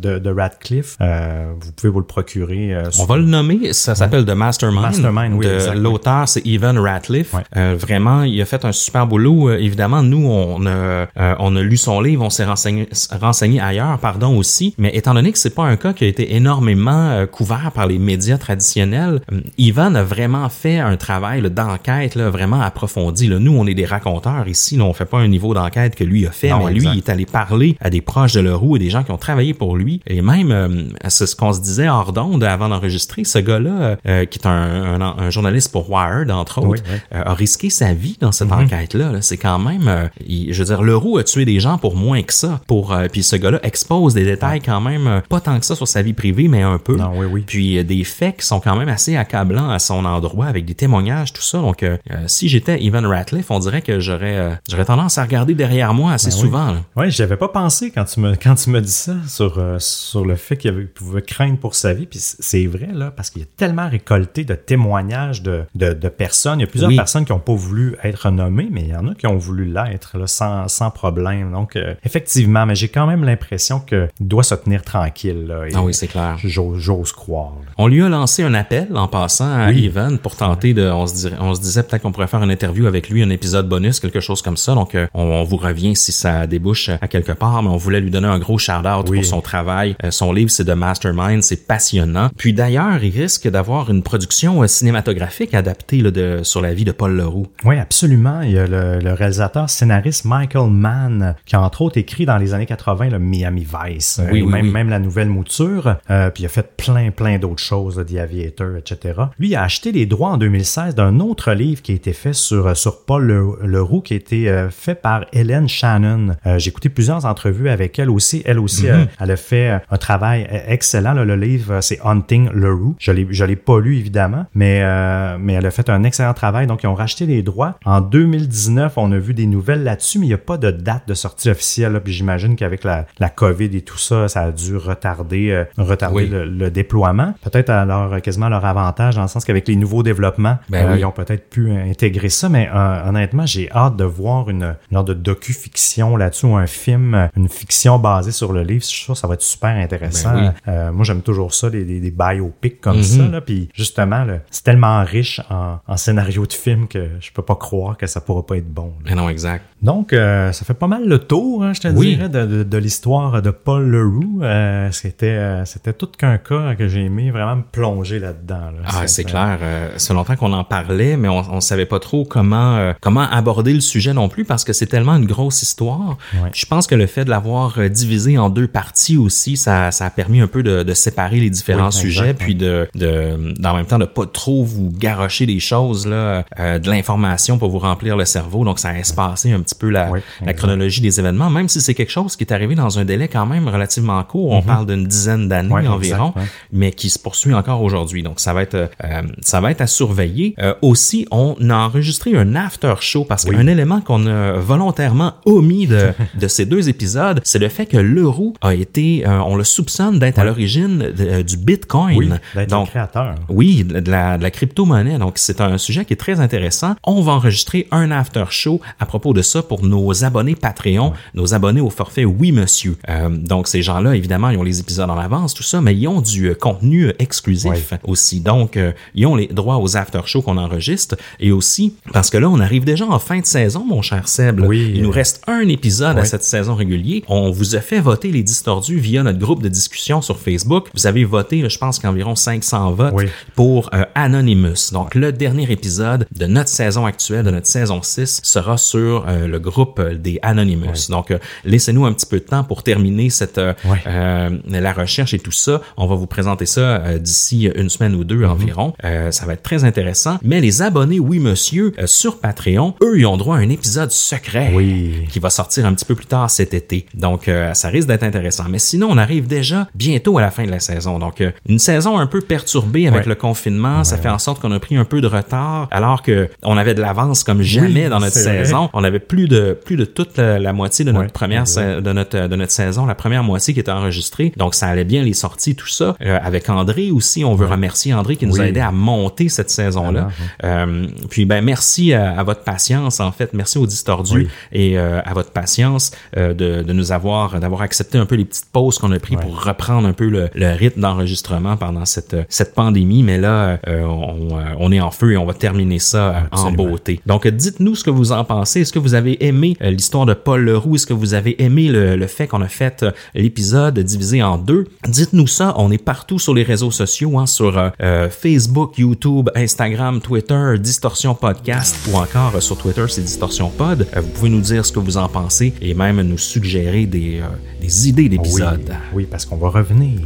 de, 0.01 0.19
de 0.19 0.29
Radcliffe. 0.29 0.97
vous 0.99 1.71
pouvez 1.75 1.91
vous 1.91 1.99
le 1.99 2.05
procurer. 2.05 2.75
On 2.99 3.05
va 3.05 3.17
le 3.17 3.25
nommer, 3.25 3.73
ça 3.73 3.95
s'appelle 3.95 4.25
The 4.25 4.31
Mastermind. 4.31 4.81
Mastermind, 4.81 5.33
oui, 5.33 5.45
L'auteur, 5.75 6.27
c'est 6.27 6.45
Evan 6.45 6.77
Ratliff. 6.77 7.33
Euh, 7.55 7.75
vraiment, 7.77 8.23
il 8.23 8.41
a 8.41 8.45
fait 8.45 8.65
un 8.65 8.71
super 8.71 9.07
boulot. 9.07 9.49
Euh, 9.49 9.57
évidemment, 9.57 10.01
nous, 10.03 10.25
on 10.27 10.65
a, 10.65 10.69
euh, 10.69 11.07
on 11.39 11.55
a 11.55 11.61
lu 11.61 11.77
son 11.77 12.01
livre, 12.01 12.23
on 12.23 12.29
s'est 12.29 12.45
renseigné, 12.45 12.87
renseigné 13.19 13.59
ailleurs, 13.59 13.99
pardon 13.99 14.37
aussi. 14.37 14.73
Mais 14.77 14.95
étant 14.95 15.13
donné 15.13 15.31
que 15.31 15.37
c'est 15.37 15.53
pas 15.53 15.63
un 15.63 15.75
cas 15.75 15.93
qui 15.93 16.03
a 16.03 16.07
été 16.07 16.35
énormément 16.35 17.25
couvert 17.31 17.71
par 17.73 17.87
les 17.87 17.97
médias 17.97 18.37
traditionnels, 18.37 19.21
Evan 19.57 19.95
a 19.95 20.03
vraiment 20.03 20.49
fait 20.49 20.79
un 20.79 20.97
travail 20.97 21.41
d'enquête 21.49 22.17
vraiment 22.17 22.61
approfondi. 22.61 23.27
Là. 23.27 23.39
Nous, 23.39 23.55
on 23.55 23.67
est 23.67 23.73
des 23.73 23.85
raconteurs 23.85 24.47
ici. 24.47 24.77
Là, 24.77 24.83
on 24.85 24.93
fait 24.93 25.05
pas 25.05 25.19
un 25.19 25.27
niveau 25.27 25.53
d'enquête 25.53 25.95
que 25.95 26.03
lui 26.03 26.25
a 26.27 26.31
fait, 26.31 26.51
mais 26.53 26.73
lui, 26.73 26.87
il 26.93 26.97
est 26.97 27.09
allé 27.09 27.25
parler 27.25 27.77
à 27.79 27.89
des 27.89 28.01
proches 28.01 28.33
de 28.33 28.41
Leroux 28.41 28.75
et 28.75 28.79
des 28.79 28.89
gens 28.89 29.03
qui 29.03 29.11
ont 29.11 29.17
travaillé 29.17 29.53
pour 29.53 29.64
lui. 29.73 30.01
Et 30.07 30.21
même, 30.21 30.93
c'est 31.07 31.25
ce 31.25 31.35
qu'on 31.35 31.53
se 31.53 31.61
disait 31.61 31.89
hors 31.89 32.13
d'onde 32.13 32.43
avant 32.43 32.69
d'enregistrer. 32.69 33.23
Ce 33.23 33.39
gars-là, 33.39 33.97
qui 34.25 34.39
est 34.39 34.45
un, 34.45 35.01
un, 35.01 35.29
journaliste 35.29 35.71
pour 35.71 35.89
Wired, 35.89 36.31
entre 36.31 36.61
autres, 36.61 36.83
euh, 37.13 37.23
a 37.25 37.33
risqué 37.33 37.69
sa 37.69 37.93
vie 37.93 38.17
dans 38.19 38.31
cette 38.31 38.49
mhm. 38.49 38.65
enquête-là. 38.65 39.21
c'est 39.21 39.37
quand 39.37 39.59
même, 39.59 39.87
euh, 39.87 40.07
je 40.27 40.57
veux 40.57 40.65
dire, 40.65 40.81
Leroux 40.81 41.17
a 41.17 41.23
tué 41.23 41.45
des 41.45 41.59
gens 41.59 41.77
pour 41.77 41.95
moins 41.95 42.21
que 42.21 42.33
ça. 42.33 42.59
Pour, 42.67 42.93
euh, 42.93 43.07
puis 43.11 43.23
ce 43.23 43.35
gars-là 43.35 43.59
expose 43.63 44.13
des 44.13 44.25
détails 44.25 44.61
quand 44.61 44.81
même, 44.81 45.21
pas 45.29 45.39
tant 45.39 45.59
que 45.59 45.65
ça 45.65 45.75
sur 45.75 45.87
sa 45.87 46.01
vie 46.01 46.13
privée, 46.13 46.47
mais 46.47 46.61
un 46.61 46.77
peu. 46.77 46.95
Non, 46.95 47.11
oui, 47.15 47.25
oui. 47.29 47.43
Puis 47.45 47.83
des 47.83 48.03
faits 48.03 48.37
qui 48.37 48.45
sont 48.45 48.59
quand 48.59 48.75
même 48.75 48.89
assez 48.89 49.15
accablants 49.15 49.69
à 49.69 49.79
son 49.79 50.05
endroit, 50.05 50.47
avec 50.47 50.65
des 50.65 50.75
témoignages, 50.75 51.33
tout 51.33 51.41
ça. 51.41 51.59
Donc, 51.59 51.85
si 52.27 52.49
j'étais 52.49 52.83
Evan 52.83 53.05
Ratliff, 53.05 53.51
on 53.51 53.59
dirait 53.59 53.81
que 53.81 53.99
j'aurais 53.99 54.59
j'aurais 54.69 54.85
tendance 54.85 55.17
à 55.17 55.23
regarder 55.23 55.53
derrière 55.53 55.93
moi 55.93 56.13
assez 56.13 56.29
ben 56.29 56.35
souvent. 56.35 56.75
Oui, 56.95 57.11
j'avais 57.11 57.37
pas 57.37 57.47
pensé 57.47 57.91
quand 57.91 58.05
tu 58.05 58.19
me 58.19 58.35
quand 58.35 58.55
tu 58.55 58.69
me 58.69 58.81
dis 58.81 58.91
ça 58.91 59.15
sur 59.27 59.54
sur, 59.55 59.61
euh, 59.63 59.77
sur 59.79 60.25
le 60.25 60.35
fait 60.35 60.57
qu'il 60.57 60.87
pouvait 60.87 61.21
craindre 61.21 61.57
pour 61.57 61.75
sa 61.75 61.93
vie. 61.93 62.05
Puis 62.05 62.19
c'est 62.21 62.65
vrai, 62.65 62.89
là, 62.93 63.11
parce 63.11 63.29
qu'il 63.29 63.41
a 63.43 63.45
tellement 63.57 63.89
récolté 63.89 64.43
de 64.43 64.53
témoignages 64.55 65.41
de, 65.41 65.63
de, 65.75 65.93
de 65.93 66.09
personnes. 66.09 66.59
Il 66.59 66.63
y 66.63 66.65
a 66.65 66.67
plusieurs 66.67 66.89
Oui. 66.89 66.95
personnes 66.95 67.25
qui 67.25 67.31
n'ont 67.31 67.39
pas 67.39 67.53
voulu 67.53 67.95
être 68.03 68.29
nommées, 68.29 68.67
mais 68.71 68.81
il 68.81 68.89
y 68.89 68.95
en 68.95 69.07
a 69.07 69.15
qui 69.15 69.27
ont 69.27 69.37
voulu 69.37 69.65
l'être 69.65 70.17
là, 70.17 70.27
sans, 70.27 70.67
sans 70.67 70.91
problème. 70.91 71.51
Donc, 71.51 71.75
euh, 71.75 71.93
effectivement, 72.03 72.65
mais 72.65 72.75
j'ai 72.75 72.89
quand 72.89 73.07
même 73.07 73.23
l'impression 73.23 73.79
qu'il 73.79 74.09
doit 74.19 74.43
se 74.43 74.55
tenir 74.55 74.83
tranquille. 74.83 75.45
Là, 75.47 75.67
et 75.67 75.71
Ah 75.75 75.83
oui, 75.83 75.93
c'est 75.93 76.07
clair. 76.07 76.37
j'ose, 76.43 77.11
croire. 77.11 77.53
là. 77.65 77.71
On 77.77 77.87
lui 77.87 78.01
a 78.03 78.09
lancé 78.09 78.43
un 78.43 78.53
appel 78.53 78.87
en 78.95 79.07
passant 79.07 79.51
à 79.51 79.69
Oui. 79.69 79.85
Evan 79.85 80.17
pour 80.17 80.35
tenter 80.35 80.73
de. 80.73 80.83
On 80.89 81.07
se, 81.07 81.13
dirait- 81.15 81.37
on 81.39 81.53
se 81.55 81.61
disait 81.61 81.83
peut-être 81.83 82.01
qu'on 82.01 82.11
pourrait 82.11 82.27
faire 82.27 82.43
une 82.43 82.51
interview 82.51 82.87
avec 82.87 83.09
lui, 83.09 83.21
un 83.23 83.29
épisode 83.29 83.67
bonus, 83.69 83.99
quelque 83.99 84.19
chose 84.19 84.41
comme 84.41 84.57
ça. 84.57 84.73
Donc, 84.75 84.95
euh, 84.95 85.07
on, 85.13 85.23
on 85.23 85.43
vous 85.43 85.57
revient 85.57 85.95
si 85.95 86.11
ça 86.11 86.47
débouche 86.47 86.89
à 86.89 87.07
quelque 87.07 87.31
part, 87.31 87.61
mais 87.63 87.69
on 87.69 87.77
voulait 87.77 87.99
lui 88.01 88.11
donner 88.11 88.27
un 88.27 88.39
gros 88.39 88.57
shout-out 88.57 89.07
Oui. 89.09 89.17
pour 89.17 89.25
son 89.25 89.41
travail. 89.45 89.95
Euh, 90.03 90.11
son 90.11 90.33
livre, 90.33 90.49
c'est 90.51 90.63
de 90.65 90.73
Mastermind, 90.73 91.41
c'est 91.43 91.65
passionnant. 91.67 92.29
Puis 92.37 92.53
d'ailleurs, 92.53 93.03
il 93.03 93.09
risque 93.17 93.47
d'avoir 93.47 93.89
une 93.89 94.03
production 94.03 94.61
euh, 94.63 94.67
cinématographique 94.67 95.53
adaptée 95.53 96.01
là, 96.01 96.11
de, 96.11 96.39
sur 96.43 96.61
la 96.61 96.73
vie 96.73 96.83
de 96.85 96.91
Paul 96.91 97.15
Leroux. 97.15 97.47
Oui, 97.63 97.77
absolument. 97.77 98.41
Il 98.41 98.51
y 98.51 98.57
a 98.59 98.67
le, 98.67 98.99
le 98.99 99.13
réalisateur 99.13 99.69
scénariste 99.69 100.25
Michael 100.25 100.69
Mann 100.69 101.35
qui 101.45 101.55
a 101.55 101.61
entre 101.61 101.81
autres 101.81 101.97
écrit 101.97 102.25
dans 102.25 102.37
les 102.37 102.53
années 102.53 102.65
80 102.65 103.09
le 103.09 103.19
Miami 103.19 103.65
Vice, 103.65 104.19
Oui, 104.31 104.39
et 104.39 104.41
oui, 104.43 104.51
même, 104.51 104.65
oui. 104.65 104.71
même 104.71 104.89
la 104.89 104.99
nouvelle 104.99 105.29
mouture. 105.29 105.95
Euh, 106.09 106.29
puis 106.29 106.43
il 106.43 106.45
a 106.45 106.49
fait 106.49 106.75
plein, 106.75 107.11
plein 107.11 107.37
d'autres 107.39 107.61
choses, 107.63 108.03
The 108.07 108.15
Aviator, 108.17 108.75
etc. 108.77 109.19
Lui, 109.39 109.49
il 109.49 109.55
a 109.55 109.63
acheté 109.63 109.91
les 109.91 110.05
droits 110.05 110.29
en 110.31 110.37
2016 110.37 110.95
d'un 110.95 111.19
autre 111.19 111.51
livre 111.53 111.81
qui 111.81 111.91
a 111.91 111.95
été 111.95 112.13
fait 112.13 112.33
sur, 112.33 112.75
sur 112.75 113.03
Paul 113.05 113.25
Le- 113.25 113.57
Leroux, 113.63 114.01
qui 114.01 114.13
a 114.13 114.17
été 114.17 114.49
euh, 114.49 114.69
fait 114.69 114.95
par 114.95 115.25
Hélène 115.33 115.67
Shannon. 115.67 116.35
Euh, 116.45 116.57
J'ai 116.59 116.69
écouté 116.69 116.89
plusieurs 116.89 117.25
entrevues 117.25 117.69
avec 117.69 117.99
elle 117.99 118.09
aussi. 118.09 118.41
Elle 118.45 118.59
aussi, 118.59 118.87
euh, 118.89 119.05
elle 119.19 119.31
a 119.31 119.34
fait 119.35 119.69
euh, 119.69 119.79
un 119.89 119.97
travail 119.97 120.47
euh, 120.51 120.59
excellent. 120.67 121.13
là. 121.13 121.25
Le 121.25 121.35
livre, 121.35 121.73
euh, 121.73 121.81
c'est 121.81 121.99
Hunting 122.03 122.49
Leroux. 122.53 122.95
Je 122.99 123.11
l'ai, 123.11 123.27
je 123.29 123.43
l'ai 123.45 123.55
pas 123.55 123.79
lu, 123.79 123.97
évidemment, 123.97 124.45
mais, 124.53 124.81
euh, 124.83 125.37
mais 125.39 125.53
elle 125.53 125.65
a 125.65 125.71
fait 125.71 125.89
un 125.89 126.03
excellent 126.03 126.33
travail. 126.33 126.67
Donc, 126.67 126.83
ils 126.83 126.87
ont 126.87 126.95
racheté 126.95 127.25
les 127.25 127.43
droits. 127.43 127.77
En 127.85 128.01
2019, 128.01 128.93
on 128.97 129.11
a 129.11 129.17
vu 129.17 129.33
des 129.33 129.45
nouvelles 129.47 129.83
là-dessus, 129.83 130.19
mais 130.19 130.25
il 130.25 130.29
n'y 130.29 130.33
a 130.35 130.37
pas 130.39 130.57
de 130.57 130.71
date 130.71 131.07
de 131.07 131.13
sortie 131.13 131.49
officielle. 131.49 131.93
là. 131.93 131.99
Puis 131.99 132.13
j'imagine 132.13 132.55
qu'avec 132.55 132.83
la, 132.83 133.05
la 133.19 133.29
COVID 133.29 133.75
et 133.75 133.81
tout 133.81 133.97
ça, 133.97 134.27
ça 134.27 134.41
a 134.43 134.51
dû 134.51 134.75
retarder, 134.77 135.51
euh, 135.51 135.63
retarder 135.77 136.15
Oui. 136.23 136.27
le, 136.29 136.45
le 136.45 136.71
déploiement. 136.71 137.33
Peut-être 137.41 137.69
à 137.69 137.85
leur, 137.85 138.21
quasiment 138.21 138.47
à 138.47 138.49
leur 138.49 138.65
avantage, 138.65 139.15
dans 139.15 139.21
le 139.23 139.27
sens 139.27 139.45
qu'avec 139.45 139.67
les 139.67 139.75
nouveaux 139.75 140.03
développements, 140.03 140.57
Ben 140.69 140.85
euh, 140.85 140.93
oui. 140.93 140.99
ils 140.99 141.05
ont 141.05 141.11
peut-être 141.11 141.49
pu 141.49 141.71
intégrer 141.71 142.29
ça. 142.29 142.49
Mais 142.49 142.69
honnêtement, 143.07 143.45
j'ai 143.45 143.71
hâte 143.71 143.95
de 143.95 144.03
voir 144.03 144.49
une 144.49 144.75
genre 144.91 145.03
de 145.03 145.13
docu-fiction 145.13 146.15
là-dessus 146.17 146.45
ou 146.45 146.55
un 146.55 146.67
film, 146.67 147.29
une 147.35 147.49
fiction 147.49 147.99
basée 147.99 148.31
sur 148.31 148.53
le 148.53 148.61
livre. 148.63 148.81
Je 148.83 148.87
suis 148.87 149.03
sûr 149.03 149.13
que 149.13 149.19
ça 149.19 149.24
va 149.27 149.33
être 149.35 149.41
super 149.41 149.75
intéressant. 149.75 150.33
Ben 150.33 150.53
oui. 150.67 150.71
Euh, 150.73 150.91
moi, 150.91 151.03
j'aime 151.05 151.21
toujours 151.21 151.53
ça, 151.53 151.69
les 151.69 152.11
biopics 152.11 152.81
comme 152.81 152.97
Mhm. 152.97 153.03
ça. 153.03 153.27
Là. 153.27 153.41
Puis 153.41 153.69
justement, 153.73 154.25
c'est 154.51 154.63
tellement 154.63 155.03
riche 155.03 155.41
en, 155.49 155.77
en 155.87 155.97
scénario 155.97 156.45
de 156.45 156.53
film 156.53 156.87
que 156.87 157.09
je 157.19 157.31
peux 157.31 157.41
pas 157.43 157.55
croire 157.55 157.97
que 157.97 158.07
ça 158.07 158.21
pourra 158.21 158.45
pas 158.45 158.57
être 158.57 158.71
bon. 158.71 158.93
là. 159.03 159.09
Mais 159.11 159.15
non, 159.15 159.29
exact. 159.29 159.65
Donc, 159.81 160.13
euh, 160.13 160.51
ça 160.51 160.65
fait 160.65 160.73
pas 160.73 160.87
mal 160.87 161.05
le 161.07 161.19
tour, 161.19 161.63
hein, 161.63 161.73
je 161.73 161.81
te 161.81 161.87
Oui. 161.89 162.15
dirais, 162.15 162.29
de, 162.29 162.45
de, 162.45 162.63
de 162.63 162.77
l'histoire 162.77 163.41
de 163.41 163.51
Paul 163.51 163.85
Leroux. 163.87 164.39
Euh, 164.41 164.89
c'était, 164.91 165.27
euh, 165.27 165.65
c'était 165.65 165.93
tout 165.93 166.07
qu'un 166.17 166.37
cas 166.37 166.73
que 166.75 166.87
j'ai 166.87 167.01
aimé 167.03 167.29
vraiment 167.29 167.57
me 167.57 167.61
plonger 167.61 168.17
là-dedans. 168.19 168.71
là. 168.71 168.87
Ah, 168.87 169.05
c'est 169.05 169.25
clair. 169.25 169.59
Euh, 169.61 169.89
c'est 169.97 170.13
longtemps 170.13 170.37
qu'on 170.37 170.53
en 170.53 170.63
parlait, 170.63 171.17
mais 171.17 171.27
on, 171.27 171.37
on 171.53 171.61
savait 171.61 171.85
pas 171.85 171.99
trop 171.99 172.25
comment 172.25 172.77
euh, 172.77 172.93
comment 172.99 173.29
aborder 173.29 173.73
le 173.73 173.79
sujet 173.81 174.13
non 174.13 174.27
plus 174.27 174.43
parce 174.45 174.63
que 174.63 174.73
c'est 174.73 174.87
tellement 174.87 175.17
une 175.17 175.25
grosse 175.27 175.61
histoire. 175.61 176.17
Ouais. 176.41 176.49
Je 176.53 176.65
pense 176.65 176.87
que 176.87 176.95
le 176.95 177.05
fait 177.05 177.25
de 177.25 177.29
l'avoir 177.29 177.77
euh, 177.77 177.87
divisé 177.89 178.37
en 178.39 178.49
deux 178.49 178.67
parties 178.67 179.17
aussi, 179.17 179.55
ça, 179.57 179.91
ça 179.91 180.05
a 180.05 180.09
permis 180.09 180.39
un 180.41 180.47
peu 180.47 180.63
de, 180.63 180.81
de 180.83 180.93
séparer 180.93 181.39
les 181.39 181.49
différents 181.51 181.87
Oui, 181.87 181.93
sujets, 181.93 182.33
puis 182.33 182.55
de, 182.55 182.87
de 182.95 183.53
en 183.63 183.75
même 183.75 183.85
temps 183.85 183.99
de 183.99 184.05
pas 184.05 184.25
trop 184.25 184.63
vous 184.63 184.89
garocher 184.97 185.45
des 185.45 185.59
choses 185.59 186.07
là, 186.07 186.43
euh, 186.59 186.79
de 186.79 186.89
l'information 186.89 187.59
pour 187.59 187.69
vous 187.69 187.79
remplir 187.79 188.17
le 188.17 188.25
cerveau. 188.25 188.63
Donc 188.63 188.79
ça 188.79 188.89
a 188.89 188.97
espacé 188.97 189.51
un 189.51 189.59
petit 189.61 189.74
peu 189.75 189.89
la, 189.89 190.09
Oui, 190.11 190.19
la 190.45 190.53
chronologie 190.53 191.01
des 191.01 191.19
événements, 191.19 191.49
même 191.49 191.67
si 191.67 191.81
c'est 191.81 191.93
quelque 191.93 192.11
chose 192.11 192.35
qui 192.35 192.43
est 192.43 192.53
arrivé 192.53 192.75
dans 192.75 192.97
un 192.99 193.05
délai 193.05 193.27
quand 193.27 193.45
même 193.45 193.67
relativement 193.67 194.23
court. 194.23 194.51
On 194.51 194.61
parle 194.61 194.85
d'une 194.85 195.05
dizaine 195.05 195.47
d'années 195.47 195.73
Ouais, 195.73 195.87
environ 195.87 196.31
exact, 196.35 196.51
mais 196.71 196.91
qui 196.91 197.09
se 197.09 197.19
poursuit 197.19 197.53
encore 197.53 197.81
aujourd'hui. 197.81 198.23
Donc 198.23 198.39
ça 198.39 198.53
va 198.53 198.61
être 198.61 198.75
euh, 198.75 199.21
ça 199.41 199.59
va 199.61 199.71
être 199.71 199.81
à 199.81 199.87
surveiller. 199.87 200.55
Euh, 200.59 200.73
aussi, 200.81 201.27
on 201.31 201.55
a 201.69 201.75
enregistré 201.75 202.35
un 202.37 202.55
after 202.55 202.93
show 203.01 203.25
parce 203.25 203.43
qu'un 203.45 203.67
élément 203.67 204.01
qu'on 204.01 204.25
a 204.27 204.53
volontairement 204.53 205.33
omis 205.45 205.87
de, 205.87 206.13
de 206.39 206.47
ces 206.47 206.65
deux 206.65 206.87
épisodes, 206.89 207.41
c'est 207.43 207.59
le 207.59 207.69
fait 207.69 207.85
que 207.85 207.97
Leroux 207.97 208.53
a 208.61 208.73
été, 208.73 209.25
euh, 209.27 209.39
on 209.41 209.55
le 209.55 209.63
soupçonne 209.63 210.19
d'être 210.19 210.39
à 210.39 210.43
l'origine 210.45 211.11
euh, 211.19 211.43
du 211.43 211.57
Bitcoin. 211.57 212.39
Oui, 212.55 212.65
Donc 212.67 212.89
créateur. 212.89 213.35
oui, 213.49 213.83
de 213.83 214.05
de 214.05 214.11
la, 214.11 214.37
de 214.37 214.43
la 214.43 214.51
crypto-monnaie. 214.51 215.17
Donc, 215.17 215.33
c'est 215.37 215.61
un 215.61 215.77
sujet 215.77 216.05
qui 216.05 216.13
est 216.13 216.17
très 216.17 216.39
intéressant. 216.39 216.95
On 217.03 217.21
va 217.21 217.31
enregistrer 217.33 217.87
un 217.91 218.11
after 218.11 218.45
show 218.51 218.79
à 218.99 219.05
propos 219.05 219.33
de 219.33 219.41
ça 219.41 219.54
pour 219.63 219.83
nos 219.83 220.23
abonnés 220.23 220.55
Patreon, 220.55 221.13
nos 221.33 221.53
abonnés 221.53 221.81
au 221.81 221.89
forfait 221.89 222.25
Oui 222.25 222.51
Monsieur. 222.51 222.97
Euh, 223.09 223.29
donc, 223.29 223.67
ces 223.67 223.81
gens-là, 223.81 224.15
évidemment, 224.15 224.49
ils 224.49 224.57
ont 224.57 224.63
les 224.63 224.79
épisodes 224.79 225.09
en 225.09 225.17
avance, 225.17 225.53
tout 225.53 225.63
ça, 225.63 225.81
mais 225.81 225.95
ils 225.95 226.07
ont 226.07 226.21
du 226.21 226.49
euh, 226.49 226.53
contenu 226.55 227.05
euh, 227.07 227.13
exclusif 227.19 227.93
aussi. 228.03 228.39
Donc, 228.39 228.77
euh, 228.77 228.91
ils 229.13 229.25
ont 229.25 229.35
les 229.35 229.47
droits 229.47 229.77
aux 229.77 229.97
after 229.97 230.21
shows 230.25 230.41
qu'on 230.41 230.57
enregistre 230.57 231.15
et 231.39 231.51
aussi 231.51 231.93
parce 232.13 232.29
que 232.29 232.37
là, 232.37 232.49
on 232.49 232.59
arrive 232.59 232.85
déjà 232.85 233.05
en 233.05 233.19
fin 233.19 233.39
de 233.39 233.45
saison, 233.45 233.85
mon 233.85 234.01
cher 234.01 234.27
Seb. 234.27 234.59
Oui. 234.61 234.91
Il 234.95 235.03
nous 235.03 235.11
reste 235.11 235.41
un 235.47 235.67
épisode 235.67 236.17
à 236.17 236.21
Oui. 236.21 236.27
cette 236.27 236.43
saison 236.43 236.75
régulier. 236.75 237.23
On 237.27 237.51
vous 237.51 237.75
a 237.75 237.81
fait 237.81 237.99
voter 237.99 238.31
les 238.31 238.43
distordus 238.43 238.97
via 238.99 239.23
notre 239.23 239.39
groupe 239.39 239.61
de 239.61 239.69
discussion 239.69 240.21
sur 240.21 240.39
Facebook. 240.39 240.87
Vous 240.93 241.07
avez 241.07 241.23
voté, 241.25 241.61
là, 241.61 241.69
je 241.69 241.77
pense 241.77 241.99
qu'environ 241.99 242.35
500 242.35 242.91
votes 242.93 243.13
Oui. 243.15 243.25
pour 243.55 243.89
euh, 243.93 244.03
Anonymous. 244.15 244.91
Donc, 244.91 245.15
le 245.15 245.31
dernier 245.31 245.69
épisode 245.71 246.25
de 246.35 246.45
notre 246.45 246.69
saison 246.69 247.05
actuelle, 247.05 247.45
de 247.45 247.51
notre 247.51 247.67
saison 247.67 248.01
6, 248.01 248.41
sera 248.43 248.77
sur 248.77 249.25
euh, 249.27 249.44
le 249.47 249.59
groupe 249.59 250.01
des 250.01 250.39
Anonymous. 250.41 251.09
Donc, 251.09 251.31
euh, 251.31 251.37
laissez-nous 251.63 252.05
un 252.05 252.13
petit 252.13 252.25
peu 252.25 252.39
de 252.39 252.45
temps 252.45 252.63
pour 252.63 252.83
terminer 252.83 253.29
cette 253.29 253.57
euh, 253.57 253.73
euh, 254.07 254.49
la 254.69 254.93
recherche 254.93 255.33
et 255.33 255.39
tout 255.39 255.51
ça. 255.51 255.81
On 255.97 256.07
va 256.07 256.15
vous 256.15 256.27
présenter 256.27 256.65
ça 256.65 257.17
d'ici 257.19 257.69
une 257.75 257.89
semaine 257.89 258.15
ou 258.15 258.23
deux 258.23 258.35
Mm-hmm. 258.35 258.49
environ. 258.49 258.93
Euh, 259.05 259.31
ça 259.31 259.45
va 259.45 259.53
être 259.53 259.63
très 259.63 259.83
intéressant. 259.85 260.37
Mais 260.43 260.59
les 260.61 260.81
abonnés, 260.81 261.19
oui 261.19 261.39
monsieur, 261.39 261.93
sur 262.05 262.39
Patreon, 262.39 262.95
eux, 263.01 263.17
ils 263.19 263.25
ont 263.25 263.37
droit 263.37 263.55
à 263.55 263.59
un 263.59 263.69
épisode 263.69 264.11
secret 264.11 264.71
Oui. 264.73 265.25
qui 265.31 265.39
va 265.39 265.49
sortir 265.49 265.85
un 265.85 265.93
petit 265.93 266.05
peu 266.05 266.15
plus 266.15 266.25
tard 266.25 266.49
cet 266.49 266.73
été. 266.73 267.05
Donc, 267.13 267.47
euh, 267.47 267.73
ça 267.73 267.87
risque 267.89 268.07
d'être 268.07 268.23
intéressant. 268.23 268.65
Mais 268.69 268.79
sinon, 268.79 269.07
on 269.09 269.17
arrive 269.17 269.47
déjà 269.47 269.87
bientôt 269.95 270.37
à 270.37 270.41
la 270.41 270.51
fin 270.51 270.65
de 270.65 270.71
la 270.71 270.79
saison. 270.79 271.17
Donc, 271.19 271.41
une 271.67 271.79
saison 271.79 272.17
un 272.17 272.27
peu 272.27 272.41
perturbée 272.41 273.07
avec 273.07 273.21
Ouais. 273.21 273.29
le 273.29 273.35
confinement. 273.35 274.03
Ça 274.03 274.17
fait 274.17 274.29
en 274.29 274.39
sorte 274.39 274.61
qu'on 274.61 274.71
a 274.71 274.79
pris 274.79 274.97
un 274.97 275.05
peu 275.05 275.21
de 275.21 275.27
retard, 275.27 275.87
alors 275.91 276.21
que 276.21 276.49
on 276.63 276.77
avait 276.77 276.93
de 276.93 277.01
l'avance 277.01 277.43
comme 277.43 277.61
jamais 277.61 278.03
Oui, 278.03 278.09
dans 278.09 278.19
notre 278.19 278.39
vrai. 278.39 278.63
saison. 278.65 278.89
On 278.93 279.03
avait 279.03 279.19
plus 279.19 279.34
de 279.47 279.77
plus 279.85 279.97
de 279.97 280.05
toute 280.05 280.37
la, 280.37 280.57
la 280.59 280.73
moitié 280.73 281.03
de 281.05 281.11
notre 281.11 281.25
Ouais, 281.25 281.31
première 281.31 281.63
de 281.65 282.13
notre 282.13 282.47
de 282.47 282.55
notre 282.55 282.71
saison, 282.71 283.05
la 283.05 283.15
première 283.15 283.43
moitié 283.43 283.73
qui 283.73 283.79
était 283.79 283.91
enregistrée. 283.91 284.51
Donc, 284.57 284.73
ça 284.73 284.87
allait 284.87 285.03
bien 285.03 285.23
les 285.23 285.33
sorties, 285.33 285.75
tout 285.75 285.87
ça. 285.87 286.15
Euh, 286.21 286.39
avec 286.41 286.69
André 286.69 287.11
aussi, 287.11 287.43
on 287.43 287.55
veut 287.55 287.65
remercier 287.67 288.13
André 288.13 288.35
qui 288.37 288.45
nous 288.47 288.59
a 288.59 288.67
aidé 288.67 288.79
à 288.79 288.91
monter 288.91 289.49
cette 289.49 289.69
saison-là. 289.69 290.29
Euh, 290.63 291.07
puis, 291.29 291.45
ben, 291.45 291.63
merci 291.63 292.13
à, 292.13 292.39
à 292.39 292.43
votre 292.43 292.63
patience, 292.63 293.19
en 293.19 293.31
fait. 293.31 293.53
Merci 293.53 293.77
aux 293.77 293.85
distordus 293.87 294.33
Oui. 294.37 294.47
et 294.71 294.97
euh, 294.97 295.19
à 295.25 295.33
votre 295.33 295.51
patience 295.51 296.11
de, 296.35 296.53
de 296.53 296.93
nous 296.93 297.11
avoir 297.11 297.59
d'avoir 297.59 297.81
accepté 297.81 298.17
un 298.17 298.25
peu 298.25 298.35
les 298.35 298.45
petites 298.45 298.69
pauses 298.71 298.97
qu'on 298.99 299.11
a 299.11 299.19
pris 299.19 299.35
pour 299.37 299.63
reprendre 299.63 300.07
un 300.07 300.13
peu 300.13 300.27
le, 300.29 300.49
le 300.55 300.71
rythme 300.75 301.01
d'enregistrement 301.01 301.77
pendant 301.77 302.05
cette 302.05 302.35
cette 302.49 302.73
pandémie 302.73 303.23
mais 303.23 303.37
là 303.37 303.79
on, 303.87 304.49
on 304.79 304.91
est 304.91 305.01
en 305.01 305.11
feu 305.11 305.33
et 305.33 305.37
on 305.37 305.45
va 305.45 305.53
terminer 305.53 305.99
ça 305.99 306.43
en 306.51 306.71
beauté 306.71 307.19
donc 307.25 307.47
dites-nous 307.47 307.95
ce 307.95 308.03
que 308.03 308.09
vous 308.09 308.31
en 308.31 308.43
pensez 308.43 308.81
est-ce 308.81 308.93
que 308.93 308.99
vous 308.99 309.13
avez 309.13 309.24
aimé 309.33 309.77
euh, 309.81 309.91
l'histoire 309.91 310.25
de 310.25 310.33
Paul 310.33 310.61
Leroux? 310.63 310.95
Est-ce 310.95 311.05
que 311.05 311.13
vous 311.13 311.33
avez 311.33 311.61
aimé 311.61 311.87
le, 311.89 312.15
le 312.15 312.27
fait 312.27 312.47
qu'on 312.47 312.61
a 312.61 312.67
fait 312.67 313.03
euh, 313.03 313.11
l'épisode 313.33 313.99
divisé 313.99 314.41
en 314.43 314.57
deux? 314.57 314.85
Dites-nous 315.07 315.47
ça 315.47 315.73
on 315.77 315.91
est 315.91 316.03
partout 316.03 316.39
sur 316.39 316.53
les 316.53 316.63
réseaux 316.63 316.91
sociaux 316.91 317.37
hein, 317.37 317.45
sur 317.45 317.91
euh, 318.01 318.29
Facebook 318.29 318.97
YouTube 318.97 319.49
Instagram 319.55 320.21
Twitter 320.21 320.75
Distorsion 320.79 321.35
Podcast 321.35 321.95
ou 322.11 322.17
encore 322.17 322.61
sur 322.61 322.77
Twitter 322.77 323.05
c'est 323.07 323.21
Distorsion 323.21 323.69
Pod 323.69 324.07
vous 324.15 324.29
pouvez 324.29 324.49
nous 324.49 324.61
dire 324.61 324.85
ce 324.85 324.91
que 324.91 324.99
vous 324.99 325.17
en 325.17 325.27
pensez 325.27 325.73
et 325.81 325.93
même 325.93 326.21
nous 326.21 326.37
suggérer 326.37 327.05
des, 327.05 327.39
euh, 327.39 327.47
des 327.81 328.09
idées 328.09 328.23
Oui, 328.23 328.29
d'épisodes 328.29 328.93
oui, 329.13 329.27
parce 329.29 329.45
qu'on 329.45 329.57
va 329.57 329.69
revenir. 329.69 330.21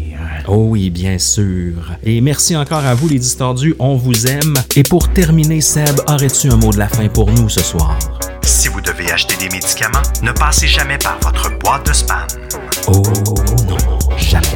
Oh 0.47 0.68
oui, 0.70 0.89
bien 0.89 1.18
sûr. 1.18 1.74
Et 2.04 2.22
merci 2.22 2.56
encore 2.56 2.86
à 2.86 2.93
vous 2.95 3.08
les 3.08 3.20
distordus, 3.20 3.76
on 3.80 3.95
vous 3.95 4.28
aime. 4.28 4.56
Et 4.76 4.84
pour 4.84 5.10
terminer, 5.10 5.62
Seb, 5.62 6.00
aurais-tu 6.08 6.50
un 6.50 6.58
mot 6.58 6.72
de 6.72 6.78
la 6.78 6.88
fin 6.88 7.08
pour 7.08 7.30
nous 7.32 7.50
ce 7.50 7.62
soir? 7.62 7.97
Si 8.50 8.68
vous 8.68 8.82
devez 8.82 9.12
acheter 9.12 9.36
des 9.38 9.47
médicaments, 9.50 10.02
ne 10.24 10.32
passez 10.32 10.68
jamais 10.68 10.97
par 10.97 11.20
votre 11.22 11.56
boîte 11.60 11.86
de 11.86 11.93
spam. 11.93 12.26
Oh 12.88 13.04
non, 13.68 13.78
jamais. 14.18 14.47